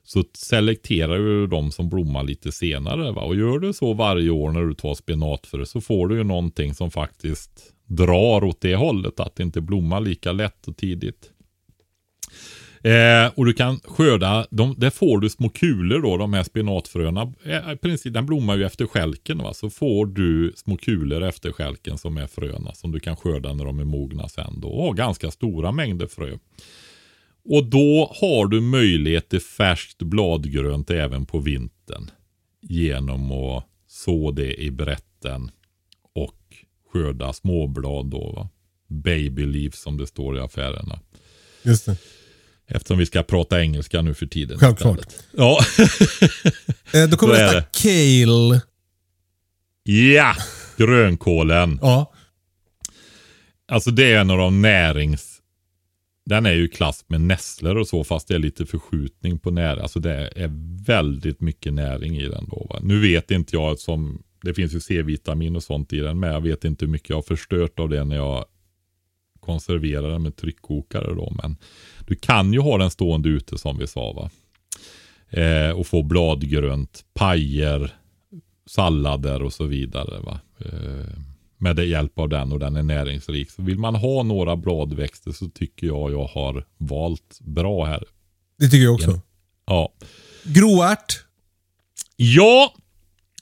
Så 0.03 0.23
selekterar 0.33 1.17
du 1.17 1.47
de 1.47 1.71
som 1.71 1.89
blommar 1.89 2.23
lite 2.23 2.51
senare. 2.51 3.11
Va? 3.11 3.21
Och 3.21 3.35
gör 3.35 3.59
du 3.59 3.73
så 3.73 3.93
varje 3.93 4.29
år 4.29 4.51
när 4.51 4.61
du 4.61 4.73
tar 4.73 4.93
spenatfrö 4.93 5.65
så 5.65 5.81
får 5.81 6.07
du 6.07 6.17
ju 6.17 6.23
någonting 6.23 6.73
som 6.73 6.91
faktiskt 6.91 7.73
drar 7.85 8.43
åt 8.43 8.61
det 8.61 8.75
hållet. 8.75 9.19
Att 9.19 9.35
det 9.35 9.43
inte 9.43 9.61
blommar 9.61 10.01
lika 10.01 10.31
lätt 10.31 10.67
och 10.67 10.77
tidigt. 10.77 11.31
Eh, 12.83 13.31
och 13.35 13.45
du 13.45 13.53
kan 13.53 13.79
skörda, 13.79 14.47
de, 14.49 14.75
där 14.77 14.89
får 14.89 15.19
du 15.19 15.29
små 15.29 15.49
kulor 15.49 16.01
då, 16.01 16.17
de 16.17 16.33
här 16.33 16.43
spenatfröna. 16.43 17.33
Eh, 17.43 17.75
princip, 17.75 18.13
den 18.13 18.25
blommar 18.25 18.57
ju 18.57 18.65
efter 18.65 18.85
skälken 18.85 19.37
va. 19.37 19.53
Så 19.53 19.69
får 19.69 20.05
du 20.05 20.53
små 20.55 20.77
kulor 20.77 21.23
efter 21.23 21.51
skälken 21.51 21.97
som 21.97 22.17
är 22.17 22.27
fröna 22.27 22.73
som 22.73 22.91
du 22.91 22.99
kan 22.99 23.15
skörda 23.15 23.53
när 23.53 23.65
de 23.65 23.79
är 23.79 23.85
mogna 23.85 24.29
sen 24.29 24.61
då. 24.61 24.67
Och 24.67 24.85
har 24.85 24.93
ganska 24.93 25.31
stora 25.31 25.71
mängder 25.71 26.07
frö. 26.07 26.37
Och 27.43 27.65
då 27.65 28.11
har 28.21 28.47
du 28.47 28.61
möjlighet 28.61 29.29
till 29.29 29.41
färskt 29.41 29.97
bladgrönt 29.97 30.89
även 30.89 31.25
på 31.25 31.39
vintern. 31.39 32.09
Genom 32.61 33.31
att 33.31 33.65
så 33.87 34.31
det 34.31 34.61
i 34.61 34.71
brätten 34.71 35.51
och 36.13 36.37
skörda 36.93 37.33
småblad 37.33 38.05
då 38.05 38.31
va. 38.31 38.49
Baby 38.87 39.45
leaf 39.45 39.75
som 39.75 39.97
det 39.97 40.07
står 40.07 40.37
i 40.37 40.39
affärerna. 40.39 40.99
Just 41.63 41.85
det. 41.85 41.97
Eftersom 42.71 42.97
vi 42.97 43.05
ska 43.05 43.23
prata 43.23 43.61
engelska 43.61 44.01
nu 44.01 44.13
för 44.13 44.25
tiden. 44.25 44.59
Självklart. 44.59 44.99
istället. 44.99 45.27
Ja. 45.37 45.59
Eh, 46.93 47.09
då 47.09 47.17
kommer 47.17 47.33
nästa 47.33 47.61
kale. 47.61 48.61
ja, 49.83 50.35
grönkålen. 50.77 51.79
Ja. 51.81 52.13
Alltså 53.67 53.91
det 53.91 54.13
är 54.13 54.21
en 54.21 54.29
av 54.29 54.37
de 54.37 54.61
närings... 54.61 55.41
Den 56.25 56.45
är 56.45 56.53
ju 56.53 56.67
klass 56.67 57.05
med 57.07 57.21
nässlor 57.21 57.77
och 57.77 57.87
så 57.87 58.03
fast 58.03 58.27
det 58.27 58.35
är 58.35 58.39
lite 58.39 58.65
förskjutning 58.65 59.39
på 59.39 59.51
näring. 59.51 59.81
Alltså 59.81 59.99
det 59.99 60.31
är 60.35 60.51
väldigt 60.85 61.41
mycket 61.41 61.73
näring 61.73 62.17
i 62.17 62.27
den 62.27 62.47
då. 62.49 62.67
Va? 62.69 62.79
Nu 62.81 63.01
vet 63.01 63.31
inte 63.31 63.55
jag 63.55 63.79
som... 63.79 64.23
Det 64.41 64.53
finns 64.53 64.73
ju 64.73 64.79
C-vitamin 64.79 65.55
och 65.55 65.63
sånt 65.63 65.93
i 65.93 65.99
den 65.99 66.19
men 66.19 66.31
jag 66.31 66.41
vet 66.41 66.65
inte 66.65 66.85
hur 66.85 66.91
mycket 66.91 67.09
jag 67.09 67.17
har 67.17 67.21
förstört 67.21 67.79
av 67.79 67.89
det 67.89 68.03
när 68.03 68.15
jag 68.15 68.45
konserverar 69.39 70.09
den 70.09 70.23
med 70.23 70.35
tryckkokare 70.35 71.15
då. 71.15 71.33
Men 71.43 71.57
du 72.11 72.15
kan 72.15 72.53
ju 72.53 72.59
ha 72.59 72.77
den 72.77 72.91
stående 72.91 73.29
ute 73.29 73.57
som 73.57 73.77
vi 73.77 73.87
sa 73.87 74.11
va. 74.11 74.29
Eh, 75.29 75.69
och 75.69 75.87
få 75.87 76.03
bladgrönt, 76.03 77.05
pajer, 77.13 77.95
sallader 78.65 79.43
och 79.43 79.53
så 79.53 79.65
vidare. 79.65 80.19
Va? 80.19 80.39
Eh, 80.59 81.17
med 81.57 81.79
hjälp 81.79 82.19
av 82.19 82.29
den 82.29 82.51
och 82.51 82.59
den 82.59 82.75
är 82.75 82.83
näringsrik. 82.83 83.51
Så 83.51 83.61
vill 83.61 83.79
man 83.79 83.95
ha 83.95 84.23
några 84.23 84.55
bladväxter 84.55 85.31
så 85.31 85.49
tycker 85.49 85.87
jag 85.87 86.11
jag 86.11 86.25
har 86.25 86.65
valt 86.77 87.39
bra 87.39 87.85
här. 87.85 88.03
Det 88.57 88.69
tycker 88.69 88.83
jag 88.83 88.93
också. 88.93 89.19
Ja. 89.65 89.93
Gråärt. 90.43 91.23
Ja, 92.15 92.73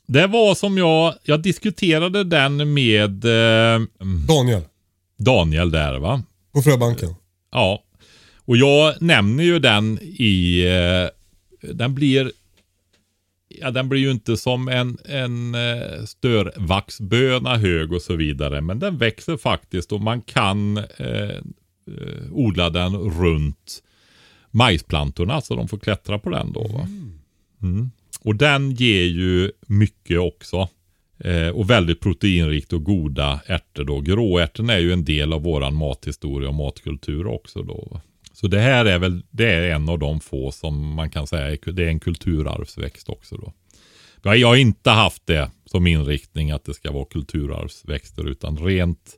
det 0.05 0.27
var 0.27 0.55
som 0.55 0.77
jag, 0.77 1.13
jag 1.23 1.41
diskuterade 1.41 2.23
den 2.23 2.73
med 2.73 3.25
eh, 3.25 3.79
Daniel. 4.27 4.61
Daniel 5.17 5.71
där 5.71 5.99
va. 5.99 6.23
På 6.51 6.61
fröbanken. 6.61 7.15
Ja, 7.51 7.83
och 8.49 8.57
jag 8.57 9.01
nämner 9.01 9.43
ju 9.43 9.59
den 9.59 9.99
i, 10.01 10.63
eh, 10.65 11.09
den 11.73 11.95
blir, 11.95 12.31
ja 13.47 13.71
den 13.71 13.89
blir 13.89 14.01
ju 14.01 14.11
inte 14.11 14.37
som 14.37 14.67
en, 14.67 14.97
en 15.05 15.55
eh, 15.55 16.03
störvaxböna 16.05 17.57
hög 17.57 17.93
och 17.93 18.01
så 18.01 18.15
vidare. 18.15 18.61
Men 18.61 18.79
den 18.79 18.97
växer 18.97 19.37
faktiskt 19.37 19.91
och 19.91 20.01
man 20.01 20.21
kan 20.21 20.77
eh, 20.77 20.85
eh, 20.97 22.31
odla 22.31 22.69
den 22.69 22.95
runt 22.95 23.83
majsplantorna 24.51 25.41
så 25.41 25.55
de 25.55 25.67
får 25.67 25.77
klättra 25.77 26.19
på 26.19 26.29
den 26.29 26.51
då. 26.53 26.67
Va? 26.67 26.87
Mm. 27.61 27.91
Och 28.21 28.35
den 28.35 28.71
ger 28.71 29.05
ju 29.05 29.51
mycket 29.67 30.19
också. 30.19 30.69
Eh, 31.19 31.49
och 31.49 31.69
väldigt 31.69 31.99
proteinrikt 31.99 32.73
och 32.73 32.83
goda 32.83 33.41
ärtor 33.45 33.83
då. 33.83 34.01
Gråärtorna 34.01 34.73
är 34.73 34.79
ju 34.79 34.93
en 34.93 35.05
del 35.05 35.33
av 35.33 35.43
våran 35.43 35.75
mathistoria 35.75 36.49
och 36.49 36.55
matkultur 36.55 37.27
också 37.27 37.63
då. 37.63 38.01
Så 38.41 38.47
det 38.47 38.59
här 38.59 38.85
är 38.85 38.99
väl, 38.99 39.23
det 39.31 39.45
är 39.53 39.71
en 39.71 39.89
av 39.89 39.99
de 39.99 40.19
få 40.19 40.51
som 40.51 40.93
man 40.93 41.09
kan 41.09 41.27
säga, 41.27 41.51
är- 41.51 41.71
det 41.71 41.83
är 41.83 41.87
en 41.89 41.99
kulturarvsväxt 41.99 43.09
också 43.09 43.37
då. 43.37 43.53
Jag 44.35 44.47
har 44.47 44.55
inte 44.55 44.89
haft 44.89 45.25
det 45.27 45.51
som 45.65 45.87
inriktning 45.87 46.51
att 46.51 46.65
det 46.65 46.73
ska 46.73 46.91
vara 46.91 47.05
kulturarvsväxter 47.05 48.29
utan 48.29 48.57
rent 48.57 49.15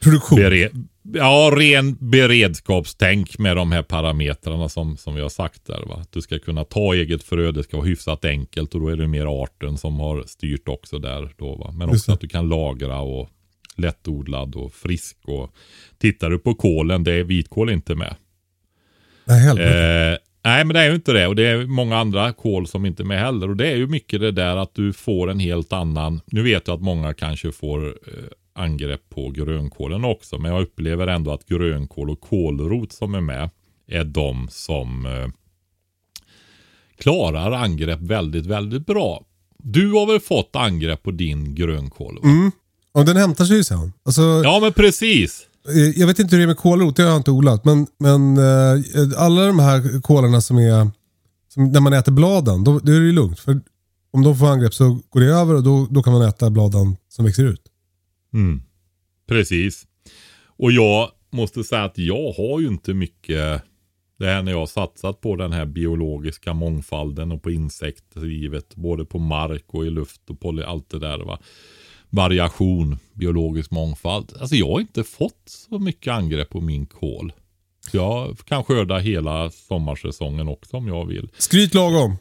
Produktion. 0.00 0.38
Bere 0.38 0.70
ja, 1.14 1.50
ren 1.56 1.96
beredskapstänk 2.00 3.38
med 3.38 3.56
de 3.56 3.72
här 3.72 3.82
parametrarna 3.82 4.68
som, 4.68 4.96
som 4.96 5.14
vi 5.14 5.20
har 5.20 5.28
sagt 5.28 5.66
där. 5.66 5.82
Va? 5.86 5.94
Att 6.00 6.12
du 6.12 6.22
ska 6.22 6.38
kunna 6.38 6.64
ta 6.64 6.94
eget 6.94 7.22
frö, 7.22 7.52
det 7.52 7.62
ska 7.62 7.76
vara 7.76 7.86
hyfsat 7.86 8.24
enkelt 8.24 8.74
och 8.74 8.80
då 8.80 8.88
är 8.88 8.96
det 8.96 9.08
mer 9.08 9.42
arten 9.42 9.78
som 9.78 10.00
har 10.00 10.22
styrt 10.26 10.68
också 10.68 10.98
där. 10.98 11.32
Då, 11.36 11.54
va? 11.54 11.72
Men 11.76 11.88
också 11.88 12.12
att 12.12 12.20
du 12.20 12.28
kan 12.28 12.48
lagra 12.48 13.00
och 13.00 13.28
lättodlad 13.76 14.54
och 14.56 14.72
frisk. 14.72 15.16
Och 15.24 15.54
tittar 15.98 16.30
du 16.30 16.38
på 16.38 16.54
kålen, 16.54 17.04
det 17.04 17.12
är 17.12 17.24
vitkål 17.24 17.70
inte 17.70 17.94
med. 17.94 18.14
Nej. 19.26 19.48
Eh, 19.48 20.18
nej, 20.44 20.64
men 20.64 20.74
det 20.74 20.80
är 20.80 20.88
ju 20.88 20.94
inte 20.94 21.12
det. 21.12 21.26
Och 21.26 21.36
det 21.36 21.46
är 21.46 21.66
många 21.66 21.96
andra 21.96 22.32
kol 22.32 22.66
som 22.66 22.86
inte 22.86 23.02
är 23.02 23.04
med 23.04 23.20
heller. 23.20 23.50
Och 23.50 23.56
det 23.56 23.66
är 23.66 23.76
ju 23.76 23.86
mycket 23.86 24.20
det 24.20 24.30
där 24.30 24.56
att 24.56 24.74
du 24.74 24.92
får 24.92 25.30
en 25.30 25.38
helt 25.38 25.72
annan. 25.72 26.20
Nu 26.26 26.42
vet 26.42 26.68
jag 26.68 26.74
att 26.74 26.82
många 26.82 27.14
kanske 27.14 27.52
får 27.52 27.86
eh, 27.86 28.24
angrepp 28.54 29.10
på 29.10 29.30
grönkålen 29.30 30.04
också. 30.04 30.38
Men 30.38 30.52
jag 30.52 30.62
upplever 30.62 31.06
ändå 31.06 31.32
att 31.32 31.46
grönkål 31.46 32.10
och 32.10 32.20
kålrot 32.20 32.92
som 32.92 33.14
är 33.14 33.20
med 33.20 33.50
är 33.86 34.04
de 34.04 34.48
som 34.50 35.06
eh, 35.06 35.28
klarar 36.98 37.52
angrepp 37.52 38.00
väldigt, 38.00 38.46
väldigt 38.46 38.86
bra. 38.86 39.24
Du 39.58 39.92
har 39.92 40.06
väl 40.06 40.20
fått 40.20 40.56
angrepp 40.56 41.02
på 41.02 41.10
din 41.10 41.54
grönkål? 41.54 42.18
Va? 42.22 42.28
Mm. 42.28 42.50
Och 42.92 43.04
den 43.04 43.16
hämtar 43.16 43.44
sig 43.44 43.56
ju 43.56 43.64
sen. 43.64 43.92
Alltså, 44.04 44.22
Ja, 44.44 44.58
men 44.62 44.72
precis. 44.72 45.46
Eh, 45.68 46.00
jag 46.00 46.06
vet 46.06 46.18
inte 46.18 46.36
hur 46.36 46.40
det 46.40 46.44
är 46.44 46.46
med 46.46 46.56
kålrot, 46.56 46.96
det 46.96 47.02
har 47.02 47.10
jag 47.10 47.16
inte 47.18 47.30
odlat. 47.30 47.64
Men, 47.64 47.86
men 47.98 48.36
eh, 48.36 49.22
alla 49.22 49.46
de 49.46 49.58
här 49.58 50.00
kålarna 50.00 50.40
som 50.40 50.58
är, 50.58 50.90
som, 51.48 51.72
när 51.72 51.80
man 51.80 51.92
äter 51.92 52.12
bladen, 52.12 52.64
då, 52.64 52.78
då 52.78 52.92
är 52.92 53.00
det 53.00 53.06
ju 53.06 53.12
lugnt. 53.12 53.40
För 53.40 53.60
om 54.10 54.22
de 54.22 54.36
får 54.36 54.46
angrepp 54.46 54.74
så 54.74 55.00
går 55.10 55.20
det 55.20 55.26
över 55.26 55.54
och 55.54 55.62
då, 55.62 55.86
då 55.90 56.02
kan 56.02 56.12
man 56.12 56.22
äta 56.22 56.50
bladen 56.50 56.96
som 57.08 57.24
växer 57.24 57.44
ut. 57.44 57.62
Mm. 58.34 58.62
Precis. 59.28 59.86
Och 60.46 60.72
jag 60.72 61.10
måste 61.32 61.64
säga 61.64 61.84
att 61.84 61.98
jag 61.98 62.32
har 62.32 62.60
ju 62.60 62.66
inte 62.66 62.94
mycket 62.94 63.62
det 64.18 64.26
här 64.26 64.42
när 64.42 64.52
jag 64.52 64.58
har 64.58 64.66
satsat 64.66 65.20
på 65.20 65.36
den 65.36 65.52
här 65.52 65.66
biologiska 65.66 66.54
mångfalden 66.54 67.32
och 67.32 67.42
på 67.42 67.50
insektslivet. 67.50 68.76
Både 68.76 69.04
på 69.04 69.18
mark 69.18 69.64
och 69.66 69.86
i 69.86 69.90
luft 69.90 70.30
och 70.30 70.40
på 70.40 70.62
allt 70.66 70.90
det 70.90 70.98
där. 70.98 71.18
Va? 71.18 71.38
Variation, 72.16 72.98
biologisk 73.14 73.70
mångfald. 73.70 74.32
Alltså 74.40 74.56
jag 74.56 74.72
har 74.72 74.80
inte 74.80 75.04
fått 75.04 75.42
så 75.46 75.78
mycket 75.78 76.12
angrepp 76.12 76.50
på 76.50 76.60
min 76.60 76.86
kål. 76.86 77.32
Så 77.90 77.96
jag 77.96 78.36
kan 78.44 78.64
skörda 78.64 78.98
hela 78.98 79.50
sommarsäsongen 79.50 80.48
också 80.48 80.76
om 80.76 80.88
jag 80.88 81.06
vill. 81.06 81.28
Skryt 81.38 81.74
lagom. 81.74 82.16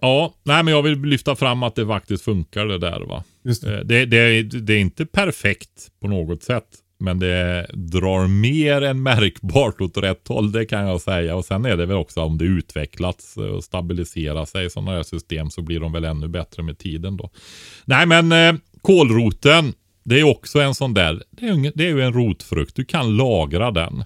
Ja, 0.00 0.34
nej 0.42 0.62
men 0.62 0.74
jag 0.74 0.82
vill 0.82 1.00
lyfta 1.00 1.36
fram 1.36 1.62
att 1.62 1.74
det 1.74 1.86
faktiskt 1.86 2.24
funkar 2.24 2.66
det 2.66 2.78
där 2.78 3.00
va. 3.00 3.24
Det. 3.42 3.62
Eh, 3.64 3.80
Det, 3.84 4.06
det, 4.06 4.42
det 4.42 4.72
är 4.74 4.78
inte 4.78 5.06
perfekt 5.06 5.90
på 6.00 6.08
något 6.08 6.42
sätt. 6.42 6.68
Men 7.00 7.18
det 7.18 7.66
drar 7.74 8.26
mer 8.26 8.82
än 8.82 9.02
märkbart 9.02 9.80
åt 9.80 9.96
rätt 9.96 10.28
håll, 10.28 10.52
det 10.52 10.66
kan 10.66 10.86
jag 10.86 11.00
säga. 11.00 11.36
Och 11.36 11.44
sen 11.44 11.64
är 11.64 11.76
det 11.76 11.86
väl 11.86 11.96
också 11.96 12.20
om 12.20 12.38
det 12.38 12.44
utvecklats 12.44 13.36
och 13.36 13.64
stabiliserar 13.64 14.44
sig 14.44 14.70
sådana 14.70 14.90
här 14.90 15.02
system 15.02 15.50
så 15.50 15.62
blir 15.62 15.80
de 15.80 15.92
väl 15.92 16.04
ännu 16.04 16.28
bättre 16.28 16.62
med 16.62 16.78
tiden 16.78 17.16
då. 17.16 17.30
Nej 17.84 18.06
men 18.06 18.32
eh, 18.32 18.60
kålroten, 18.88 19.74
det 20.04 20.20
är 20.20 20.24
också 20.24 20.60
en 20.60 20.74
sån 20.74 20.94
där, 20.94 21.22
det 21.30 21.46
är, 21.46 21.72
det 21.74 21.84
är 21.84 21.88
ju 21.88 22.02
en 22.02 22.12
rotfrukt, 22.12 22.76
du 22.76 22.84
kan 22.84 23.16
lagra 23.16 23.70
den. 23.70 24.04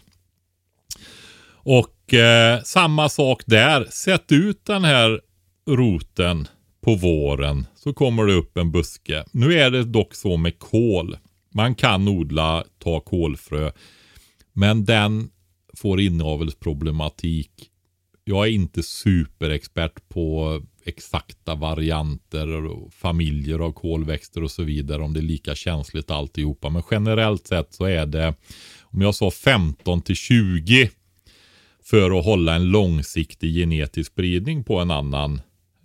Och 1.64 2.14
eh, 2.14 2.62
samma 2.62 3.08
sak 3.08 3.42
där, 3.46 3.84
sätt 3.90 4.32
ut 4.32 4.64
den 4.64 4.84
här 4.84 5.20
roten 5.68 6.48
på 6.80 6.94
våren 6.94 7.66
så 7.76 7.92
kommer 7.92 8.26
det 8.26 8.32
upp 8.32 8.56
en 8.56 8.72
buske. 8.72 9.24
Nu 9.32 9.54
är 9.54 9.70
det 9.70 9.84
dock 9.84 10.14
så 10.14 10.36
med 10.36 10.58
kål. 10.58 11.16
Man 11.54 11.74
kan 11.74 12.08
odla, 12.08 12.64
ta 12.78 13.00
kolfrö. 13.00 13.70
Men 14.52 14.84
den 14.84 15.30
får 15.76 16.00
inavelsproblematik. 16.00 17.70
Jag 18.24 18.46
är 18.46 18.50
inte 18.50 18.82
superexpert 18.82 20.08
på 20.08 20.60
exakta 20.84 21.54
varianter 21.54 22.66
och 22.66 22.92
familjer 22.92 23.58
av 23.58 23.72
kolväxter 23.72 24.42
och 24.42 24.50
så 24.50 24.62
vidare. 24.62 25.02
Om 25.02 25.12
det 25.12 25.20
är 25.20 25.22
lika 25.22 25.54
känsligt 25.54 26.10
alltihopa. 26.10 26.70
Men 26.70 26.82
generellt 26.90 27.46
sett 27.46 27.74
så 27.74 27.84
är 27.84 28.06
det, 28.06 28.34
om 28.82 29.00
jag 29.00 29.14
sa 29.14 29.30
15 29.30 30.02
till 30.02 30.16
20 30.16 30.90
för 31.84 32.18
att 32.18 32.24
hålla 32.24 32.54
en 32.54 32.64
långsiktig 32.64 33.54
genetisk 33.54 34.12
spridning 34.12 34.64
på 34.64 34.78
en 34.78 34.90
annan, 34.90 35.40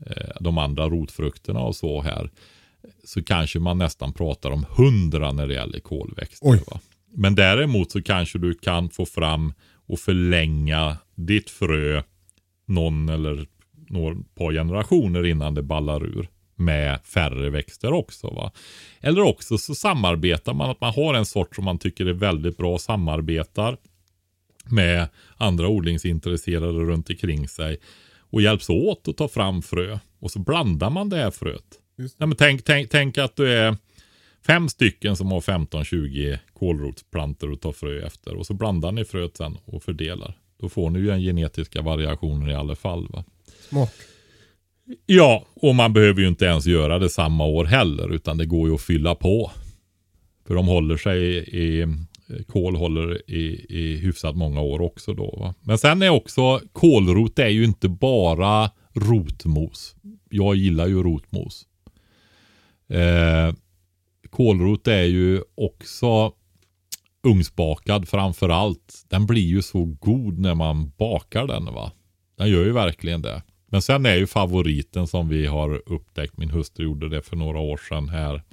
eh, 0.05 0.35
de 0.39 0.57
andra 0.57 0.89
rotfrukterna 0.89 1.59
och 1.59 1.75
så 1.75 2.01
här. 2.01 2.29
Så 3.03 3.23
kanske 3.23 3.59
man 3.59 3.77
nästan 3.77 4.13
pratar 4.13 4.51
om 4.51 4.65
100 4.77 5.31
när 5.31 5.47
det 5.47 5.53
gäller 5.53 5.79
kolväxter. 5.79 6.47
Men 7.13 7.35
däremot 7.35 7.91
så 7.91 8.01
kanske 8.01 8.39
du 8.39 8.53
kan 8.53 8.89
få 8.89 9.05
fram 9.05 9.53
och 9.87 9.99
förlänga 9.99 10.97
ditt 11.15 11.49
frö 11.49 12.03
någon 12.65 13.09
eller 13.09 13.45
några 13.89 14.15
par 14.35 14.51
generationer 14.51 15.25
innan 15.25 15.53
det 15.53 15.63
ballar 15.63 16.05
ur 16.05 16.29
med 16.55 16.99
färre 17.03 17.49
växter 17.49 17.93
också. 17.93 18.27
Va? 18.27 18.51
Eller 19.01 19.21
också 19.21 19.57
så 19.57 19.75
samarbetar 19.75 20.53
man, 20.53 20.69
att 20.69 20.81
man 20.81 20.93
har 20.93 21.13
en 21.13 21.25
sort 21.25 21.55
som 21.55 21.65
man 21.65 21.79
tycker 21.79 22.05
är 22.05 22.13
väldigt 22.13 22.57
bra 22.57 22.73
och 22.73 22.81
samarbetar 22.81 23.77
med 24.65 25.07
andra 25.37 25.67
odlingsintresserade 25.67 26.79
runt 26.79 27.09
omkring 27.09 27.47
sig 27.47 27.77
och 28.29 28.41
hjälps 28.41 28.69
åt 28.69 29.07
att 29.07 29.17
ta 29.17 29.27
fram 29.27 29.61
frö. 29.61 29.99
Och 30.19 30.31
så 30.31 30.39
blandar 30.39 30.89
man 30.89 31.09
det 31.09 31.17
här 31.17 31.31
fröet. 31.31 31.79
Just 31.97 32.19
Nej, 32.19 32.27
men 32.27 32.37
tänk, 32.37 32.63
tänk, 32.63 32.89
tänk 32.89 33.17
att 33.17 33.35
du 33.35 33.53
är 33.53 33.77
fem 34.47 34.69
stycken 34.69 35.15
som 35.15 35.31
har 35.31 35.41
15-20 35.41 36.39
kålrotsplantor 36.53 37.53
att 37.53 37.61
ta 37.61 37.73
frö 37.73 38.05
efter. 38.05 38.35
Och 38.35 38.45
så 38.45 38.53
blandar 38.53 38.91
ni 38.91 39.05
fröet 39.05 39.37
sen 39.37 39.57
och 39.65 39.83
fördelar. 39.83 40.37
Då 40.59 40.69
får 40.69 40.89
ni 40.89 40.99
ju 40.99 41.09
en 41.09 41.21
genetiska 41.21 41.81
variationer 41.81 42.49
i 42.49 42.55
alla 42.55 42.75
fall. 42.75 43.07
Va? 43.09 43.23
Smart. 43.69 43.93
Ja, 45.05 45.45
och 45.55 45.75
man 45.75 45.93
behöver 45.93 46.21
ju 46.21 46.27
inte 46.27 46.45
ens 46.45 46.65
göra 46.65 46.99
det 46.99 47.09
samma 47.09 47.45
år 47.45 47.65
heller. 47.65 48.13
Utan 48.13 48.37
det 48.37 48.45
går 48.45 48.69
ju 48.69 48.75
att 48.75 48.81
fylla 48.81 49.15
på. 49.15 49.51
För 50.47 50.55
de 50.55 50.67
håller 50.67 50.97
sig 50.97 51.23
i, 51.37 51.81
i 51.81 52.43
kol 52.47 52.75
håller 52.75 53.31
i, 53.31 53.65
i 53.69 53.97
hyfsat 53.97 54.35
många 54.35 54.61
år 54.61 54.81
också 54.81 55.13
då. 55.13 55.37
Va? 55.39 55.53
Men 55.61 55.77
sen 55.77 56.01
är 56.01 56.09
också 56.09 56.61
kålrot 56.71 57.39
är 57.39 57.47
ju 57.47 57.63
inte 57.63 57.89
bara 57.89 58.71
rotmos. 58.93 59.95
Jag 60.29 60.55
gillar 60.55 60.87
ju 60.87 61.03
rotmos. 61.03 61.65
Eh, 62.89 63.55
kålrot 64.29 64.87
är 64.87 65.03
ju 65.03 65.41
också 65.55 66.31
ugnsbakad 67.23 68.07
framför 68.07 68.49
allt. 68.49 69.05
Den 69.09 69.25
blir 69.25 69.47
ju 69.47 69.61
så 69.61 69.85
god 69.85 70.39
när 70.39 70.55
man 70.55 70.91
bakar 70.97 71.47
den 71.47 71.65
va. 71.65 71.91
Den 72.37 72.49
gör 72.49 72.65
ju 72.65 72.71
verkligen 72.71 73.21
det. 73.21 73.41
Men 73.67 73.81
sen 73.81 74.05
är 74.05 74.15
ju 74.15 74.27
favoriten 74.27 75.07
som 75.07 75.29
vi 75.29 75.45
har 75.45 75.81
upptäckt, 75.85 76.37
min 76.37 76.49
hustru 76.49 76.85
gjorde 76.85 77.09
det 77.09 77.21
för 77.21 77.35
några 77.35 77.59
år 77.59 77.77
sedan 77.77 78.09
här. 78.09 78.43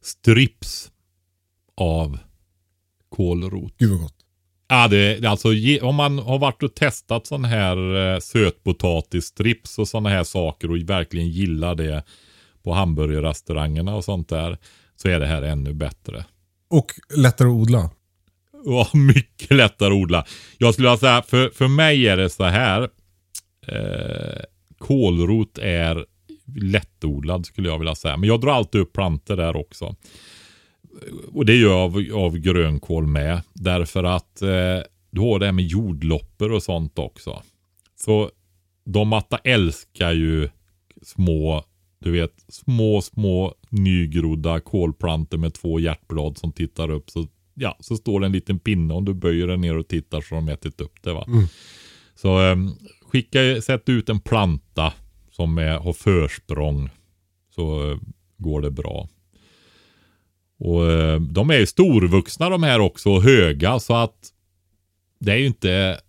Strips 0.00 0.90
av 1.76 2.18
kålrot. 3.08 3.74
Gud 3.78 3.90
vad 3.90 4.00
gott. 4.00 4.14
Ja, 4.68 4.88
det, 4.88 5.24
alltså, 5.24 5.48
om 5.82 5.94
man 5.94 6.18
har 6.18 6.38
varit 6.38 6.62
och 6.62 6.74
testat 6.74 7.26
sån 7.26 7.44
här 7.44 7.96
eh, 8.14 8.18
sötpotatisstrips 8.18 9.78
och 9.78 9.88
sådana 9.88 10.08
här 10.08 10.24
saker 10.24 10.70
och 10.70 10.76
verkligen 10.76 11.28
gillar 11.28 11.74
det 11.74 12.04
på 12.62 12.72
hamburgerrestaurangerna 12.72 13.94
och 13.94 14.04
sånt 14.04 14.28
där. 14.28 14.58
Så 14.96 15.08
är 15.08 15.20
det 15.20 15.26
här 15.26 15.42
ännu 15.42 15.72
bättre. 15.72 16.24
Och 16.70 16.92
lättare 17.16 17.48
att 17.48 17.54
odla. 17.54 17.90
Ja, 18.64 18.88
mycket 18.94 19.50
lättare 19.50 19.88
att 19.88 20.02
odla. 20.02 20.24
Jag 20.58 20.74
skulle 20.74 20.96
säga, 20.96 21.22
för, 21.22 21.50
för 21.50 21.68
mig 21.68 22.08
är 22.08 22.16
det 22.16 22.30
så 22.30 22.44
här. 22.44 22.88
Eh, 23.72 24.42
kålrot 24.78 25.58
är 25.58 26.06
lättodlad 26.56 27.46
skulle 27.46 27.68
jag 27.68 27.78
vilja 27.78 27.94
säga. 27.94 28.16
Men 28.16 28.28
jag 28.28 28.40
drar 28.40 28.52
alltid 28.52 28.80
upp 28.80 28.92
plantor 28.92 29.36
där 29.36 29.56
också. 29.56 29.96
Och 31.32 31.46
det 31.46 31.54
gör 31.54 31.70
jag 31.70 31.80
av, 31.80 32.24
av 32.24 32.38
grönkål 32.38 33.06
med. 33.06 33.42
Därför 33.52 34.04
att 34.04 34.42
eh, 34.42 34.80
du 35.10 35.20
har 35.20 35.38
det 35.38 35.46
här 35.46 35.52
med 35.52 35.64
jordloppor 35.64 36.52
och 36.52 36.62
sånt 36.62 36.98
också. 36.98 37.42
Så 37.96 38.30
de 38.84 39.08
matta 39.08 39.38
älskar 39.38 40.12
ju 40.12 40.48
små, 41.02 41.64
du 41.98 42.10
vet, 42.10 42.34
små, 42.48 43.02
små 43.02 43.54
nygrodda 43.68 44.60
kolplantor 44.60 45.38
med 45.38 45.54
två 45.54 45.80
hjärtblad 45.80 46.38
som 46.38 46.52
tittar 46.52 46.90
upp. 46.90 47.10
Så, 47.10 47.26
ja, 47.54 47.76
så 47.80 47.96
står 47.96 48.20
det 48.20 48.26
en 48.26 48.32
liten 48.32 48.58
pinne 48.58 48.94
om 48.94 49.04
du 49.04 49.14
böjer 49.14 49.46
den 49.46 49.60
ner 49.60 49.76
och 49.76 49.88
tittar 49.88 50.20
så 50.20 50.34
har 50.34 50.42
de 50.42 50.48
ätit 50.48 50.80
upp 50.80 51.02
det. 51.02 51.12
Va? 51.12 51.26
Så 52.14 52.50
eh, 52.50 52.56
skicka, 53.10 53.62
sätt 53.62 53.88
ut 53.88 54.08
en 54.08 54.20
planta 54.20 54.92
som 55.30 55.58
är, 55.58 55.78
har 55.78 55.92
försprång. 55.92 56.90
Så 57.54 57.90
eh, 57.90 57.98
går 58.36 58.60
det 58.60 58.70
bra. 58.70 59.08
Och 60.58 60.90
eh, 60.90 61.20
de 61.20 61.50
är 61.50 61.58
ju 61.58 61.66
storvuxna 61.66 62.48
de 62.48 62.62
här 62.62 62.80
också 62.80 63.10
och 63.10 63.22
höga 63.22 63.78
så 63.78 63.94
att 63.94 64.32
det 65.18 65.32
är 65.32 65.36
ju 65.36 65.46
inte 65.46 66.00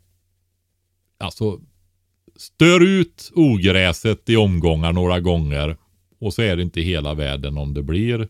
alltså 1.18 1.60
stör 2.36 2.84
ut 2.84 3.32
ogräset 3.36 4.30
i 4.30 4.36
omgångar 4.36 4.94
några 4.94 5.20
gånger 5.20 5.78
och 6.20 6.34
så 6.34 6.42
är 6.42 6.56
det 6.56 6.62
inte 6.62 6.82
hela 6.82 7.14
världen 7.14 7.58
om 7.58 7.74
det 7.74 7.84
blir 7.84 8.28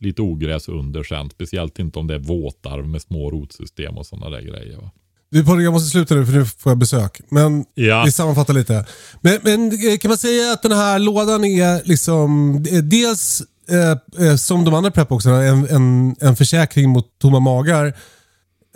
lite 0.00 0.22
ogräs 0.22 0.68
under 0.68 1.02
sen. 1.02 1.30
Speciellt 1.30 1.78
inte 1.78 1.98
om 1.98 2.06
det 2.06 2.14
är 2.14 2.18
våtarv 2.18 2.88
med 2.88 3.02
små 3.02 3.30
rotsystem 3.30 3.98
och 3.98 4.06
sådana 4.06 4.30
där 4.30 4.42
grejer. 4.42 4.76
Va? 4.76 4.90
Du 5.30 5.62
jag 5.62 5.72
måste 5.72 5.90
sluta 5.90 6.14
nu 6.14 6.26
för 6.26 6.32
nu 6.32 6.44
får 6.44 6.70
jag 6.70 6.78
besök. 6.78 7.20
Men 7.28 7.64
Ja. 7.74 8.02
vi 8.04 8.12
sammanfattar 8.12 8.54
lite. 8.54 8.86
Men, 9.20 9.38
men 9.42 9.72
eh, 9.72 9.98
kan 9.98 10.08
man 10.08 10.18
säga 10.18 10.52
att 10.52 10.62
den 10.62 10.72
här 10.72 10.98
lådan 10.98 11.44
är 11.44 11.82
liksom 11.84 12.58
dels 12.82 13.42
eh, 13.70 14.26
eh, 14.26 14.36
som 14.36 14.64
de 14.64 14.74
andra 14.74 14.90
prepboxarna 14.90 15.42
en, 15.42 15.68
en, 15.68 16.16
en 16.20 16.36
försäkring 16.36 16.88
mot 16.90 17.18
tomma 17.18 17.40
magar. 17.40 17.94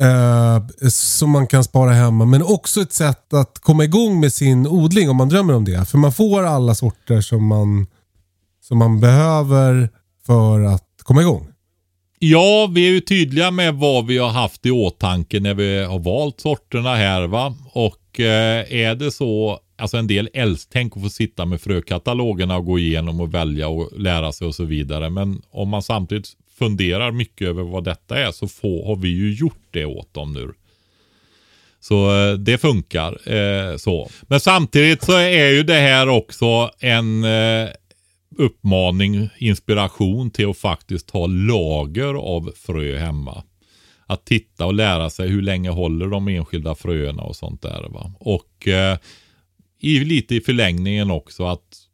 Eh, 0.00 0.88
som 0.88 1.30
man 1.30 1.46
kan 1.46 1.64
spara 1.64 1.92
hemma. 1.92 2.24
Men 2.24 2.42
också 2.42 2.80
ett 2.80 2.92
sätt 2.92 3.32
att 3.32 3.58
komma 3.58 3.84
igång 3.84 4.20
med 4.20 4.32
sin 4.32 4.66
odling 4.66 5.10
om 5.10 5.16
man 5.16 5.28
drömmer 5.28 5.54
om 5.54 5.64
det. 5.64 5.84
För 5.88 5.98
man 5.98 6.12
får 6.12 6.42
alla 6.42 6.74
sorter 6.74 7.20
som 7.20 7.46
man, 7.46 7.86
som 8.68 8.78
man 8.78 9.00
behöver 9.00 9.88
för 10.26 10.60
att 10.60 10.88
komma 11.02 11.20
igång. 11.20 11.51
Ja, 12.24 12.70
vi 12.74 12.86
är 12.86 12.90
ju 12.90 13.00
tydliga 13.00 13.50
med 13.50 13.74
vad 13.74 14.06
vi 14.06 14.18
har 14.18 14.28
haft 14.28 14.66
i 14.66 14.70
åtanke 14.70 15.40
när 15.40 15.54
vi 15.54 15.84
har 15.84 15.98
valt 15.98 16.40
sorterna 16.40 16.94
här 16.94 17.26
va. 17.26 17.54
Och 17.72 18.20
eh, 18.20 18.72
är 18.72 18.94
det 18.94 19.10
så, 19.10 19.60
alltså 19.78 19.96
en 19.96 20.06
del 20.06 20.28
älskar, 20.34 20.72
tänk 20.72 20.96
att 20.96 21.02
få 21.02 21.08
sitta 21.08 21.44
med 21.44 21.60
frökatalogerna 21.60 22.56
och 22.56 22.64
gå 22.64 22.78
igenom 22.78 23.20
och 23.20 23.34
välja 23.34 23.68
och 23.68 24.00
lära 24.00 24.32
sig 24.32 24.46
och 24.46 24.54
så 24.54 24.64
vidare. 24.64 25.10
Men 25.10 25.42
om 25.50 25.68
man 25.68 25.82
samtidigt 25.82 26.28
funderar 26.58 27.12
mycket 27.12 27.48
över 27.48 27.62
vad 27.62 27.84
detta 27.84 28.18
är 28.18 28.32
så 28.32 28.48
få, 28.48 28.86
har 28.86 28.96
vi 28.96 29.08
ju 29.08 29.34
gjort 29.34 29.66
det 29.70 29.84
åt 29.84 30.14
dem 30.14 30.32
nu. 30.32 30.52
Så 31.80 32.26
eh, 32.26 32.34
det 32.34 32.58
funkar 32.58 33.34
eh, 33.34 33.76
så. 33.76 34.10
Men 34.22 34.40
samtidigt 34.40 35.02
så 35.02 35.12
är 35.12 35.48
ju 35.48 35.62
det 35.62 35.80
här 35.80 36.08
också 36.08 36.70
en 36.78 37.24
eh, 37.24 37.68
uppmaning, 38.36 39.28
inspiration 39.38 40.30
till 40.30 40.50
att 40.50 40.56
faktiskt 40.56 41.10
ha 41.10 41.26
lager 41.26 42.14
av 42.14 42.52
frö 42.56 42.98
hemma. 42.98 43.42
Att 44.06 44.24
titta 44.24 44.66
och 44.66 44.74
lära 44.74 45.10
sig 45.10 45.28
hur 45.28 45.42
länge 45.42 45.70
håller 45.70 46.06
de 46.06 46.28
enskilda 46.28 46.74
fröerna 46.74 47.22
och 47.22 47.36
sånt 47.36 47.62
där. 47.62 47.88
Va? 47.90 48.14
Och 48.18 48.68
eh, 48.68 48.98
i, 49.80 50.04
lite 50.04 50.34
i 50.34 50.40
förlängningen 50.40 51.10
också 51.10 51.46
att 51.46 51.88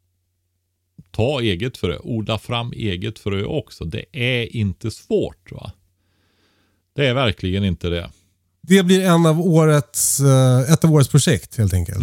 ta 1.11 1.41
eget 1.41 1.77
frö, 1.77 1.97
odla 2.03 2.37
fram 2.37 2.71
eget 2.71 3.19
frö 3.19 3.43
också. 3.43 3.85
Det 3.85 4.05
är 4.11 4.55
inte 4.55 4.91
svårt. 4.91 5.51
va. 5.51 5.71
Det 6.95 7.07
är 7.07 7.13
verkligen 7.13 7.63
inte 7.63 7.89
det. 7.89 8.09
Det 8.61 8.83
blir 8.83 9.05
en 9.05 9.25
av 9.25 9.41
årets, 9.41 10.19
eh, 10.19 10.73
ett 10.73 10.83
av 10.83 10.93
årets 10.93 11.09
projekt 11.09 11.57
helt 11.57 11.73
enkelt. 11.73 11.99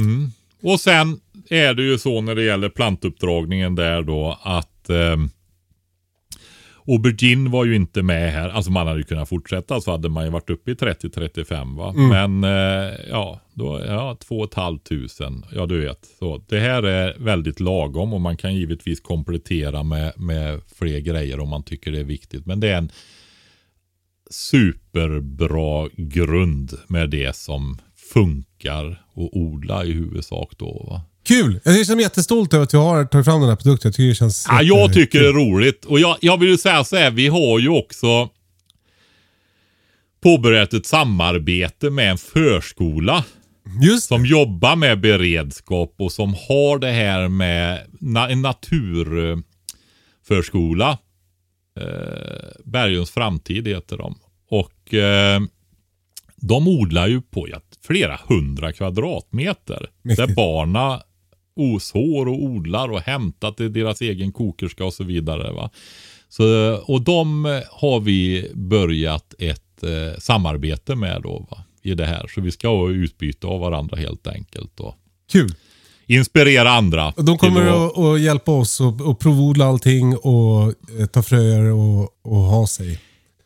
Och 0.62 0.80
sen 0.80 1.20
är 1.50 1.74
det 1.74 1.82
ju 1.82 1.98
så 1.98 2.20
när 2.20 2.34
det 2.34 2.42
gäller 2.42 2.68
plantuppdragningen 2.68 3.74
där 3.74 4.02
då 4.02 4.38
att 4.42 4.90
eh, 4.90 5.16
Aubergine 6.88 7.50
var 7.50 7.64
ju 7.64 7.76
inte 7.76 8.02
med 8.02 8.32
här. 8.32 8.48
Alltså 8.48 8.70
man 8.70 8.86
hade 8.86 8.98
ju 8.98 9.04
kunnat 9.04 9.28
fortsätta 9.28 9.80
så 9.80 9.90
hade 9.90 10.08
man 10.08 10.24
ju 10.24 10.30
varit 10.30 10.50
uppe 10.50 10.70
i 10.70 10.74
30-35 10.74 11.76
va. 11.76 11.92
Men 11.92 12.44
eh, 12.44 12.94
ja, 13.10 13.40
då, 13.54 13.82
ja, 13.86 14.16
2 14.20 14.48
500. 14.54 15.48
Ja 15.52 15.66
du 15.66 15.80
vet. 15.80 16.08
Så 16.18 16.44
det 16.48 16.60
här 16.60 16.82
är 16.82 17.16
väldigt 17.18 17.60
lagom 17.60 18.12
och 18.12 18.20
man 18.20 18.36
kan 18.36 18.54
givetvis 18.54 19.00
komplettera 19.00 19.82
med, 19.82 20.12
med 20.16 20.60
fler 20.78 20.98
grejer 20.98 21.40
om 21.40 21.48
man 21.48 21.62
tycker 21.62 21.92
det 21.92 22.00
är 22.00 22.04
viktigt. 22.04 22.46
Men 22.46 22.60
det 22.60 22.68
är 22.68 22.78
en 22.78 22.90
superbra 24.30 25.88
grund 25.96 26.72
med 26.88 27.10
det 27.10 27.36
som 27.36 27.78
funkar 28.12 28.86
att 28.90 29.28
odla 29.32 29.84
i 29.84 29.92
huvudsak 29.92 30.52
då. 30.58 30.86
Va? 30.90 31.02
Kul! 31.26 31.60
Jag 31.64 31.86
känner 31.86 31.96
mig 31.96 32.02
jättestolt 32.02 32.54
över 32.54 32.64
att 32.64 32.74
vi 32.74 32.78
har 32.78 33.04
tagit 33.04 33.24
fram 33.24 33.40
den 33.40 33.48
här 33.48 33.56
produkten. 33.56 33.88
Jag 33.88 33.94
tycker 33.94 34.08
det 34.08 34.14
känns... 34.14 34.46
Ja, 34.48 34.62
jag 34.62 34.92
tycker 34.92 35.20
det 35.20 35.28
är 35.28 35.32
roligt. 35.32 35.84
Och 35.84 36.00
jag, 36.00 36.16
jag 36.20 36.40
vill 36.40 36.48
ju 36.48 36.58
säga 36.58 36.84
så 36.84 36.96
här, 36.96 37.10
vi 37.10 37.28
har 37.28 37.58
ju 37.58 37.68
också 37.68 38.28
påbörjat 40.22 40.72
ett 40.72 40.86
samarbete 40.86 41.90
med 41.90 42.10
en 42.10 42.18
förskola 42.18 43.24
Just 43.82 44.08
som 44.08 44.26
jobbar 44.26 44.76
med 44.76 45.00
beredskap 45.00 45.94
och 45.98 46.12
som 46.12 46.34
har 46.48 46.78
det 46.78 46.90
här 46.90 47.28
med 47.28 47.86
na 48.00 48.28
en 48.28 48.42
naturförskola. 48.42 50.98
Eh, 51.80 52.48
Bergens 52.64 53.10
framtid 53.10 53.68
heter 53.68 53.96
de. 53.96 54.14
Och 54.50 54.94
eh, 54.94 55.40
de 56.36 56.68
odlar 56.68 57.06
ju 57.06 57.22
på 57.22 57.48
flera 57.86 58.20
hundra 58.28 58.72
kvadratmeter. 58.72 59.90
Mäktigt. 60.02 60.28
Där 60.28 60.34
barna 60.34 61.02
osår 61.56 62.28
och 62.28 62.42
odlar 62.42 62.88
och 62.88 63.00
hämtar 63.00 63.50
till 63.52 63.72
deras 63.72 64.00
egen 64.00 64.32
kokerska 64.32 64.84
och 64.84 64.94
så 64.94 65.04
vidare. 65.04 65.52
Va? 65.52 65.70
Så, 66.28 66.44
och 66.86 67.02
de 67.02 67.46
eh, 67.46 67.60
har 67.70 68.00
vi 68.00 68.50
börjat 68.54 69.34
ett 69.38 69.82
eh, 69.82 70.18
samarbete 70.18 70.94
med 70.94 71.22
då, 71.22 71.46
va? 71.50 71.58
i 71.82 71.94
det 71.94 72.06
här. 72.06 72.26
Så 72.34 72.40
vi 72.40 72.50
ska 72.50 72.68
ha 72.68 72.90
utbyte 72.90 73.46
av 73.46 73.60
varandra 73.60 73.96
helt 73.96 74.26
enkelt. 74.26 74.80
Och 74.80 74.94
Kul. 75.32 75.54
inspirera 76.06 76.70
andra. 76.70 77.12
Och 77.16 77.24
de 77.24 77.38
kommer 77.38 77.66
att- 77.86 77.98
att, 77.98 78.20
hjälpa 78.20 78.52
oss 78.52 78.80
att 78.80 79.18
provodla 79.18 79.64
allting 79.66 80.16
och 80.16 80.62
eh, 81.00 81.06
ta 81.12 81.22
fröer 81.22 81.64
och, 81.72 82.08
och 82.22 82.36
ha 82.36 82.66
sig. 82.66 83.00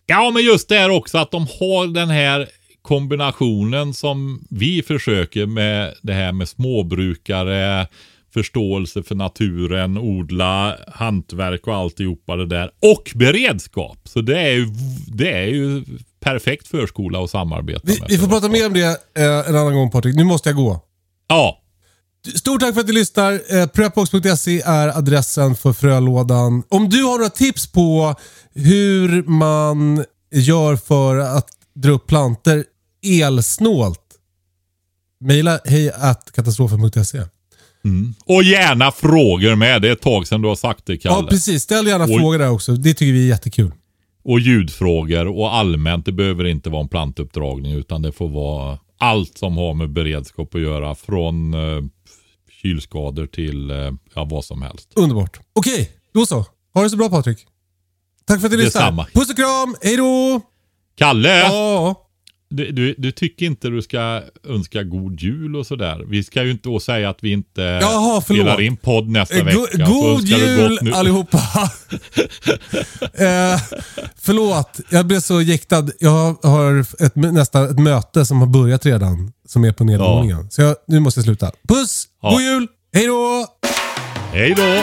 Ja, 0.06 0.30
men 0.34 0.44
just 0.44 0.68
det 0.68 0.74
här 0.78 0.90
också 0.90 1.18
att 1.18 1.30
de 1.30 1.42
har 1.60 1.86
den 1.94 2.10
här 2.10 2.48
kombinationen 2.82 3.94
som 3.94 4.44
vi 4.50 4.82
försöker 4.82 5.46
med 5.46 5.94
det 6.02 6.12
här 6.12 6.32
med 6.32 6.48
småbrukare, 6.48 7.86
förståelse 8.34 9.02
för 9.02 9.14
naturen, 9.14 9.98
odla, 9.98 10.76
hantverk 10.88 11.66
och 11.66 11.74
alltihopa 11.74 12.36
det 12.36 12.46
där. 12.46 12.70
Och 12.94 13.12
beredskap. 13.14 13.98
Så 14.04 14.20
det 14.20 14.40
är 14.40 14.52
ju, 14.52 14.66
det 15.06 15.32
är 15.32 15.46
ju 15.46 15.84
perfekt 16.20 16.68
förskola 16.68 17.24
att 17.24 17.30
samarbeta 17.30 17.80
Vi, 17.84 18.00
med. 18.00 18.08
vi 18.10 18.18
får 18.18 18.26
prata 18.26 18.48
mer 18.48 18.66
om 18.66 18.72
det 18.72 18.82
eh, 19.18 19.48
en 19.48 19.56
annan 19.56 19.74
gång 19.74 19.90
Patrik. 19.90 20.16
Nu 20.16 20.24
måste 20.24 20.48
jag 20.48 20.56
gå. 20.56 20.80
Ja, 21.28 21.56
Stort 22.34 22.60
tack 22.60 22.74
för 22.74 22.80
att 22.80 22.86
du 22.86 22.92
lyssnar. 22.92 23.32
Eh, 23.32 23.66
Prepbox.se 23.66 24.60
är 24.60 24.88
adressen 24.88 25.54
för 25.56 25.72
frölådan. 25.72 26.62
Om 26.68 26.88
du 26.88 27.02
har 27.02 27.18
några 27.18 27.30
tips 27.30 27.72
på 27.72 28.14
hur 28.54 29.22
man 29.22 30.04
gör 30.32 30.76
för 30.76 31.16
att 31.16 31.48
dra 31.74 31.90
upp 31.90 32.06
planter 32.06 32.64
elsnålt. 33.02 34.00
Mejla 35.20 35.60
hej 35.64 35.92
katastrofen.se. 36.34 37.22
och 38.24 38.42
gärna 38.42 38.92
frågor 38.92 39.56
med. 39.56 39.82
Det 39.82 39.88
är 39.88 39.92
ett 39.92 40.02
tag 40.02 40.26
sedan 40.26 40.42
du 40.42 40.48
har 40.48 40.56
sagt 40.56 40.86
det 40.86 40.96
Kalle. 40.96 41.16
Ja, 41.24 41.26
precis. 41.30 41.62
Ställ 41.62 41.86
gärna 41.86 42.04
Oj. 42.04 42.18
frågor 42.18 42.38
där 42.38 42.50
också. 42.50 42.72
Det 42.72 42.94
tycker 42.94 43.12
vi 43.12 43.24
är 43.24 43.28
jättekul. 43.28 43.72
Och 44.24 44.40
ljudfrågor 44.40 45.26
och 45.26 45.54
allmänt. 45.54 46.04
Det 46.04 46.12
behöver 46.12 46.44
inte 46.44 46.70
vara 46.70 46.82
en 46.82 46.88
plantuppdragning 46.88 47.72
utan 47.72 48.02
det 48.02 48.12
får 48.12 48.28
vara 48.28 48.78
allt 48.98 49.38
som 49.38 49.56
har 49.56 49.74
med 49.74 49.90
beredskap 49.90 50.54
att 50.54 50.60
göra. 50.60 50.94
Från 50.94 51.54
eh, 51.54 51.82
kylskador 52.62 53.26
till 53.26 53.70
eh, 53.70 53.76
ja, 54.14 54.24
vad 54.24 54.44
som 54.44 54.62
helst. 54.62 54.92
Underbart. 54.96 55.40
Okej, 55.52 55.90
då 56.14 56.26
så. 56.26 56.44
Ha 56.74 56.82
det 56.82 56.90
så 56.90 56.96
bra 56.96 57.08
Patrik. 57.08 57.46
Tack 58.26 58.40
för 58.40 58.46
att 58.46 58.52
du 58.52 58.56
lyssnar. 58.56 58.80
Detsamma. 58.80 59.06
Puss 59.14 59.30
och 59.30 59.36
kram. 59.36 59.76
Hej 59.82 59.96
då! 59.96 60.40
Kalle! 61.00 61.28
Ja. 61.38 62.06
Du, 62.52 62.70
du, 62.72 62.94
du 62.98 63.12
tycker 63.12 63.46
inte 63.46 63.68
du 63.68 63.82
ska 63.82 64.22
önska 64.48 64.82
god 64.82 65.20
jul 65.20 65.56
och 65.56 65.66
sådär. 65.66 66.04
Vi 66.08 66.24
ska 66.24 66.42
ju 66.44 66.50
inte 66.50 66.68
då 66.68 66.80
säga 66.80 67.10
att 67.10 67.18
vi 67.20 67.32
inte 67.32 67.62
Jaha, 67.62 68.20
spelar 68.20 68.60
in 68.60 68.76
podd 68.76 69.08
nästa 69.08 69.38
Eh, 69.38 69.44
vecka. 69.44 69.56
go- 69.58 69.66
Så 69.72 69.84
god 69.92 70.22
jul 70.24 70.78
gott 70.82 70.94
allihopa! 70.94 71.38
eh, 73.00 73.60
förlåt, 74.16 74.80
jag 74.90 75.06
blev 75.06 75.20
så 75.20 75.40
jäktad. 75.42 75.88
Jag 76.00 76.34
har 76.42 76.80
ett, 77.04 77.16
nästan 77.16 77.70
ett 77.70 77.78
möte 77.78 78.26
som 78.26 78.40
har 78.40 78.46
börjat 78.48 78.86
redan. 78.86 79.32
Som 79.48 79.64
är 79.64 79.72
på 79.72 79.84
nedvåningen. 79.84 80.50
Så 80.50 80.62
jag, 80.62 80.76
nu 80.86 81.00
måste 81.00 81.20
jag 81.20 81.24
sluta. 81.24 81.50
Puss! 81.68 82.04
Ja. 82.22 82.30
God 82.30 82.40
jul! 82.42 82.66
Hej 82.94 83.06
då! 83.06 83.46
Hej 84.32 84.54
då! 84.54 84.82